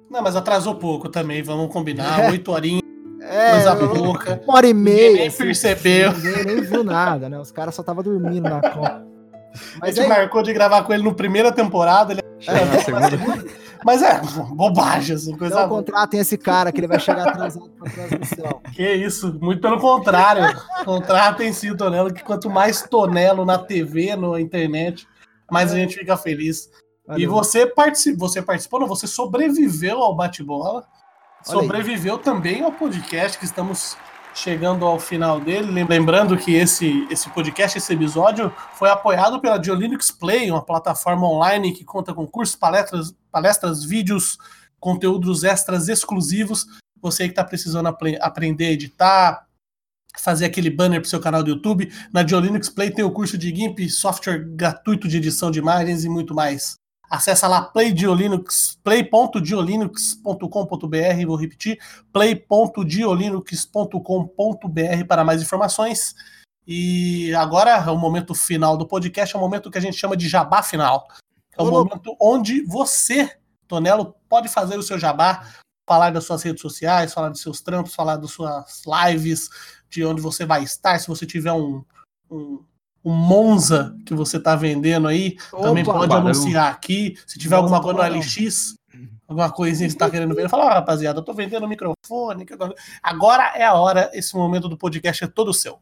Não, 0.10 0.22
mas 0.22 0.36
atrasou 0.36 0.76
pouco 0.76 1.08
também, 1.08 1.42
vamos 1.44 1.72
combinar. 1.72 2.32
Oito 2.32 2.52
horinhas. 2.52 2.82
É, 3.22 3.52
coisa 3.52 3.76
pouca. 3.76 4.42
Uma 4.44 4.58
hora 4.58 4.68
e 4.68 4.74
meia. 4.74 5.12
Ninguém 5.12 5.28
assim, 5.28 5.44
percebeu. 5.44 6.12
Ninguém 6.14 6.46
nem 6.46 6.62
viu 6.62 6.84
nada, 6.84 7.30
né? 7.30 7.40
Os 7.40 7.52
caras 7.52 7.76
só 7.76 7.82
estavam 7.82 8.04
dormindo 8.04 8.50
na 8.50 8.60
conta. 8.60 9.11
Mas 9.80 9.98
a 9.98 10.02
gente 10.02 10.12
aí... 10.12 10.20
marcou 10.20 10.42
de 10.42 10.54
gravar 10.54 10.84
com 10.84 10.94
ele 10.94 11.04
no 11.04 11.14
primeira 11.14 11.52
temporada. 11.52 12.14
Ele 12.14 12.22
é, 12.48 13.62
mas 13.84 14.02
é, 14.02 14.22
bobagem, 14.52 15.16
assim, 15.16 15.38
coisa. 15.38 15.62
Não 15.62 15.70
contratem 15.70 16.20
esse 16.20 16.38
cara 16.38 16.72
que 16.72 16.80
ele 16.80 16.88
vai 16.88 17.00
chegar 17.00 17.28
atrasado 17.28 17.70
pra 17.70 17.92
transmissão. 17.92 18.62
Que 18.74 18.94
isso, 18.94 19.38
muito 19.42 19.62
pelo 19.62 19.80
contrário. 19.80 20.44
contratem 20.86 21.52
sim 21.52 21.72
o 21.72 21.78
Tonelo, 21.78 22.14
que 22.14 22.24
quanto 22.24 22.50
mais 22.50 22.82
Tonelo 22.84 23.46
na 23.46 23.58
TV, 23.58 24.16
na 24.16 24.40
internet, 24.40 25.08
mais 25.52 25.72
é. 25.72 25.76
a 25.76 25.80
gente 25.80 25.96
fica 25.96 26.16
feliz. 26.16 26.70
Valeu. 27.06 27.22
E 27.22 27.26
você, 27.26 27.66
particip... 27.66 28.18
você 28.18 28.42
participou, 28.42 28.80
não, 28.80 28.88
você 28.88 29.08
sobreviveu 29.08 30.00
ao 30.00 30.16
bate-bola. 30.16 30.86
Sobreviveu 31.44 32.18
também 32.20 32.64
ao 32.64 32.72
podcast 32.72 33.38
que 33.38 33.46
estamos 33.46 33.98
chegando 34.34 34.86
ao 34.86 35.00
final 35.00 35.40
dele. 35.40 35.84
Lembrando 35.84 36.38
que 36.38 36.54
esse, 36.54 37.08
esse 37.10 37.30
podcast, 37.30 37.78
esse 37.78 37.94
episódio, 37.94 38.54
foi 38.74 38.90
apoiado 38.90 39.40
pela 39.40 39.58
Diolinux 39.58 40.12
Play, 40.12 40.50
uma 40.50 40.64
plataforma 40.64 41.28
online 41.28 41.74
que 41.74 41.84
conta 41.84 42.14
com 42.14 42.26
cursos, 42.26 42.56
palestras, 42.56 43.14
palestras 43.32 43.84
vídeos, 43.84 44.38
conteúdos 44.80 45.44
extras 45.44 45.88
exclusivos. 45.88 46.66
Você 47.02 47.26
que 47.26 47.32
está 47.32 47.44
precisando 47.44 47.88
ap 47.88 48.02
aprender 48.22 48.66
a 48.66 48.72
editar, 48.72 49.48
fazer 50.18 50.46
aquele 50.46 50.70
banner 50.70 51.00
para 51.00 51.08
o 51.08 51.10
seu 51.10 51.20
canal 51.20 51.44
do 51.44 51.50
YouTube, 51.50 51.92
na 52.14 52.24
Diolinux 52.24 52.70
Play 52.70 52.92
tem 52.92 53.04
o 53.04 53.12
curso 53.12 53.38
de 53.38 53.54
GIMP, 53.54 53.90
software 53.90 54.40
gratuito 54.40 55.08
de 55.08 55.18
edição 55.18 55.50
de 55.50 55.60
imagens 55.60 56.04
e 56.04 56.10
muito 56.10 56.34
mais. 56.34 56.81
Acesse 57.12 57.46
lá 57.46 57.62
play.diolinux, 57.64 58.80
play.diolinux.com.br, 58.82 61.26
vou 61.28 61.36
repetir, 61.36 61.78
play.diolinux.com.br 62.14 65.06
para 65.06 65.26
mais 65.26 65.42
informações. 65.42 66.16
E 66.66 67.36
agora 67.36 67.72
é 67.72 67.92
o 67.92 67.98
momento 67.98 68.34
final 68.34 68.78
do 68.78 68.88
podcast, 68.88 69.36
é 69.36 69.38
o 69.38 69.42
momento 69.42 69.70
que 69.70 69.78
a 69.78 69.82
gente 69.82 69.98
chama 69.98 70.16
de 70.16 70.30
jabá 70.30 70.64
final. 70.64 71.06
É 71.58 71.62
o 71.62 71.66
Olá. 71.66 71.84
momento 71.84 72.16
onde 72.18 72.64
você, 72.64 73.38
Tonelo, 73.68 74.16
pode 74.30 74.48
fazer 74.48 74.78
o 74.78 74.84
seu 74.84 74.98
jabá, 74.98 75.46
falar 75.86 76.12
das 76.12 76.24
suas 76.24 76.42
redes 76.44 76.62
sociais, 76.62 77.14
falar 77.14 77.28
dos 77.28 77.42
seus 77.42 77.60
trampos, 77.60 77.94
falar 77.94 78.16
das 78.16 78.32
suas 78.32 78.84
lives, 78.86 79.50
de 79.90 80.06
onde 80.06 80.22
você 80.22 80.46
vai 80.46 80.64
estar, 80.64 80.98
se 80.98 81.10
você 81.10 81.26
tiver 81.26 81.52
um, 81.52 81.84
um 82.30 82.64
o 83.04 83.12
Monza 83.12 83.96
que 84.06 84.14
você 84.14 84.38
está 84.38 84.56
vendendo 84.56 85.08
aí, 85.08 85.38
Opa, 85.52 85.64
também 85.64 85.84
pode 85.84 86.14
anunciar 86.14 86.72
aqui. 86.72 87.16
Se 87.26 87.40
tiver 87.40 87.56
Monza 87.56 87.76
alguma 87.76 87.82
coisa 87.82 88.10
no 88.10 88.18
LX, 88.18 88.76
alguma 89.28 89.52
coisinha 89.52 89.88
que 89.88 89.92
você 89.92 89.98
está 89.98 90.10
querendo 90.10 90.36
ver, 90.36 90.50
fala, 90.50 90.66
ah, 90.66 90.74
rapaziada, 90.76 91.20
eu 91.20 91.24
tô 91.24 91.34
vendendo 91.34 91.68
microfone. 91.68 92.46
Agora 93.02 93.54
é 93.56 93.64
a 93.64 93.74
hora, 93.74 94.10
esse 94.14 94.36
momento 94.36 94.68
do 94.68 94.78
podcast 94.78 95.24
é 95.24 95.28
todo 95.28 95.54
seu. 95.54 95.80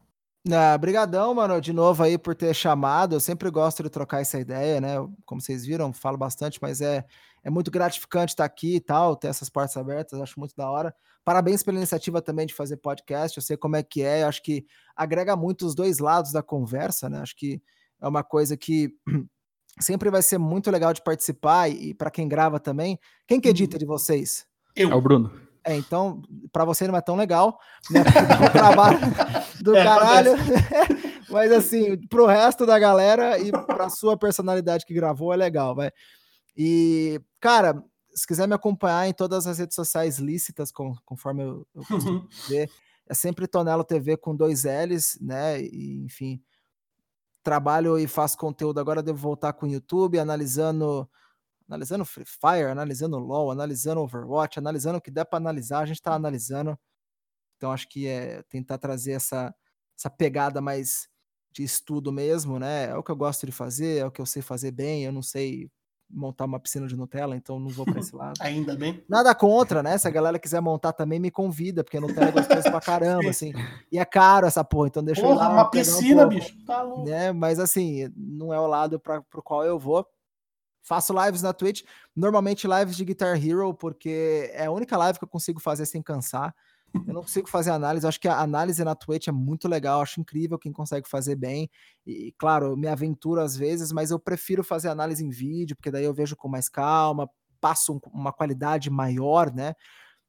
Ah, 0.50 0.78
brigadão, 0.78 1.34
mano, 1.34 1.60
de 1.60 1.72
novo 1.72 2.02
aí 2.02 2.16
por 2.16 2.34
ter 2.34 2.54
chamado. 2.54 3.14
Eu 3.14 3.20
sempre 3.20 3.50
gosto 3.50 3.82
de 3.82 3.90
trocar 3.90 4.22
essa 4.22 4.38
ideia, 4.38 4.80
né? 4.80 4.94
Como 5.26 5.40
vocês 5.40 5.66
viram, 5.66 5.92
falo 5.92 6.16
bastante, 6.16 6.58
mas 6.62 6.80
é, 6.80 7.04
é 7.42 7.50
muito 7.50 7.70
gratificante 7.70 8.32
estar 8.32 8.44
aqui 8.44 8.76
e 8.76 8.80
tal, 8.80 9.16
ter 9.16 9.28
essas 9.28 9.48
portas 9.48 9.76
abertas, 9.76 10.20
acho 10.20 10.38
muito 10.38 10.54
da 10.56 10.70
hora. 10.70 10.94
Parabéns 11.24 11.62
pela 11.62 11.78
iniciativa 11.78 12.20
também 12.20 12.46
de 12.46 12.54
fazer 12.54 12.76
podcast. 12.78 13.36
Eu 13.36 13.42
sei 13.42 13.56
como 13.56 13.76
é 13.76 13.82
que 13.82 14.02
é, 14.02 14.22
eu 14.22 14.28
acho 14.28 14.42
que 14.42 14.64
agrega 14.96 15.36
muito 15.36 15.66
os 15.66 15.74
dois 15.74 15.98
lados 15.98 16.32
da 16.32 16.42
conversa, 16.42 17.08
né? 17.08 17.20
Acho 17.20 17.36
que 17.36 17.62
é 18.00 18.08
uma 18.08 18.24
coisa 18.24 18.56
que 18.56 18.90
sempre 19.80 20.10
vai 20.10 20.22
ser 20.22 20.38
muito 20.38 20.70
legal 20.70 20.92
de 20.92 21.02
participar 21.02 21.68
e, 21.68 21.94
para 21.94 22.10
quem 22.10 22.28
grava 22.28 22.58
também. 22.58 22.98
Quem 23.26 23.40
que 23.40 23.48
edita 23.48 23.76
uhum. 23.76 23.78
de 23.78 23.86
vocês? 23.86 24.46
Eu. 24.74 24.90
É 24.90 24.94
o 24.94 25.00
Bruno. 25.00 25.30
É, 25.62 25.76
então, 25.76 26.22
para 26.50 26.64
você 26.64 26.88
não 26.88 26.96
é 26.96 27.02
tão 27.02 27.16
legal, 27.16 27.58
né? 27.90 28.00
o 28.48 28.50
trabalho 28.50 28.98
do 29.60 29.76
é, 29.76 29.84
caralho. 29.84 30.32
Mas 31.28 31.52
assim, 31.52 31.96
pro 32.08 32.26
resto 32.26 32.66
da 32.66 32.78
galera 32.78 33.38
e 33.38 33.52
pra 33.52 33.88
sua 33.88 34.16
personalidade 34.16 34.84
que 34.84 34.94
gravou 34.94 35.32
é 35.32 35.36
legal, 35.36 35.74
vai. 35.74 35.92
E, 36.56 37.20
cara, 37.40 37.82
se 38.14 38.26
quiser 38.26 38.46
me 38.46 38.54
acompanhar 38.54 39.08
em 39.08 39.12
todas 39.12 39.46
as 39.46 39.58
redes 39.58 39.74
sociais 39.74 40.18
lícitas, 40.18 40.72
com, 40.72 40.94
conforme 41.04 41.42
eu, 41.44 41.66
eu 41.74 41.84
costumo 41.84 42.28
dizer, 42.48 42.70
é 43.08 43.14
sempre 43.14 43.46
Tonelo 43.46 43.84
TV 43.84 44.16
com 44.16 44.34
dois 44.36 44.64
L's, 44.64 45.18
né? 45.20 45.60
E, 45.62 46.04
enfim, 46.04 46.42
trabalho 47.42 47.98
e 47.98 48.06
faço 48.06 48.36
conteúdo. 48.38 48.80
Agora 48.80 49.02
devo 49.02 49.18
voltar 49.18 49.52
com 49.52 49.66
o 49.66 49.70
YouTube, 49.70 50.18
analisando 50.18 51.08
analisando 51.68 52.04
Free 52.04 52.24
Fire, 52.24 52.68
analisando 52.68 53.16
LoL, 53.16 53.52
analisando 53.52 54.00
Overwatch, 54.00 54.58
analisando 54.58 54.98
o 54.98 55.00
que 55.00 55.10
der 55.10 55.24
para 55.24 55.36
analisar, 55.36 55.80
a 55.80 55.86
gente 55.86 55.98
está 55.98 56.14
analisando. 56.14 56.76
Então 57.56 57.70
acho 57.70 57.88
que 57.88 58.08
é 58.08 58.42
tentar 58.44 58.78
trazer 58.78 59.12
essa, 59.12 59.54
essa 59.96 60.10
pegada 60.10 60.60
mais 60.60 61.08
de 61.52 61.62
estudo 61.62 62.12
mesmo, 62.12 62.58
né? 62.58 62.86
É 62.86 62.96
o 62.96 63.02
que 63.02 63.10
eu 63.10 63.16
gosto 63.16 63.46
de 63.46 63.52
fazer, 63.52 63.98
é 63.98 64.06
o 64.06 64.10
que 64.10 64.20
eu 64.20 64.26
sei 64.26 64.42
fazer 64.42 64.72
bem. 64.72 65.04
Eu 65.04 65.12
não 65.12 65.22
sei 65.22 65.70
montar 66.12 66.44
uma 66.44 66.58
piscina 66.58 66.86
de 66.86 66.96
Nutella, 66.96 67.36
então 67.36 67.58
não 67.58 67.68
vou 67.70 67.84
para 67.84 68.00
esse 68.00 68.14
lado. 68.16 68.34
Ainda 68.40 68.74
bem. 68.74 69.02
Nada 69.08 69.34
contra, 69.34 69.82
né? 69.82 69.96
Se 69.96 70.08
a 70.08 70.10
galera 70.10 70.38
quiser 70.38 70.60
montar 70.60 70.92
também, 70.92 71.20
me 71.20 71.30
convida, 71.30 71.84
porque 71.84 72.00
Nutella 72.00 72.28
é 72.28 72.32
gostoso 72.32 72.62
pra 72.62 72.80
caramba, 72.82 73.30
assim. 73.30 73.52
E 73.90 73.98
é 73.98 74.04
caro 74.04 74.46
essa 74.46 74.64
porra, 74.64 74.88
então 74.88 75.04
deixa 75.04 75.22
porra, 75.22 75.34
eu 75.34 75.38
lá. 75.38 75.48
uma 75.50 75.70
piscina, 75.70 76.26
um 76.26 76.28
pouco, 76.28 76.44
bicho. 76.44 76.64
Tá 76.66 76.82
louco. 76.82 77.08
Né? 77.08 77.32
Mas 77.32 77.58
assim, 77.58 78.12
não 78.16 78.52
é 78.52 78.58
o 78.58 78.66
lado 78.66 78.98
para 78.98 79.22
pro 79.22 79.42
qual 79.42 79.64
eu 79.64 79.78
vou. 79.78 80.06
Faço 80.82 81.12
lives 81.24 81.42
na 81.42 81.52
Twitch, 81.52 81.82
normalmente 82.16 82.66
lives 82.66 82.96
de 82.96 83.04
Guitar 83.04 83.36
Hero, 83.36 83.74
porque 83.74 84.50
é 84.54 84.64
a 84.66 84.70
única 84.70 84.96
live 84.96 85.18
que 85.18 85.24
eu 85.24 85.28
consigo 85.28 85.60
fazer 85.60 85.86
sem 85.86 86.02
cansar. 86.02 86.54
Eu 87.06 87.14
não 87.14 87.22
consigo 87.22 87.48
fazer 87.48 87.70
análise. 87.70 88.04
Eu 88.04 88.08
acho 88.08 88.20
que 88.20 88.28
a 88.28 88.40
análise 88.40 88.82
na 88.84 88.94
Twitch 88.94 89.28
é 89.28 89.32
muito 89.32 89.68
legal. 89.68 90.00
acho 90.00 90.20
incrível 90.20 90.58
quem 90.58 90.72
consegue 90.72 91.08
fazer 91.08 91.36
bem. 91.36 91.70
E, 92.06 92.34
claro, 92.38 92.76
me 92.76 92.88
aventuro 92.88 93.40
às 93.40 93.56
vezes, 93.56 93.92
mas 93.92 94.10
eu 94.10 94.18
prefiro 94.18 94.64
fazer 94.64 94.88
análise 94.88 95.24
em 95.24 95.30
vídeo, 95.30 95.76
porque 95.76 95.90
daí 95.90 96.04
eu 96.04 96.14
vejo 96.14 96.36
com 96.36 96.48
mais 96.48 96.68
calma, 96.68 97.28
passo 97.60 97.94
um, 97.94 98.00
uma 98.12 98.32
qualidade 98.32 98.90
maior, 98.90 99.52
né? 99.52 99.74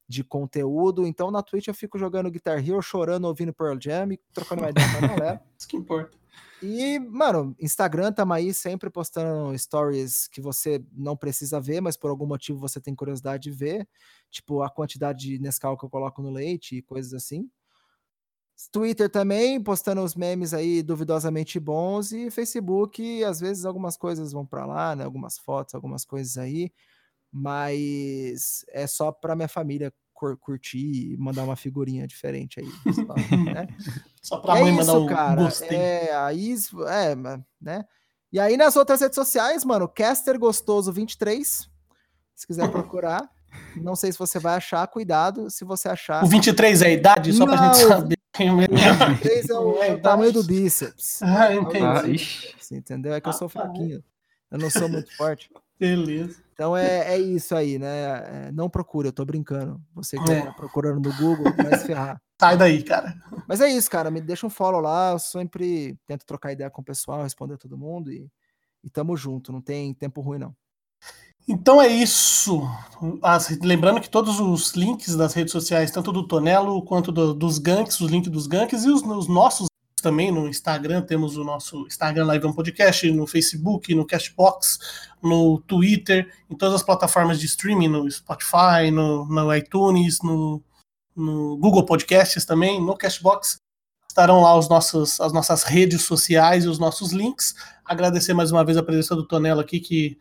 De 0.08 0.24
conteúdo. 0.24 1.08
Então 1.08 1.32
na 1.32 1.42
Twitch 1.42 1.68
eu 1.68 1.74
fico 1.74 1.98
jogando 1.98 2.30
Guitar 2.30 2.60
Hero, 2.60 2.82
chorando, 2.82 3.26
ouvindo 3.26 3.54
Pearl 3.54 3.78
Jam 3.80 4.12
e 4.12 4.20
trocando 4.34 4.62
uma 4.62 4.70
ideia 4.70 4.88
com 4.92 5.06
a 5.06 5.08
galera. 5.08 5.42
Isso 5.58 5.68
que 5.68 5.78
importa. 5.78 6.21
E, 6.62 7.00
mano, 7.00 7.56
Instagram 7.60 8.12
tamo 8.14 8.34
aí 8.34 8.54
sempre 8.54 8.90
postando 8.90 9.58
stories 9.58 10.28
que 10.28 10.40
você 10.40 10.84
não 10.92 11.18
precisa 11.18 11.60
ver, 11.60 11.82
mas 11.82 11.98
por 11.98 12.12
algum 12.12 12.28
motivo 12.28 12.60
você 12.60 12.80
tem 12.80 12.94
curiosidade 12.94 13.44
de 13.44 13.52
ver. 13.52 13.88
Tipo, 14.30 14.62
a 14.62 14.70
quantidade 14.70 15.20
de 15.28 15.40
Nescau 15.40 15.76
que 15.78 15.84
eu 15.86 15.90
coloco 15.90 16.22
no 16.22 16.30
leite 16.30 16.78
e 16.78 16.82
coisas 16.82 17.14
assim. 17.14 17.50
Twitter 18.72 19.10
também, 19.10 19.62
postando 19.62 20.04
os 20.04 20.14
memes 20.16 20.54
aí 20.54 20.84
duvidosamente 20.84 21.60
bons. 21.60 22.12
E 22.12 22.30
Facebook, 22.30 23.24
às 23.24 23.40
vezes 23.40 23.66
algumas 23.66 23.98
coisas 23.98 24.32
vão 24.32 24.46
para 24.46 24.66
lá, 24.66 24.96
né? 24.96 25.04
Algumas 25.04 25.38
fotos, 25.40 25.74
algumas 25.74 26.06
coisas 26.06 26.38
aí. 26.38 26.72
Mas 27.32 28.66
é 28.70 28.88
só 28.88 29.12
pra 29.12 29.36
minha 29.36 29.48
família 29.50 29.94
curtir 30.38 31.14
e 31.14 31.18
mandar 31.18 31.44
uma 31.44 31.56
figurinha 31.56 32.08
diferente 32.08 32.60
aí. 32.60 32.70
Só, 32.94 33.36
né? 33.54 33.68
só 34.22 34.38
pra 34.38 34.58
é 34.58 34.62
mãe 34.62 34.76
isso, 34.76 34.88
mandar 34.88 35.00
um 35.00 35.08
cara. 35.08 35.44
gostei. 35.44 35.78
É, 35.78 36.16
aí, 36.16 36.56
é, 36.88 37.16
né? 37.60 37.86
E 38.32 38.40
aí 38.40 38.56
nas 38.56 38.76
outras 38.76 39.02
redes 39.02 39.16
sociais, 39.16 39.66
mano, 39.66 39.88
Caster 39.88 40.40
Gostoso 40.40 40.92
23, 40.92 41.70
se 42.36 42.48
quiser 42.48 42.70
procurar. 42.72 43.30
Não 43.76 43.96
sei 43.96 44.12
se 44.12 44.18
você 44.18 44.40
vai 44.40 44.56
achar, 44.56 44.88
cuidado 44.88 45.50
se 45.50 45.66
você 45.66 45.90
achar. 45.90 46.24
O 46.24 46.28
23 46.28 46.82
é 46.82 46.88
a 46.88 46.92
idade, 46.92 47.34
só 47.34 47.46
Não, 47.46 47.54
pra 47.54 47.74
gente 47.74 47.88
saber. 47.88 48.18
O 48.40 48.58
23 48.58 49.50
é 49.50 49.54
o, 49.54 49.84
é 49.84 49.94
o 49.94 50.02
tamanho 50.02 50.32
do 50.32 50.44
bíceps. 50.44 51.22
Ah, 51.22 51.54
entendi. 51.54 51.84
Ah, 51.84 52.76
entendeu? 52.76 53.14
É 53.14 53.20
que 53.20 53.28
eu 53.28 53.34
sou 53.34 53.50
fraquinho. 53.50 54.02
Eu 54.50 54.58
não 54.58 54.70
sou 54.70 54.88
muito 54.88 55.16
forte. 55.18 55.50
Beleza. 55.80 56.38
Então 56.62 56.78
é, 56.78 57.16
é 57.16 57.18
isso 57.18 57.56
aí, 57.56 57.80
né? 57.80 57.88
É, 58.48 58.52
não 58.52 58.70
procura, 58.70 59.08
eu 59.08 59.12
tô 59.12 59.26
brincando. 59.26 59.82
Você 59.96 60.16
que 60.16 60.32
é. 60.32 60.44
tá 60.44 60.52
procurando 60.52 61.10
no 61.10 61.18
Google, 61.18 61.52
vai 61.58 61.76
se 61.76 61.88
ferrar. 61.88 62.22
Sai 62.40 62.56
daí, 62.56 62.84
cara. 62.84 63.16
Mas 63.48 63.62
é 63.62 63.68
isso, 63.68 63.90
cara. 63.90 64.12
Me 64.12 64.22
deixa 64.22 64.46
um 64.46 64.50
follow 64.50 64.80
lá. 64.80 65.14
Eu 65.14 65.18
sempre 65.18 65.98
tento 66.06 66.24
trocar 66.24 66.52
ideia 66.52 66.70
com 66.70 66.84
o 66.84 66.86
pessoal, 66.86 67.24
responder 67.24 67.58
todo 67.58 67.80
mundo 67.80 68.12
e, 68.12 68.30
e 68.84 68.92
tamo 68.92 69.18
junto. 69.18 69.52
Não 69.52 69.60
tem 69.60 69.92
tempo 69.96 70.22
ruim, 70.22 70.38
não. 70.38 70.56
Então 71.50 71.82
é 71.82 71.88
isso. 71.88 72.62
As, 73.24 73.50
lembrando 73.60 74.00
que 74.00 74.08
todos 74.08 74.40
os 74.40 74.74
links 74.74 75.16
das 75.16 75.34
redes 75.34 75.52
sociais, 75.52 75.90
tanto 75.90 76.12
do 76.12 76.28
Tonelo 76.28 76.86
quanto 76.86 77.12
do, 77.12 77.34
dos 77.34 77.58
ganks, 77.58 78.00
os 78.00 78.12
links 78.12 78.30
dos 78.30 78.46
ganks 78.46 78.84
e 78.86 78.90
os, 78.90 79.02
os, 79.02 79.28
nossos 79.28 79.68
também 80.02 80.32
no 80.32 80.48
Instagram, 80.48 81.02
temos 81.02 81.38
o 81.38 81.44
nosso 81.44 81.86
Instagram 81.88 82.26
Live 82.26 82.48
on 82.48 82.54
Podcast, 82.54 83.10
no 83.12 83.28
Facebook, 83.28 83.94
no 83.94 84.06
Castbox, 84.06 84.80
no 85.22 85.60
Twitter, 85.62 86.32
em 86.50 86.56
todas 86.56 86.76
as 86.76 86.84
plataformas 86.84 87.40
de 87.40 87.46
streaming, 87.46 87.88
no 87.88 88.10
Spotify, 88.10 88.92
no, 88.92 89.26
no 89.26 89.56
iTunes, 89.56 90.20
no, 90.22 90.62
no 91.16 91.58
Google 91.58 91.86
Podcasts 91.86 92.44
também, 92.46 92.82
no 92.82 92.98
Castbox. 92.98 93.58
Estarão 94.10 94.42
lá 94.42 94.58
os 94.58 94.68
nossos, 94.68 95.22
as 95.22 95.32
nossas 95.32 95.64
redes 95.64 96.02
sociais 96.02 96.66
e 96.66 96.68
os 96.68 96.80
nossos 96.80 97.12
links. 97.14 97.56
Agradecer 97.86 98.34
mais 98.34 98.52
uma 98.52 98.66
vez 98.66 98.78
a 98.78 98.84
presença 98.84 99.16
do 99.16 99.26
Tonelo 99.26 99.62
aqui, 99.62 99.80
que 99.80 100.18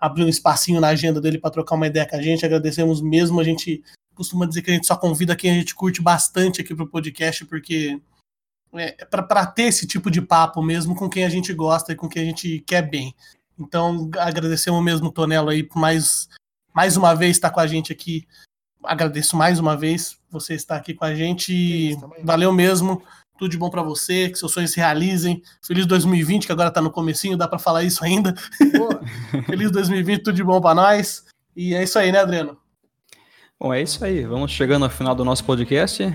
abriu 0.00 0.26
um 0.26 0.28
espacinho 0.28 0.80
na 0.80 0.88
agenda 0.88 1.20
dele 1.20 1.38
para 1.38 1.50
trocar 1.50 1.76
uma 1.76 1.86
ideia 1.86 2.08
com 2.08 2.16
a 2.16 2.22
gente. 2.22 2.44
Agradecemos 2.44 3.00
mesmo. 3.00 3.38
A 3.38 3.44
gente 3.44 3.82
costuma 4.14 4.46
dizer 4.46 4.62
que 4.62 4.70
a 4.70 4.74
gente 4.74 4.86
só 4.86 4.96
convida 4.96 5.36
quem 5.36 5.50
a 5.50 5.54
gente 5.54 5.74
curte 5.74 6.02
bastante 6.02 6.60
aqui 6.60 6.74
pro 6.74 6.88
podcast, 6.88 7.44
porque 7.44 8.00
é 8.74 9.04
para 9.04 9.46
ter 9.46 9.64
esse 9.64 9.86
tipo 9.86 10.10
de 10.10 10.20
papo 10.20 10.62
mesmo 10.62 10.94
com 10.94 11.08
quem 11.08 11.24
a 11.24 11.28
gente 11.28 11.52
gosta 11.54 11.92
e 11.92 11.96
com 11.96 12.08
quem 12.08 12.22
a 12.22 12.26
gente 12.26 12.60
quer 12.66 12.82
bem. 12.82 13.14
Então, 13.58 14.10
agradecemos 14.18 14.82
mesmo 14.82 15.08
o 15.08 15.12
Tonelo 15.12 15.50
aí 15.50 15.62
por 15.62 15.78
mais, 15.78 16.28
mais 16.72 16.96
uma 16.96 17.14
vez 17.14 17.36
estar 17.36 17.50
com 17.50 17.60
a 17.60 17.66
gente 17.66 17.92
aqui. 17.92 18.26
Agradeço 18.84 19.36
mais 19.36 19.58
uma 19.58 19.76
vez 19.76 20.16
você 20.30 20.54
estar 20.54 20.76
aqui 20.76 20.94
com 20.94 21.04
a 21.04 21.14
gente. 21.14 21.96
Valeu 22.22 22.52
mesmo. 22.52 23.02
Tudo 23.36 23.50
de 23.50 23.58
bom 23.58 23.70
para 23.70 23.82
você, 23.82 24.28
que 24.28 24.38
seus 24.38 24.52
sonhos 24.52 24.72
se 24.72 24.78
realizem. 24.78 25.42
Feliz 25.62 25.86
2020, 25.86 26.46
que 26.46 26.52
agora 26.52 26.70
tá 26.70 26.80
no 26.80 26.90
comecinho, 26.90 27.36
dá 27.36 27.46
para 27.46 27.58
falar 27.58 27.84
isso 27.84 28.04
ainda. 28.04 28.34
Feliz 29.46 29.70
2020, 29.70 30.22
tudo 30.22 30.34
de 30.34 30.42
bom 30.42 30.60
para 30.60 30.74
nós. 30.74 31.24
E 31.54 31.74
é 31.74 31.82
isso 31.82 31.98
aí, 31.98 32.10
né, 32.10 32.20
Adriano? 32.20 32.56
Bom, 33.60 33.72
é 33.72 33.82
isso 33.82 34.04
aí. 34.04 34.24
Vamos 34.24 34.52
chegando 34.52 34.84
ao 34.84 34.90
final 34.90 35.14
do 35.14 35.24
nosso 35.24 35.44
podcast. 35.44 36.14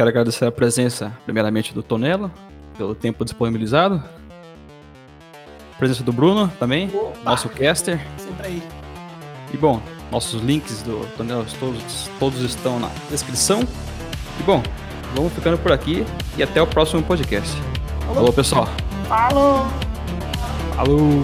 Quero 0.00 0.08
agradecer 0.08 0.46
a 0.46 0.50
presença, 0.50 1.12
primeiramente, 1.26 1.74
do 1.74 1.82
Tonelo, 1.82 2.32
pelo 2.74 2.94
tempo 2.94 3.22
disponibilizado. 3.22 4.02
A 5.74 5.76
presença 5.76 6.02
do 6.02 6.10
Bruno 6.10 6.50
também, 6.58 6.88
Opa. 6.88 7.18
nosso 7.22 7.50
caster. 7.50 8.00
Sempre 8.16 8.46
aí. 8.46 8.62
E 9.52 9.58
bom, 9.58 9.78
nossos 10.10 10.40
links 10.40 10.80
do 10.80 11.06
Tonelo 11.18 11.44
todos, 11.58 12.10
todos 12.18 12.40
estão 12.40 12.80
na 12.80 12.88
descrição. 13.10 13.60
E 14.40 14.42
bom, 14.42 14.62
Vamos 15.14 15.34
ficando 15.34 15.58
por 15.58 15.70
aqui 15.70 16.06
e 16.34 16.42
até 16.42 16.62
o 16.62 16.66
próximo 16.66 17.02
podcast. 17.02 17.54
Falou, 18.00 18.14
Falou 18.14 18.32
pessoal. 18.32 18.68
Falou. 19.06 19.66
Falou. 20.76 21.22